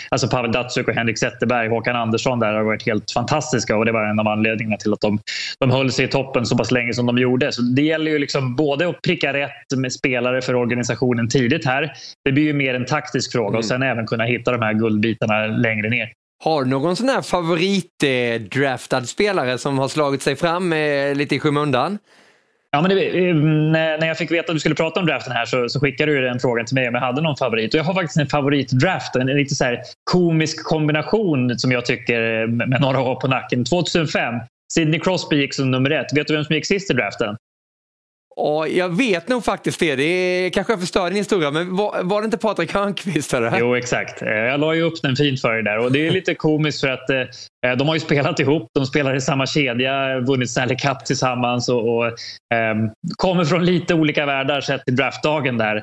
alltså 0.09 0.27
Pavel 0.27 0.51
Datsuk 0.51 0.87
och 0.87 0.93
Henrik 0.93 1.19
Zetterberg, 1.19 1.69
Håkan 1.69 1.95
Andersson 1.95 2.39
där 2.39 2.53
har 2.53 2.63
varit 2.63 2.85
helt 2.85 3.11
fantastiska 3.11 3.77
och 3.77 3.85
det 3.85 3.91
var 3.91 4.03
en 4.03 4.19
av 4.19 4.27
anledningarna 4.27 4.77
till 4.77 4.93
att 4.93 5.01
de, 5.01 5.19
de 5.59 5.71
höll 5.71 5.91
sig 5.91 6.05
i 6.05 6.07
toppen 6.07 6.45
så 6.45 6.57
pass 6.57 6.71
länge 6.71 6.93
som 6.93 7.05
de 7.05 7.17
gjorde. 7.17 7.51
Så 7.51 7.61
det 7.61 7.81
gäller 7.81 8.11
ju 8.11 8.19
liksom 8.19 8.55
både 8.55 8.89
att 8.89 9.01
pricka 9.01 9.33
rätt 9.33 9.77
med 9.77 9.93
spelare 9.93 10.41
för 10.41 10.55
organisationen 10.55 11.29
tidigt 11.29 11.65
här. 11.65 11.93
Det 12.25 12.31
blir 12.31 12.43
ju 12.43 12.53
mer 12.53 12.73
en 12.73 12.85
taktisk 12.85 13.31
fråga 13.31 13.47
mm. 13.47 13.57
och 13.57 13.65
sen 13.65 13.83
även 13.83 14.07
kunna 14.07 14.23
hitta 14.23 14.51
de 14.51 14.61
här 14.61 14.73
guldbitarna 14.73 15.45
längre 15.47 15.89
ner. 15.89 16.11
Har 16.43 16.63
du 16.63 16.69
någon 16.69 16.95
sån 16.95 17.09
här 17.09 17.21
favoritdraftad 17.21 19.01
spelare 19.01 19.57
som 19.57 19.79
har 19.79 19.87
slagit 19.87 20.21
sig 20.21 20.35
fram 20.35 20.73
lite 21.15 21.35
i 21.35 21.39
skymundan? 21.39 21.97
Ja, 22.75 22.81
men 22.81 22.89
det, 22.89 23.29
eh, 23.29 23.35
när 23.35 24.07
jag 24.07 24.17
fick 24.17 24.31
veta 24.31 24.51
att 24.51 24.55
du 24.55 24.59
skulle 24.59 24.75
prata 24.75 24.99
om 24.99 25.05
draften 25.05 25.33
här 25.33 25.45
så, 25.45 25.69
så 25.69 25.79
skickade 25.79 26.11
du 26.11 26.21
den 26.21 26.39
frågan 26.39 26.65
till 26.65 26.75
mig 26.75 26.87
om 26.87 26.93
jag 26.93 27.01
hade 27.01 27.21
någon 27.21 27.37
favorit. 27.37 27.73
Och 27.73 27.79
jag 27.79 27.83
har 27.83 27.93
faktiskt 27.93 28.17
en 28.17 28.27
favoritdraft. 28.27 29.15
En, 29.15 29.29
en 29.29 29.37
lite 29.37 29.55
så 29.55 29.77
komisk 30.03 30.63
kombination 30.63 31.59
som 31.59 31.71
jag 31.71 31.85
tycker 31.85 32.41
eh, 32.41 32.47
med 32.47 32.81
några 32.81 33.01
år 33.01 33.15
på 33.15 33.27
nacken. 33.27 33.65
2005. 33.65 34.35
Sidney 34.73 34.99
Crosby 34.99 35.35
gick 35.35 35.53
som 35.53 35.71
nummer 35.71 35.89
ett. 35.89 36.17
Vet 36.17 36.27
du 36.27 36.33
vem 36.33 36.43
som 36.43 36.55
gick 36.55 36.65
sist 36.65 36.91
i 36.91 36.93
draften? 36.93 37.35
Ja, 38.35 38.67
jag 38.67 38.97
vet 38.97 39.27
nog 39.27 39.45
faktiskt 39.45 39.79
det. 39.79 39.95
Det 39.95 40.03
är, 40.03 40.49
kanske 40.49 40.73
jag 40.73 40.79
förstör 40.79 41.09
din 41.09 41.17
historia, 41.17 41.51
men 41.51 41.75
var, 41.75 42.03
var 42.03 42.21
det 42.21 42.25
inte 42.25 42.37
Patrik 42.37 42.73
Hörnqvist? 42.73 43.33
Eller? 43.33 43.59
Jo, 43.59 43.75
exakt. 43.75 44.21
Eh, 44.21 44.29
jag 44.29 44.59
la 44.59 44.73
ju 44.73 44.81
upp 44.81 45.01
den 45.01 45.15
fint 45.15 45.41
för 45.41 45.53
dig 45.53 45.63
där. 45.63 45.77
Och 45.77 45.91
det 45.91 46.07
är 46.07 46.11
lite 46.11 46.35
komiskt 46.35 46.81
för 46.81 46.87
att 46.87 47.09
eh, 47.09 47.17
eh, 47.65 47.77
de 47.77 47.87
har 47.87 47.95
ju 47.95 47.99
spelat 47.99 48.39
ihop. 48.39 48.67
De 48.73 48.85
spelar 48.85 49.15
i 49.15 49.21
samma 49.21 49.45
kedja, 49.45 50.19
vunnit 50.19 50.49
Stanley 50.49 50.77
Cup 50.77 51.05
tillsammans 51.05 51.69
och, 51.69 51.97
och 51.97 52.05
eh, 52.05 52.75
kommer 53.17 53.45
från 53.45 53.65
lite 53.65 53.93
olika 53.93 54.25
världar 54.25 54.61
sett 54.61 54.85
till 54.85 54.95
draftdagen 54.95 55.57
där. 55.57 55.75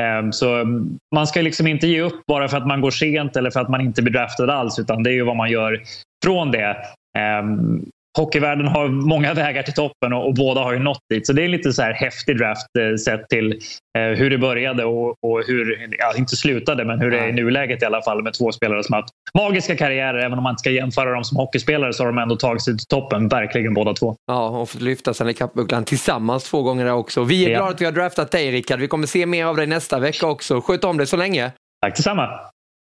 Eh, 0.00 0.30
så 0.30 0.56
ehm, 0.56 0.98
man 1.14 1.26
ska 1.26 1.40
liksom 1.40 1.66
inte 1.66 1.86
ge 1.86 2.00
upp 2.00 2.26
bara 2.26 2.48
för 2.48 2.56
att 2.56 2.66
man 2.66 2.80
går 2.80 2.90
sent 2.90 3.36
eller 3.36 3.50
för 3.50 3.60
att 3.60 3.68
man 3.68 3.80
inte 3.80 4.02
blir 4.02 4.12
draftad 4.12 4.52
alls, 4.52 4.78
utan 4.78 5.02
det 5.02 5.10
är 5.10 5.14
ju 5.14 5.24
vad 5.24 5.36
man 5.36 5.50
gör 5.50 5.82
från 6.24 6.50
det. 6.50 6.76
Ehm, 7.18 7.84
Hockeyvärlden 8.18 8.66
har 8.66 8.88
många 8.88 9.34
vägar 9.34 9.62
till 9.62 9.74
toppen 9.74 10.12
och, 10.12 10.26
och, 10.26 10.34
båda 10.34 10.60
har 10.60 10.72
ju 10.72 10.78
nått 10.78 11.02
dit. 11.10 11.26
Så 11.26 11.32
det 11.32 11.44
är 11.44 11.48
lite 11.48 11.72
så 11.72 11.82
här 11.82 11.92
häftig 11.92 12.38
draft 12.38 12.66
eh, 12.78 12.96
sett 12.96 13.28
till 13.28 13.52
eh, 13.98 14.02
hur 14.02 14.30
det 14.30 14.38
började 14.38 14.84
och, 14.84 15.08
och 15.08 15.42
hur, 15.46 15.88
ja, 15.98 16.14
inte 16.16 16.36
slutade, 16.36 16.84
men 16.84 17.00
hur 17.00 17.10
det 17.10 17.18
är 17.18 17.28
i 17.28 17.32
nuläget 17.32 17.82
i 17.82 17.86
alla 17.86 18.02
fall 18.02 18.22
med 18.22 18.34
två 18.34 18.52
spelare 18.52 18.82
som 18.82 18.92
har 18.92 19.00
haft 19.00 19.14
magiska 19.34 19.76
karriärer. 19.76 20.18
Även 20.18 20.38
om 20.38 20.44
man 20.44 20.52
inte 20.52 20.60
ska 20.60 20.70
jämföra 20.70 21.12
dem 21.12 21.24
som 21.24 21.36
hockeyspelare 21.36 21.92
så 21.92 22.02
har 22.02 22.08
de 22.08 22.18
ändå 22.18 22.36
tagit 22.36 22.62
sig 22.62 22.76
till 22.76 22.86
toppen, 22.86 23.28
verkligen 23.28 23.74
båda 23.74 23.92
två. 23.92 24.16
Ja, 24.26 24.48
och 24.48 24.68
fått 24.68 24.82
lyfta 24.82 25.14
Stanley 25.14 25.34
Cup-bucklan 25.34 25.84
tillsammans 25.84 26.50
två 26.50 26.62
gånger 26.62 26.92
också. 26.92 27.24
Vi 27.24 27.46
är 27.46 27.50
ja. 27.50 27.58
glada 27.58 27.70
att 27.74 27.80
vi 27.80 27.84
har 27.84 27.92
draftat 27.92 28.30
dig 28.30 28.50
Rickard. 28.50 28.80
Vi 28.80 28.88
kommer 28.88 29.06
se 29.06 29.26
mer 29.26 29.46
av 29.46 29.56
dig 29.56 29.66
nästa 29.66 29.98
vecka 29.98 30.26
också. 30.26 30.60
Sköt 30.60 30.84
om 30.84 30.96
dig 30.96 31.06
så 31.06 31.16
länge. 31.16 31.52
Tack 31.82 31.96
detsamma. 31.96 32.28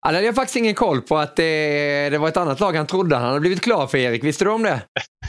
Han 0.03 0.15
hade 0.15 0.27
jag 0.27 0.35
faktiskt 0.35 0.57
ingen 0.57 0.75
koll 0.75 1.03
på 1.03 1.19
att 1.19 1.37
det, 1.37 2.09
det 2.11 2.19
var 2.19 2.29
ett 2.29 2.37
annat 2.37 2.61
lag 2.61 2.77
han 2.77 2.87
trodde 2.87 3.17
han 3.17 3.25
hade 3.25 3.41
blivit 3.41 3.61
klar 3.61 3.87
för 3.87 3.99
Erik. 3.99 4.25
Visste 4.25 4.45
du 4.45 4.51
om 4.51 4.63
det? 4.63 4.81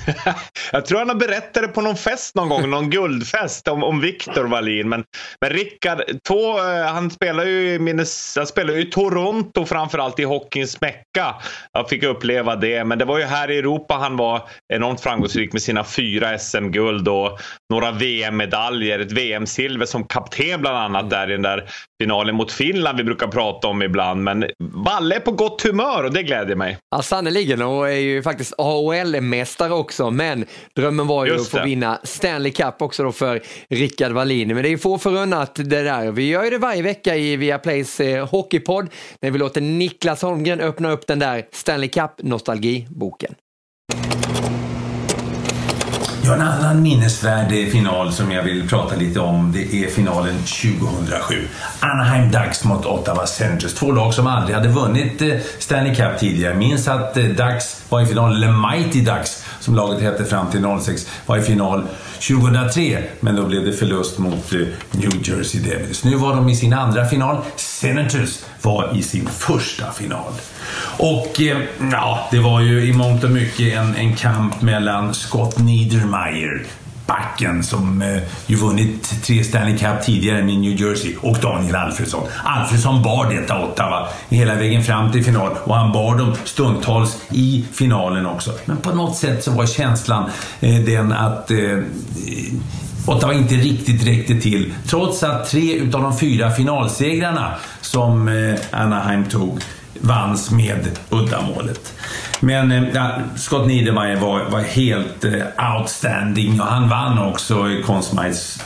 jag 0.72 0.86
tror 0.86 0.99
han 0.99 1.09
har 1.09 1.15
berättat 1.15 1.63
det 1.63 1.67
på 1.67 1.82
någon 1.82 1.95
fest 1.95 2.36
någon 2.36 2.50
gång, 2.50 2.70
någon 2.70 2.89
guldfest 2.89 3.67
om, 3.67 3.83
om 3.83 4.01
Viktor 4.01 4.43
Wallin. 4.43 4.89
Men, 4.89 5.04
men 5.41 5.50
Rickard, 5.50 6.01
två, 6.28 6.59
eh, 6.59 6.86
han 6.86 7.12
spelar 7.12 7.45
ju 7.45 7.74
i, 7.74 7.79
minnes, 7.79 8.36
han 8.37 8.47
spelar 8.47 8.78
i 8.78 8.86
Toronto 8.86 9.66
framförallt 9.66 10.20
i 10.20 10.24
hockeyns 10.24 10.82
mecka. 10.82 11.36
Jag 11.74 11.89
fick 11.89 12.04
uppleva 12.04 12.55
det, 12.55 12.83
men 12.83 12.97
det 12.97 13.05
var 13.05 13.17
ju 13.17 13.24
här 13.24 13.51
i 13.51 13.58
Europa 13.58 13.93
han 13.93 14.17
var 14.17 14.50
enormt 14.74 15.01
framgångsrik 15.01 15.54
med 15.54 15.62
sina 15.62 15.83
fyra 15.83 16.39
SM-guld 16.39 17.08
och 17.08 17.39
några 17.70 17.91
VM-medaljer, 17.91 19.00
ett 19.00 19.12
VM-silver 19.12 19.86
som 19.86 20.04
kapten 20.04 20.62
bland 20.62 20.78
annat 20.78 21.09
där 21.09 21.29
i 21.29 21.32
den 21.32 21.41
där 21.41 21.70
finalen 22.01 22.36
mot 22.36 22.51
Finland 22.51 22.97
vi 22.97 23.03
brukar 23.03 23.28
prata 23.28 23.67
om 23.67 23.82
ibland. 23.82 24.23
Men 24.23 24.45
Valle 24.59 25.15
är 25.15 25.19
på 25.19 25.32
gott 25.32 25.61
humör 25.61 26.03
och 26.03 26.13
det 26.13 26.23
gläder 26.23 26.55
mig. 26.55 26.78
Ja, 26.91 27.01
sannerligen 27.01 27.61
och 27.61 27.89
är 27.89 27.95
ju 27.95 28.23
faktiskt 28.23 28.53
AHL-mästare 28.57 29.71
också, 29.73 30.11
men 30.11 30.45
drömmen 30.75 31.07
var 31.07 31.25
ju 31.25 31.32
Just 31.32 31.45
att 31.45 31.51
få 31.51 31.57
det. 31.57 31.65
vinna 31.65 31.99
Stanley 32.03 32.51
Cup 32.51 32.82
också 32.82 33.03
då 33.03 33.11
för 33.11 33.41
Rickard 33.69 34.11
Wallin. 34.11 34.47
Men 34.47 34.63
det 34.63 34.67
är 34.67 34.71
ju 34.71 34.78
få 34.78 34.97
förunnat 34.97 35.55
det 35.55 35.63
där. 35.83 36.11
Vi 36.11 36.28
gör 36.28 36.43
ju 36.43 36.49
det 36.49 36.57
varje 36.57 36.82
vecka 36.82 37.15
i 37.15 37.36
Viaplays 37.36 37.99
eh, 37.99 38.28
hockeypodd 38.29 38.89
när 39.21 39.32
vi 39.32 39.39
låter 39.39 39.61
Niklas 39.61 40.21
Holmgren 40.21 40.59
öppna 40.59 40.91
upp 40.91 41.07
den 41.07 41.19
där 41.19 41.45
Stanley 41.51 41.89
Cup-nostalgiboken. 41.89 43.36
Ja, 46.32 46.36
en 46.36 46.41
annan 46.41 46.82
minnesvärd 46.82 47.71
final 47.71 48.13
som 48.13 48.32
jag 48.32 48.43
vill 48.43 48.70
prata 48.70 48.95
lite 48.95 49.20
om 49.20 49.51
det 49.51 49.75
är 49.75 49.87
finalen 49.87 50.36
2007. 50.37 51.47
Anaheim 51.79 52.32
Ducks 52.32 52.63
mot 52.63 52.86
Ottawa 52.86 53.28
Senators. 53.28 53.74
Två 53.74 53.91
lag 53.91 54.13
som 54.13 54.28
aldrig 54.28 54.55
hade 54.55 54.70
vunnit 54.70 55.21
eh, 55.21 55.33
Stanley 55.59 55.95
Cup 55.95 56.20
tidigare. 56.20 56.55
Minns 56.55 56.87
att 56.87 57.17
eh, 57.17 57.24
Ducks 57.24 57.82
var 57.89 58.01
i 58.01 58.05
final, 58.05 58.36
eller 58.36 58.71
Mighty 58.71 59.01
Ducks 59.01 59.45
som 59.59 59.75
laget 59.75 60.01
hette 60.01 60.25
fram 60.25 60.51
till 60.51 60.66
06, 60.82 61.08
var 61.25 61.37
i 61.37 61.41
final 61.41 61.83
2003. 62.28 63.03
Men 63.20 63.36
då 63.36 63.45
blev 63.45 63.66
det 63.66 63.74
förlust 63.74 64.17
mot 64.17 64.53
eh, 64.53 64.59
New 64.91 65.29
Jersey 65.29 65.62
Devils. 65.62 66.03
Nu 66.03 66.16
var 66.16 66.36
de 66.36 66.49
i 66.49 66.55
sin 66.55 66.74
andra 66.74 67.05
final. 67.05 67.37
Senators 67.55 68.39
var 68.62 68.97
i 68.97 69.03
sin 69.03 69.29
första 69.29 69.91
final. 69.91 70.33
Och 70.97 71.41
eh, 71.41 71.57
ja, 71.91 72.27
det 72.31 72.39
var 72.39 72.61
ju 72.61 72.85
i 72.85 72.93
mångt 72.93 73.23
och 73.23 73.31
mycket 73.31 73.73
en, 73.73 73.95
en 73.95 74.15
kamp 74.15 74.61
mellan 74.61 75.13
Scott 75.13 75.59
Niedermayer 75.59 76.65
backen 77.11 77.63
som 77.63 78.01
eh, 78.01 78.21
ju 78.45 78.55
vunnit 78.55 79.23
tre 79.23 79.43
Stanley 79.43 79.77
Cup 79.77 80.01
tidigare 80.03 80.43
med 80.43 80.57
New 80.57 80.81
Jersey 80.81 81.15
och 81.21 81.37
Daniel 81.41 81.75
Alfredsson. 81.75 82.23
Alfredsson 82.43 83.01
bar 83.01 83.33
detta 83.33 83.63
Ottawa 83.63 84.07
hela 84.29 84.55
vägen 84.55 84.83
fram 84.83 85.11
till 85.11 85.23
final 85.23 85.51
och 85.63 85.75
han 85.75 85.91
bar 85.91 86.17
dem 86.17 86.35
stundtals 86.43 87.17
i 87.29 87.65
finalen 87.73 88.25
också. 88.25 88.51
Men 88.65 88.77
på 88.77 88.95
något 88.95 89.15
sätt 89.15 89.43
så 89.43 89.51
var 89.51 89.65
känslan 89.65 90.29
eh, 90.59 90.75
den 90.75 91.11
att 91.11 91.51
eh, 91.51 91.77
Ottawa 93.07 93.33
inte 93.33 93.55
riktigt 93.55 94.07
räckte 94.07 94.35
till 94.35 94.73
trots 94.87 95.23
att 95.23 95.49
tre 95.49 95.73
utav 95.73 96.01
de 96.01 96.17
fyra 96.17 96.51
finalsegrarna 96.51 97.53
som 97.81 98.27
eh, 98.27 98.55
Anaheim 98.71 99.25
tog 99.25 99.59
vanns 100.01 100.51
med 100.51 100.99
uddamålet. 101.09 101.93
Men 102.43 102.72
eh, 102.72 102.84
ja, 102.93 103.12
Scott 103.36 103.68
Niedermayer 103.68 104.16
var, 104.16 104.43
var 104.43 104.59
helt 104.59 105.26
eh, 105.26 105.76
outstanding 105.76 106.62
och 106.62 106.68
han 106.68 106.89
vann 106.89 107.20
också 107.20 107.68
Conn 107.86 108.01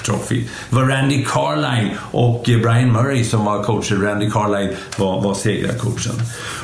Trophy. 0.05 0.43
Det 0.69 0.75
var 0.75 0.83
Randy 0.83 1.25
Carline 1.25 1.89
och 2.11 2.49
eh, 2.49 2.59
Brian 2.59 2.91
Murray 2.91 3.23
som 3.23 3.45
var 3.45 3.63
coacher. 3.63 3.95
Randy 3.95 4.29
Carline 4.29 4.75
var, 4.97 5.21
var 5.21 5.33
segrarcoachen. 5.33 6.21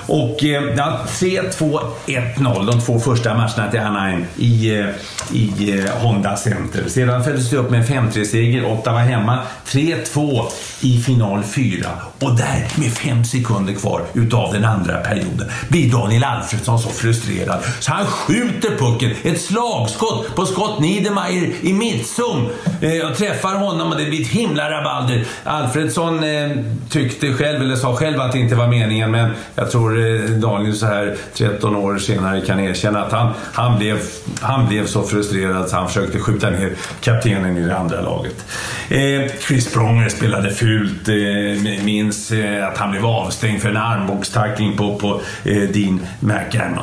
Och 0.08 0.44
eh, 0.44 0.64
ja, 0.78 1.00
3-2, 1.08 1.80
1-0 2.06 2.66
de 2.72 2.82
två 2.82 3.00
första 3.00 3.34
matcherna 3.34 3.72
till 3.72 3.80
Anaheim 3.80 4.26
i, 4.38 4.80
eh, 4.80 4.86
i 5.32 5.80
eh, 5.80 6.02
Honda 6.02 6.38
Center. 6.38 6.84
Sedan 6.88 7.24
följdes 7.24 7.50
det 7.50 7.58
upp 7.58 7.70
med 7.72 7.80
en 7.92 8.12
5-3-seger. 8.12 8.66
Ottawa 8.66 9.00
hemma. 9.00 9.40
3-2 9.66 10.44
i 10.82 11.02
final 11.02 11.44
4. 11.44 11.88
Och 12.20 12.38
där, 12.38 12.68
med 12.76 12.94
fem 12.94 13.26
sekunder 13.26 13.74
kvar 13.74 14.02
utav 14.14 14.54
den 14.54 14.66
andra 14.66 14.98
perioden, 14.98 15.50
blir 15.70 15.92
Daniel 15.92 16.24
Alfredsson 16.24 16.80
så 16.80 16.90
frustrerad. 17.02 17.64
Så 17.80 17.92
han 17.92 18.06
skjuter 18.06 18.78
pucken, 18.78 19.12
ett 19.24 19.42
slagskott 19.42 20.36
på 20.36 20.46
Scott 20.46 20.80
Niedermayer 20.80 21.54
i 21.62 21.74
mittzon 21.74 22.50
eh, 22.82 23.10
och 23.10 23.18
träffar 23.18 23.56
honom 23.56 23.92
och 23.92 23.98
det 23.98 24.06
blir 24.06 24.22
ett 24.22 24.28
himla 24.28 24.72
rabalder. 24.72 25.26
Alfredsson 25.44 26.24
eh, 26.24 26.52
tyckte 26.90 27.34
själv, 27.34 27.62
eller 27.62 27.76
sa 27.76 27.96
själv 27.96 28.22
att 28.22 28.32
det 28.32 28.40
inte 28.40 28.56
var 28.56 28.68
meningen, 28.68 29.12
men 29.12 29.32
jag 29.56 29.72
tror 29.72 30.00
eh, 30.00 30.22
Daniel 30.30 30.76
så 30.76 30.86
här 30.86 31.16
13 31.34 31.76
år 31.76 31.98
senare 31.98 32.42
kan 32.42 32.60
erkänna 32.60 33.06
att 33.06 33.12
han, 33.12 33.34
han, 33.54 33.80
blev, 33.80 34.00
han 34.42 34.68
blev 34.68 34.86
så 34.86 35.04
frustrerad 35.04 35.70
så 35.70 35.76
han 35.76 35.88
försökte 35.88 36.20
skjuta 36.20 36.50
ner 36.50 36.74
kaptenen 37.02 37.58
i 37.58 37.68
det 37.68 37.78
andra 37.78 38.02
laget. 38.02 38.46
Eh, 38.90 39.32
Chris 39.48 39.74
Pronger 39.74 40.10
spelade 40.10 40.52
fult, 40.52 41.08
eh, 41.08 41.84
minns 41.86 42.32
eh, 42.32 42.68
att 42.68 42.78
han 42.78 42.92
blev 42.92 43.06
avstängd 43.06 43.62
för 43.62 43.70
en 43.70 43.78
armbågstackling 43.78 44.78
på, 44.78 44.96
på 44.96 45.22
eh, 45.44 45.62
Dean 45.62 46.08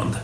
McAmmond. 0.09 0.17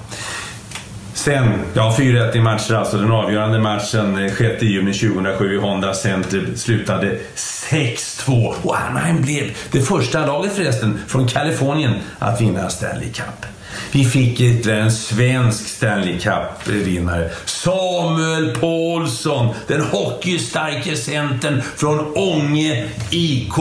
Sen, 1.15 1.48
ja 1.74 1.97
4-1 1.98 2.36
i 2.36 2.40
matcher 2.40 2.74
alltså. 2.74 2.97
Den 2.97 3.11
avgörande 3.11 3.59
matchen 3.59 4.24
eh, 4.24 4.32
6 4.35 4.62
juni 4.62 4.94
2007 4.94 5.55
i 5.55 5.59
Honda 5.59 5.94
Center 5.94 6.48
slutade 6.56 7.19
6-2. 7.36 8.55
Och 8.62 8.77
Anaheim 8.81 9.23
blev 9.23 9.56
det 9.70 9.81
första 9.81 10.27
laget 10.27 10.52
förresten 10.52 11.01
från 11.06 11.28
Kalifornien 11.28 11.93
att 12.19 12.40
vinna 12.40 12.70
Stanley 12.70 13.12
Cup. 13.12 13.47
Vi 13.93 14.05
fick 14.05 14.40
ytterligare 14.40 14.81
eh, 14.81 14.85
en 14.85 14.93
svensk 14.93 15.69
Stanley 15.69 16.19
Cup-vinnare. 16.19 17.31
Samuel 17.44 18.56
Paulsson, 18.61 19.55
den 19.66 19.81
hockeystarke 19.81 20.97
centern 20.97 21.62
från 21.77 22.16
Ånge 22.16 22.89
IK, 23.11 23.55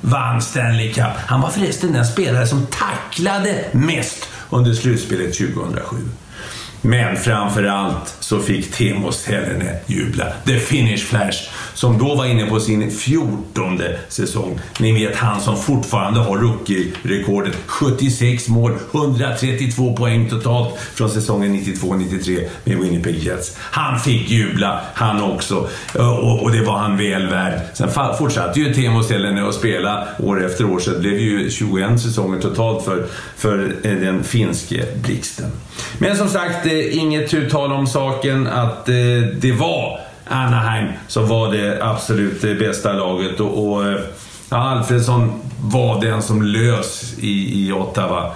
vann 0.00 0.42
Stanley 0.42 0.92
Cup. 0.92 1.12
Han 1.26 1.40
var 1.40 1.50
förresten 1.50 1.92
den 1.92 2.06
spelare 2.06 2.46
som 2.46 2.66
tacklade 2.66 3.64
mest 3.72 4.28
under 4.50 4.74
slutspelet 4.74 5.38
2007. 5.38 5.96
Men 6.82 7.16
framför 7.16 7.64
allt 7.64 8.16
så 8.26 8.40
fick 8.40 8.72
Teemu 8.72 9.12
Selänne 9.12 9.76
jubla. 9.86 10.24
The 10.46 10.58
Finish 10.58 11.04
Flash, 11.04 11.38
som 11.74 11.98
då 11.98 12.14
var 12.14 12.26
inne 12.26 12.46
på 12.46 12.60
sin 12.60 12.90
fjortonde 12.90 13.98
säsong. 14.08 14.60
Ni 14.80 14.92
vet 14.92 15.16
han 15.16 15.40
som 15.40 15.56
fortfarande 15.56 16.20
har 16.20 16.36
rookie-rekordet. 16.36 17.56
76 17.66 18.48
mål, 18.48 18.72
132 18.92 19.96
poäng 19.96 20.30
totalt 20.30 20.78
från 20.94 21.10
säsongen 21.10 21.56
92-93 21.56 22.48
med 22.64 22.78
Winnipeg 22.78 23.18
Jets. 23.18 23.56
Han 23.58 24.00
fick 24.00 24.30
jubla, 24.30 24.80
han 24.94 25.22
också. 25.22 25.68
Eh, 25.94 26.18
och, 26.18 26.42
och 26.42 26.52
det 26.52 26.62
var 26.62 26.78
han 26.78 26.96
väl 26.96 27.26
värd. 27.26 27.60
Sen 27.74 27.88
fortsatte 28.18 28.60
ju 28.60 28.74
Teemu 28.74 29.02
Selänne 29.02 29.48
att 29.48 29.54
spela 29.54 30.08
år 30.18 30.44
efter 30.46 30.64
år, 30.64 30.78
så 30.78 30.90
det 30.90 30.98
blev 30.98 31.18
ju 31.18 31.50
21 31.50 32.00
säsonger 32.00 32.40
totalt 32.40 32.84
för, 32.84 33.06
för 33.36 33.76
eh, 33.82 33.92
den 33.92 34.24
finske 34.24 34.84
blixten. 35.02 35.50
Men 35.98 36.16
som 36.16 36.28
sagt, 36.28 36.66
eh, 36.66 36.98
inget 36.98 37.30
tu 37.30 37.50
tal 37.50 37.72
om 37.72 37.86
saken 37.86 38.15
att 38.46 38.88
eh, 38.88 38.94
det 39.34 39.52
var 39.52 40.00
Anaheim 40.24 40.92
som 41.08 41.28
var 41.28 41.52
det 41.52 41.82
absolut 41.82 42.44
eh, 42.44 42.54
bästa 42.54 42.92
laget. 42.92 43.40
Och, 43.40 43.68
och 43.68 43.84
eh, 43.84 43.98
ja, 44.50 44.56
Alfredsson 44.56 45.40
var 45.60 46.00
den 46.00 46.22
som 46.22 46.42
lös 46.42 47.14
i, 47.18 47.66
i 47.66 47.72
Ottawa. 47.72 48.32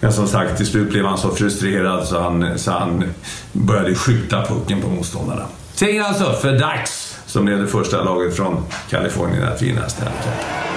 Men 0.00 0.12
som 0.12 0.28
sagt, 0.28 0.56
till 0.56 0.66
slut 0.66 0.90
blev 0.90 1.04
han 1.04 1.18
så 1.18 1.34
frustrerad 1.34 2.06
så 2.06 2.20
han, 2.20 2.58
så 2.58 2.70
han 2.70 3.04
började 3.52 3.94
skjuta 3.94 4.44
pucken 4.44 4.80
på 4.80 4.88
motståndarna. 4.88 5.44
Seger 5.74 6.02
alltså 6.02 6.32
för 6.32 6.58
Dax 6.58 7.12
som 7.26 7.44
blev 7.44 7.58
det 7.58 7.66
första 7.66 8.02
laget 8.02 8.36
från 8.36 8.64
Kalifornien 8.90 9.48
att 9.48 9.62
vinna 9.62 9.88
Stanley 9.88 10.14
Cup. 10.22 10.71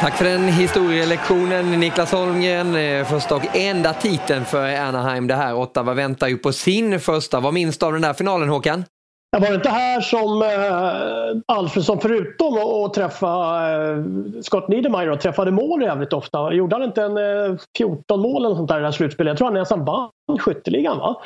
Tack 0.00 0.16
för 0.16 0.24
den 0.24 0.44
historielektionen 0.44 1.70
Niklas 1.70 2.12
Holmgren. 2.12 2.76
Eh, 2.76 3.04
första 3.04 3.36
och 3.36 3.56
enda 3.56 3.92
titeln 3.92 4.44
för 4.44 4.76
Anaheim 4.76 5.26
det 5.26 5.34
här. 5.34 5.54
Ottawa 5.54 5.94
väntar 5.94 6.28
ju 6.28 6.38
på 6.38 6.52
sin 6.52 7.00
första. 7.00 7.40
Vad 7.40 7.54
minns 7.54 7.78
du 7.78 7.86
av 7.86 7.92
den 7.92 8.02
där 8.02 8.12
finalen 8.12 8.48
Håkan? 8.48 8.84
Ja, 9.30 9.38
var 9.38 9.48
det 9.48 9.54
inte 9.54 9.68
här 9.68 10.00
som 10.00 10.42
eh, 10.42 11.56
Alfredsson 11.56 12.00
förutom 12.00 12.54
att, 12.54 12.64
att 12.64 12.94
träffa 12.94 13.28
eh, 13.72 14.02
Scott 14.42 14.68
Niedermayer 14.68 15.10
och 15.10 15.20
träffade 15.20 15.50
mål 15.50 15.82
jävligt 15.82 16.12
ofta. 16.12 16.52
Gjorde 16.52 16.76
han 16.76 16.84
inte 16.84 17.02
en 17.02 17.16
eh, 17.16 17.58
14 17.78 18.20
mål 18.20 18.44
eller 18.44 18.56
sånt 18.56 18.68
där 18.68 18.76
i 18.76 18.80
det 18.80 18.86
här 18.86 18.92
slutspelet? 18.92 19.30
Jag 19.30 19.38
tror 19.38 19.46
han 19.46 19.54
nästan 19.54 19.84
vann 19.84 20.10
skytteligan 20.38 20.98
va? 20.98 21.16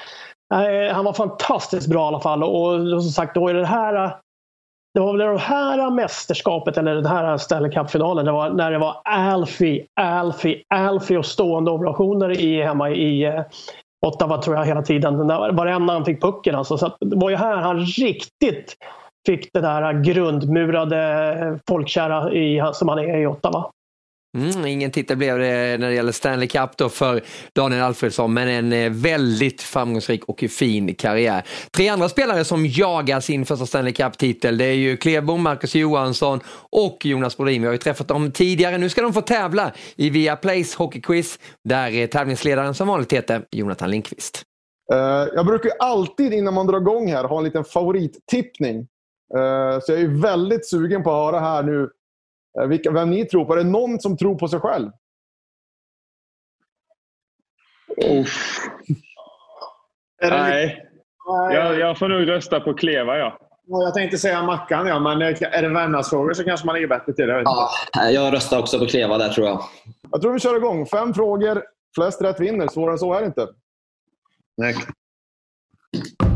Eh, 0.54 0.94
han 0.94 1.04
var 1.04 1.12
fantastiskt 1.12 1.88
bra 1.88 2.04
i 2.04 2.08
alla 2.08 2.20
fall 2.20 2.42
och, 2.42 2.74
och 2.74 3.02
som 3.02 3.12
sagt 3.12 3.34
då 3.34 3.48
är 3.48 3.54
det 3.54 3.66
här 3.66 4.04
eh, 4.04 4.12
det 4.94 5.00
var 5.00 5.16
väl 5.16 5.26
det 5.34 5.38
här 5.38 5.90
mästerskapet 5.90 6.78
eller 6.78 6.94
den 6.94 7.06
här 7.06 7.36
Stanley 7.36 7.72
Cup-finalen 7.72 8.24
det 8.24 8.32
var 8.32 8.50
när 8.50 8.70
det 8.70 8.78
var 8.78 8.96
Alfie, 9.04 9.86
Alfie, 10.00 10.62
Alfie 10.74 11.18
och 11.18 11.26
stående 11.26 11.70
ovationer 11.70 12.40
i, 12.40 12.62
hemma 12.62 12.90
i 12.90 13.24
eh, 13.24 13.42
Ottawa 14.06 14.38
tror 14.38 14.56
jag 14.56 14.64
hela 14.64 14.82
tiden. 14.82 15.26
Varenda 15.28 15.92
han 15.92 16.04
fick 16.04 16.20
pucken 16.22 16.54
alltså. 16.54 16.78
Så 16.78 16.86
att 16.86 16.96
det 17.00 17.16
var 17.16 17.30
ju 17.30 17.36
här 17.36 17.56
han 17.56 17.80
riktigt 17.80 18.76
fick 19.26 19.52
det 19.52 19.60
där 19.60 20.02
grundmurade 20.02 21.32
eh, 21.32 21.56
folkkära 21.68 22.32
i, 22.32 22.62
som 22.72 22.88
han 22.88 22.98
är 22.98 23.18
i 23.18 23.26
Ottawa. 23.26 23.70
Mm, 24.38 24.66
ingen 24.66 24.90
titel 24.90 25.16
blev 25.16 25.38
det 25.38 25.78
när 25.78 25.88
det 25.88 25.94
gäller 25.94 26.12
Stanley 26.12 26.48
Cup 26.48 26.76
då 26.76 26.88
för 26.88 27.22
Daniel 27.54 27.82
Alfredsson, 27.82 28.34
men 28.34 28.48
en 28.48 28.72
eh, 28.72 28.90
väldigt 28.90 29.62
framgångsrik 29.62 30.24
och 30.24 30.44
fin 30.50 30.94
karriär. 30.94 31.42
Tre 31.76 31.88
andra 31.88 32.08
spelare 32.08 32.44
som 32.44 32.66
jagar 32.66 33.20
sin 33.20 33.46
första 33.46 33.66
Stanley 33.66 33.92
Cup-titel, 33.92 34.58
det 34.58 34.64
är 34.64 34.74
ju 34.74 34.96
Klebom, 34.96 35.42
Marcus 35.42 35.74
Johansson 35.74 36.40
och 36.70 37.06
Jonas 37.06 37.36
Brodin. 37.36 37.62
Vi 37.62 37.66
har 37.66 37.72
ju 37.72 37.78
träffat 37.78 38.08
dem 38.08 38.32
tidigare. 38.32 38.78
Nu 38.78 38.88
ska 38.88 39.02
de 39.02 39.12
få 39.12 39.20
tävla 39.20 39.72
i 39.96 40.10
Viaplays 40.10 40.74
hockeyquiz 40.74 41.38
där 41.64 42.06
tävlingsledaren 42.06 42.74
som 42.74 42.88
vanligt 42.88 43.12
heter 43.12 43.44
Jonathan 43.50 43.90
Lindqvist. 43.90 44.42
Eh, 44.92 44.98
jag 45.34 45.46
brukar 45.46 45.70
alltid 45.78 46.32
innan 46.32 46.54
man 46.54 46.66
drar 46.66 46.80
igång 46.80 47.12
här 47.12 47.24
ha 47.24 47.38
en 47.38 47.44
liten 47.44 47.64
favorittippning. 47.64 48.78
Eh, 49.36 49.80
så 49.82 49.92
jag 49.92 50.00
är 50.00 50.22
väldigt 50.22 50.68
sugen 50.68 51.02
på 51.02 51.10
att 51.10 51.32
höra 51.32 51.40
här 51.40 51.62
nu 51.62 51.88
vilka, 52.68 52.90
vem 52.90 53.10
ni 53.10 53.24
tror 53.24 53.44
på. 53.44 53.52
Är 53.52 53.56
det 53.56 53.64
någon 53.64 54.00
som 54.00 54.16
tror 54.16 54.34
på 54.38 54.48
sig 54.48 54.60
själv? 54.60 54.90
Nej. 60.22 60.88
Jag, 61.26 61.78
jag 61.78 61.98
får 61.98 62.08
nog 62.08 62.28
rösta 62.28 62.60
på 62.60 62.74
Kleva, 62.74 63.18
ja. 63.18 63.38
Ja, 63.66 63.82
Jag 63.82 63.94
tänkte 63.94 64.18
säga 64.18 64.42
Mackan, 64.42 64.86
ja, 64.86 64.98
men 64.98 65.22
är 65.22 65.62
det 65.62 65.68
Värmlandsfrågor 65.68 66.34
så 66.34 66.44
kanske 66.44 66.66
man 66.66 66.74
ligger 66.74 66.88
bättre 66.88 67.12
till. 67.12 67.28
Jag, 67.28 67.42
Ja, 67.44 68.10
jag 68.10 68.32
röstar 68.32 68.58
också 68.58 68.78
på 68.78 68.86
Kleva 68.86 69.18
där 69.18 69.28
tror 69.28 69.46
jag. 69.46 69.62
Jag 70.10 70.22
tror 70.22 70.32
vi 70.32 70.40
kör 70.40 70.56
igång. 70.56 70.86
Fem 70.86 71.14
frågor, 71.14 71.62
flest 71.94 72.22
rätt 72.22 72.40
vinner. 72.40 72.68
Svårare 72.68 72.92
än 72.92 72.98
så 72.98 73.14
är 73.14 73.20
det 73.20 73.26
inte. 73.26 73.48
Nej. 74.56 74.74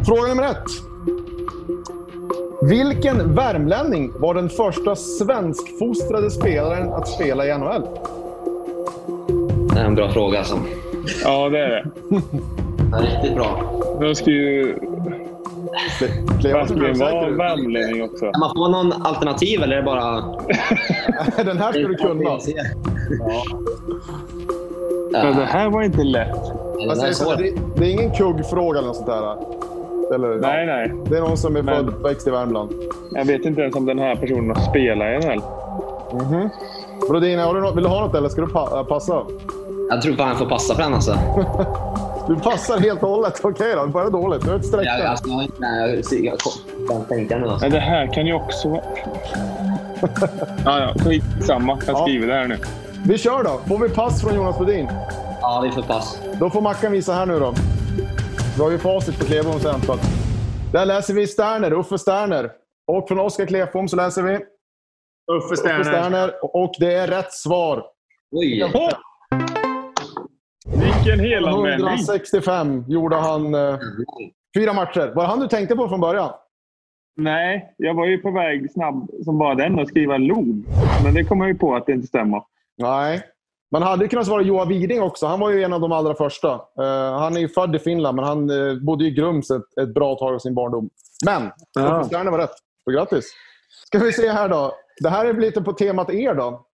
Fråga 0.07 0.29
nummer 0.29 0.51
ett. 0.51 0.65
Vilken 2.63 3.35
värmlänning 3.35 4.13
var 4.19 4.35
den 4.35 4.49
första 4.49 4.97
svenskfostrade 4.97 6.31
spelaren 6.31 6.93
att 6.93 7.09
spela 7.09 7.47
i 7.47 7.59
NHL? 7.59 7.83
Det 9.75 9.81
är 9.81 9.85
en 9.85 9.95
bra 9.95 10.11
fråga 10.13 10.39
alltså. 10.39 10.59
Ja, 11.25 11.49
det 11.49 11.59
är 11.59 11.69
det. 11.69 11.85
Ja, 12.93 12.99
riktigt 13.01 13.35
bra. 13.35 13.81
Jag 14.01 14.17
ska 14.17 14.31
ju 14.31 14.79
verkligen 16.43 16.99
vara 16.99 17.31
värmlänning 17.31 18.03
också. 18.03 18.31
Kan 18.33 18.41
man 18.41 18.55
få 18.55 18.69
någon 18.69 18.93
alternativ 18.93 19.63
eller 19.63 19.77
är 19.77 19.81
det 19.81 19.87
bara... 19.87 20.21
Den 21.45 21.59
här 21.59 21.73
ska 21.73 21.81
du 21.81 21.95
kunna. 21.95 22.39
Men 25.13 25.37
det 25.37 25.45
här 25.45 25.71
var 25.71 25.83
inte 25.83 26.03
lätt. 26.05 26.37
Jag 26.79 26.97
säger 26.97 27.13
så, 27.13 27.35
det, 27.35 27.53
det 27.77 27.85
är 27.87 27.91
ingen 27.91 28.11
kuggfråga 28.15 28.79
eller 28.79 28.89
något 28.89 28.97
sånt 28.97 29.09
där. 29.09 29.37
Eller, 30.15 30.29
Nej, 30.41 30.67
nej. 30.67 30.93
Det 31.09 31.17
är 31.17 31.21
någon 31.21 31.37
som 31.37 31.57
är 31.57 31.63
Men- 31.63 31.75
född 31.77 31.95
och 31.95 32.05
växt 32.11 32.27
i 32.27 32.31
Värmland. 32.31 32.71
Jag 33.11 33.25
vet 33.25 33.45
inte 33.45 33.61
ens 33.61 33.77
om 33.77 33.87
den 33.87 33.99
här 33.99 34.17
personen 34.17 34.57
har 34.57 34.63
spelat 34.71 35.07
i 35.25 35.27
NHL. 35.27 35.41
Mhm. 36.13 36.49
Brodin, 37.09 37.39
har 37.39 37.55
du 37.55 37.61
något, 37.61 37.77
vill 37.77 37.83
du 37.85 37.89
ha 37.91 38.01
något 38.01 38.15
eller 38.15 38.29
ska 38.29 38.41
du 38.41 38.49
pa- 38.49 38.79
äh, 38.81 38.85
passa? 38.87 39.23
Jag 39.91 40.03
tror 40.03 40.15
fan 40.17 40.29
jag 40.29 40.39
får 40.39 40.47
passa 40.47 40.75
på 40.75 40.81
den 40.83 40.95
alltså. 40.95 41.19
Du 42.29 42.37
passar 42.37 42.79
helt 42.79 43.03
och 43.03 43.09
hållet. 43.09 43.41
Okej 43.45 43.75
då, 43.77 43.87
bara 43.87 44.11
dåligt. 44.11 44.45
Du 44.45 44.51
har 44.51 44.57
ett 44.57 44.67
streck 44.67 44.85
där. 44.85 45.05
alltså, 45.07 45.29
jag, 45.29 45.49
nej, 45.59 46.03
jag, 46.11 46.25
jag, 46.25 46.37
jag, 46.91 47.09
tänker 47.09 47.39
nu 47.39 47.49
alltså. 47.49 47.69
Det 47.69 47.79
här 47.79 48.07
kan 48.07 48.27
ju 48.27 48.35
också 48.35 48.69
vara... 48.69 48.81
Ja, 50.65 50.81
ja, 50.81 50.95
skitsamma. 51.05 51.79
Jag 51.87 51.99
skriver 51.99 52.27
det 52.27 52.35
här 52.35 52.47
nu. 52.47 52.57
Vi 53.05 53.19
kör 53.19 53.43
då. 53.45 53.61
Får 53.69 53.79
vi 53.79 53.89
pass 53.95 54.23
från 54.23 54.35
Jonas 54.35 54.59
Brodin? 54.59 54.89
Ja, 55.41 55.61
vi 55.65 55.71
får 55.71 55.83
pass. 55.83 56.19
Då 56.41 56.51
får 56.51 56.61
Mackan 56.61 56.93
visa 56.93 57.13
här 57.13 57.27
nu 57.27 57.39
då. 57.41 57.55
Vi 58.57 58.63
har 58.63 58.71
ju 58.71 58.79
facit 58.79 59.19
på 59.19 59.25
Klebom 59.25 59.61
sen. 59.61 59.81
så 59.83 59.93
att- 59.93 60.01
Där 60.73 60.87
läser 60.87 61.15
vi 61.15 61.27
Sterner, 61.27 61.73
Uffe 61.73 61.99
Sterner. 61.99 62.51
Och 62.87 63.09
från 63.09 63.19
Oskar 63.21 63.47
Klefbom 63.47 63.89
så 63.89 63.97
läser 63.97 64.23
vi 64.23 64.35
Uffe 65.33 65.57
Sterner. 65.57 65.85
Sterner. 65.85 66.31
Och 66.57 66.75
det 66.81 66.95
är 66.95 67.07
rätt 67.07 67.33
svar. 67.33 67.85
Oj! 68.31 68.73
Vilken 70.67 71.21
helanvändning! 71.21 71.87
165 71.87 72.85
gjorde 72.89 73.17
han 73.17 73.55
eh, 73.55 73.79
fyra 74.57 74.73
matcher. 74.73 75.13
Var 75.15 75.23
det 75.23 75.29
han 75.29 75.41
du 75.41 75.49
tänkte 75.49 75.77
på 75.77 75.89
från 75.89 76.01
början? 76.01 76.31
Nej, 77.17 77.75
jag 77.77 77.95
var 77.95 78.07
ju 78.07 78.19
på 78.19 78.31
väg 78.31 78.73
snabb 78.73 79.11
som 79.25 79.39
bara 79.39 79.55
den 79.55 79.79
och 79.79 79.89
skriva 79.89 80.17
Loob. 80.17 80.65
Men 81.05 81.15
det 81.15 81.25
kom 81.25 81.41
jag 81.41 81.49
ju 81.49 81.55
på 81.59 81.75
att 81.77 81.87
det 81.87 81.93
inte 81.93 82.07
stämmer. 82.07 82.43
Nej. 82.79 83.23
Man 83.77 83.83
hade 83.83 84.05
ju 84.05 84.09
kunnat 84.09 84.27
svara 84.27 84.43
Joa 84.43 84.65
Widing 84.65 85.03
också. 85.03 85.27
Han 85.27 85.41
var 85.41 85.51
ju 85.51 85.63
en 85.63 85.73
av 85.73 85.81
de 85.81 85.93
allra 85.93 86.15
första. 86.15 86.53
Eh, 86.53 87.19
han 87.19 87.37
är 87.37 87.41
ju 87.41 87.49
född 87.49 87.77
i 87.77 87.79
Finland, 87.79 88.17
men 88.17 88.25
han 88.25 88.51
uh, 88.51 88.83
bodde 88.83 89.05
i 89.05 89.11
Grums 89.11 89.51
ett, 89.51 89.79
ett 89.81 89.95
bra 89.95 90.15
tag 90.15 90.35
av 90.35 90.39
sin 90.39 90.55
barndom. 90.55 90.91
Men, 91.25 91.51
Ja. 91.75 92.05
Sterner 92.05 92.31
var 92.31 92.39
rätt. 92.39 92.55
Så 92.85 92.91
grattis! 92.91 93.25
Ska 93.87 93.99
vi 93.99 94.13
se 94.13 94.31
här 94.31 94.49
då. 94.49 94.73
Det 95.03 95.09
här 95.09 95.25
är 95.25 95.35
lite 95.35 95.63
på 95.63 95.73
temat 95.73 96.11
er 96.11 96.35
då. 96.35 96.67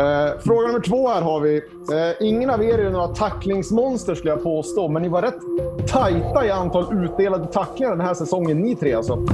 Eh, 0.00 0.40
fråga 0.40 0.66
nummer 0.66 0.80
två 0.80 1.08
här 1.08 1.22
har 1.22 1.40
vi. 1.40 1.56
Eh, 1.56 2.26
ingen 2.28 2.50
av 2.50 2.64
er 2.64 2.78
är 2.78 2.90
några 2.90 3.08
tacklingsmonster 3.08 4.14
skulle 4.14 4.30
jag 4.30 4.42
påstå, 4.42 4.88
men 4.88 5.02
ni 5.02 5.08
var 5.08 5.22
rätt 5.22 5.40
tajta 5.88 6.46
i 6.46 6.50
antal 6.50 7.04
utdelade 7.04 7.46
tacklingar 7.46 7.90
den 7.90 8.06
här 8.06 8.14
säsongen, 8.14 8.60
ni 8.60 8.76
tre 8.76 8.94
alltså. 8.94 9.26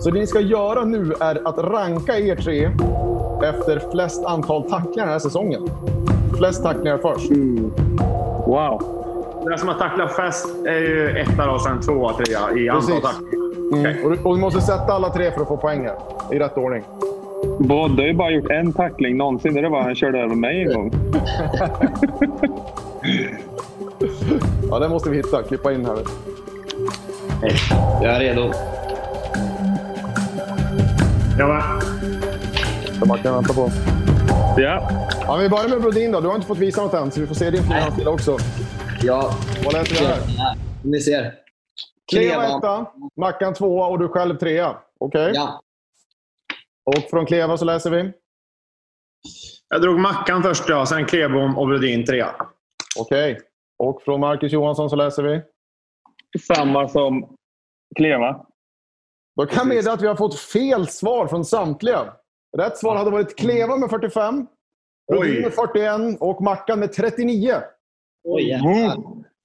Så 0.00 0.10
det 0.10 0.20
ni 0.20 0.26
ska 0.26 0.40
göra 0.40 0.84
nu 0.84 1.14
är 1.20 1.48
att 1.48 1.58
ranka 1.58 2.18
er 2.18 2.36
tre 2.36 2.70
efter 3.44 3.90
flest 3.92 4.24
antal 4.24 4.70
tacklingar 4.70 5.04
den 5.04 5.12
här 5.12 5.18
säsongen. 5.18 5.70
Flest 6.38 6.62
tacklingar 6.62 6.98
först. 6.98 7.30
Wow. 8.46 8.82
Den 9.44 9.58
som 9.58 9.68
har 9.68 9.74
tacklat 9.74 10.12
flest 10.12 10.46
är 10.66 10.78
ju 10.78 11.18
etta 11.18 11.50
och 11.50 11.60
sen 11.60 11.80
tvåa, 11.80 12.12
trea 12.12 12.58
i 12.58 12.68
antal 12.68 13.00
tacklingar. 13.00 13.44
Mm. 13.72 14.04
Och, 14.04 14.10
du, 14.10 14.18
och 14.22 14.34
du 14.34 14.40
måste 14.40 14.60
sätta 14.60 14.92
alla 14.92 15.10
tre 15.10 15.30
för 15.30 15.42
att 15.42 15.48
få 15.48 15.56
poäng 15.56 15.84
här. 15.84 15.96
I 16.32 16.38
rätt 16.38 16.56
ordning. 16.56 16.84
Brodde 17.58 18.02
har 18.02 18.06
ju 18.06 18.14
bara 18.14 18.30
gjort 18.30 18.50
en 18.50 18.72
tackling 18.72 19.16
någonsin. 19.16 19.54
Det 19.54 19.68
var 19.68 19.82
han 19.82 19.94
körde 19.94 20.18
över 20.18 20.34
mig 20.34 20.62
en 20.62 20.74
gång. 20.74 20.92
Ja, 24.70 24.78
det 24.78 24.88
måste 24.88 25.10
vi 25.10 25.16
hitta. 25.16 25.42
Klippa 25.42 25.72
in 25.72 25.86
här. 25.86 25.98
Jag 28.02 28.14
är 28.14 28.20
redo. 28.20 28.52
Jag 31.38 31.48
med. 31.48 31.62
Så 32.98 33.06
man 33.06 33.18
kan 33.18 33.34
vänta 33.34 33.54
på. 33.54 33.70
Ja. 34.56 34.88
ja 35.26 35.36
vi 35.36 35.48
börjar 35.48 35.68
med 35.68 35.80
Brodin 35.80 36.12
då. 36.12 36.20
Du 36.20 36.28
har 36.28 36.34
inte 36.34 36.46
fått 36.46 36.58
visa 36.58 36.82
något 36.82 36.94
än, 36.94 37.10
så 37.10 37.20
vi 37.20 37.26
får 37.26 37.34
se 37.34 37.50
din 37.50 37.62
frihandstil 37.62 38.08
också. 38.08 38.38
Ja. 39.02 39.34
Vad 39.64 39.72
läser 39.72 39.94
vi 39.94 40.06
här? 40.06 40.56
Ni 40.84 41.00
ser. 41.00 41.34
Kleva 42.10 42.44
etta, 42.44 42.86
Mackan 43.16 43.54
tvåa 43.54 43.86
och 43.86 43.98
du 43.98 44.08
själv 44.08 44.38
trea. 44.38 44.76
Okej? 45.00 45.32
Ja. 45.34 45.62
Och 46.84 47.10
från 47.10 47.26
Kleva 47.26 47.56
så 47.56 47.64
läser 47.64 47.90
vi? 47.90 48.12
Jag 49.68 49.82
drog 49.82 50.00
Mackan 50.00 50.42
först, 50.42 50.68
ja. 50.68 50.86
Sen 50.86 51.06
Klebom 51.06 51.58
och 51.58 51.66
Brodin 51.66 52.06
trea. 52.06 52.34
Okej. 52.98 53.40
Och 53.78 54.02
från 54.02 54.20
Marcus 54.20 54.52
Johansson 54.52 54.90
så 54.90 54.96
läser 54.96 55.22
vi? 55.22 55.42
Samma 56.40 56.88
som 56.88 57.36
Kleva. 57.96 58.46
Då 59.36 59.46
kan 59.46 59.58
jag 59.58 59.66
meddela 59.66 59.92
att 59.92 60.02
vi 60.02 60.06
har 60.06 60.16
fått 60.16 60.38
fel 60.38 60.88
svar 60.88 61.26
från 61.26 61.44
samtliga. 61.44 62.12
Rätt 62.58 62.78
svar 62.78 62.96
hade 62.96 63.10
varit 63.10 63.36
Kleva 63.38 63.76
med 63.76 63.90
45, 63.90 64.46
Brodin 65.12 65.32
Oj. 65.36 65.42
med 65.42 65.52
41 65.54 66.20
och 66.20 66.42
Mackan 66.42 66.80
med 66.80 66.92
39. 66.92 67.54
Oj, 68.24 68.48
jävlar. 68.48 68.96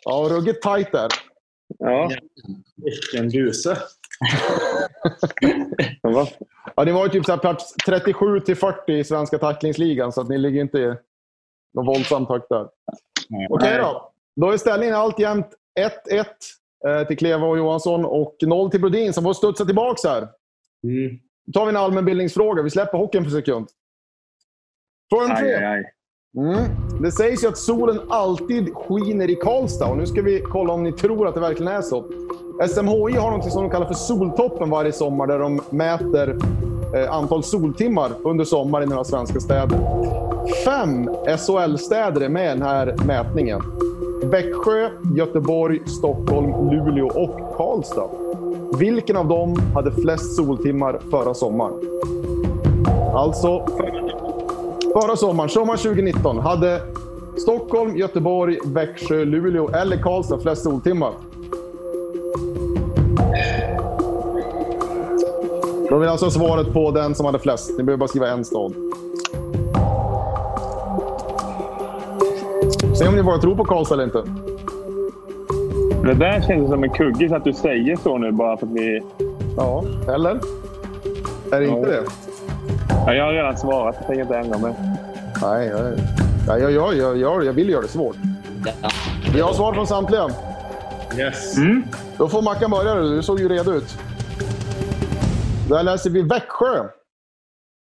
Ja, 0.05 0.27
ruggigt 0.31 0.61
tajt 0.61 0.91
där. 0.91 1.07
Ja. 1.79 2.11
Vilken 2.75 3.29
buse. 3.29 3.77
Ja, 6.75 6.85
det 6.85 6.91
var 6.91 7.03
ju 7.05 7.09
typ 7.09 7.25
så 7.25 7.31
här 7.31 7.39
plats 7.39 7.73
37 7.85 8.39
till 8.39 8.55
40 8.55 8.93
i 8.93 9.03
svenska 9.03 9.37
tacklingsligan, 9.37 10.11
så 10.11 10.21
att 10.21 10.29
ni 10.29 10.37
ligger 10.37 10.61
inte 10.61 10.77
i 10.79 10.95
någon 11.73 11.85
våldsam 11.85 12.25
takt 12.25 12.49
där. 12.49 12.67
Okej 13.49 13.77
då. 13.77 14.11
Då 14.35 14.51
är 14.51 14.57
ställningen 14.57 14.95
alltjämt 14.95 15.47
1-1 16.09 16.25
eh, 16.87 17.07
till 17.07 17.17
Kleva 17.17 17.47
och 17.47 17.57
Johansson 17.57 18.05
och 18.05 18.35
0 18.41 18.71
till 18.71 18.81
Brodin 18.81 19.13
som 19.13 19.23
får 19.23 19.33
studsa 19.33 19.65
tillbaka 19.65 20.09
här. 20.09 20.27
Då 21.53 21.59
tar 21.59 21.65
vi 21.65 21.69
en 21.69 21.77
allmänbildningsfråga. 21.77 22.61
Vi 22.61 22.69
släpper 22.69 22.97
hockeyn 22.97 23.23
för 23.23 23.31
en 23.31 23.37
sekund. 23.37 23.67
Fråga 25.09 25.35
tre. 25.35 25.55
aj, 25.55 25.65
aj. 25.65 25.93
Mm. 26.37 26.63
Det 27.01 27.11
sägs 27.11 27.43
ju 27.43 27.47
att 27.47 27.57
solen 27.57 27.99
alltid 28.09 28.75
skiner 28.75 29.29
i 29.29 29.35
Karlstad 29.35 29.85
och 29.85 29.97
nu 29.97 30.05
ska 30.05 30.21
vi 30.21 30.39
kolla 30.39 30.73
om 30.73 30.83
ni 30.83 30.91
tror 30.91 31.27
att 31.27 31.33
det 31.33 31.41
verkligen 31.41 31.71
är 31.71 31.81
så. 31.81 32.05
SMHI 32.67 33.17
har 33.17 33.31
något 33.31 33.51
som 33.51 33.63
de 33.63 33.71
kallar 33.71 33.85
för 33.85 33.93
Soltoppen 33.93 34.69
varje 34.69 34.91
sommar 34.91 35.27
där 35.27 35.39
de 35.39 35.61
mäter 35.69 36.37
eh, 36.95 37.13
antal 37.13 37.43
soltimmar 37.43 38.11
under 38.23 38.45
sommaren 38.45 38.87
i 38.87 38.89
några 38.89 39.03
svenska 39.03 39.39
städer. 39.39 39.79
Fem 40.65 41.09
SHL-städer 41.37 42.21
är 42.21 42.29
med 42.29 42.45
i 42.45 42.59
den 42.59 42.61
här 42.61 42.95
mätningen. 43.05 43.61
Växjö, 44.23 44.89
Göteborg, 45.15 45.79
Stockholm, 45.87 46.69
Luleå 46.71 47.07
och 47.07 47.57
Karlstad. 47.57 48.28
Vilken 48.77 49.17
av 49.17 49.27
dem 49.27 49.55
hade 49.73 49.91
flest 49.91 50.35
soltimmar 50.35 50.99
förra 51.11 51.33
sommaren? 51.33 51.73
Alltså, 53.13 53.65
förra 54.93 55.15
sommaren, 55.15 55.49
sommaren 55.49 55.77
2019, 55.77 56.39
hade 56.39 56.81
Stockholm, 57.37 57.97
Göteborg, 57.97 58.59
Växjö, 58.65 59.25
Luleå 59.25 59.69
eller 59.69 59.97
Karlstad 59.97 60.39
flest 60.39 60.63
soltimmar? 60.63 61.11
Då 65.89 65.97
vill 65.97 66.09
alltså 66.09 66.25
ha 66.25 66.31
svaret 66.31 66.73
på 66.73 66.91
den 66.91 67.15
som 67.15 67.25
hade 67.25 67.39
flest. 67.39 67.71
Ni 67.77 67.83
behöver 67.83 67.99
bara 67.99 68.07
skriva 68.07 68.27
en 68.27 68.45
stad. 68.45 68.73
Se 72.95 73.07
om 73.07 73.15
ni 73.15 73.21
vågar 73.21 73.37
tro 73.37 73.55
på 73.55 73.65
Karlstad 73.65 73.95
eller 73.95 74.03
inte. 74.03 74.23
Det 76.03 76.13
där 76.13 76.41
känns 76.41 76.69
som 76.69 76.83
en 76.83 76.89
kuggis 76.89 77.31
att 77.31 77.43
du 77.43 77.53
säger 77.53 77.95
så 77.95 78.17
nu 78.17 78.31
bara 78.31 78.57
för 78.57 78.65
att 78.65 78.73
vi... 78.73 79.01
Ja, 79.57 79.83
eller? 80.15 80.39
Är 81.51 81.59
det 81.59 81.65
inte 81.65 81.89
det? 81.89 82.03
Ja, 82.89 83.13
jag 83.13 83.25
har 83.25 83.33
redan 83.33 83.57
svarat. 83.57 83.95
Jag 83.97 84.07
tänker 84.07 84.21
inte 84.21 84.37
ändra 84.37 84.57
mig. 84.57 84.73
Nej, 85.41 85.67
jag, 85.67 86.59
jag, 86.59 86.71
jag, 86.71 86.95
jag, 86.95 87.17
jag, 87.17 87.45
jag, 87.45 87.53
vill 87.53 87.69
göra 87.69 87.81
det 87.81 87.87
svårt. 87.87 88.15
Vi 89.33 89.41
har 89.41 89.53
svar 89.53 89.73
från 89.73 89.87
samtliga. 89.87 90.29
Yes. 91.17 91.55
Då 92.17 92.27
får 92.27 92.41
Mackan 92.41 92.71
börja. 92.71 92.95
Du 92.95 93.15
Du 93.15 93.23
såg 93.23 93.39
ju 93.39 93.49
redo 93.49 93.71
ut. 93.71 93.97
Där 95.69 95.83
läser 95.83 96.09
vi 96.09 96.21
Växjö. 96.21 96.87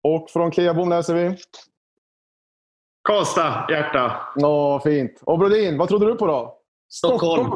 Och 0.04 0.30
från 0.30 0.50
Kleabom 0.50 0.88
läser 0.88 1.14
vi? 1.14 1.36
Karlstad, 3.08 3.66
hjärta. 3.70 4.12
Ja, 4.36 4.80
fint. 4.84 5.20
Och 5.24 5.38
Brodin, 5.38 5.78
vad 5.78 5.88
trodde 5.88 6.06
du 6.06 6.14
på 6.14 6.26
då? 6.26 6.58
Stockholm. 6.90 7.50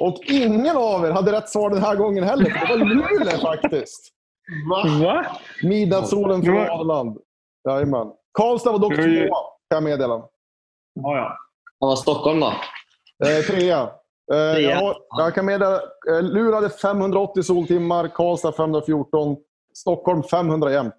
Och 0.00 0.16
ingen 0.26 0.76
av 0.76 1.04
er 1.04 1.10
hade 1.10 1.32
rätt 1.32 1.48
svar 1.48 1.70
den 1.70 1.82
här 1.82 1.96
gången 1.96 2.24
heller. 2.24 2.44
Det 2.44 2.66
var 2.68 2.76
Luleå 2.76 3.38
faktiskt. 3.42 4.08
Va? 4.70 5.26
Midnattssolen 5.62 6.42
från 6.42 6.54
Ja. 6.56 6.80
Arland. 6.80 7.18
Jajamän. 7.68 8.06
Karlstad 8.38 8.72
var 8.72 8.78
dock 8.78 8.94
tvåa, 8.94 9.36
kan 9.70 9.76
jag 9.76 9.82
meddela. 9.82 10.14
Ja, 10.94 11.16
ja. 11.16 11.36
Vad 11.78 11.90
var 11.90 11.96
Stockholm 11.96 12.40
då? 12.40 12.46
Eh, 13.26 13.44
trea. 13.46 13.80
Eh, 13.82 14.54
Trea. 14.54 14.80
jag, 14.80 14.96
jag 15.18 15.34
kan 15.34 15.46
meddela. 15.46 15.74
Eh, 16.10 16.22
Luleå 16.22 16.54
hade 16.54 16.70
580 16.70 17.42
soltimmar, 17.42 18.08
Karlstad 18.08 18.52
514, 18.52 19.36
Stockholm 19.74 20.22
500 20.22 20.72
jämt. 20.72 20.94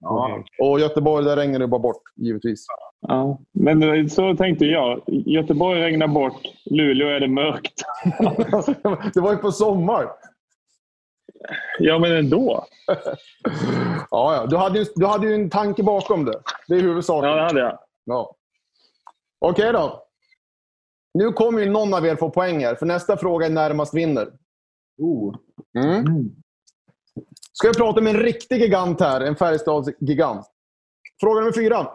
Ja. 0.00 0.44
Och 0.62 0.80
Göteborg, 0.80 1.24
där 1.24 1.36
regnar 1.36 1.58
det 1.58 1.66
bara 1.66 1.80
bort, 1.80 2.02
givetvis. 2.16 2.66
Ja. 3.08 3.38
Men 3.52 4.10
så 4.10 4.36
tänkte 4.36 4.64
jag. 4.64 5.02
Göteborg 5.06 5.80
regnar 5.80 6.08
bort. 6.08 6.40
Luleå 6.64 7.08
är 7.08 7.20
det 7.20 7.28
mörkt. 7.28 7.82
det 9.14 9.20
var 9.20 9.32
ju 9.32 9.36
på 9.36 9.52
sommar. 9.52 10.08
Ja, 11.78 11.98
men 11.98 12.12
ändå. 12.12 12.66
Ja, 14.10 14.34
ja. 14.34 14.46
Du, 14.46 14.56
hade 14.56 14.78
ju, 14.78 14.86
du 14.94 15.06
hade 15.06 15.26
ju 15.26 15.34
en 15.34 15.50
tanke 15.50 15.82
bakom 15.82 16.24
det. 16.24 16.40
Det 16.68 16.74
är 16.74 16.80
huvudsaken. 16.80 17.30
Ja, 17.30 17.36
det 17.36 17.42
hade 17.42 17.60
jag. 17.60 17.78
Ja. 18.04 18.36
Okej 19.38 19.72
då. 19.72 20.04
Nu 21.14 21.32
kommer 21.32 21.60
ju 21.60 21.70
någon 21.70 21.94
av 21.94 22.06
er 22.06 22.16
få 22.16 22.30
poäng 22.30 22.64
här, 22.64 22.74
för 22.74 22.86
nästa 22.86 23.16
fråga 23.16 23.46
är 23.46 23.50
närmast 23.50 23.94
vinner. 23.94 24.28
Mm. 25.78 26.30
Ska 27.52 27.68
vi 27.68 27.74
prata 27.74 28.00
med 28.00 28.14
en 28.14 28.20
riktig 28.20 28.60
gigant 28.60 29.00
här, 29.00 29.20
en 29.20 29.36
Färjestadsgigant. 29.36 30.46
Fråga 31.20 31.40
nummer 31.40 31.52
fyra. 31.52 31.88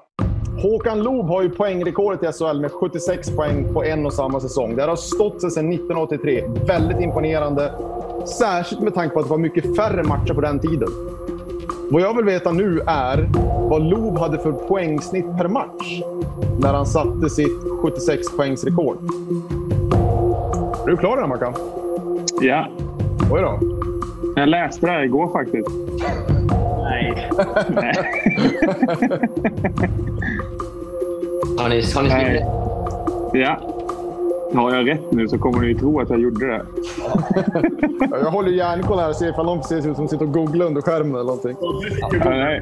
Håkan 0.62 1.04
Loob 1.04 1.28
har 1.28 1.42
ju 1.42 1.50
poängrekordet 1.50 2.24
i 2.24 2.38
SHL 2.38 2.60
med 2.62 2.72
76 2.72 3.36
poäng 3.36 3.74
på 3.74 3.84
en 3.84 4.06
och 4.06 4.14
samma 4.14 4.40
säsong. 4.40 4.76
Det 4.76 4.84
har 4.84 4.96
stått 4.96 5.42
sig 5.42 5.52
sedan 5.52 5.74
1983. 5.74 6.44
Väldigt 6.68 7.00
imponerande. 7.00 7.72
Särskilt 8.40 8.82
med 8.82 8.94
tanke 8.94 9.14
på 9.14 9.20
att 9.20 9.26
det 9.26 9.30
var 9.30 9.38
mycket 9.38 9.76
färre 9.76 10.04
matcher 10.04 10.34
på 10.34 10.42
den 10.42 10.60
tiden. 10.60 10.90
Vad 11.92 12.02
jag 12.02 12.16
vill 12.16 12.26
veta 12.26 12.52
nu 12.52 12.82
är 12.88 13.30
vad 13.70 13.82
Loob 13.82 14.18
hade 14.18 14.40
för 14.40 14.52
poängsnitt 14.52 15.38
per 15.38 15.48
match 15.48 16.02
när 16.62 16.74
han 16.74 16.86
satte 16.86 17.30
sitt 17.30 17.62
76 17.82 18.38
poängsrekord. 18.38 18.98
Är 20.84 20.88
du 20.88 20.98
klar 20.98 21.18
där, 21.18 21.28
Mackan? 21.28 21.54
Ja. 22.42 22.68
Oj 23.32 23.42
då. 23.42 23.60
Jag 24.36 24.50
läste 24.50 24.86
det 24.86 24.92
här 24.92 25.04
igår 25.04 25.32
faktiskt. 25.32 25.70
Nej. 27.70 27.94
Har 31.58 31.70
ni, 31.70 31.82
har 31.96 32.02
ni 32.04 32.10
Nej. 32.10 32.26
skrivit? 32.26 32.44
Ja. 33.34 33.60
Har 34.54 34.76
jag 34.76 34.90
rätt 34.90 35.12
nu 35.12 35.28
så 35.28 35.38
kommer 35.38 35.60
ni 35.68 35.76
tro 35.76 36.00
att 36.00 36.10
jag 36.10 36.20
gjorde 36.20 36.48
det. 36.48 36.62
Ja, 38.12 38.18
Jag 38.24 38.32
håller 38.32 38.52
järnkoll 38.52 39.00
här 39.00 39.10
och 39.10 39.16
ser 39.16 39.30
ifall 39.30 39.46
någon 39.46 39.64
ser 39.64 39.78
ut 39.90 39.96
som 39.96 40.08
sitter 40.08 40.26
och 40.26 40.34
googlar 40.34 40.66
under 40.66 40.82
skärmen 40.82 41.12
eller 41.16 41.24
någonting. 41.24 41.56
Ja, 42.12 42.30
nej. 42.30 42.62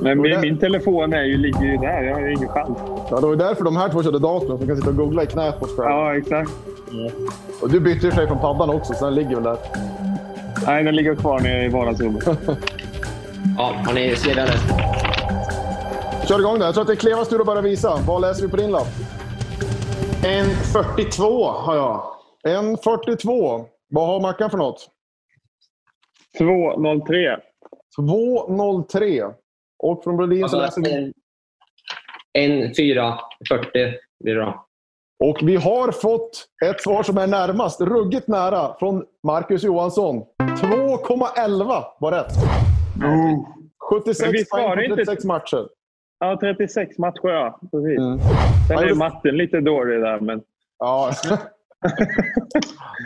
Men 0.00 0.20
min, 0.20 0.40
min 0.40 0.58
telefon 0.58 1.12
är 1.12 1.22
ju, 1.24 1.36
ligger 1.36 1.62
ju 1.62 1.76
där. 1.76 2.02
Jag 2.02 2.14
har 2.14 2.20
ju 2.20 2.32
ingen 2.32 2.48
chans. 2.48 2.78
Ja, 3.10 3.20
det 3.20 3.26
var 3.26 3.36
därför 3.36 3.64
de 3.64 3.76
här 3.76 3.88
två 3.88 4.02
körde 4.02 4.18
datorn, 4.18 4.48
så 4.48 4.56
de 4.56 4.66
kan 4.66 4.76
sitta 4.76 4.90
och 4.90 4.96
googla 4.96 5.22
i 5.22 5.26
knät 5.26 5.60
på 5.60 5.66
skärmen. 5.66 5.92
Ja, 5.92 6.16
exakt. 6.16 6.50
Och 7.62 7.70
du 7.70 7.80
bytte 7.80 8.06
ju 8.06 8.12
sig 8.12 8.26
från 8.26 8.38
paddan 8.38 8.70
också, 8.70 8.94
så 8.94 9.04
den 9.04 9.14
ligger 9.14 9.34
väl 9.34 9.42
där. 9.44 9.56
Nej, 10.66 10.84
den 10.84 10.96
ligger 10.96 11.14
kvar 11.14 11.40
nere 11.40 11.64
i 11.64 11.68
vardagsrummet. 11.68 12.24
Ja, 13.58 13.74
har 13.86 13.94
ni 13.94 14.16
skrivit 14.16 14.38
eller? 14.38 14.56
Kör 16.28 16.38
igång 16.38 16.58
där. 16.58 16.66
Jag 16.66 16.74
tror 16.74 16.82
att 16.82 16.88
det 16.88 16.94
är 16.94 16.96
Klevas 16.96 17.28
tur 17.28 17.40
att 17.40 17.46
börja 17.46 17.60
visa. 17.60 17.98
Vad 18.06 18.20
läser 18.20 18.42
vi 18.42 18.48
på 18.48 18.56
din 18.56 18.70
lapp? 18.70 18.86
En 20.24 20.46
42 20.46 21.46
har 21.46 21.76
jag. 21.76 22.02
En 22.48 22.76
42. 22.76 23.64
Vad 23.88 24.06
har 24.06 24.20
Mackan 24.20 24.50
för 24.50 24.58
något? 24.58 24.88
2.03. 26.38 27.36
2.03. 27.98 29.34
Och 29.82 30.04
från 30.04 30.16
Brodin 30.16 30.48
så 30.48 30.60
läser 30.60 30.82
vi... 30.82 31.12
En, 32.38 32.74
fyra, 32.74 33.18
40 33.48 33.70
blir 34.24 34.34
det 34.34 34.40
då. 34.40 34.66
Och 35.24 35.38
vi 35.42 35.56
har 35.56 35.92
fått 35.92 36.46
ett 36.64 36.82
svar 36.82 37.02
som 37.02 37.18
är 37.18 37.26
närmast, 37.26 37.80
ruggigt 37.80 38.28
nära, 38.28 38.76
från 38.78 39.04
Marcus 39.26 39.62
Johansson. 39.62 40.22
2,11 40.42 41.84
var 42.00 42.12
rätt. 42.12 42.32
Men 42.98 43.44
76 43.90 44.32
visst 44.32 44.52
var 44.52 44.58
poäng 44.62 44.76
på 44.76 44.82
inte- 44.82 44.96
36 44.96 45.24
matcher. 45.24 45.68
Ja, 46.18 46.38
36 46.40 46.98
matcher 46.98 47.28
ja. 47.28 47.60
Precis. 47.70 47.98
Mm. 47.98 48.18
Sen 48.18 48.28
Ja, 48.76 48.82
är 48.82 48.86
det- 48.86 48.94
matten 48.94 49.36
lite 49.36 49.60
dålig 49.60 50.00
där, 50.00 50.20
men... 50.20 50.42
Ja. 50.78 51.12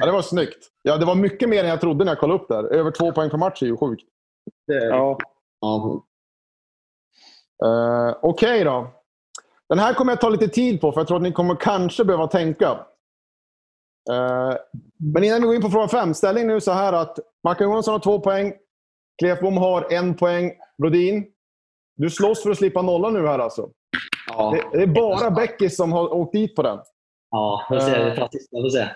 ja, 0.01 0.07
det 0.07 0.13
var 0.13 0.23
snyggt. 0.23 0.69
Ja, 0.83 0.97
det 0.97 1.05
var 1.07 1.15
mycket 1.15 1.49
mer 1.49 1.65
än 1.65 1.71
jag 1.71 1.81
trodde 1.81 2.05
när 2.05 2.13
jag 2.13 2.19
kollade 2.21 2.41
upp 2.43 2.49
där. 2.49 2.65
Över 2.75 2.91
två 2.91 3.13
poäng 3.13 3.31
per 3.31 3.39
match 3.39 3.63
är 3.63 3.67
ju 3.67 3.77
sjukt. 3.77 4.03
Ja. 4.67 5.19
Ja. 5.61 6.03
Uh, 7.65 8.17
Okej 8.23 8.65
då. 8.65 8.89
Den 9.69 9.79
här 9.79 9.95
kommer 9.95 10.13
jag 10.13 10.21
ta 10.21 10.29
lite 10.29 10.49
tid 10.49 10.81
på, 10.81 10.93
för 10.93 11.01
jag 11.01 11.09
tror 11.09 11.17
att 11.17 11.23
ni 11.23 11.33
kommer 11.33 11.55
kanske 11.55 12.05
behöva 12.05 12.27
tänka. 12.27 12.71
Eh, 14.11 14.55
men 15.15 15.25
innan 15.25 15.41
vi 15.41 15.47
går 15.47 15.55
in 15.55 15.63
på 15.63 15.69
fråga 15.71 15.89
fem. 15.89 16.15
Ställning 16.15 16.47
nu 16.47 16.61
så 16.61 16.73
här 16.73 16.93
att 16.93 17.19
Mackan 17.45 17.67
Johansson 17.67 17.93
har 17.93 17.99
två 17.99 18.21
poäng. 18.21 18.53
Klefbom 19.19 19.57
har 19.57 19.93
en 19.93 20.15
poäng. 20.17 20.53
Brodin, 20.79 21.27
du 21.97 22.11
slåss 22.11 22.43
för 22.43 22.51
att 22.51 22.57
slippa 22.57 22.83
nolla 22.83 23.11
nu 23.11 23.27
här 23.27 23.39
alltså. 23.39 23.71
Ja. 24.29 24.51
Det, 24.73 24.79
det 24.79 24.83
är 24.83 24.87
bara 24.87 25.31
Beckis 25.31 25.77
som 25.77 25.93
har 25.93 26.15
åkt 26.15 26.33
dit 26.33 26.57
på 26.57 26.63
den. 26.63 26.79
Ja, 27.31 27.65
får 27.69 27.79
se. 27.79 28.05
Vi 28.11 28.17
tar 28.17 28.29
sista, 28.33 28.57
får 28.57 28.71
se. 28.71 28.89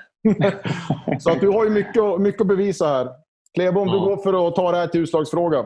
Så 1.20 1.30
att 1.30 1.40
du 1.40 1.48
har 1.48 1.64
ju 1.64 1.70
mycket, 1.70 2.20
mycket 2.20 2.40
att 2.40 2.46
bevisa 2.46 2.86
här. 2.86 3.08
Klebom, 3.54 3.88
du 3.88 3.94
Ja. 3.96 4.04
går 4.04 4.16
för 4.16 4.48
att 4.48 4.54
ta 4.56 4.70
det 4.70 4.76
här 4.76 4.86
till 4.86 5.00
utslagsfråga. 5.00 5.58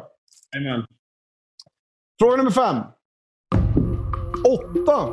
Amen. 0.57 0.87
Fråga 2.21 2.37
nummer 2.37 2.51
fem. 2.51 2.77
Åtta 4.49 5.09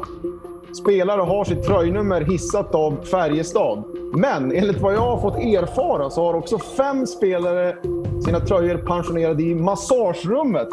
spelare 0.74 1.22
har 1.22 1.44
sitt 1.46 1.64
tröjnummer 1.64 2.22
hissat 2.22 2.76
av 2.76 2.98
Färjestad. 3.04 3.84
Men 4.14 4.52
enligt 4.52 4.82
vad 4.82 4.94
jag 4.94 5.00
har 5.00 5.22
fått 5.22 5.38
erfara 5.38 6.10
så 6.10 6.26
har 6.26 6.34
också 6.34 6.60
fem 6.60 7.08
spelare 7.08 7.76
sina 8.26 8.40
tröjor 8.40 8.78
pensionerade 8.78 9.44
i 9.44 9.56
massagerummet 9.56 10.70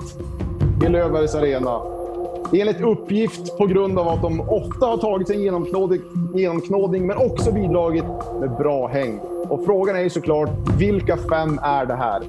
i 0.87 0.89
Löfbergs 0.89 1.35
Arena. 1.35 1.81
Enligt 2.53 2.81
uppgift 2.81 3.59
på 3.59 3.67
grund 3.67 3.99
av 3.99 4.09
att 4.09 4.23
de 4.23 4.41
ofta 4.41 4.87
har 4.87 4.97
tagit 4.97 5.29
sig 5.29 5.43
genomknådning, 5.43 6.01
genomknådning 6.35 7.07
men 7.07 7.17
också 7.17 7.53
bidragit 7.53 8.05
med 8.41 8.51
bra 8.51 8.87
häng. 8.87 9.21
Och 9.49 9.65
frågan 9.65 9.97
är 9.97 10.01
ju 10.01 10.11
såklart, 10.11 10.51
vilka 10.79 11.17
fem 11.17 11.61
är 11.63 11.87
det 11.87 11.95
här? 11.95 12.23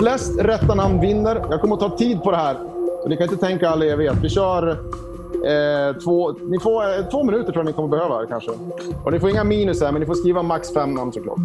Flest 0.00 0.40
rätta 0.40 0.74
namn 0.74 1.00
vinner. 1.00 1.44
Jag 1.50 1.60
kommer 1.60 1.74
att 1.74 1.80
ta 1.80 1.96
tid 1.96 2.22
på 2.22 2.30
det 2.30 2.36
här. 2.36 2.56
Så 3.02 3.08
ni 3.08 3.16
kan 3.16 3.24
inte 3.24 3.46
tänka 3.46 3.68
all 3.68 3.82
evighet. 3.82 4.16
Vi 4.22 4.28
kör 4.28 4.78
eh, 5.46 5.96
två, 5.96 6.32
ni 6.46 6.60
får, 6.60 6.82
eh, 6.82 7.04
två 7.10 7.22
minuter 7.24 7.44
tror 7.52 7.56
jag 7.56 7.66
ni 7.66 7.72
kommer 7.72 7.88
behöva 7.88 8.26
kanske. 8.26 8.50
Och 9.04 9.12
ni 9.12 9.20
får 9.20 9.30
inga 9.30 9.44
minus 9.44 9.80
här, 9.82 9.92
men 9.92 10.00
ni 10.00 10.06
får 10.06 10.14
skriva 10.14 10.42
max 10.42 10.72
fem 10.74 10.94
namn 10.94 11.12
såklart. 11.12 11.38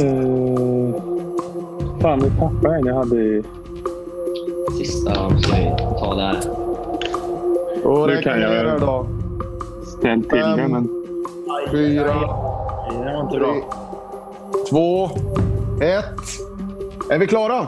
Uh, 0.00 0.94
fan, 2.00 2.18
nu 2.18 2.30
tappade 2.30 2.68
jag 2.68 2.78
en 2.78 2.86
jag 2.86 2.94
hade 2.94 3.16
i... 3.16 3.42
Sista 4.78 5.14
ska 5.14 5.56
vi 5.56 5.74
ta 6.00 6.14
där. 6.14 6.36
Och 7.84 8.06
räkna 8.08 8.32
kan 8.32 8.40
jag- 8.40 8.48
här 8.48 8.78
då. 8.80 9.06
Ställ 9.98 10.22
till 10.22 10.38
det, 10.38 10.68
men... 10.68 10.88
Fyra, 11.70 12.14
Det 12.90 13.12
var 13.14 13.20
inte 13.22 13.32
tre, 13.32 13.40
bra. 13.40 13.54
två, 14.70 15.04
ett. 15.84 16.20
Är 17.10 17.18
vi 17.18 17.26
klara? 17.26 17.66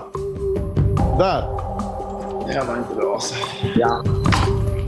Där. 1.18 1.44
Det 2.53 2.65
var 2.69 2.77
inte 2.77 2.95
bra 2.95 3.15
alltså. 3.15 3.35
Ja. 3.77 4.05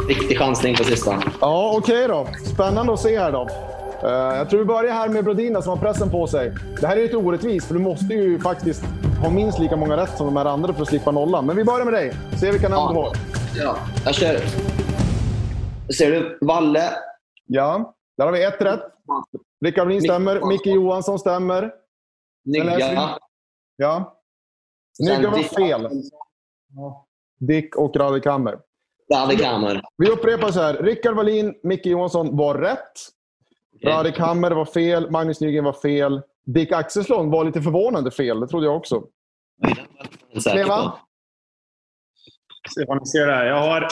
Riktig 0.09 0.39
chansning 0.39 0.77
på 0.77 0.85
sista. 0.85 1.23
Ja, 1.41 1.75
okej 1.79 2.09
då. 2.09 2.27
Spännande 2.55 2.93
att 2.93 3.01
se 3.01 3.19
här 3.19 3.33
då. 3.33 3.49
Eh, 4.03 4.11
jag 4.11 4.51
tror 4.51 4.59
vi 4.59 4.65
börjar 4.65 4.93
här 4.95 5.09
med 5.09 5.25
Brodina 5.25 5.63
som 5.63 5.71
har 5.71 5.77
pressen 5.77 6.11
på 6.11 6.27
sig. 6.27 6.53
Det 6.81 6.87
här 6.87 6.97
är 6.97 7.03
lite 7.03 7.17
orättvist, 7.17 7.67
för 7.67 7.75
du 7.75 7.81
måste 7.81 8.15
ju 8.15 8.39
faktiskt 8.39 8.83
ha 9.23 9.31
minst 9.31 9.59
lika 9.59 9.77
många 9.77 9.97
rätt 9.97 10.17
som 10.17 10.27
de 10.27 10.37
här 10.37 10.45
andra 10.45 10.73
för 10.73 10.83
att 10.83 10.89
slippa 10.89 11.11
nollan. 11.11 11.47
Men 11.47 11.57
vi 11.57 11.65
börjar 11.65 11.85
med 11.85 11.95
dig. 11.95 12.13
Se 12.41 12.51
vilka 12.51 12.69
namn 12.69 12.95
du 12.95 13.01
har. 13.01 13.13
Ja, 13.57 13.77
jag 14.05 14.15
kör. 14.15 14.39
Ser 15.99 16.11
du? 16.11 16.39
Valle. 16.41 16.91
Ja, 17.47 17.95
där 18.19 18.25
har 18.25 18.33
vi 18.33 18.45
ett 18.45 18.61
rätt. 18.63 18.81
Rickard 19.65 19.87
Wallin 19.87 20.03
stämmer. 20.03 20.47
Micke 20.49 20.67
Johansson 20.67 21.19
stämmer. 21.19 21.61
Sen 21.61 22.67
läser 22.67 22.79
vi- 22.79 22.87
Nygga. 22.89 23.19
Ja. 23.77 24.17
Sen 24.97 25.07
Nygga 25.17 25.31
var 25.31 25.39
fel. 25.39 25.89
Dick 27.41 27.77
och 27.77 27.97
Radek 27.97 28.27
Hammer. 28.27 28.59
David 29.09 29.41
Kammer. 29.41 29.83
Vi 29.97 30.11
upprepar 30.11 30.51
så 30.51 30.61
här. 30.61 30.75
Rickard 30.75 31.17
Wallin, 31.17 31.55
Micke 31.63 31.87
Johansson 31.87 32.37
var 32.37 32.55
rätt. 32.55 32.93
Radek 33.85 34.19
Hammer 34.19 34.51
var 34.51 34.65
fel. 34.65 35.11
Magnus 35.11 35.41
Nygren 35.41 35.65
var 35.65 35.73
fel. 35.73 36.23
Dick 36.47 36.73
Axelsson 36.73 37.31
var 37.31 37.45
lite 37.45 37.63
förvånande 37.63 38.11
fel. 38.11 38.41
Det 38.41 38.49
trodde 38.49 38.67
jag 38.67 38.77
också. 38.77 39.03
Vad 42.87 42.99
ni 42.99 43.07
ser 43.07 43.27
här. 43.29 43.47
Jag 43.47 43.61
har 43.61 43.89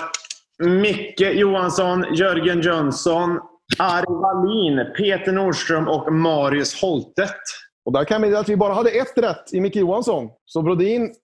Micke 0.58 1.20
Johansson, 1.20 2.14
Jörgen 2.14 2.60
Jönsson, 2.60 3.40
Ari 3.78 4.06
Wallin, 4.08 4.94
Peter 4.96 5.32
Nordström 5.32 5.88
och 5.88 6.12
Marius 6.12 6.80
Holtet. 6.80 7.40
Och 7.84 7.92
där 7.92 8.04
kan 8.04 8.20
meddela 8.20 8.40
att 8.40 8.48
vi 8.48 8.56
bara 8.56 8.74
hade 8.74 8.90
ett 8.90 9.18
rätt 9.18 9.52
i 9.52 9.60
Micke 9.60 9.76
Johansson. 9.76 10.30
Så 10.44 10.62
Brodin 10.62 11.14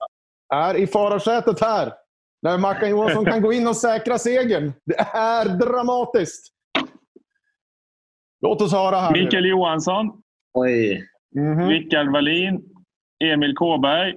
är 0.55 0.74
i 0.74 0.86
fararsätet 0.86 1.60
här. 1.60 1.92
När 2.45 2.59
Mackan 2.59 2.91
Johansson 2.91 3.25
kan 3.25 3.43
gå 3.43 3.53
in 3.53 3.66
och 3.66 3.77
säkra 3.77 4.19
segern. 4.19 4.73
Det 4.85 4.99
är 5.15 5.49
dramatiskt. 5.59 6.47
Låt 8.41 8.62
oss 8.62 8.73
höra 8.73 8.97
här. 8.97 9.12
Mikael. 9.12 9.47
Johansson. 9.47 10.23
Oj. 10.55 11.09
Mhm. 11.35 11.69
Rickard 11.69 12.12
Wallin. 12.12 12.62
Emil 13.25 13.55
Kåberg. 13.55 14.15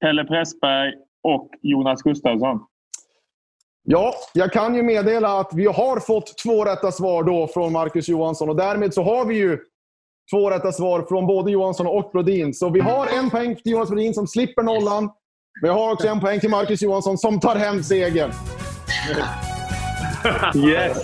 Pelle 0.00 0.24
Pressberg 0.24 0.92
och 1.22 1.50
Jonas 1.62 2.02
Gustafsson. 2.02 2.66
Ja, 3.82 4.14
jag 4.34 4.52
kan 4.52 4.74
ju 4.74 4.82
meddela 4.82 5.40
att 5.40 5.50
vi 5.54 5.66
har 5.66 6.00
fått 6.00 6.38
två 6.38 6.64
rätta 6.64 6.92
svar 6.92 7.22
då 7.22 7.46
från 7.46 7.72
Marcus 7.72 8.08
Johansson. 8.08 8.48
Och 8.48 8.56
därmed 8.56 8.94
så 8.94 9.02
har 9.02 9.24
vi 9.24 9.36
ju 9.38 9.58
två 10.32 10.50
rätta 10.50 10.72
svar 10.72 11.02
från 11.08 11.26
både 11.26 11.50
Johansson 11.50 11.86
och 11.86 12.10
Brodin. 12.12 12.54
Så 12.54 12.70
vi 12.70 12.80
har 12.80 13.06
en 13.18 13.30
poäng 13.30 13.56
till 13.56 13.72
Jonas 13.72 13.88
Brodin 13.90 14.14
som 14.14 14.26
slipper 14.26 14.62
nollan. 14.62 15.10
Men 15.60 15.70
jag 15.70 15.78
har 15.78 15.92
också 15.92 16.08
en 16.08 16.20
poäng 16.20 16.40
till 16.40 16.50
Marcus 16.50 16.82
Johansson 16.82 17.18
som 17.18 17.40
tar 17.40 17.56
hem 17.56 17.82
segern. 17.82 18.32
Yes. 20.54 20.98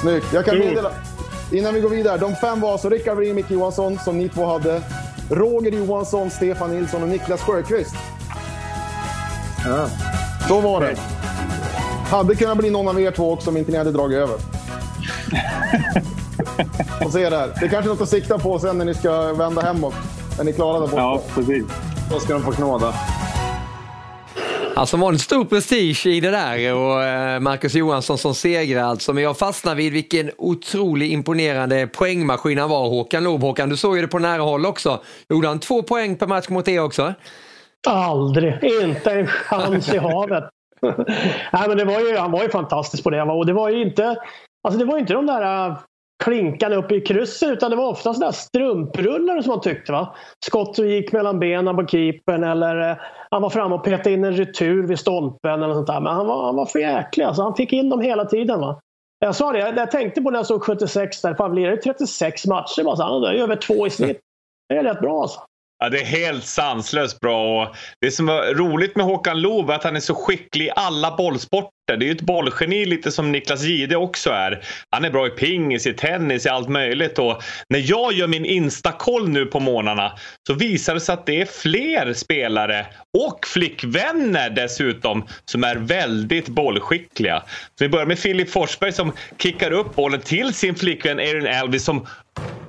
Snyggt. 0.00 0.26
Jag 0.32 0.44
kan 0.44 0.58
meddela, 0.58 0.90
innan 1.52 1.74
vi 1.74 1.80
går 1.80 1.88
vidare. 1.88 2.18
De 2.18 2.36
fem 2.36 2.60
var 2.60 2.72
alltså 2.72 2.88
Rickard 2.88 3.18
Micke 3.18 3.50
Johansson, 3.50 3.98
som 3.98 4.18
ni 4.18 4.28
två 4.28 4.46
hade. 4.46 4.82
Roger 5.30 5.72
Johansson, 5.72 6.30
Stefan 6.30 6.70
Nilsson 6.70 7.02
och 7.02 7.08
Niklas 7.08 7.40
Sjöqvist. 7.40 7.94
Så 10.48 10.60
var 10.60 10.80
det. 10.80 10.96
Hade 12.10 12.34
kunnat 12.34 12.58
bli 12.58 12.70
någon 12.70 12.88
av 12.88 13.00
er 13.00 13.10
två 13.10 13.32
också 13.32 13.50
om 13.50 13.56
inte 13.56 13.72
ni 13.72 13.78
hade 13.78 13.92
dragit 13.92 14.18
över. 14.18 14.36
Och 17.04 17.12
se 17.12 17.30
där. 17.30 17.54
Det 17.60 17.66
är 17.66 17.68
kanske 17.68 17.88
något 17.88 18.00
att 18.00 18.08
sikta 18.08 18.38
på 18.38 18.58
sen 18.58 18.78
när 18.78 18.84
ni 18.84 18.94
ska 18.94 19.32
vända 19.32 19.62
hemåt. 19.62 19.94
Är 20.40 20.44
ni 20.44 20.52
klara 20.52 20.80
där 20.80 20.86
borta? 20.86 20.96
Ja, 20.96 21.22
precis. 21.34 21.64
Då 22.10 22.20
ska 22.20 22.32
de 22.32 22.42
få 22.42 22.52
knåda. 22.52 22.94
Alltså 24.76 24.96
var 24.96 25.08
en 25.08 25.18
stor 25.18 25.44
prestige 25.44 26.06
i 26.06 26.20
det 26.20 26.30
där 26.30 26.74
och 26.74 27.02
eh, 27.02 27.40
Marcus 27.40 27.74
Johansson 27.74 28.18
som 28.18 28.34
segrar 28.34 28.82
alltså. 28.82 29.12
Men 29.12 29.22
jag 29.22 29.38
fastnar 29.38 29.74
vid 29.74 29.92
vilken 29.92 30.30
otroligt 30.38 31.12
imponerande 31.12 31.86
poängmaskin 31.86 32.58
han 32.58 32.70
var 32.70 32.88
Håkan 32.88 33.24
Loob. 33.24 33.40
Håkan, 33.40 33.68
du 33.68 33.76
såg 33.76 33.96
ju 33.96 34.02
det 34.02 34.08
på 34.08 34.18
nära 34.18 34.42
håll 34.42 34.66
också. 34.66 35.00
Gjorde 35.28 35.48
han 35.48 35.58
två 35.58 35.82
poäng 35.82 36.16
per 36.16 36.26
match 36.26 36.48
mot 36.48 36.68
er 36.68 36.82
också? 36.82 37.14
Aldrig. 37.88 38.64
Inte 38.82 39.10
en 39.10 39.26
chans 39.26 39.94
i 39.94 39.98
havet. 39.98 40.44
Nej, 41.52 41.68
men 41.68 41.76
det 41.76 41.84
var 41.84 42.00
ju, 42.00 42.16
han 42.16 42.30
var 42.30 42.42
ju 42.42 42.48
fantastisk 42.48 43.04
på 43.04 43.10
det. 43.10 43.22
Och 43.22 43.46
det 43.46 43.52
var 43.52 43.68
ju 43.68 43.82
inte, 43.82 44.16
alltså 44.64 44.78
det 44.78 44.84
var 44.84 44.94
ju 44.94 45.00
inte 45.00 45.12
de 45.12 45.26
där 45.26 45.68
eh, 45.68 45.76
äh, 46.20 46.24
klinkarna 46.24 46.76
uppe 46.76 46.94
i 46.94 47.00
krysset 47.00 47.48
utan 47.48 47.70
det 47.70 47.76
var 47.76 47.88
ofta 47.88 48.14
sådana 48.14 48.32
strumprullar 48.32 49.42
som 49.42 49.50
man 49.50 49.60
tyckte. 49.60 49.92
Va? 49.92 50.14
Skott 50.46 50.76
som 50.76 50.88
gick 50.88 51.12
mellan 51.12 51.40
benen 51.40 51.76
på 51.76 51.86
keepern 51.86 52.44
eller 52.44 52.90
eh, 52.90 52.96
han 53.30 53.42
var 53.42 53.50
framme 53.50 53.74
och 53.74 53.84
petade 53.84 54.12
in 54.12 54.24
en 54.24 54.36
retur 54.36 54.86
vid 54.86 54.98
stolpen 54.98 55.62
eller 55.62 55.74
sånt 55.74 55.86
där. 55.86 56.00
Men 56.00 56.12
han 56.12 56.26
var, 56.26 56.44
han 56.44 56.56
var 56.56 56.66
för 56.66 56.78
jäklig. 56.78 57.24
Alltså, 57.24 57.42
han 57.42 57.54
fick 57.54 57.72
in 57.72 57.88
dem 57.88 58.00
hela 58.00 58.24
tiden. 58.24 58.60
Va? 58.60 58.80
Jag 59.18 59.34
sa 59.34 59.52
det, 59.52 59.58
jag, 59.58 59.76
jag 59.76 59.90
tänkte 59.90 60.22
på 60.22 60.30
när 60.30 60.38
jag 60.38 60.46
såg 60.46 60.62
76 60.62 61.22
där. 61.22 61.34
Fan, 61.34 61.50
blir 61.50 61.70
det 61.70 61.76
36 61.76 62.46
matcher? 62.46 62.84
Bara, 62.84 62.96
så, 62.96 63.02
han 63.02 63.24
är 63.24 63.34
över 63.34 63.56
två 63.56 63.86
i 63.86 63.90
snitt. 63.90 64.20
Det 64.68 64.76
är 64.76 64.84
rätt 64.84 65.00
bra 65.00 65.22
alltså. 65.22 65.40
Ja, 65.82 65.88
det 65.88 66.00
är 66.00 66.04
helt 66.04 66.44
sanslöst 66.44 67.20
bra. 67.20 67.62
Och 67.62 67.76
det 68.00 68.10
som 68.10 68.26
var 68.26 68.54
roligt 68.54 68.96
med 68.96 69.06
Håkan 69.06 69.40
Loob 69.40 69.70
är 69.70 69.74
att 69.74 69.84
han 69.84 69.96
är 69.96 70.00
så 70.00 70.14
skicklig 70.14 70.66
i 70.66 70.70
alla 70.76 71.16
bollsporter. 71.16 71.96
Det 71.96 72.04
är 72.04 72.06
ju 72.06 72.12
ett 72.12 72.20
bollgeni 72.20 72.84
lite 72.84 73.12
som 73.12 73.32
Niklas 73.32 73.62
Gide 73.62 73.96
också 73.96 74.30
är. 74.30 74.64
Han 74.90 75.04
är 75.04 75.10
bra 75.10 75.26
i 75.26 75.30
pingis, 75.30 75.86
i 75.86 75.92
tennis, 75.92 76.46
i 76.46 76.48
allt 76.48 76.68
möjligt. 76.68 77.18
Och 77.18 77.42
när 77.68 77.90
jag 77.90 78.12
gör 78.12 78.26
min 78.26 78.44
instakoll 78.44 79.28
nu 79.28 79.46
på 79.46 79.60
morgnarna 79.60 80.12
så 80.46 80.54
visar 80.54 80.94
det 80.94 81.00
sig 81.00 81.12
att 81.12 81.26
det 81.26 81.40
är 81.40 81.46
fler 81.46 82.12
spelare 82.12 82.86
och 83.18 83.46
flickvänner 83.46 84.50
dessutom 84.50 85.26
som 85.44 85.64
är 85.64 85.76
väldigt 85.76 86.48
bollskickliga. 86.48 87.42
Så 87.78 87.84
vi 87.84 87.88
börjar 87.88 88.06
med 88.06 88.18
Filip 88.18 88.50
Forsberg 88.50 88.92
som 88.92 89.12
kickar 89.38 89.70
upp 89.70 89.94
bollen 89.94 90.20
till 90.20 90.54
sin 90.54 90.74
flickvän 90.74 91.20
Erin 91.20 91.46
Elvis 91.46 91.84
som 91.84 92.06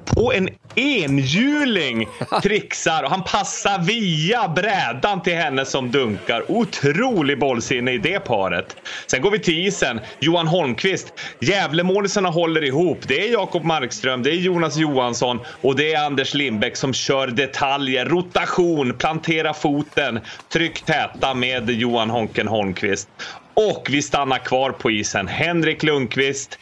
på 0.06 0.34
en 0.34 0.50
enhjuling 0.76 2.08
trixar 2.44 3.04
och 3.04 3.10
han 3.10 3.24
passar 3.24 3.80
via 3.80 4.48
brädan 4.48 5.22
till 5.22 5.36
henne 5.36 5.66
som 5.66 5.92
dunkar. 5.92 6.52
Otrolig 6.52 7.40
bollsinne 7.40 7.92
i 7.92 7.98
det 7.98 8.20
paret. 8.20 8.76
Sen 9.08 9.22
går 9.22 9.32
vi 9.32 9.40
till 9.40 9.68
isen. 9.68 10.00
Johan 10.20 10.48
Holmqvist. 10.48 11.14
Gävlemålisarna 11.40 12.30
håller 12.30 12.64
ihop. 12.64 13.00
Det 13.08 13.28
är 13.28 13.32
Jakob 13.32 13.64
Markström, 13.64 14.24
det 14.24 14.30
är 14.30 14.36
Jonas 14.36 14.78
Johansson 14.78 15.40
och 15.62 15.76
det 15.76 15.94
är 15.94 16.06
Anders 16.06 16.34
Lindbäck 16.34 16.78
som 16.78 16.94
kör 16.94 17.28
detaljer, 17.28 18.06
rotation, 18.06 18.94
plantera 18.94 19.54
foten, 19.54 20.20
tryck 20.54 20.82
täta 20.82 21.34
med 21.34 21.70
Johan 21.70 22.10
Honken 22.10 22.48
Holmqvist. 22.48 23.10
Och 23.54 23.88
vi 23.90 24.02
stannar 24.02 24.38
kvar 24.38 24.72
på 24.72 24.92
isen. 24.92 25.28
Henrik 25.28 25.84
Lundqvist. 25.84 26.60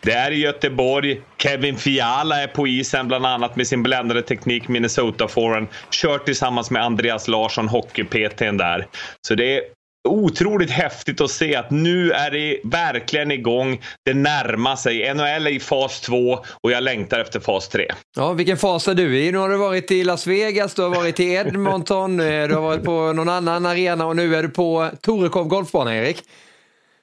Det 0.00 0.12
är 0.12 0.30
i 0.30 0.40
Göteborg. 0.40 1.20
Kevin 1.38 1.76
Fiala 1.76 2.42
är 2.42 2.46
på 2.46 2.68
isen 2.68 3.08
bland 3.08 3.26
annat 3.26 3.56
med 3.56 3.66
sin 3.66 3.82
bländande 3.82 4.22
teknik 4.22 4.68
minnesota 4.68 5.28
foren 5.28 5.68
Kört 5.90 6.24
tillsammans 6.24 6.70
med 6.70 6.82
Andreas 6.82 7.28
Larsson, 7.28 7.68
hockey-PTn 7.68 8.58
där. 8.58 8.86
Så 9.26 9.34
det 9.34 9.56
är 9.56 9.62
otroligt 10.08 10.70
häftigt 10.70 11.20
att 11.20 11.30
se 11.30 11.56
att 11.56 11.70
nu 11.70 12.12
är 12.12 12.30
det 12.30 12.60
verkligen 12.64 13.30
igång. 13.30 13.80
Det 14.04 14.14
närmar 14.14 14.76
sig. 14.76 15.14
NHL 15.14 15.46
är 15.46 15.50
i 15.50 15.60
fas 15.60 16.00
2 16.00 16.38
och 16.62 16.70
jag 16.70 16.82
längtar 16.82 17.20
efter 17.20 17.40
fas 17.40 17.68
3. 17.68 17.92
Ja, 18.16 18.32
vilken 18.32 18.56
fas 18.56 18.88
är 18.88 18.94
du 18.94 19.18
i? 19.18 19.32
Nu 19.32 19.38
har 19.38 19.48
du 19.48 19.56
varit 19.56 19.90
i 19.90 20.04
Las 20.04 20.26
Vegas, 20.26 20.74
du 20.74 20.82
har 20.82 20.90
varit 20.90 21.20
i 21.20 21.32
Edmonton, 21.32 22.20
eh, 22.20 22.48
du 22.48 22.54
har 22.54 22.62
varit 22.62 22.84
på 22.84 23.12
någon 23.12 23.28
annan 23.28 23.66
arena 23.66 24.06
och 24.06 24.16
nu 24.16 24.36
är 24.36 24.42
du 24.42 24.48
på 24.48 24.90
Torekov 25.00 25.48
golfbana, 25.48 25.96
Erik. 25.96 26.22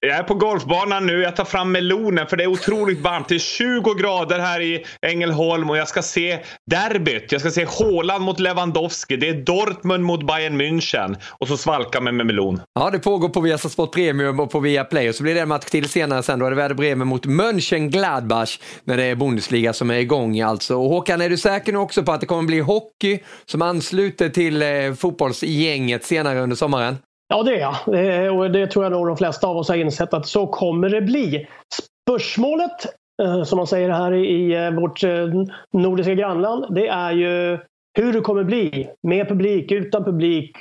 Jag 0.08 0.18
är 0.18 0.24
på 0.24 0.34
golfbanan 0.34 1.06
nu. 1.06 1.22
Jag 1.22 1.36
tar 1.36 1.46
fram 1.46 1.72
melonen 1.72 2.28
för 2.28 2.38
det 2.38 2.44
är 2.44 2.48
otroligt 2.48 3.02
varmt. 3.02 3.30
Det 3.30 3.36
är 3.36 3.40
20 3.40 3.94
grader 3.94 4.40
här 4.40 4.62
i 4.62 4.86
Ängelholm 5.02 5.70
och 5.70 5.78
jag 5.78 5.88
ska 5.88 6.02
se 6.02 6.40
derbyt. 6.72 7.32
Jag 7.32 7.42
ska 7.42 7.52
se 7.52 7.66
Haaland 7.80 8.24
mot 8.24 8.40
Lewandowski. 8.40 9.18
Det 9.18 9.30
är 9.30 9.34
Dortmund 9.34 10.04
mot 10.04 10.28
Bayern 10.28 10.62
München. 10.62 11.16
Och 11.30 11.48
så 11.48 11.58
svalka 11.58 12.02
mig 12.02 12.14
med 12.14 12.26
melon. 12.26 12.62
Ja, 12.74 12.90
det 12.90 13.00
pågår 13.00 13.30
på 13.30 13.42
Viasat 13.42 13.72
Sport 13.72 13.94
Premium 13.94 14.40
och 14.40 14.52
på 14.52 14.60
Viaplay 14.60 15.10
och 15.10 15.16
så 15.16 15.24
blir 15.24 15.36
det 15.36 15.42
en 15.42 15.48
match 15.48 15.66
till 15.66 15.90
senare 15.90 16.24
sen. 16.24 16.40
Då 16.40 16.46
är 16.46 16.50
det 16.50 16.56
Werder 16.56 16.76
Bremen 16.76 17.08
mot 17.08 17.26
Mönchengladbach 17.26 18.60
när 18.84 18.98
det 18.98 19.04
är 19.04 19.16
Bundesliga 19.16 19.74
som 19.74 19.92
är 19.92 19.98
igång 19.98 20.42
alltså. 20.42 20.76
Och 20.76 20.90
Håkan, 20.90 21.22
är 21.22 21.30
du 21.30 21.38
säker 21.38 21.74
nu 21.74 21.80
också 21.80 22.04
på 22.04 22.12
att 22.12 22.22
det 22.22 22.28
kommer 22.28 22.44
bli 22.44 22.60
hockey 22.60 23.20
som 23.46 23.62
ansluter 23.62 24.30
till 24.30 24.62
eh, 24.62 24.94
fotbollsgänget 24.98 26.04
senare 26.04 26.40
under 26.40 26.56
sommaren? 26.56 26.98
Ja, 27.28 27.44
det 27.44 27.56
är 27.56 27.60
jag. 27.60 27.76
Det, 27.86 28.30
och 28.30 28.52
det 28.52 28.68
tror 28.68 28.86
jag 28.86 28.92
nog 28.92 29.08
de 29.08 29.18
flesta 29.18 29.48
av 29.48 29.58
oss 29.58 29.70
har 29.70 29.76
insett 29.76 30.14
att 30.14 30.28
så 30.28 30.48
kommer 30.48 30.90
det 30.90 31.02
bli. 31.02 31.48
Spörsmålet, 32.04 32.86
eh, 33.22 33.44
som 33.44 33.58
man 33.58 33.68
säger 33.68 33.90
här 33.90 34.14
i 34.14 34.66
eh, 34.66 34.72
vårt 34.72 35.02
nordiska 35.74 36.14
grannland, 36.14 36.76
det 36.76 36.88
är 36.88 37.12
ju 37.12 37.60
hur 37.98 38.14
det 38.14 38.22
kommer 38.22 38.44
bli. 38.44 38.90
Med 39.08 39.28
publik, 39.28 39.72
utan 39.72 40.04
publik. 40.04 40.60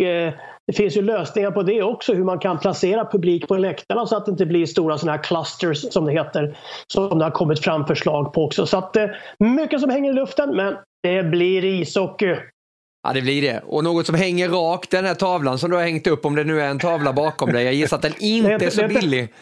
Det 0.66 0.72
finns 0.76 0.96
ju 0.96 1.02
lösningar 1.02 1.50
på 1.50 1.62
det 1.62 1.82
också, 1.82 2.14
hur 2.14 2.24
man 2.24 2.38
kan 2.38 2.58
placera 2.58 3.04
publik 3.04 3.48
på 3.48 3.56
läktarna 3.56 4.06
så 4.06 4.16
att 4.16 4.26
det 4.26 4.30
inte 4.30 4.46
blir 4.46 4.66
stora 4.66 4.98
sådana 4.98 5.16
här 5.16 5.24
clusters 5.24 5.92
som 5.92 6.04
det 6.04 6.12
heter. 6.12 6.56
Som 6.92 7.18
det 7.18 7.24
har 7.24 7.30
kommit 7.30 7.60
fram 7.60 7.86
förslag 7.86 8.32
på 8.32 8.44
också. 8.44 8.66
Så 8.66 8.78
att 8.78 8.96
mycket 9.38 9.80
som 9.80 9.90
hänger 9.90 10.10
i 10.10 10.14
luften, 10.14 10.56
men 10.56 10.76
det 11.02 11.22
blir 11.22 11.64
ishockey. 11.64 12.36
Ja, 13.04 13.12
det 13.12 13.22
blir 13.22 13.42
det. 13.42 13.62
Och 13.66 13.84
något 13.84 14.06
som 14.06 14.14
hänger 14.14 14.48
rakt, 14.48 14.90
den 14.90 15.04
här 15.04 15.14
tavlan 15.14 15.58
som 15.58 15.70
du 15.70 15.76
har 15.76 15.82
hängt 15.82 16.06
upp, 16.06 16.24
om 16.24 16.34
det 16.34 16.44
nu 16.44 16.60
är 16.60 16.68
en 16.68 16.78
tavla 16.78 17.12
bakom 17.12 17.52
dig. 17.52 17.64
Jag 17.64 17.74
gissar 17.74 17.96
att 17.96 18.02
den 18.02 18.12
inte 18.18 18.66
är 18.66 18.70
så 18.70 18.88
billig. 18.88 19.32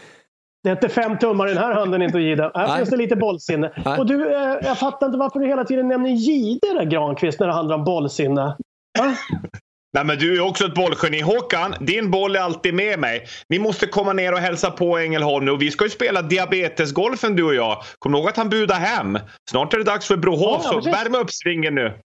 Det 0.63 0.69
är 0.69 0.73
inte 0.73 0.89
fem 0.89 1.19
tummar 1.19 1.47
i 1.47 1.55
den 1.55 1.63
här 1.63 1.75
handen 1.75 2.03
inte 2.03 2.19
Gide. 2.19 2.43
Här 2.43 2.67
Nej. 2.69 2.77
finns 2.77 2.91
det 2.91 2.97
lite 2.97 3.17
bollsinne. 3.17 3.73
Nej. 3.85 3.99
Och 3.99 4.07
du, 4.07 4.35
eh, 4.35 4.57
jag 4.63 4.79
fattar 4.79 5.07
inte 5.07 5.19
varför 5.19 5.41
du 5.41 5.47
hela 5.47 5.65
tiden 5.65 5.89
nämner 5.89 6.11
Gide 6.11 6.75
där, 6.75 6.85
Granqvist 6.85 7.41
när 7.41 7.47
det 7.47 7.53
handlar 7.53 7.77
om 7.77 7.85
bollsinne. 7.85 8.57
Nej, 9.95 10.05
men 10.05 10.19
du 10.19 10.37
är 10.37 10.41
också 10.41 10.67
ett 10.67 10.75
bollgeni. 10.75 11.21
Håkan, 11.21 11.75
din 11.81 12.11
boll 12.11 12.37
är 12.37 12.41
alltid 12.41 12.75
med 12.75 12.99
mig. 12.99 13.27
Ni 13.49 13.59
måste 13.59 13.87
komma 13.87 14.13
ner 14.13 14.33
och 14.33 14.39
hälsa 14.39 14.71
på 14.71 14.99
Ängelholm 14.99 15.45
nu. 15.45 15.51
Och 15.51 15.63
vi 15.63 15.71
ska 15.71 15.85
ju 15.85 15.91
spela 15.91 16.23
diabetesgolfen 16.23 17.37
du 17.37 17.43
och 17.43 17.55
jag. 17.55 17.83
Kom 17.99 18.15
ihåg 18.15 18.29
att 18.29 18.37
han 18.37 18.49
budar 18.49 18.77
hem. 18.77 19.19
Snart 19.51 19.75
är 19.75 19.79
det 19.79 19.85
dags 19.85 20.07
för 20.07 20.17
Brohof, 20.17 20.63
Ja, 20.65 20.83
så 20.83 20.91
värm 20.91 21.15
upp 21.15 21.31
svingen 21.31 21.75
nu. 21.75 21.99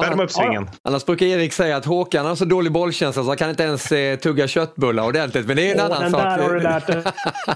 Värm 0.00 0.20
upp 0.20 0.30
svingen. 0.30 0.70
Annars 0.84 1.04
brukar 1.06 1.26
Erik 1.26 1.52
säga 1.52 1.76
att 1.76 1.84
Håkan 1.84 2.26
har 2.26 2.34
så 2.34 2.44
dålig 2.44 2.72
bollkänsla 2.72 3.22
så 3.22 3.28
han 3.28 3.36
kan 3.36 3.50
inte 3.50 3.62
ens 3.62 3.92
eh, 3.92 4.16
tugga 4.18 4.48
köttbullar 4.48 5.04
ordentligt. 5.06 5.46
Men 5.46 5.56
det 5.56 5.70
är 5.70 5.74
en 5.74 5.80
Åh, 5.80 5.84
annan 5.96 6.10
sak. 6.10 6.22
där 6.22 6.38
har 6.38 6.50
du 6.54 6.60
lärt 6.60 6.86
dig. 6.86 7.02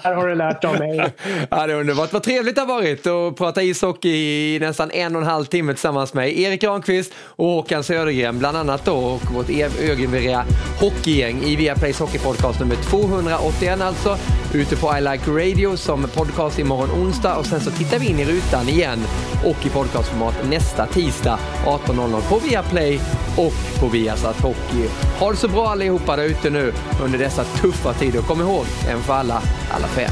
där 0.03 0.15
har 0.15 0.27
du 0.29 0.35
lärt 0.35 0.65
av 0.65 0.79
mig. 0.79 1.15
Ja, 1.51 1.67
det 1.67 1.73
är 1.73 1.77
underbart. 1.77 2.13
Vad 2.13 2.23
trevligt 2.23 2.55
det 2.55 2.61
har 2.61 2.69
varit 2.69 3.07
att 3.07 3.37
prata 3.37 3.63
ishockey 3.63 4.09
i 4.55 4.59
nästan 4.61 4.91
en 4.91 5.17
och 5.17 5.23
en 5.23 5.29
halv 5.29 5.45
timme 5.45 5.73
tillsammans 5.73 6.15
med 6.15 6.39
Erik 6.39 6.61
Granqvist 6.61 7.13
och 7.19 7.47
Håkan 7.47 7.85
Södergren 7.85 8.39
bland 8.39 8.57
annat 8.57 8.85
då 8.85 8.97
och 8.97 9.33
vårt 9.35 9.51
ögonvärdiga 9.81 10.45
hockeygäng 10.81 11.43
i 11.43 11.57
Viaplays 11.57 11.99
Hockeypodcast 11.99 12.61
nummer 12.61 12.77
281 12.77 13.81
alltså. 13.81 14.17
Ute 14.55 14.77
på 14.77 14.97
I 14.99 15.01
Like 15.01 15.31
Radio 15.31 15.77
som 15.77 16.03
podcast 16.15 16.59
imorgon 16.59 16.91
onsdag 17.03 17.37
och 17.37 17.47
sen 17.47 17.61
så 17.61 17.71
tittar 17.71 17.99
vi 17.99 18.07
in 18.07 18.19
i 18.19 18.25
rutan 18.25 18.69
igen 18.69 18.99
och 19.45 19.67
i 19.67 19.69
podcastformat 19.69 20.35
nästa 20.51 20.87
tisdag 20.87 21.39
18.00 21.67 22.26
på 22.29 22.39
Viaplay 22.39 23.01
och 23.37 23.81
på 23.81 23.89
Viasat 23.89 24.41
Hockey. 24.41 24.89
Ha 25.19 25.31
det 25.31 25.37
så 25.37 25.49
bra 25.49 25.69
allihopa 25.69 26.17
där 26.17 26.25
ute 26.25 26.51
nu 26.51 26.73
under 27.03 27.19
dessa 27.19 27.45
tuffa 27.45 27.95
tider. 27.95 28.23
Kom 28.23 28.41
ihåg, 28.41 28.65
en 28.89 29.03
för 29.03 29.13
alla, 29.13 29.43
alla 29.71 29.87
fem. 29.87 30.11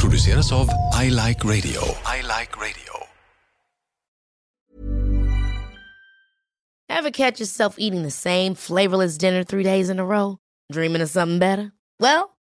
Produceras 0.00 0.52
av 0.52 0.66
I 1.04 1.10
Like 1.10 1.44
Radio. 1.44 1.80
I 2.18 2.22
like 2.22 2.56
radio. 2.56 2.84
Ever 6.88 7.10
catch 7.10 7.40
yourself 7.40 7.74
eating 7.78 8.02
the 8.02 8.10
same 8.10 8.54
flavorless 8.54 9.18
dinner 9.18 9.44
three 9.44 9.64
days 9.64 9.90
in 9.90 9.98
a 9.98 10.04
row? 10.04 10.38
Dreaming 10.72 11.02
of 11.02 11.10
something 11.10 11.38
better? 11.38 11.72
Well, 12.00 12.33